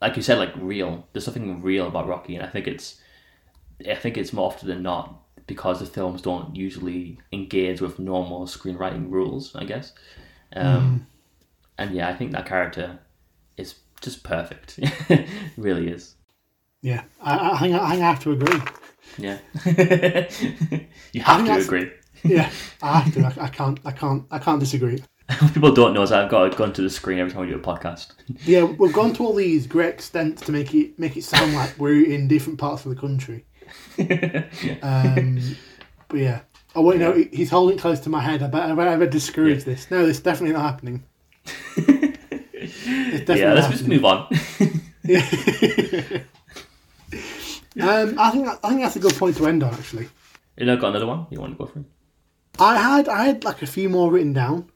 like 0.00 0.14
you 0.14 0.22
said, 0.22 0.38
like 0.38 0.52
real. 0.56 1.04
There's 1.12 1.24
something 1.24 1.60
real 1.60 1.88
about 1.88 2.06
Rocky, 2.06 2.36
and 2.36 2.46
I 2.46 2.48
think 2.48 2.68
it's, 2.68 3.00
I 3.90 3.96
think 3.96 4.16
it's 4.16 4.32
more 4.32 4.46
often 4.46 4.68
than 4.68 4.84
not 4.84 5.20
because 5.48 5.80
the 5.80 5.86
films 5.86 6.22
don't 6.22 6.54
usually 6.54 7.18
engage 7.32 7.80
with 7.80 7.98
normal 7.98 8.46
screenwriting 8.46 9.10
rules, 9.10 9.56
I 9.56 9.64
guess. 9.64 9.92
Um, 10.54 11.08
And 11.76 11.90
yeah, 11.92 12.08
I 12.08 12.14
think 12.14 12.30
that 12.32 12.46
character 12.46 13.00
is 13.56 13.74
just 14.00 14.22
perfect. 14.22 14.78
It 15.10 15.26
really 15.56 15.88
is. 15.88 16.14
Yeah, 16.82 17.02
I, 17.20 17.36
I 17.36 17.54
I, 17.54 17.58
think 17.58 17.74
I 17.74 17.94
have 17.96 18.20
to 18.20 18.30
agree. 18.30 18.60
Yeah. 19.18 19.38
you 21.12 21.20
have 21.22 21.44
to 21.46 21.58
agree. 21.58 21.90
Yeah, 22.24 22.50
I 22.82 23.00
have 23.00 23.14
to. 23.14 23.20
I, 23.24 23.32
I 23.46 23.48
can't. 23.48 23.80
I 23.84 23.90
can't. 23.92 24.24
I 24.30 24.38
can't 24.38 24.60
disagree. 24.60 25.02
People 25.54 25.72
don't 25.72 25.94
know 25.94 26.02
is 26.02 26.12
I've 26.12 26.30
got 26.30 26.52
a 26.52 26.56
gun 26.56 26.72
to 26.74 26.82
the 26.82 26.90
screen 26.90 27.18
every 27.18 27.32
time 27.32 27.42
we 27.42 27.48
do 27.48 27.56
a 27.56 27.60
podcast. 27.60 28.12
Yeah, 28.44 28.64
we've 28.64 28.92
gone 28.92 29.12
to 29.14 29.24
all 29.24 29.34
these 29.34 29.66
great 29.66 29.88
extents 29.94 30.42
to 30.42 30.52
make 30.52 30.74
it 30.74 30.98
make 30.98 31.16
it 31.16 31.24
sound 31.24 31.54
like 31.54 31.74
we're 31.78 32.04
in 32.04 32.28
different 32.28 32.58
parts 32.58 32.84
of 32.84 32.94
the 32.94 33.00
country. 33.00 33.44
Um, 34.82 35.40
but 36.08 36.18
yeah. 36.18 36.40
Oh 36.74 36.82
wait, 36.82 36.98
no, 37.00 37.12
he- 37.12 37.28
he's 37.32 37.50
holding 37.50 37.78
close 37.78 38.00
to 38.00 38.10
my 38.10 38.20
head. 38.20 38.42
I 38.42 38.46
better, 38.48 38.72
I 38.72 38.74
better, 38.74 38.90
I 38.90 38.96
better 38.96 39.10
discourage 39.10 39.64
this. 39.64 39.90
No, 39.90 40.04
it's 40.04 40.20
definitely 40.20 40.54
not 40.54 40.62
happening. 40.62 41.04
It's 41.76 43.24
definitely 43.26 43.40
yeah, 43.40 43.52
let's 43.54 43.68
just 43.70 43.86
move 43.88 44.04
on. 44.04 44.28
Um, 47.80 48.18
I 48.18 48.30
think 48.30 48.48
I 48.48 48.68
think 48.68 48.82
that's 48.82 48.96
a 48.96 49.00
good 49.00 49.14
point 49.14 49.36
to 49.36 49.46
end 49.46 49.62
on. 49.62 49.72
Actually, 49.74 50.08
you 50.56 50.66
know, 50.66 50.76
got 50.76 50.90
another 50.90 51.06
one? 51.06 51.26
You 51.30 51.40
want 51.40 51.54
to 51.54 51.58
go 51.58 51.66
for? 51.66 51.84
I 52.58 52.76
had 52.76 53.08
I 53.08 53.24
had 53.24 53.44
like 53.44 53.62
a 53.62 53.66
few 53.66 53.88
more 53.88 54.10
written 54.10 54.32
down, 54.34 54.70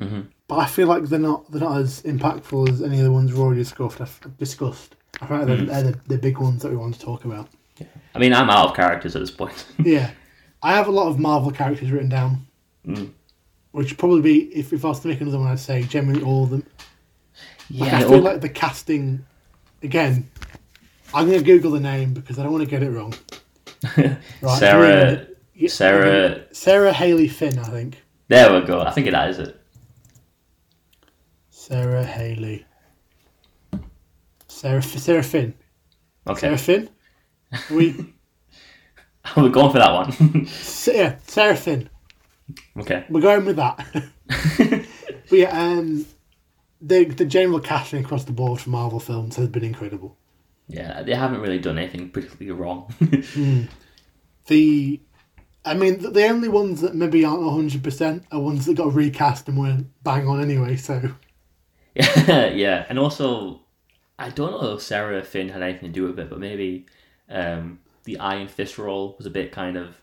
Mhm. 0.00 0.28
but 0.48 0.56
I 0.56 0.66
feel 0.66 0.86
like 0.88 1.04
they're 1.04 1.18
not 1.18 1.50
they're 1.50 1.60
not 1.60 1.78
as 1.78 2.02
impactful 2.02 2.70
as 2.70 2.82
any 2.82 2.98
of 2.98 3.04
the 3.04 3.12
ones 3.12 3.30
we've 3.30 3.40
already 3.40 3.60
discussed. 3.60 4.00
I've 4.00 4.38
discussed. 4.38 4.96
I 5.20 5.26
feel 5.26 5.36
like 5.38 5.46
they're, 5.48 5.56
they're 5.66 5.82
the, 5.82 6.00
the 6.06 6.18
big 6.18 6.38
ones 6.38 6.62
that 6.62 6.70
we 6.70 6.76
want 6.76 6.94
to 6.94 7.00
talk 7.00 7.24
about. 7.26 7.48
I 8.14 8.18
mean, 8.18 8.32
I'm 8.32 8.48
out 8.48 8.68
of 8.70 8.76
characters 8.76 9.14
at 9.16 9.20
this 9.20 9.30
point. 9.30 9.66
Yeah, 9.84 10.10
I 10.62 10.72
have 10.74 10.88
a 10.88 10.90
lot 10.92 11.08
of 11.08 11.18
Marvel 11.18 11.50
characters 11.50 11.90
written 11.90 12.08
down, 12.08 12.46
Mm. 12.86 13.10
which 13.72 13.98
probably 13.98 14.22
be 14.22 14.38
if, 14.56 14.72
if 14.72 14.84
I 14.84 14.88
was 14.88 15.00
to 15.00 15.08
make 15.08 15.20
another 15.20 15.38
one, 15.38 15.48
I'd 15.48 15.58
say 15.60 15.82
generally 15.82 16.22
all 16.22 16.44
of 16.44 16.50
them. 16.50 16.64
Like, 17.70 17.90
yeah, 17.90 17.98
I 17.98 18.00
it 18.00 18.04
feel 18.08 18.14
all- 18.14 18.20
like 18.22 18.40
the 18.40 18.48
casting, 18.48 19.26
again. 19.82 20.30
I'm 21.12 21.26
gonna 21.26 21.42
Google 21.42 21.72
the 21.72 21.80
name 21.80 22.14
because 22.14 22.38
I 22.38 22.42
don't 22.42 22.52
want 22.52 22.64
to 22.64 22.70
get 22.70 22.82
it 22.82 22.90
wrong. 22.90 23.14
Right, 24.42 24.58
Sarah, 24.58 25.26
Yeah, 25.54 25.68
Sarah. 25.68 26.44
Sarah 26.54 26.92
Haley 26.92 27.28
Finn, 27.28 27.58
I 27.58 27.64
think. 27.64 28.02
There 28.28 28.52
we 28.52 28.66
go. 28.66 28.80
I 28.80 28.90
think 28.90 29.10
that 29.10 29.30
is 29.30 29.38
it. 29.38 29.60
Sarah 31.50 32.04
Haley. 32.04 32.66
Sarah 34.48 34.82
Sarah 34.82 35.22
Finn. 35.22 35.54
Okay, 36.28 36.40
Sarah 36.40 36.58
Finn. 36.58 36.90
We 37.70 38.14
we're 39.36 39.48
going 39.48 39.72
for 39.72 39.78
that 39.78 39.92
one. 39.92 40.46
Yeah, 40.86 41.16
Sarah 41.26 41.56
Finn. 41.56 41.88
okay. 42.78 43.04
We're 43.08 43.20
going 43.22 43.44
with 43.46 43.56
that. 43.56 43.86
but 45.28 45.38
yeah, 45.38 45.50
um, 45.58 46.04
the 46.82 47.04
the 47.04 47.24
general 47.24 47.60
casting 47.60 48.04
across 48.04 48.24
the 48.24 48.32
board 48.32 48.60
for 48.60 48.70
Marvel 48.70 49.00
films 49.00 49.36
has 49.36 49.48
been 49.48 49.64
incredible. 49.64 50.16
Yeah, 50.72 51.02
they 51.02 51.14
haven't 51.14 51.40
really 51.40 51.58
done 51.58 51.78
anything 51.78 52.10
particularly 52.10 52.58
wrong. 52.58 52.94
The, 54.46 55.00
I 55.64 55.74
mean, 55.74 56.00
the, 56.00 56.10
the 56.10 56.26
only 56.26 56.48
ones 56.48 56.80
that 56.80 56.96
maybe 56.96 57.24
aren't 57.24 57.48
hundred 57.48 57.84
percent 57.84 58.24
are 58.32 58.40
ones 58.40 58.66
that 58.66 58.74
got 58.74 58.92
recast 58.92 59.48
and 59.48 59.58
were 59.58 59.84
bang 60.02 60.26
on 60.26 60.42
anyway. 60.42 60.74
So 60.74 61.14
yeah, 61.94 62.46
yeah, 62.46 62.86
and 62.88 62.98
also, 62.98 63.60
I 64.18 64.30
don't 64.30 64.50
know 64.50 64.74
if 64.74 64.82
Sarah 64.82 65.22
Finn 65.22 65.50
had 65.50 65.62
anything 65.62 65.90
to 65.90 65.92
do 65.92 66.02
with 66.04 66.18
it, 66.18 66.30
but 66.30 66.40
maybe 66.40 66.86
um, 67.28 67.78
the 68.04 68.18
Iron 68.18 68.48
Fist 68.48 68.76
role 68.76 69.14
was 69.18 69.26
a 69.26 69.30
bit 69.30 69.52
kind 69.52 69.76
of 69.76 70.00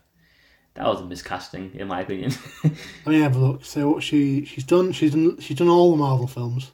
that 0.74 0.86
was 0.86 1.00
a 1.00 1.04
miscasting, 1.04 1.74
in 1.74 1.88
my 1.88 2.00
opinion. 2.00 2.32
let 2.64 3.06
me 3.06 3.20
have 3.20 3.36
a 3.36 3.38
look. 3.38 3.64
So 3.64 3.90
what 3.90 4.02
she 4.02 4.44
she's 4.44 4.64
done 4.64 4.92
she's 4.92 5.12
done 5.12 5.38
she's 5.40 5.58
done 5.58 5.68
all 5.68 5.90
the 5.90 5.96
Marvel 5.98 6.26
films. 6.26 6.72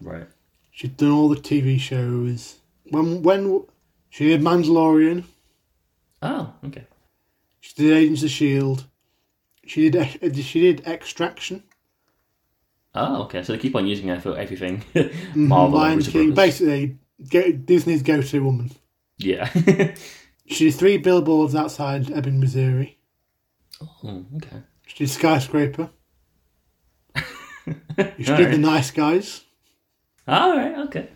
right. 0.00 0.28
She's 0.70 0.90
done 0.90 1.10
all 1.10 1.28
the 1.28 1.36
TV 1.36 1.78
shows. 1.78 2.56
When 2.92 3.22
when 3.22 3.64
she 4.10 4.28
did 4.28 4.42
Mandalorian, 4.42 5.24
Oh, 6.20 6.52
okay. 6.66 6.84
she 7.60 7.74
did 7.74 7.96
Agents 7.96 8.22
of 8.22 8.30
Shield. 8.30 8.84
She 9.66 9.88
uh, 9.88 9.90
did 10.20 10.36
she 10.44 10.60
did 10.60 10.86
Extraction. 10.86 11.62
Oh, 12.94 13.22
okay. 13.22 13.42
So 13.42 13.54
they 13.54 13.58
keep 13.58 13.74
on 13.74 13.86
using 13.86 14.08
her 14.08 14.20
for 14.20 14.36
everything. 14.36 14.84
Mm-hmm. 14.94 15.48
Marvel, 15.48 15.80
and 15.82 16.02
Lion 16.02 16.12
King, 16.12 16.34
basically 16.34 16.98
go, 17.30 17.50
Disney's 17.52 18.02
go-to 18.02 18.40
woman. 18.44 18.70
Yeah. 19.18 19.48
She 20.46 20.66
did 20.66 20.74
three 20.74 20.98
billboards 20.98 21.54
outside 21.54 22.10
Ebbing, 22.10 22.38
Missouri. 22.40 22.98
oh, 23.80 24.26
okay. 24.36 24.62
She 24.86 25.04
did 25.04 25.10
Skyscraper. 25.10 25.88
She 28.18 28.24
did 28.24 28.52
The 28.52 28.58
Nice 28.58 28.90
Guys. 28.90 29.44
All 30.26 30.56
right. 30.56 30.76
Okay. 30.86 31.08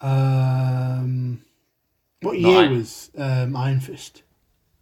Um, 0.00 1.42
what 2.22 2.38
year 2.38 2.70
was 2.70 3.10
um, 3.16 3.56
Iron 3.56 3.80
Fist? 3.80 4.22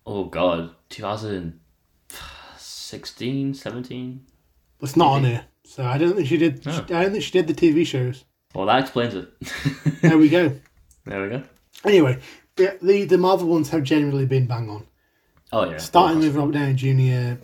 Oh 0.05 0.25
God, 0.25 0.71
2016, 0.91 3.55
17. 3.55 4.21
Well, 4.79 4.87
it's 4.87 4.97
not 4.97 5.13
on 5.13 5.25
here, 5.25 5.47
so 5.65 5.85
I 5.85 5.97
don't 5.99 6.15
think 6.15 6.29
she 6.29 6.37
did. 6.37 6.63
Oh. 6.67 6.85
I 6.91 7.03
don't 7.03 7.13
think 7.13 7.25
she 7.25 7.31
did 7.33 7.47
the 7.47 7.55
TV 7.55 7.87
shows. 7.87 8.25
Well, 8.55 8.67
that 8.67 8.81
explains 8.81 9.15
it. 9.15 9.29
There 10.03 10.19
we 10.19 10.29
go. 10.29 10.53
there 11.05 11.23
we 11.23 11.29
go. 11.31 11.43
Anyway, 11.85 12.19
the 12.55 13.07
the 13.09 13.19
Marvel 13.19 13.49
ones 13.49 13.71
have 13.71 13.83
generally 13.83 14.27
been 14.27 14.47
bang 14.47 14.71
on. 14.71 14.87
Oh 15.53 15.69
yeah. 15.69 15.79
Starting 15.79 16.21
with 16.21 16.37
Robert 16.37 16.53
Downey 16.53 16.75
Jr., 16.75 17.41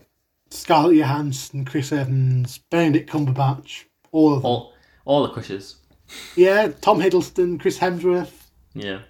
Scarlett 0.51 0.97
Johansson, 0.97 1.65
Chris 1.65 1.90
Evans, 1.93 2.59
Benedict 2.70 3.11
Cumberbatch, 3.11 3.85
all 4.12 4.35
of 4.35 4.43
them. 4.43 4.51
all 4.51 4.74
all 5.05 5.23
the 5.23 5.31
crushes. 5.31 5.77
Yeah, 6.37 6.69
Tom 6.81 7.01
Hiddleston, 7.01 7.59
Chris 7.61 7.79
Hemsworth, 7.79 8.33
Yeah. 8.75 9.01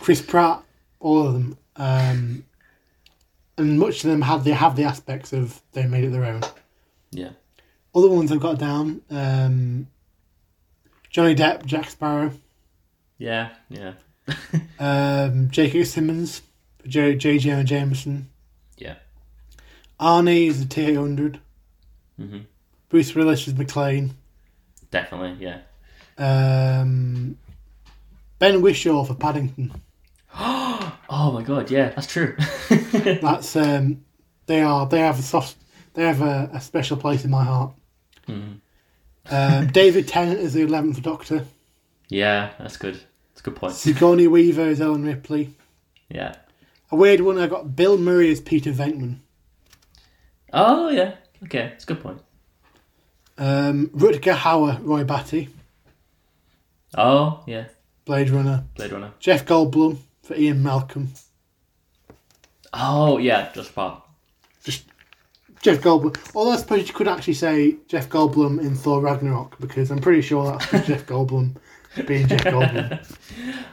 Chris 0.00 0.20
Pratt, 0.22 0.62
all 1.00 1.26
of 1.26 1.32
them. 1.34 1.58
Um, 1.76 2.44
and 3.58 3.78
much 3.78 4.04
of 4.04 4.10
them 4.10 4.22
have 4.22 4.44
the 4.44 4.54
have 4.54 4.76
the 4.76 4.84
aspects 4.84 5.32
of 5.32 5.60
they 5.72 5.86
made 5.86 6.04
it 6.04 6.10
their 6.10 6.24
own. 6.24 6.42
Yeah. 7.10 7.30
Other 7.94 8.08
ones 8.08 8.32
I've 8.32 8.40
got 8.40 8.58
down: 8.58 9.02
um, 9.10 9.86
Johnny 11.10 11.34
Depp, 11.34 11.64
Jack 11.66 11.90
Sparrow, 11.90 12.32
Yeah. 13.18 13.50
Yeah. 13.68 13.92
um, 14.78 15.50
J.K. 15.50 15.84
Simmons, 15.84 16.42
J. 16.86 17.14
J. 17.16 17.38
Jonah 17.38 17.64
Jameson, 17.64 18.28
Yeah. 18.78 18.94
Arnie 20.00 20.46
is 20.48 20.60
the 20.60 20.66
T 20.66 20.82
eight 20.86 20.94
hundred, 20.96 21.40
Mhm. 22.20 22.46
Bruce 22.88 23.14
Willis 23.14 23.46
is 23.48 23.54
McClane, 23.54 24.10
Definitely. 24.90 25.36
Yeah. 25.44 25.60
Um, 26.18 27.36
Ben 28.38 28.60
Whishaw 28.62 29.04
for 29.06 29.14
Paddington. 29.14 29.72
Oh 31.14 31.30
my 31.30 31.42
God. 31.42 31.70
Yeah, 31.70 31.90
that's 31.90 32.06
true. 32.06 32.34
That's 32.70 33.54
um, 33.54 34.02
they 34.46 34.62
are 34.62 34.86
they 34.88 35.00
have 35.00 35.18
a 35.18 35.22
soft 35.22 35.56
they 35.92 36.04
have 36.04 36.22
a, 36.22 36.48
a 36.54 36.60
special 36.60 36.96
place 36.96 37.22
in 37.26 37.30
my 37.30 37.44
heart. 37.44 37.74
Mhm. 38.26 38.60
Um, 39.30 39.66
David 39.72 40.08
Tennant 40.08 40.40
is 40.40 40.54
the 40.54 40.62
eleventh 40.62 41.02
Doctor. 41.02 41.44
Yeah, 42.08 42.52
that's 42.58 42.78
good. 42.78 42.94
That's 42.94 43.40
a 43.40 43.42
good 43.42 43.56
point. 43.56 43.74
Sigourney 43.74 44.26
Weaver 44.26 44.68
is 44.68 44.80
Ellen 44.80 45.04
Ripley. 45.04 45.50
Yeah. 46.08 46.34
A 46.90 46.96
weird 46.96 47.20
one. 47.20 47.38
I 47.38 47.46
got 47.46 47.76
Bill 47.76 47.98
Murray 47.98 48.30
as 48.32 48.40
Peter 48.40 48.72
Venkman. 48.72 49.18
Oh 50.54 50.88
yeah. 50.88 51.16
Okay, 51.44 51.68
that's 51.68 51.84
a 51.84 51.88
good 51.88 52.00
point. 52.00 52.22
Um, 53.36 53.88
Rutger 53.88 54.34
Hauer, 54.34 54.78
Roy 54.82 55.04
Batty, 55.04 55.50
Oh 56.96 57.42
yeah, 57.46 57.66
Blade 58.04 58.30
Runner. 58.30 58.64
Blade 58.76 58.92
Runner. 58.92 59.12
Jeff 59.18 59.44
Goldblum 59.46 59.98
for 60.22 60.34
Ian 60.34 60.62
Malcolm. 60.62 61.12
Oh 62.74 63.18
yeah, 63.18 63.50
just 63.52 63.74
part. 63.74 64.02
Just 64.64 64.84
Jeff 65.60 65.80
Goldblum. 65.80 66.16
Although 66.34 66.52
I 66.52 66.56
suppose 66.56 66.88
you 66.88 66.94
could 66.94 67.08
actually 67.08 67.34
say 67.34 67.76
Jeff 67.88 68.08
Goldblum 68.08 68.60
in 68.60 68.74
Thor 68.74 69.00
Ragnarok 69.00 69.58
because 69.60 69.90
I'm 69.90 70.00
pretty 70.00 70.22
sure 70.22 70.56
that's 70.70 70.86
Jeff 70.86 71.06
Goldblum 71.06 71.56
being 72.06 72.26
Jeff 72.28 72.44
Goldblum. 72.44 73.06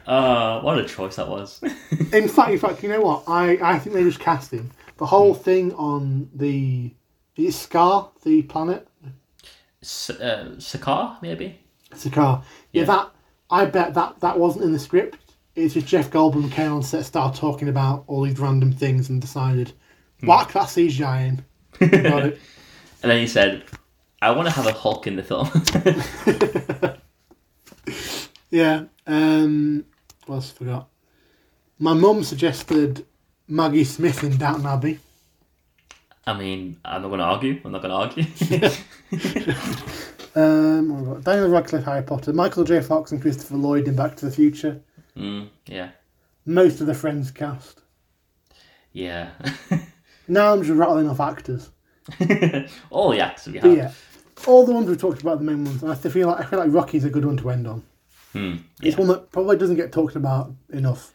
Uh, 0.08 0.60
what 0.62 0.80
a 0.80 0.86
choice 0.88 1.18
that 1.18 1.28
was. 1.28 1.62
In 2.12 2.28
fact, 2.28 2.50
in 2.50 2.58
fact, 2.58 2.82
you 2.82 2.90
know 2.90 3.00
what? 3.00 3.26
I, 3.28 3.60
I 3.62 3.78
think 3.78 3.96
they 3.96 4.02
just 4.04 4.20
cast 4.20 4.52
him. 4.52 4.72
The 4.98 5.06
whole 5.06 5.36
thing 5.36 5.72
on 5.76 6.32
the 6.34 6.92
is 7.36 7.56
Scar, 7.56 8.10
the 8.24 8.42
planet, 8.42 8.88
S- 9.84 10.10
uh, 10.10 10.56
Sakaar 10.58 11.22
maybe. 11.22 11.60
Sakaar. 11.92 12.44
Yeah, 12.72 12.82
Yeah. 12.82 12.86
that 12.86 13.10
I 13.50 13.66
bet 13.66 13.94
that 13.96 14.20
that 14.20 14.38
wasn't 14.40 14.66
in 14.66 14.72
the 14.74 14.80
script. 14.80 15.18
It's 15.56 15.74
just 15.74 15.88
Jeff 15.88 16.10
Goldblum 16.12 16.52
came 16.52 16.72
on 16.72 16.84
set, 16.84 17.04
started 17.06 17.38
talking 17.40 17.68
about 17.68 18.04
all 18.08 18.22
these 18.24 18.40
random 18.40 18.72
things, 18.72 19.10
and 19.10 19.20
decided 19.20 19.74
whack 20.24 20.54
that 20.54 20.68
CGI 20.68 21.28
in. 21.28 21.44
Got 22.04 22.26
it. 22.26 22.40
And 23.02 23.10
then 23.10 23.20
he 23.22 23.28
said, 23.28 23.64
"I 24.22 24.32
want 24.32 24.48
to 24.50 24.54
have 24.54 24.68
a 24.68 24.74
Hulk 24.74 25.08
in 25.08 25.16
the 25.16 25.24
film." 25.24 25.48
Yeah. 28.52 28.86
Um, 29.06 29.86
what 30.26 30.36
else 30.38 30.52
I 30.52 30.58
forgot? 30.58 30.90
My 31.78 31.94
mum 31.94 32.24
suggested 32.24 33.06
Maggie 33.48 33.84
Smith 33.84 34.24
in 34.24 34.38
Downton 34.38 34.66
Abbey. 34.66 35.00
I 36.26 36.34
mean, 36.38 36.78
I'm 36.84 37.02
not 37.04 37.08
going 37.10 37.20
to 37.20 37.26
argue. 37.26 37.62
I'm 37.64 37.72
not 37.72 37.82
going 37.82 37.92
to 37.92 38.22
argue. 39.12 39.56
Um, 40.36 40.90
what 40.90 40.98
have 41.16 41.24
got? 41.24 41.32
Daniel 41.34 41.50
Radcliffe, 41.50 41.84
Harry 41.86 42.04
Potter. 42.04 42.34
Michael 42.34 42.64
J. 42.64 42.82
Fox 42.82 43.12
and 43.12 43.22
Christopher 43.22 43.56
Lloyd 43.58 43.88
in 43.88 43.96
Back 43.96 44.16
to 44.18 44.26
the 44.26 44.32
Future. 44.32 44.82
Mm, 45.18 45.50
yeah. 45.66 45.90
Most 46.46 46.82
of 46.82 46.88
the 46.88 46.94
Friends 46.94 47.32
cast. 47.32 47.82
Yeah. 48.94 49.32
Now 50.32 50.54
I'm 50.54 50.62
just 50.62 50.78
rattling 50.78 51.10
off 51.10 51.20
actors. 51.20 51.72
All 52.92 53.10
the 53.10 53.20
actors 53.20 53.52
we 53.52 53.60
But 53.60 53.70
have. 53.70 53.78
yeah, 53.78 53.92
all 54.46 54.64
the 54.64 54.72
ones 54.74 54.88
we've 54.88 55.00
talked 55.02 55.22
about, 55.24 55.40
the 55.40 55.44
main 55.44 55.66
ones. 55.66 55.82
And 55.82 55.92
I 55.92 55.96
feel 55.96 56.28
like 56.28 56.40
I 56.40 56.46
feel 56.48 56.60
like 56.60 56.72
Rocky's 56.72 57.04
a 57.04 57.10
good 57.10 57.26
one 57.26 57.36
to 57.38 57.50
end 57.50 57.66
on. 57.66 57.82
Hmm, 58.34 58.58
It's 58.80 58.96
one 58.96 59.08
that 59.08 59.32
probably 59.32 59.58
doesn't 59.58 59.76
get 59.78 59.92
talked 59.92 60.16
about 60.16 60.54
enough. 60.70 61.12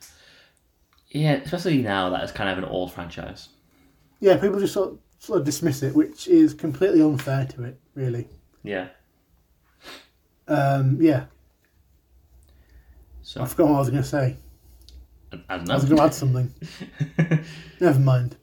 Yeah, 1.11 1.35
especially 1.35 1.81
now 1.81 2.11
that 2.11 2.24
it's 2.24 2.32
kind 2.32 2.51
of 2.51 2.59
an 2.59 2.65
old 2.65 2.93
franchise. 2.93 3.51
Yeah, 4.19 4.36
people 4.36 4.59
just 4.59 4.74
sort 4.74 4.91
of, 4.95 4.99
sort 5.20 5.39
of 5.39 5.45
dismiss 5.47 5.85
it, 5.85 5.95
which 5.95 6.27
is 6.27 6.53
completely 6.53 7.01
unfair 7.01 7.47
to 7.55 7.62
it, 7.62 7.78
really. 7.95 8.27
Yeah. 8.65 8.89
Um, 10.49 10.99
yeah, 11.01 11.25
So 13.23 13.43
I 13.43 13.47
forgot 13.47 13.69
what 13.69 13.77
I 13.77 13.79
was 13.81 13.91
going 13.91 14.03
to 14.03 14.09
say. 14.09 14.37
I, 15.49 15.55
I 15.55 15.75
was 15.75 15.85
going 15.87 15.97
to 15.97 16.03
add 16.03 16.15
something. 16.15 16.53
Never 17.81 17.99
mind. 17.99 18.37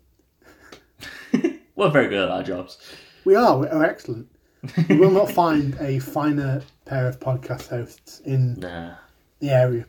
We're 1.76 1.90
very 1.91 2.10
good 2.10 2.23
at 2.23 2.30
our 2.30 2.44
jobs. 2.44 2.80
We 3.23 3.36
are. 3.36 3.57
We 3.60 3.68
are 3.68 3.84
excellent. 3.84 4.28
you 4.90 4.98
will 4.98 5.11
not 5.11 5.32
find 5.41 5.76
a 5.80 5.99
finer 5.99 6.61
pair 6.86 7.07
of 7.07 7.19
podcast 7.19 7.69
hosts 7.69 8.19
in 8.22 8.56
Nah. 8.60 8.95
the 9.40 9.49
area. 9.52 9.86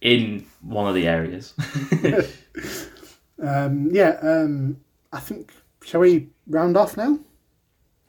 In 0.00 0.46
one 0.60 0.86
of 0.86 0.94
the 0.94 1.08
areas. 1.08 1.54
Um, 3.40 3.88
yeah, 3.92 4.18
um, 4.22 4.78
I 5.12 5.20
think. 5.20 5.52
Shall 5.82 6.00
we 6.00 6.28
round 6.46 6.76
off 6.76 6.96
now? 6.96 7.18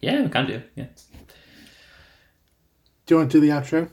yeah, 0.01 0.21
we 0.23 0.29
can 0.29 0.45
do. 0.47 0.61
Yeah. 0.75 0.85
Do 3.09 3.15
you 3.15 3.19
want 3.21 3.31
to 3.31 3.41
do 3.41 3.47
the 3.47 3.53
outro? 3.53 3.89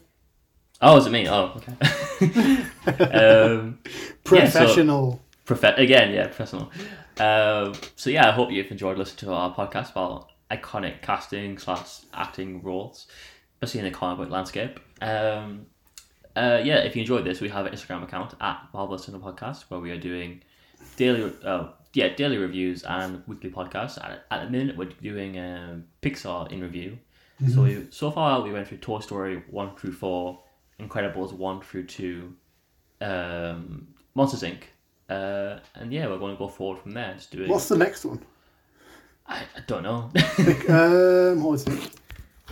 Oh, 0.83 0.99
is 0.99 1.07
it 1.07 1.11
me? 1.11 1.27
Oh, 1.27 1.57
okay. 1.57 3.09
um, 3.15 3.79
Professional. 4.25 5.23
prof- 5.47 5.79
again, 5.79 6.13
yeah, 6.13 6.27
professional. 6.27 6.71
Um, 7.19 7.73
so 7.95 8.11
yeah, 8.11 8.29
I 8.29 8.33
hope 8.33 8.51
you've 8.51 8.71
enjoyed 8.71 8.99
listening 8.99 9.21
to 9.21 9.33
our 9.33 9.55
podcast 9.55 9.93
about 9.93 10.33
iconic 10.51 11.01
casting 11.01 11.57
slash 11.57 12.01
acting 12.13 12.63
roles, 12.63 13.07
especially 13.55 13.87
in 13.87 13.91
the 13.91 13.99
comic 13.99 14.19
book 14.19 14.29
landscape. 14.29 14.81
Um, 15.01 15.65
uh, 16.37 16.61
yeah, 16.63 16.81
if 16.81 16.95
you 16.95 17.01
enjoyed 17.01 17.25
this, 17.25 17.41
we 17.41 17.49
have 17.49 17.65
an 17.65 17.73
Instagram 17.73 18.03
account 18.03 18.35
at 18.39 18.69
Marvelous 18.75 19.05
Cinema 19.05 19.33
Podcast 19.33 19.63
where 19.71 19.81
we 19.81 19.93
are 19.93 19.99
doing 19.99 20.43
daily, 20.97 21.33
uh, 21.43 21.69
yeah, 21.95 22.15
daily 22.15 22.37
reviews 22.37 22.83
and 22.83 23.23
weekly 23.27 23.49
podcasts. 23.49 23.97
At, 23.97 24.27
at 24.31 24.45
the 24.45 24.51
minute, 24.51 24.77
we're 24.77 24.91
doing 24.91 25.39
um, 25.39 25.85
Pixar 26.03 26.53
in 26.53 26.61
review. 26.61 26.99
So 27.53 27.63
we, 27.65 27.87
so 27.91 28.11
far, 28.11 28.41
we 28.43 28.53
went 28.53 28.67
through 28.69 28.79
Toy 28.79 29.01
Story 29.01 29.43
one 29.51 29.75
through 29.77 29.93
four, 29.93 30.41
Incredibles 30.81 31.33
one 31.35 31.61
through 31.61 31.85
two, 31.85 32.35
um, 33.01 33.87
Monsters 34.15 34.43
Inc. 34.43 34.63
Uh, 35.09 35.61
and 35.75 35.93
yeah, 35.93 36.07
we're 36.09 36.19
going 36.19 36.35
to 36.35 36.39
go 36.39 36.49
forward 36.49 36.79
from 36.81 36.93
there. 36.93 37.13
Just 37.15 37.31
doing. 37.31 37.49
What's 37.51 37.69
the 37.69 37.77
next 37.77 38.05
one? 38.05 38.21
I, 39.27 39.41
I 39.57 39.61
don't 39.67 39.83
know. 39.83 40.11
um, 41.35 41.43
what 41.43 41.51
was 41.53 41.67
it? 41.67 41.91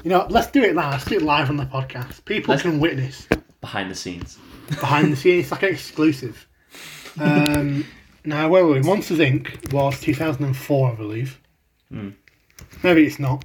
You 0.02 0.10
know, 0.10 0.26
let's 0.28 0.50
do 0.50 0.62
it 0.62 0.74
now. 0.74 0.90
Let's 0.90 1.04
do 1.06 1.16
it 1.16 1.22
live 1.22 1.48
on 1.48 1.56
the 1.56 1.64
podcast. 1.66 2.24
People 2.24 2.52
Let's- 2.52 2.62
can 2.62 2.78
witness 2.80 3.26
Behind 3.60 3.90
the 3.90 3.94
scenes. 3.94 4.38
behind 4.68 5.10
the 5.10 5.16
scenes. 5.16 5.44
It's 5.44 5.50
like 5.52 5.62
an 5.62 5.70
exclusive. 5.70 6.46
Um, 7.18 7.86
now, 8.24 8.48
where 8.50 8.64
were 8.66 8.74
we? 8.74 8.80
Monsters 8.82 9.18
Inc. 9.20 9.72
was 9.72 9.98
2004, 10.00 10.90
I 10.92 10.94
believe. 10.94 11.40
Hmm. 11.90 12.10
Maybe 12.82 13.06
it's 13.06 13.18
not. 13.18 13.44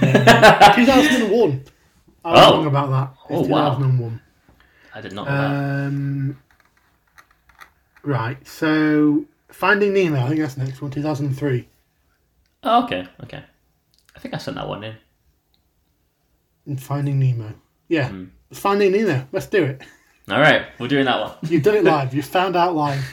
Um, 0.00 0.74
2001. 0.74 1.64
I 2.24 2.32
was 2.32 2.40
Oh. 2.40 2.52
wrong 2.56 2.66
about 2.66 2.90
that. 2.90 3.10
It's 3.30 3.48
Oh, 3.48 3.50
wow. 3.52 3.70
2001. 3.76 4.20
I 4.94 5.00
did 5.00 5.12
not 5.12 5.26
know 5.26 5.32
that. 5.32 5.86
Um, 5.88 6.38
right, 8.02 8.46
so 8.46 9.24
Finding 9.50 9.92
Nemo, 9.92 10.20
I 10.24 10.28
think 10.28 10.40
that's 10.40 10.54
the 10.54 10.64
next 10.64 10.80
one, 10.82 10.90
2003. 10.90 11.68
Oh, 12.62 12.84
okay, 12.84 13.06
okay. 13.24 13.42
I 14.16 14.18
think 14.20 14.34
I 14.34 14.38
sent 14.38 14.56
that 14.56 14.68
one 14.68 14.84
in. 14.84 14.94
And 16.66 16.82
Finding 16.82 17.18
Nemo. 17.18 17.52
Yeah, 17.88 18.08
Hmm. 18.08 18.24
Finding 18.52 18.92
Nemo. 18.92 19.26
Let's 19.32 19.46
do 19.46 19.64
it. 19.64 19.82
All 20.30 20.38
right, 20.40 20.66
we're 20.78 20.88
doing 20.88 21.04
that 21.04 21.20
one. 21.20 21.32
You've 21.42 21.62
done 21.62 21.74
it 21.76 21.84
live. 21.94 22.14
You've 22.14 22.24
found 22.24 22.56
out 22.56 22.74
live. 22.74 23.04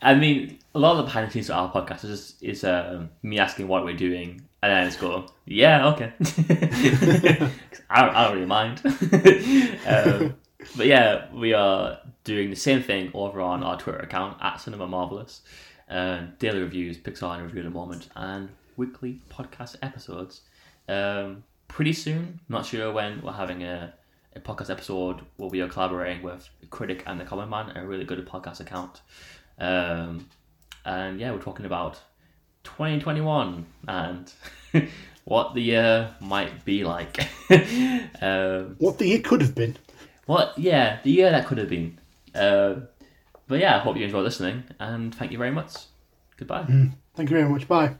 I 0.00 0.14
mean, 0.14 0.58
a 0.76 0.78
lot 0.78 0.92
of 0.92 0.98
the 0.98 1.02
behind 1.04 1.28
the 1.28 1.32
scenes 1.32 1.48
of 1.48 1.56
our 1.56 1.72
podcast 1.72 2.04
is 2.04 2.10
just, 2.10 2.42
is 2.42 2.64
um, 2.64 3.08
me 3.22 3.38
asking 3.38 3.66
what 3.66 3.84
we're 3.84 3.96
doing, 3.96 4.42
and 4.62 4.70
then 4.70 4.82
I 4.82 4.84
just 4.84 5.00
go, 5.00 5.26
"Yeah, 5.46 5.88
okay." 5.88 6.12
I, 7.88 8.02
don't, 8.02 8.14
I 8.14 8.24
don't 8.24 8.34
really 8.34 8.46
mind. 8.46 8.82
um, 9.86 10.36
but 10.76 10.86
yeah, 10.86 11.32
we 11.32 11.54
are 11.54 11.98
doing 12.24 12.50
the 12.50 12.56
same 12.56 12.82
thing 12.82 13.10
over 13.14 13.40
on 13.40 13.62
our 13.62 13.78
Twitter 13.78 14.00
account 14.00 14.36
at 14.42 14.60
Cinema 14.60 14.86
Marvelous. 14.86 15.42
Um, 15.88 16.32
daily 16.38 16.60
reviews, 16.60 16.98
Pixar 16.98 17.38
in 17.38 17.44
review 17.44 17.60
at 17.60 17.64
the 17.64 17.70
moment, 17.70 18.08
and 18.14 18.50
weekly 18.76 19.22
podcast 19.30 19.76
episodes. 19.80 20.42
Um, 20.88 21.42
pretty 21.68 21.94
soon, 21.94 22.40
not 22.50 22.66
sure 22.66 22.92
when 22.92 23.22
we're 23.22 23.32
having 23.32 23.62
a, 23.62 23.94
a 24.34 24.40
podcast 24.40 24.68
episode 24.68 25.22
where 25.36 25.48
we 25.48 25.62
are 25.62 25.68
collaborating 25.68 26.22
with 26.22 26.50
Critic 26.68 27.02
and 27.06 27.18
the 27.18 27.24
Common 27.24 27.48
Man, 27.48 27.74
a 27.76 27.86
really 27.86 28.04
good 28.04 28.26
podcast 28.28 28.60
account. 28.60 29.00
Um, 29.58 30.28
and 30.86 31.20
yeah, 31.20 31.32
we're 31.32 31.38
talking 31.42 31.66
about 31.66 32.00
2021 32.64 33.66
and 33.88 34.32
what 35.24 35.54
the 35.54 35.60
year 35.60 36.14
might 36.20 36.64
be 36.64 36.84
like. 36.84 37.20
um, 38.22 38.76
What 38.78 38.98
the 38.98 39.06
year 39.08 39.20
could 39.20 39.40
have 39.42 39.54
been. 39.54 39.76
what, 40.26 40.58
yeah, 40.58 40.98
the 41.02 41.10
year 41.10 41.30
that 41.30 41.46
could 41.46 41.58
have 41.58 41.68
been. 41.68 41.98
Uh, 42.34 42.76
but 43.48 43.58
yeah, 43.60 43.76
I 43.76 43.78
hope 43.80 43.96
you 43.96 44.04
enjoy 44.04 44.20
listening 44.20 44.64
and 44.80 45.14
thank 45.14 45.32
you 45.32 45.38
very 45.38 45.50
much. 45.52 45.74
Goodbye. 46.36 46.64
Thank 47.14 47.30
you 47.30 47.36
very 47.36 47.48
much. 47.48 47.66
Bye. 47.68 47.96